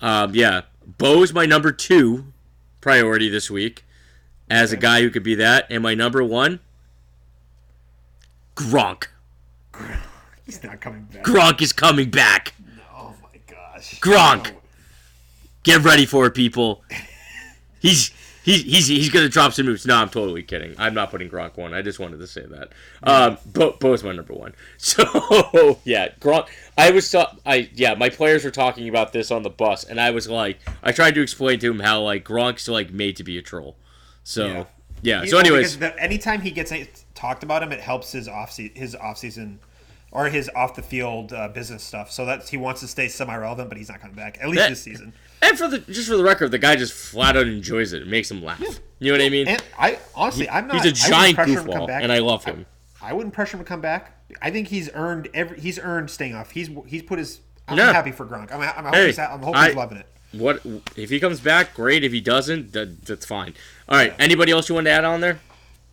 um, 0.00 0.34
yeah, 0.34 0.62
Bo's 0.98 1.32
my 1.32 1.44
number 1.46 1.72
two 1.72 2.32
priority 2.80 3.28
this 3.28 3.50
week 3.50 3.84
as 4.52 4.70
a 4.70 4.76
guy 4.76 5.00
who 5.00 5.08
could 5.10 5.22
be 5.22 5.34
that. 5.36 5.66
And 5.70 5.82
my 5.82 5.94
number 5.94 6.22
one, 6.22 6.60
Gronk. 8.54 9.06
He's 10.44 10.62
not 10.62 10.80
coming 10.80 11.04
back. 11.04 11.24
Gronk 11.24 11.62
is 11.62 11.72
coming 11.72 12.10
back. 12.10 12.54
Oh 12.94 13.14
my 13.22 13.40
gosh. 13.46 13.98
Gronk. 14.00 14.52
Get 15.62 15.82
ready 15.82 16.04
for 16.04 16.26
it, 16.26 16.32
people. 16.32 16.84
He's 17.80 18.10
he's 18.42 18.62
he's 18.64 18.88
he's 18.88 19.08
gonna 19.08 19.30
drop 19.30 19.54
some 19.54 19.64
moves. 19.64 19.86
No, 19.86 19.96
I'm 19.96 20.10
totally 20.10 20.42
kidding. 20.42 20.74
I'm 20.76 20.92
not 20.92 21.10
putting 21.10 21.30
Gronk 21.30 21.56
one. 21.56 21.72
I 21.72 21.80
just 21.80 21.98
wanted 21.98 22.18
to 22.18 22.26
say 22.26 22.44
that. 22.44 22.72
Um, 23.02 23.38
Bo 23.46 23.72
Bo's 23.80 24.04
my 24.04 24.12
number 24.12 24.34
one. 24.34 24.54
So 24.76 25.80
yeah, 25.84 26.08
Gronk. 26.20 26.48
I 26.76 26.90
was 26.90 27.14
I 27.14 27.70
yeah, 27.74 27.94
my 27.94 28.10
players 28.10 28.44
were 28.44 28.50
talking 28.50 28.88
about 28.88 29.14
this 29.14 29.30
on 29.30 29.44
the 29.44 29.50
bus, 29.50 29.84
and 29.84 29.98
I 29.98 30.10
was 30.10 30.28
like, 30.28 30.58
I 30.82 30.92
tried 30.92 31.14
to 31.14 31.22
explain 31.22 31.58
to 31.60 31.70
him 31.70 31.80
how 31.80 32.02
like 32.02 32.24
Gronk's 32.24 32.68
like 32.68 32.90
made 32.92 33.16
to 33.16 33.24
be 33.24 33.38
a 33.38 33.42
troll. 33.42 33.76
So 34.24 34.46
Yeah. 34.46 34.64
yeah. 35.22 35.24
So 35.26 35.38
anyways, 35.38 35.78
the, 35.78 35.98
anytime 36.00 36.40
he 36.40 36.50
gets 36.50 36.72
talked 37.14 37.42
about 37.42 37.62
him, 37.62 37.72
it 37.72 37.80
helps 37.80 38.12
his 38.12 38.28
off 38.28 38.52
se- 38.52 38.72
his 38.74 38.94
off 38.94 39.18
season 39.18 39.58
or 40.10 40.28
his 40.28 40.50
off 40.54 40.74
the 40.74 40.82
field 40.82 41.32
uh, 41.32 41.48
business 41.48 41.82
stuff. 41.82 42.10
So 42.12 42.24
that's 42.26 42.48
he 42.50 42.56
wants 42.56 42.80
to 42.82 42.88
stay 42.88 43.08
semi 43.08 43.34
relevant, 43.36 43.68
but 43.68 43.78
he's 43.78 43.88
not 43.88 44.00
coming 44.00 44.16
back 44.16 44.38
at 44.40 44.48
least 44.48 44.58
That- 44.62 44.68
this 44.70 44.82
season. 44.82 45.12
and 45.42 45.58
for 45.58 45.68
the 45.68 45.78
just 45.78 46.08
for 46.08 46.16
the 46.16 46.24
record, 46.24 46.50
the 46.50 46.58
guy 46.58 46.76
just 46.76 46.92
flat 46.92 47.36
out 47.36 47.46
enjoys 47.46 47.92
it. 47.92 48.02
It 48.02 48.08
makes 48.08 48.30
him 48.30 48.42
laugh. 48.42 48.60
You 48.98 49.10
know 49.12 49.18
what 49.18 49.24
I 49.26 49.28
mean? 49.30 49.48
And 49.48 49.62
I 49.78 49.98
honestly, 50.14 50.48
I'm 50.48 50.66
not. 50.68 50.76
He's 50.76 50.86
a 50.86 50.92
giant 51.08 51.34
pressure 51.34 51.50
him 51.60 51.66
to 51.66 51.72
come 51.72 51.80
goofball, 51.88 51.90
and 52.02 52.12
I 52.12 52.18
love 52.20 52.44
him. 52.44 52.66
I 53.00 53.12
wouldn't 53.12 53.34
pressure 53.34 53.56
him 53.56 53.64
to 53.64 53.68
come 53.68 53.80
back. 53.80 54.16
I 54.40 54.50
think 54.52 54.68
he's 54.68 54.88
earned 54.94 55.28
every. 55.34 55.58
He's 55.58 55.78
earned 55.80 56.08
staying 56.10 56.36
off. 56.36 56.52
He's 56.52 56.70
he's 56.86 57.02
put 57.02 57.18
his. 57.18 57.40
I'm 57.66 57.76
Yeah. 57.78 57.92
happy 57.92 58.12
for 58.12 58.24
Gronk. 58.26 58.52
I'm, 58.52 58.60
I'm, 58.60 58.86
I'm, 58.86 58.92
Hey, 58.92 59.06
he's, 59.06 59.18
I'm 59.18 59.40
hoping 59.40 59.54
I- 59.56 59.66
he's 59.68 59.76
loving 59.76 59.98
it. 59.98 60.06
What 60.32 60.62
if 60.96 61.10
he 61.10 61.20
comes 61.20 61.40
back? 61.40 61.74
Great. 61.74 62.04
If 62.04 62.12
he 62.12 62.20
doesn't, 62.20 62.72
that, 62.72 63.04
that's 63.04 63.26
fine. 63.26 63.54
All 63.88 63.96
right. 63.96 64.14
Anybody 64.18 64.52
else 64.52 64.68
you 64.68 64.74
want 64.74 64.86
to 64.86 64.90
add 64.90 65.04
on 65.04 65.20
there? 65.20 65.40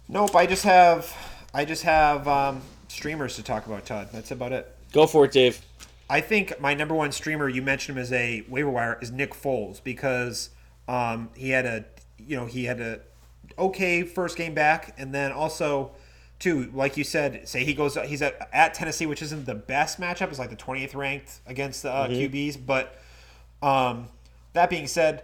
Nope. 0.07 0.35
I 0.35 0.45
just 0.45 0.63
have. 0.63 1.13
I 1.53 1.65
just 1.65 1.83
have 1.83 2.27
um, 2.27 2.61
streamers 2.87 3.35
to 3.35 3.43
talk 3.43 3.65
about. 3.65 3.85
Todd. 3.85 4.09
That's 4.11 4.31
about 4.31 4.53
it. 4.53 4.75
Go 4.91 5.07
for 5.07 5.25
it, 5.25 5.31
Dave. 5.31 5.61
I 6.09 6.21
think 6.21 6.59
my 6.59 6.73
number 6.73 6.95
one 6.95 7.11
streamer, 7.11 7.47
you 7.47 7.61
mentioned 7.61 7.97
him 7.97 8.01
as 8.01 8.11
a 8.11 8.43
waiver 8.49 8.69
wire, 8.69 8.97
is 8.99 9.11
Nick 9.11 9.33
Foles 9.33 9.83
because 9.83 10.49
um, 10.87 11.29
he 11.35 11.51
had 11.51 11.65
a, 11.65 11.85
you 12.17 12.35
know, 12.35 12.45
he 12.45 12.65
had 12.65 12.81
a 12.81 13.01
okay 13.59 14.01
first 14.01 14.35
game 14.35 14.55
back, 14.55 14.95
and 14.97 15.13
then 15.13 15.31
also, 15.31 15.91
too, 16.39 16.71
like 16.73 16.97
you 16.97 17.03
said, 17.03 17.47
say 17.47 17.63
he 17.63 17.75
goes, 17.75 17.95
he's 18.07 18.23
at, 18.23 18.49
at 18.51 18.73
Tennessee, 18.73 19.05
which 19.05 19.21
isn't 19.21 19.45
the 19.45 19.53
best 19.53 19.99
matchup, 20.01 20.29
it's 20.29 20.39
like 20.39 20.49
the 20.49 20.55
twentieth 20.55 20.95
ranked 20.95 21.41
against 21.45 21.83
the 21.83 21.91
uh, 21.91 22.07
QBs, 22.07 22.57
but 22.65 22.99
um, 23.61 24.07
that 24.53 24.69
being 24.69 24.87
said. 24.87 25.23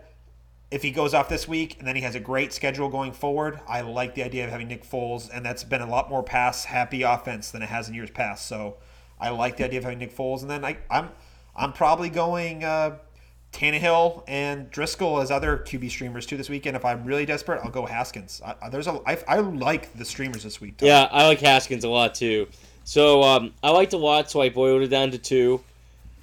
If 0.72 0.82
he 0.82 0.90
goes 0.90 1.14
off 1.14 1.30
this 1.30 1.48
week 1.48 1.78
and 1.78 1.88
then 1.88 1.96
he 1.96 2.02
has 2.02 2.16
a 2.16 2.20
great 2.20 2.52
schedule 2.52 2.90
going 2.90 3.12
forward, 3.12 3.60
I 3.68 3.82
like 3.82 4.16
the 4.16 4.24
idea 4.24 4.46
of 4.46 4.50
having 4.50 4.68
Nick 4.68 4.84
Foles, 4.84 5.30
and 5.32 5.46
that's 5.46 5.64
been 5.64 5.82
a 5.82 5.88
lot 5.90 6.10
more 6.10 6.24
pass 6.24 6.66
happy 6.66 7.04
offense 7.04 7.52
than 7.52 7.62
it 7.62 7.70
has 7.70 7.88
in 7.88 7.94
years 7.94 8.10
past. 8.10 8.48
So 8.48 8.78
I 9.22 9.30
like 9.30 9.58
the 9.58 9.64
idea 9.66 9.78
of 9.78 9.84
having 9.84 10.00
Nick 10.00 10.14
Foles, 10.14 10.42
and 10.42 10.50
then 10.50 10.66
I, 10.66 10.78
I'm 10.90 11.10
I'm 11.56 11.72
probably 11.72 12.10
going 12.10 12.64
uh, 12.64 12.98
Tannehill 13.54 14.24
and 14.28 14.70
Driskel 14.72 15.22
as 15.22 15.32
other 15.32 15.60
QB 15.60 15.90
streamers 15.92 16.26
too 16.26 16.36
this 16.36 16.50
weekend. 16.50 16.76
If 16.76 16.84
I'm 16.84 17.06
really 17.06 17.26
desperate, 17.28 17.62
I'll 17.64 17.72
go 17.72 17.86
Haskins. 17.86 18.42
I- 18.44 18.70
there's 18.70 18.88
a 18.88 19.00
I, 19.06 19.18
I 19.28 19.38
like 19.38 19.94
the 19.94 20.04
streamers 20.04 20.44
this 20.44 20.60
week. 20.60 20.78
Tom. 20.78 20.88
Yeah, 20.88 21.08
I 21.12 21.28
like 21.28 21.40
Haskins 21.40 21.84
a 21.84 21.90
lot 21.90 22.16
too. 22.16 22.48
So 22.84 23.22
um, 23.24 23.54
I 23.64 23.70
liked 23.70 23.94
a 23.94 23.98
lot, 23.98 24.30
so 24.32 24.42
I 24.42 24.50
boiled 24.50 24.82
it 24.82 24.88
down 24.90 25.12
to 25.12 25.18
two. 25.20 25.62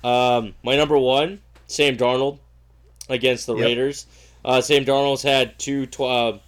Um, 0.04 0.54
my 0.62 0.76
number 0.76 0.98
one, 0.98 1.40
Sam 1.68 1.96
Darnold 1.96 2.38
against 3.12 3.46
the 3.46 3.54
Yep. 3.54 3.64
Raiders. 3.64 4.06
Uh, 4.44 4.60
Sam 4.60 4.84
Darnold's 4.84 5.22
had 5.22 5.58
two 5.58 5.86
tw- 5.86 6.00
uh, 6.00 6.38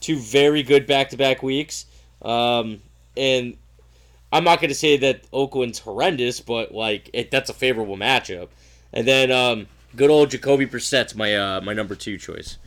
two 0.00 0.18
very 0.18 0.62
good 0.62 0.86
back 0.86 1.10
to 1.10 1.16
back 1.16 1.42
weeks, 1.42 1.86
um, 2.22 2.80
and 3.16 3.56
I'm 4.32 4.44
not 4.44 4.60
going 4.60 4.70
to 4.70 4.74
say 4.74 4.96
that 4.98 5.22
Oakland's 5.32 5.78
horrendous, 5.78 6.40
but 6.40 6.72
like 6.72 7.10
it, 7.12 7.30
that's 7.30 7.50
a 7.50 7.54
favorable 7.54 7.96
matchup. 7.96 8.48
And 8.92 9.06
then 9.06 9.30
um, 9.30 9.66
good 9.94 10.10
old 10.10 10.30
Jacoby 10.30 10.64
Brissett's 10.66 11.14
my 11.14 11.36
uh, 11.36 11.60
my 11.60 11.74
number 11.74 11.94
two 11.94 12.16
choice. 12.16 12.58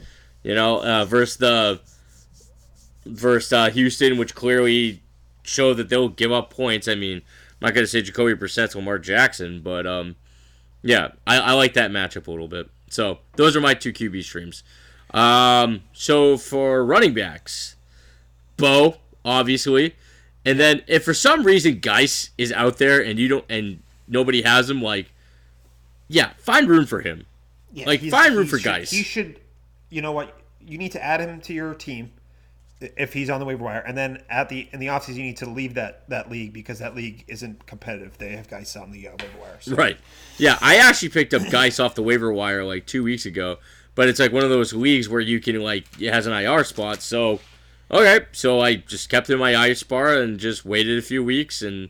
You 0.44 0.56
know, 0.56 0.84
uh, 0.84 1.06
versus 1.06 1.38
the 1.38 1.82
versus 3.06 3.52
uh, 3.52 3.70
Houston, 3.72 4.18
which 4.18 4.36
clearly 4.36 5.02
showed 5.44 5.76
that 5.76 5.90
they'll 5.90 6.10
give 6.10 6.32
up 6.32 6.50
points. 6.50 6.88
I 6.88 6.96
mean, 6.96 7.18
I'm 7.18 7.68
not 7.68 7.74
going 7.74 7.84
to 7.84 7.88
say 7.88 8.02
Jacoby 8.02 8.36
Brissett's 8.36 8.76
Lamar 8.76 9.00
Jackson, 9.00 9.62
but 9.62 9.86
um, 9.86 10.16
yeah, 10.82 11.10
I, 11.28 11.40
I 11.40 11.52
like 11.54 11.74
that 11.74 11.92
matchup 11.92 12.28
a 12.28 12.32
little 12.32 12.48
bit. 12.48 12.70
So 12.90 13.20
those 13.36 13.56
are 13.56 13.62
my 13.62 13.74
two 13.74 13.94
QB 13.94 14.24
streams. 14.24 14.64
Um, 15.14 15.82
so 15.94 16.38
for 16.38 16.84
running 16.86 17.14
backs, 17.14 17.76
Bo, 18.58 18.98
obviously, 19.26 19.96
and 20.46 20.60
then 20.60 20.82
if 20.88 21.04
for 21.04 21.14
some 21.14 21.44
reason 21.44 21.80
Guice 21.80 22.30
is 22.38 22.52
out 22.52 22.78
there 22.78 23.02
and 23.04 23.18
you 23.20 23.28
don't 23.28 23.46
and 23.50 23.80
nobody 24.08 24.42
has 24.42 24.70
him, 24.70 24.82
like, 24.82 25.12
yeah, 26.08 26.32
find 26.38 26.68
room 26.68 26.86
for 26.86 27.02
him. 27.02 27.26
Yeah, 27.72 27.86
Like, 27.86 28.02
find 28.02 28.36
room 28.36 28.48
for 28.48 28.58
should- 28.58 28.66
guys. 28.66 28.90
He 28.92 29.04
should, 29.04 29.40
you 29.90 30.02
know 30.02 30.12
what? 30.12 30.40
You 30.66 30.78
need 30.78 30.92
to 30.94 31.04
add 31.04 31.22
him 31.22 31.40
to 31.42 31.54
your 31.54 31.74
team 31.76 32.12
if 32.82 33.14
he's 33.14 33.30
on 33.30 33.40
the 33.40 33.46
waiver 33.46 33.64
wire, 33.64 33.84
and 33.86 33.98
then 33.98 34.24
at 34.30 34.50
the 34.50 34.70
in 34.72 34.80
the 34.80 34.88
offseason 34.88 35.16
you 35.16 35.24
need 35.24 35.38
to 35.38 35.50
leave 35.50 35.74
that 35.74 36.08
that 36.10 36.32
league 36.32 36.54
because 36.54 36.80
that 36.80 36.96
league 36.96 37.26
isn't 37.28 37.66
competitive. 37.66 38.18
They 38.18 38.36
have 38.36 38.48
guys 38.48 38.76
on 38.76 38.92
the 38.92 39.08
uh, 39.08 39.12
waiver 39.20 39.40
wire. 39.40 39.58
So. 39.60 39.76
Right. 39.76 39.98
Yeah, 40.38 40.58
I 40.62 40.78
actually 40.78 41.10
picked 41.10 41.34
up 41.34 41.50
Guice 41.50 41.80
off 41.80 41.96
the 41.96 42.04
waiver 42.04 42.32
wire 42.32 42.64
like 42.64 42.86
two 42.86 43.04
weeks 43.04 43.26
ago, 43.26 43.58
but 43.96 44.08
it's 44.08 44.20
like 44.20 44.32
one 44.32 44.44
of 44.44 44.50
those 44.50 44.74
leagues 44.74 45.10
where 45.10 45.20
you 45.20 45.40
can 45.40 45.62
like 45.62 45.86
it 46.00 46.14
has 46.14 46.26
an 46.26 46.34
IR 46.34 46.64
spot. 46.64 47.02
So, 47.02 47.42
okay, 47.92 48.26
so 48.32 48.62
I 48.62 48.76
just 48.76 49.10
kept 49.10 49.30
in 49.30 49.40
my 49.40 49.68
IR 49.68 49.76
spot 49.76 50.18
and 50.18 50.40
just 50.40 50.64
waited 50.64 50.98
a 50.98 51.02
few 51.02 51.24
weeks 51.24 51.62
and 51.62 51.90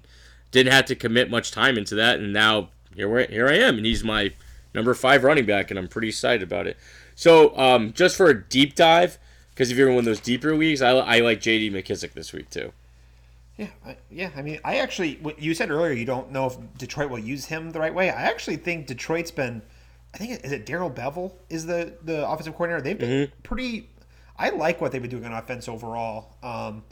didn't 0.52 0.74
have 0.74 0.86
to 0.86 0.96
commit 0.96 1.30
much 1.30 1.52
time 1.52 1.78
into 1.78 1.94
that. 1.96 2.20
And 2.20 2.34
now 2.34 2.70
here 2.96 3.08
we 3.08 3.28
here 3.28 3.48
I 3.48 3.58
am, 3.58 3.78
and 3.78 3.86
he's 3.86 4.04
my 4.04 4.32
number 4.74 4.96
five 4.96 5.24
running 5.24 5.46
back, 5.46 5.70
and 5.70 5.78
I'm 5.78 5.88
pretty 5.88 6.10
excited 6.10 6.42
about 6.42 6.66
it. 6.66 6.78
So 7.14 7.56
um, 7.58 7.94
just 7.94 8.16
for 8.16 8.28
a 8.30 8.44
deep 8.44 8.76
dive, 8.76 9.20
because 9.60 9.72
if 9.72 9.78
you're 9.78 9.90
in 9.90 9.96
one 9.96 10.04
of 10.04 10.06
those 10.06 10.22
deeper 10.22 10.56
leagues, 10.56 10.82
I, 10.82 10.92
I 10.92 11.20
like 11.20 11.42
J.D. 11.42 11.70
McKissic 11.72 12.14
this 12.14 12.32
week 12.32 12.50
too. 12.50 12.72
Yeah, 13.58 13.68
I, 13.86 13.98
yeah. 14.10 14.30
I 14.38 14.42
mean, 14.42 14.58
I 14.64 14.78
actually, 14.78 15.16
what 15.22 15.38
you 15.42 15.54
said 15.54 15.70
earlier, 15.70 15.92
you 15.92 16.06
don't 16.06 16.32
know 16.32 16.46
if 16.48 16.56
Detroit 16.78 17.10
will 17.10 17.20
use 17.20 17.44
him 17.44 17.72
the 17.72 17.80
right 17.82 17.94
way. 17.94 18.10
I 18.10 18.22
actually 18.22 18.56
think 18.56 18.88
Detroit's 18.88 19.32
been. 19.32 19.62
I 20.14 20.18
think 20.18 20.46
is 20.46 20.54
it 20.54 20.66
Darrell 20.66 20.90
Bevell 20.90 21.34
is 21.50 21.66
the 21.66 21.94
the 22.02 22.26
offensive 22.26 22.54
coordinator. 22.56 22.82
They've 22.82 22.98
been 22.98 23.10
Mm-hmm. 23.28 23.42
pretty. 23.44 23.90
I 24.38 24.52
like 24.52 24.80
what 24.80 24.94
they've 24.94 25.02
been 25.02 25.12
doing 25.12 25.26
on 25.26 25.34
offense 25.34 25.68
overall. 25.68 26.38
Um, 26.42 26.84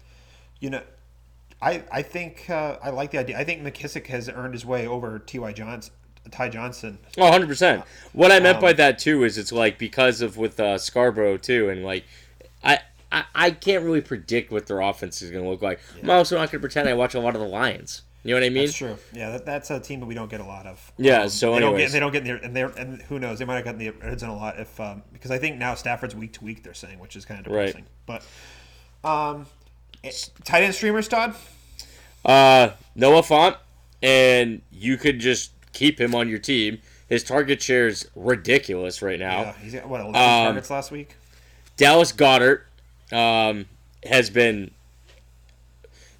you 0.59 0.69
know, 0.69 0.81
I 1.61 1.83
I 1.89 2.01
think 2.01 2.49
uh, 2.49 2.79
I 2.83 2.89
like 2.89 3.11
the 3.11 3.19
idea. 3.19 3.39
I 3.39 3.45
think 3.45 3.61
McKissic 3.63 4.07
has 4.07 4.27
earned 4.27 4.53
his 4.53 4.65
way 4.65 4.85
over 4.85 5.19
T.Y. 5.19 5.53
Johnson, 5.53 5.93
Ty 6.31 6.49
Johnson. 6.49 6.97
Oh, 7.17 7.31
100%. 7.31 7.85
What 8.11 8.33
I 8.33 8.41
meant 8.41 8.57
Um, 8.57 8.61
by 8.61 8.73
that 8.73 8.99
too 8.99 9.23
is 9.23 9.37
it's 9.37 9.53
like 9.53 9.77
because 9.79 10.19
of 10.19 10.35
with 10.35 10.59
uh, 10.59 10.75
Scarbrough 10.75 11.41
too, 11.41 11.69
and 11.69 11.85
like 11.85 12.03
I, 12.63 12.79
I 13.11 13.23
I 13.35 13.51
can't 13.51 13.83
really 13.83 14.01
predict 14.01 14.51
what 14.51 14.65
their 14.67 14.79
offense 14.81 15.21
is 15.21 15.31
going 15.31 15.43
to 15.43 15.49
look 15.49 15.61
like. 15.61 15.79
I'm 16.01 16.09
also 16.09 16.35
not 16.35 16.51
going 16.51 16.59
to 16.59 16.59
pretend 16.59 16.89
I 16.89 16.93
watch 16.93 17.13
a 17.15 17.19
lot 17.19 17.35
of 17.35 17.41
the 17.41 17.47
Lions. 17.47 18.01
You 18.23 18.33
know 18.33 18.41
what 18.41 18.45
I 18.45 18.49
mean? 18.49 18.65
That's 18.65 18.75
true. 18.77 18.97
Yeah, 19.13 19.29
that, 19.31 19.45
that's 19.45 19.69
a 19.69 19.79
team 19.79 20.01
that 20.01 20.05
we 20.05 20.13
don't 20.13 20.29
get 20.29 20.41
a 20.41 20.45
lot 20.45 20.65
of. 20.65 20.91
Yeah, 20.97 21.27
so 21.27 21.53
they 21.53 21.59
don't 21.61 21.73
anyways. 21.75 21.91
get 21.91 21.93
they 21.93 21.99
don't 22.01 22.11
get 22.11 22.27
in 22.27 22.37
the 22.37 22.43
and 22.45 22.55
they're 22.55 22.67
and 22.69 23.01
who 23.03 23.19
knows 23.19 23.39
they 23.39 23.45
might 23.45 23.55
have 23.55 23.63
gotten 23.63 23.79
the 23.79 23.89
red 23.91 24.19
zone 24.19 24.31
a 24.31 24.35
lot 24.35 24.59
if 24.59 24.77
um, 24.81 25.03
because 25.13 25.31
I 25.31 25.37
think 25.37 25.57
now 25.57 25.75
Stafford's 25.75 26.13
week 26.15 26.33
to 26.33 26.43
week 26.43 26.63
they're 26.63 26.73
saying 26.73 26.99
which 26.99 27.15
is 27.15 27.23
kind 27.23 27.39
of 27.45 27.51
Right. 27.53 27.67
depressing. 27.67 27.85
But 28.05 28.25
um, 29.07 29.45
eh, 30.03 30.11
tight 30.43 30.63
end 30.63 30.75
streamers, 30.75 31.07
Todd. 31.07 31.35
Uh, 32.25 32.71
Noah 32.95 33.21
Fant, 33.21 33.55
and 34.03 34.61
you 34.71 34.97
could 34.97 35.19
just 35.19 35.51
keep 35.71 36.01
him 36.01 36.13
on 36.13 36.27
your 36.27 36.39
team. 36.39 36.79
His 37.07 37.23
target 37.23 37.61
share 37.61 37.87
is 37.87 38.09
ridiculous 38.15 39.01
right 39.01 39.19
now. 39.19 39.41
Yeah, 39.41 39.53
he's 39.61 39.73
got 39.73 39.87
what 39.87 40.01
11 40.01 40.15
Um, 40.15 40.21
targets 40.47 40.69
last 40.69 40.91
week. 40.91 41.15
Dallas 41.77 42.11
Goedert 42.11 42.63
um, 43.11 43.65
has 44.03 44.29
been 44.29 44.71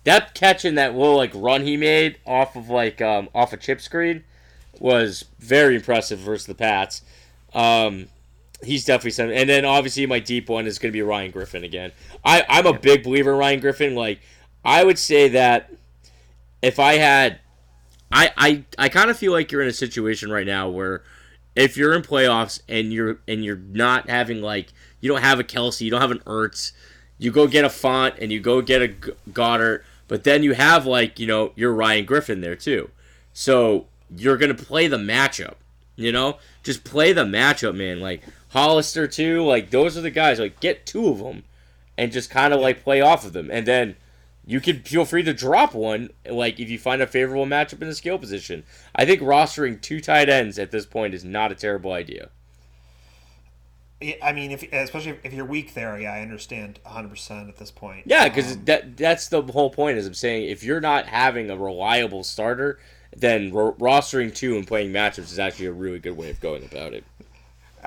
that 0.04 0.34
catch 0.34 0.64
that 0.64 0.96
little 0.96 1.18
like 1.18 1.32
run 1.36 1.64
he 1.64 1.76
made 1.76 2.18
off 2.26 2.56
of 2.56 2.70
like 2.70 3.02
um, 3.02 3.28
off 3.36 3.52
a 3.52 3.58
chip 3.58 3.82
screen 3.82 4.24
was 4.80 5.26
very 5.40 5.76
impressive 5.76 6.20
versus 6.20 6.46
the 6.46 6.56
Pats. 6.56 7.02
Um, 7.54 8.08
he's 8.64 8.86
definitely 8.86 9.12
something. 9.12 9.36
And 9.36 9.50
then 9.50 9.66
obviously 9.66 10.06
my 10.06 10.20
deep 10.20 10.50
one 10.50 10.66
is 10.66 10.80
going 10.80 10.92
to 10.92 10.94
be 10.94 11.02
Ryan 11.02 11.32
Griffin 11.32 11.64
again. 11.64 11.92
I 12.24 12.46
I'm 12.48 12.66
a 12.66 12.78
big 12.78 13.04
believer 13.04 13.34
in 13.34 13.38
Ryan 13.38 13.60
Griffin. 13.60 13.96
Like 13.96 14.22
I 14.64 14.84
would 14.84 14.98
say 14.98 15.28
that 15.30 15.74
if 16.62 16.80
I 16.80 16.94
had, 16.94 17.40
I 18.12 18.32
I 18.38 18.64
I 18.78 18.90
kind 18.90 19.10
of 19.10 19.18
feel 19.18 19.32
like 19.32 19.52
you're 19.52 19.62
in 19.62 19.68
a 19.68 19.74
situation 19.74 20.32
right 20.32 20.48
now 20.48 20.70
where 20.70 21.04
if 21.56 21.76
you're 21.76 21.94
in 21.94 22.02
playoffs 22.02 22.62
and 22.70 22.94
you're 22.94 23.20
and 23.28 23.44
you're 23.44 23.58
not 23.58 24.10
having 24.10 24.42
like 24.42 24.72
you 25.00 25.10
don't 25.10 25.22
have 25.22 25.40
a 25.40 25.44
Kelce, 25.44 25.82
you 25.82 25.92
don't 25.92 26.02
have 26.02 26.12
an 26.12 26.20
Ertz, 26.20 26.72
you 27.18 27.32
go 27.32 27.48
get 27.48 27.66
a 27.66 27.70
Fant 27.70 28.16
and 28.22 28.32
you 28.32 28.40
go 28.40 28.62
get 28.62 28.82
a 28.82 28.88
Goedert, 29.32 29.84
but 30.08 30.24
then 30.24 30.44
you 30.44 30.54
have 30.54 30.86
like 30.86 31.20
you 31.20 31.28
know 31.28 31.52
your 31.56 31.74
Ryan 31.74 32.06
Griffin 32.06 32.42
there 32.42 32.56
too, 32.56 32.90
so 33.34 33.88
you're 34.16 34.38
gonna 34.38 34.54
play 34.54 34.88
the 34.88 34.98
matchup, 34.98 35.56
you 35.96 36.12
know, 36.12 36.38
just 36.64 36.84
play 36.84 37.14
the 37.14 37.26
matchup, 37.26 37.76
man. 37.76 38.00
Like 38.00 38.22
Hollister 38.50 39.08
too, 39.08 39.44
like 39.44 39.70
those 39.70 39.98
are 39.98 40.02
the 40.02 40.12
guys. 40.12 40.40
Like 40.40 40.60
get 40.60 40.86
two 40.86 41.08
of 41.08 41.20
them, 41.20 41.44
and 41.98 42.12
just 42.12 42.30
kind 42.30 42.54
of 42.54 42.62
like 42.62 42.84
play 42.84 43.02
off 43.02 43.26
of 43.26 43.34
them, 43.34 43.50
and 43.52 43.66
then 43.66 43.96
you 44.46 44.62
can 44.62 44.82
feel 44.82 45.04
free 45.04 45.24
to 45.24 45.34
drop 45.34 45.74
one, 45.76 46.10
like 46.30 46.58
if 46.58 46.70
you 46.70 46.80
find 46.80 47.02
a 47.02 47.08
favorable 47.08 47.46
matchup 47.46 47.82
in 47.82 47.90
the 47.90 47.94
skill 47.94 48.18
position. 48.18 48.64
I 48.96 49.06
think 49.06 49.22
rostering 49.22 49.82
two 49.82 50.00
tight 50.00 50.30
ends 50.30 50.58
at 50.58 50.72
this 50.72 50.86
point 50.86 51.14
is 51.14 51.26
not 51.26 51.52
a 51.52 51.56
terrible 51.56 51.92
idea. 51.92 52.30
I 54.00 54.32
mean, 54.32 54.52
if 54.52 54.62
especially 54.72 55.18
if 55.24 55.34
you're 55.34 55.46
weak 55.46 55.74
there, 55.74 56.00
yeah, 56.00 56.14
I 56.14 56.22
understand 56.22 56.80
100 56.84 57.10
percent 57.10 57.50
at 57.50 57.58
this 57.58 57.72
point. 57.72 58.04
Yeah, 58.06 58.30
because 58.30 58.54
Um, 58.54 58.66
that 58.66 58.98
that's 58.98 59.28
the 59.28 59.42
whole 59.42 59.72
point. 59.72 59.98
Is 59.98 60.06
I'm 60.06 60.14
saying 60.14 60.50
if 60.50 60.64
you're 60.64 60.82
not 60.82 61.08
having 61.08 61.50
a 61.50 61.58
reliable 61.58 62.24
starter, 62.24 62.80
then 63.16 63.52
ro- 63.52 63.74
rostering 63.74 64.34
two 64.36 64.56
and 64.56 64.68
playing 64.68 64.92
matchups 64.92 65.32
is 65.32 65.40
actually 65.40 65.66
a 65.66 65.72
really 65.72 65.98
good 66.00 66.16
way 66.16 66.30
of 66.30 66.40
going 66.40 66.64
about 66.64 66.94
it. 66.94 67.04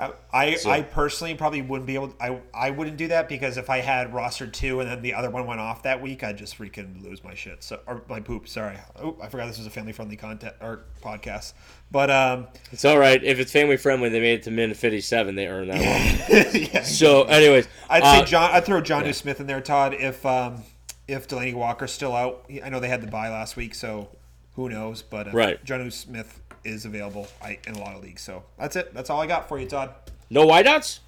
I 0.01 0.11
I, 0.33 0.55
So- 0.55 0.69
I 0.71 0.81
personally 0.81 1.35
probably 1.35 1.61
wouldn't 1.61 1.85
be 1.87 1.95
able. 1.95 2.13
I 2.19 2.39
I 2.53 2.71
wouldn't 2.71 2.97
do 2.97 3.07
that 3.09 3.29
because 3.29 3.57
if 3.57 3.69
I 3.69 3.77
had 3.79 4.13
roster 4.13 4.47
two 4.47 4.79
and 4.79 4.89
then 4.89 5.01
the 5.01 5.13
other 5.13 5.29
one 5.29 5.45
went 5.45 5.59
off 5.61 5.83
that 5.83 6.01
week, 6.01 6.23
I'd 6.23 6.37
just 6.37 6.57
freaking 6.57 7.03
lose 7.03 7.23
my 7.23 7.33
shit. 7.35 7.63
So 7.63 7.79
or 7.85 8.01
my 8.09 8.19
poop. 8.19 8.47
Sorry. 8.47 8.77
Oh, 9.01 9.15
I 9.21 9.29
forgot 9.29 9.47
this 9.47 9.57
was 9.57 9.67
a 9.67 9.71
family 9.71 9.93
friendly 9.93 10.15
content 10.17 10.55
or 10.61 10.81
podcast. 11.03 11.53
But 11.91 12.09
um, 12.09 12.47
It's 12.71 12.83
all 12.85 12.97
right 12.97 13.23
if 13.23 13.39
it's 13.39 13.51
family 13.51 13.77
friendly. 13.77 14.09
They 14.09 14.19
made 14.19 14.39
it 14.39 14.43
to 14.43 14.51
minute 14.51 14.77
57. 14.77 15.35
They 15.35 15.47
earned 15.47 15.71
that 15.71 15.77
one. 15.79 16.51
yeah. 16.73 16.83
So, 16.83 17.23
anyways, 17.23 17.67
I'd 17.89 18.03
uh, 18.03 18.19
say 18.19 18.25
John. 18.31 18.51
I'd 18.51 18.65
throw 18.65 18.81
Jonnu 18.81 19.13
Smith 19.13 19.39
in 19.39 19.47
there, 19.47 19.61
Todd. 19.61 19.93
If 19.93 20.25
um, 20.25 20.63
if 21.07 21.27
Delanie 21.27 21.53
Walker's 21.53 21.91
still 21.91 22.15
out, 22.15 22.45
I 22.63 22.69
know 22.69 22.79
they 22.79 22.87
had 22.89 23.01
the 23.01 23.07
bye 23.07 23.29
last 23.29 23.55
week, 23.55 23.75
so 23.75 24.09
who 24.55 24.69
knows? 24.69 25.01
But 25.01 25.27
uh, 25.27 25.31
Right. 25.31 25.63
Jonnu 25.65 25.91
Smith 25.93 26.40
is 26.63 26.85
available 26.85 27.27
in 27.65 27.75
a 27.75 27.79
lot 27.79 27.95
of 27.95 28.03
leagues. 28.03 28.21
So 28.21 28.43
that's 28.57 28.75
it. 28.75 28.93
That's 28.93 29.09
all 29.09 29.21
I 29.21 29.27
got 29.27 29.47
for 29.47 29.59
you, 29.59 29.67
Todd. 29.67 29.93
no 30.29 30.47
wideouts. 30.47 30.99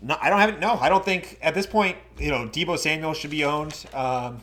No, 0.00 0.16
I 0.20 0.30
don't 0.30 0.38
have 0.38 0.50
it. 0.50 0.60
No, 0.60 0.74
I 0.74 0.88
don't 0.88 1.04
think 1.04 1.38
at 1.42 1.54
this 1.54 1.66
point, 1.66 1.96
you 2.18 2.30
know, 2.30 2.46
Deebo 2.46 2.78
Samuel 2.78 3.14
should 3.14 3.30
be 3.30 3.44
owned. 3.44 3.84
Um, 3.92 4.42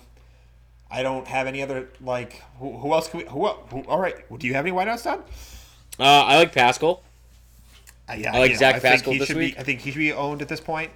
I 0.92 1.02
don't 1.02 1.28
have 1.28 1.48
any 1.48 1.62
other 1.62 1.90
like. 2.02 2.42
Who, 2.60 2.78
who 2.78 2.94
else? 2.94 3.08
Can 3.08 3.22
we, 3.22 3.26
who, 3.26 3.48
who? 3.48 3.82
All 3.84 4.00
right. 4.00 4.16
Do 4.38 4.48
you 4.48 4.54
have 4.54 4.66
any 4.66 4.76
whiteouts, 4.76 5.04
Todd? 5.04 5.24
Uh, 5.98 6.04
I 6.04 6.38
like 6.38 6.54
Pascal. 6.54 7.04
Uh, 8.10 8.14
yeah, 8.18 8.36
I 8.36 8.40
like 8.40 8.50
you 8.50 8.56
know, 8.56 8.60
Zach 8.60 8.76
I 8.76 8.80
Pascal 8.80 9.14
he 9.14 9.20
this 9.20 9.28
should 9.30 9.38
week. 9.38 9.56
Be, 9.56 9.60
I 9.60 9.64
think 9.64 9.80
he 9.80 9.92
should 9.92 10.00
be 10.00 10.12
owned 10.14 10.42
at 10.42 10.50
this 10.50 10.60
point. 10.60 10.92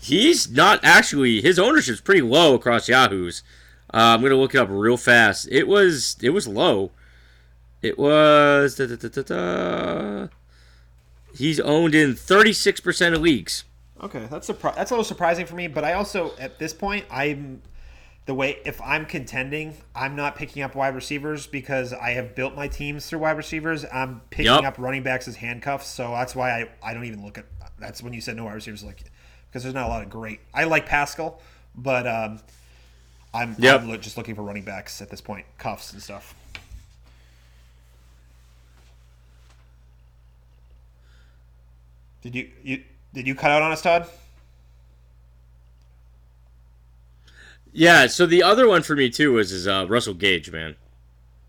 He's 0.00 0.50
not 0.50 0.80
actually. 0.82 1.40
His 1.40 1.58
ownership's 1.58 2.00
pretty 2.00 2.22
low 2.22 2.54
across 2.54 2.88
Yahoo's. 2.88 3.42
Uh, 3.94 4.14
I'm 4.14 4.22
gonna 4.22 4.34
look 4.34 4.54
it 4.54 4.58
up 4.58 4.68
real 4.68 4.96
fast. 4.96 5.48
It 5.50 5.68
was 5.68 6.16
it 6.20 6.30
was 6.30 6.48
low. 6.48 6.90
It 7.86 7.98
was. 7.98 8.76
Da, 8.76 8.86
da, 8.86 9.22
da. 9.22 10.28
He's 11.34 11.60
owned 11.60 11.94
in 11.94 12.14
36% 12.14 13.14
of 13.14 13.20
leagues. 13.20 13.64
Okay, 14.02 14.26
that's 14.30 14.48
surpri- 14.48 14.74
that's 14.74 14.90
a 14.90 14.94
little 14.94 15.04
surprising 15.04 15.46
for 15.46 15.54
me, 15.54 15.68
but 15.68 15.84
I 15.84 15.94
also 15.94 16.32
at 16.38 16.58
this 16.58 16.74
point 16.74 17.06
I'm 17.10 17.62
the 18.26 18.34
way 18.34 18.58
if 18.66 18.80
I'm 18.82 19.06
contending, 19.06 19.74
I'm 19.94 20.16
not 20.16 20.36
picking 20.36 20.62
up 20.62 20.74
wide 20.74 20.94
receivers 20.94 21.46
because 21.46 21.92
I 21.92 22.10
have 22.10 22.34
built 22.34 22.54
my 22.54 22.68
teams 22.68 23.06
through 23.06 23.20
wide 23.20 23.36
receivers. 23.36 23.84
I'm 23.90 24.20
picking 24.30 24.46
Yup. 24.46 24.64
up 24.64 24.78
running 24.78 25.02
backs 25.02 25.28
as 25.28 25.36
handcuffs, 25.36 25.86
so 25.86 26.10
that's 26.10 26.34
why 26.34 26.50
I, 26.62 26.68
I 26.82 26.92
don't 26.94 27.04
even 27.04 27.24
look 27.24 27.38
at 27.38 27.46
that's 27.78 28.02
when 28.02 28.12
you 28.12 28.20
said 28.20 28.36
no 28.36 28.44
wide 28.44 28.54
receivers 28.54 28.82
like 28.82 29.04
because 29.48 29.62
there's 29.62 29.74
not 29.74 29.86
a 29.86 29.88
lot 29.88 30.02
of 30.02 30.10
great. 30.10 30.40
I 30.52 30.64
like 30.64 30.86
Pascal, 30.86 31.40
but 31.74 32.06
um, 32.06 32.40
I'm, 33.32 33.54
Yep. 33.58 33.80
I'm 33.82 34.00
just 34.00 34.16
looking 34.16 34.34
for 34.34 34.42
running 34.42 34.64
backs 34.64 35.00
at 35.00 35.08
this 35.08 35.20
point, 35.20 35.46
cuffs 35.58 35.92
and 35.92 36.02
stuff. 36.02 36.34
Did 42.26 42.34
you 42.34 42.50
you 42.64 42.82
did 43.14 43.24
you 43.28 43.36
cut 43.36 43.52
out 43.52 43.62
on 43.62 43.70
us, 43.70 43.82
Todd? 43.82 44.08
Yeah. 47.72 48.08
So 48.08 48.26
the 48.26 48.42
other 48.42 48.68
one 48.68 48.82
for 48.82 48.96
me 48.96 49.10
too 49.10 49.38
is 49.38 49.52
is 49.52 49.68
uh, 49.68 49.86
Russell 49.88 50.14
Gage, 50.14 50.50
man. 50.50 50.74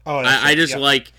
Oh, 0.06 0.18
I, 0.18 0.50
I 0.52 0.56
just 0.56 0.74
Yep. 0.74 0.80
like. 0.82 1.14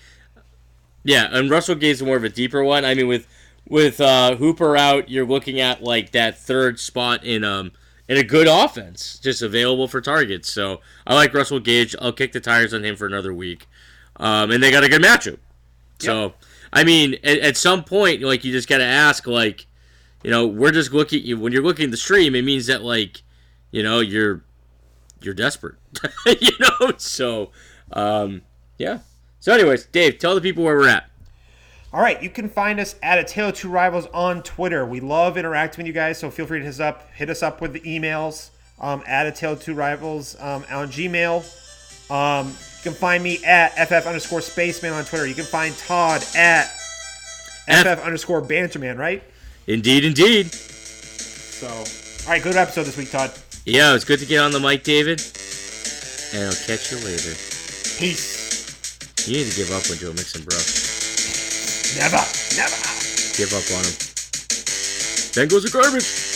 Yeah, 1.03 1.27
and 1.31 1.49
Russell 1.49 1.75
Gage 1.75 1.95
is 1.95 2.03
more 2.03 2.15
of 2.15 2.23
a 2.23 2.29
deeper 2.29 2.63
one. 2.63 2.85
I 2.85 2.93
mean, 2.93 3.07
with 3.07 3.27
with 3.67 3.99
uh, 3.99 4.35
Hooper 4.37 4.77
out, 4.77 5.09
you're 5.09 5.25
looking 5.25 5.59
at 5.59 5.83
like 5.83 6.11
that 6.11 6.37
third 6.39 6.79
spot 6.79 7.25
in 7.25 7.43
um 7.43 7.71
in 8.07 8.15
a 8.15 8.23
good 8.23 8.47
offense, 8.47 9.19
just 9.19 9.41
available 9.41 9.89
for 9.89 9.99
targets. 9.99 10.49
So 10.51 10.79
I 11.05 11.15
like 11.15 11.33
Russell 11.33 11.59
Gage. 11.59 11.97
I'll 12.01 12.13
kick 12.13 12.31
the 12.31 12.39
tires 12.39 12.73
on 12.73 12.85
him 12.85 12.95
for 12.95 13.05
another 13.05 13.33
week, 13.33 13.67
um, 14.15 14.51
and 14.51 14.63
they 14.63 14.71
got 14.71 14.85
a 14.85 14.89
good 14.89 15.01
matchup. 15.01 15.39
So 15.99 16.33
I 16.71 16.83
mean, 16.83 17.15
at, 17.23 17.39
at 17.39 17.57
some 17.57 17.83
point, 17.83 18.21
like 18.21 18.43
you 18.43 18.51
just 18.51 18.69
got 18.69 18.77
to 18.77 18.85
ask, 18.85 19.27
like, 19.27 19.65
you 20.23 20.31
know, 20.31 20.45
we're 20.47 20.71
just 20.71 20.93
looking. 20.93 21.23
You 21.23 21.39
when 21.39 21.53
you're 21.53 21.63
looking 21.63 21.85
at 21.85 21.91
the 21.91 21.97
stream, 21.97 22.35
it 22.35 22.43
means 22.43 22.67
that 22.67 22.83
like, 22.83 23.23
you 23.71 23.83
know, 23.83 23.99
you're 23.99 24.43
you're 25.21 25.33
desperate, 25.33 25.75
you 26.25 26.51
know. 26.59 26.93
So, 26.97 27.51
um, 27.91 28.41
yeah. 28.77 28.99
So, 29.39 29.53
anyways, 29.53 29.85
Dave, 29.85 30.19
tell 30.19 30.35
the 30.35 30.41
people 30.41 30.63
where 30.63 30.75
we're 30.75 30.89
at. 30.89 31.09
All 31.91 32.01
right, 32.01 32.21
you 32.21 32.29
can 32.29 32.49
find 32.49 32.79
us 32.79 32.95
at 33.01 33.17
a 33.17 33.23
Tale 33.23 33.49
of 33.49 33.55
Two 33.55 33.69
Rivals 33.69 34.05
on 34.13 34.43
Twitter. 34.43 34.85
We 34.85 34.99
love 34.99 35.37
interacting 35.37 35.83
with 35.83 35.87
you 35.87 35.93
guys, 35.93 36.19
so 36.19 36.29
feel 36.29 36.45
free 36.45 36.59
to 36.59 36.65
hit 36.65 36.69
us 36.69 36.79
up. 36.79 37.09
Hit 37.15 37.29
us 37.31 37.41
up 37.41 37.61
with 37.61 37.73
the 37.73 37.79
emails 37.79 38.49
um, 38.79 39.01
at 39.07 39.25
a 39.25 39.31
Tale 39.31 39.53
of 39.53 39.63
Two 39.63 39.73
Rivals 39.73 40.35
um, 40.39 40.63
on 40.69 40.89
Gmail. 40.89 42.11
Um, 42.11 42.53
you 42.79 42.91
can 42.91 42.93
find 42.93 43.21
me 43.21 43.43
at 43.43 43.75
ff 43.75 44.05
underscore 44.07 44.39
spaceman 44.39 44.93
on 44.93 45.03
Twitter. 45.03 45.27
You 45.27 45.35
can 45.35 45.43
find 45.45 45.77
Todd 45.77 46.23
at 46.35 46.71
F- 47.67 47.85
ff 47.85 48.05
underscore 48.05 48.41
banterman. 48.41 48.97
Right. 48.97 49.21
Indeed, 49.67 50.05
indeed. 50.05 50.53
So, 50.53 51.67
all 51.67 52.31
right, 52.31 52.41
good 52.41 52.55
episode 52.55 52.83
this 52.83 52.95
week, 52.95 53.11
Todd. 53.11 53.31
Yeah, 53.65 53.89
it 53.89 53.93
was 53.93 54.05
good 54.05 54.19
to 54.19 54.25
get 54.25 54.39
on 54.39 54.51
the 54.51 54.59
mic, 54.59 54.83
David. 54.83 55.21
And 56.33 56.45
I'll 56.45 56.65
catch 56.65 56.91
you 56.91 56.97
later. 56.99 57.35
Peace. 57.99 59.27
You 59.27 59.37
need 59.37 59.51
to 59.51 59.55
give 59.57 59.71
up 59.71 59.83
on 59.91 59.97
Joe 59.97 60.13
Mixon, 60.13 60.43
bro. 60.47 60.57
Never, 61.99 62.23
never. 62.55 62.79
Give 63.35 63.51
up 63.51 63.67
on 63.75 63.83
him. 63.83 63.95
Then 65.35 65.47
goes 65.49 65.63
the 65.63 65.69
garbage. 65.71 66.28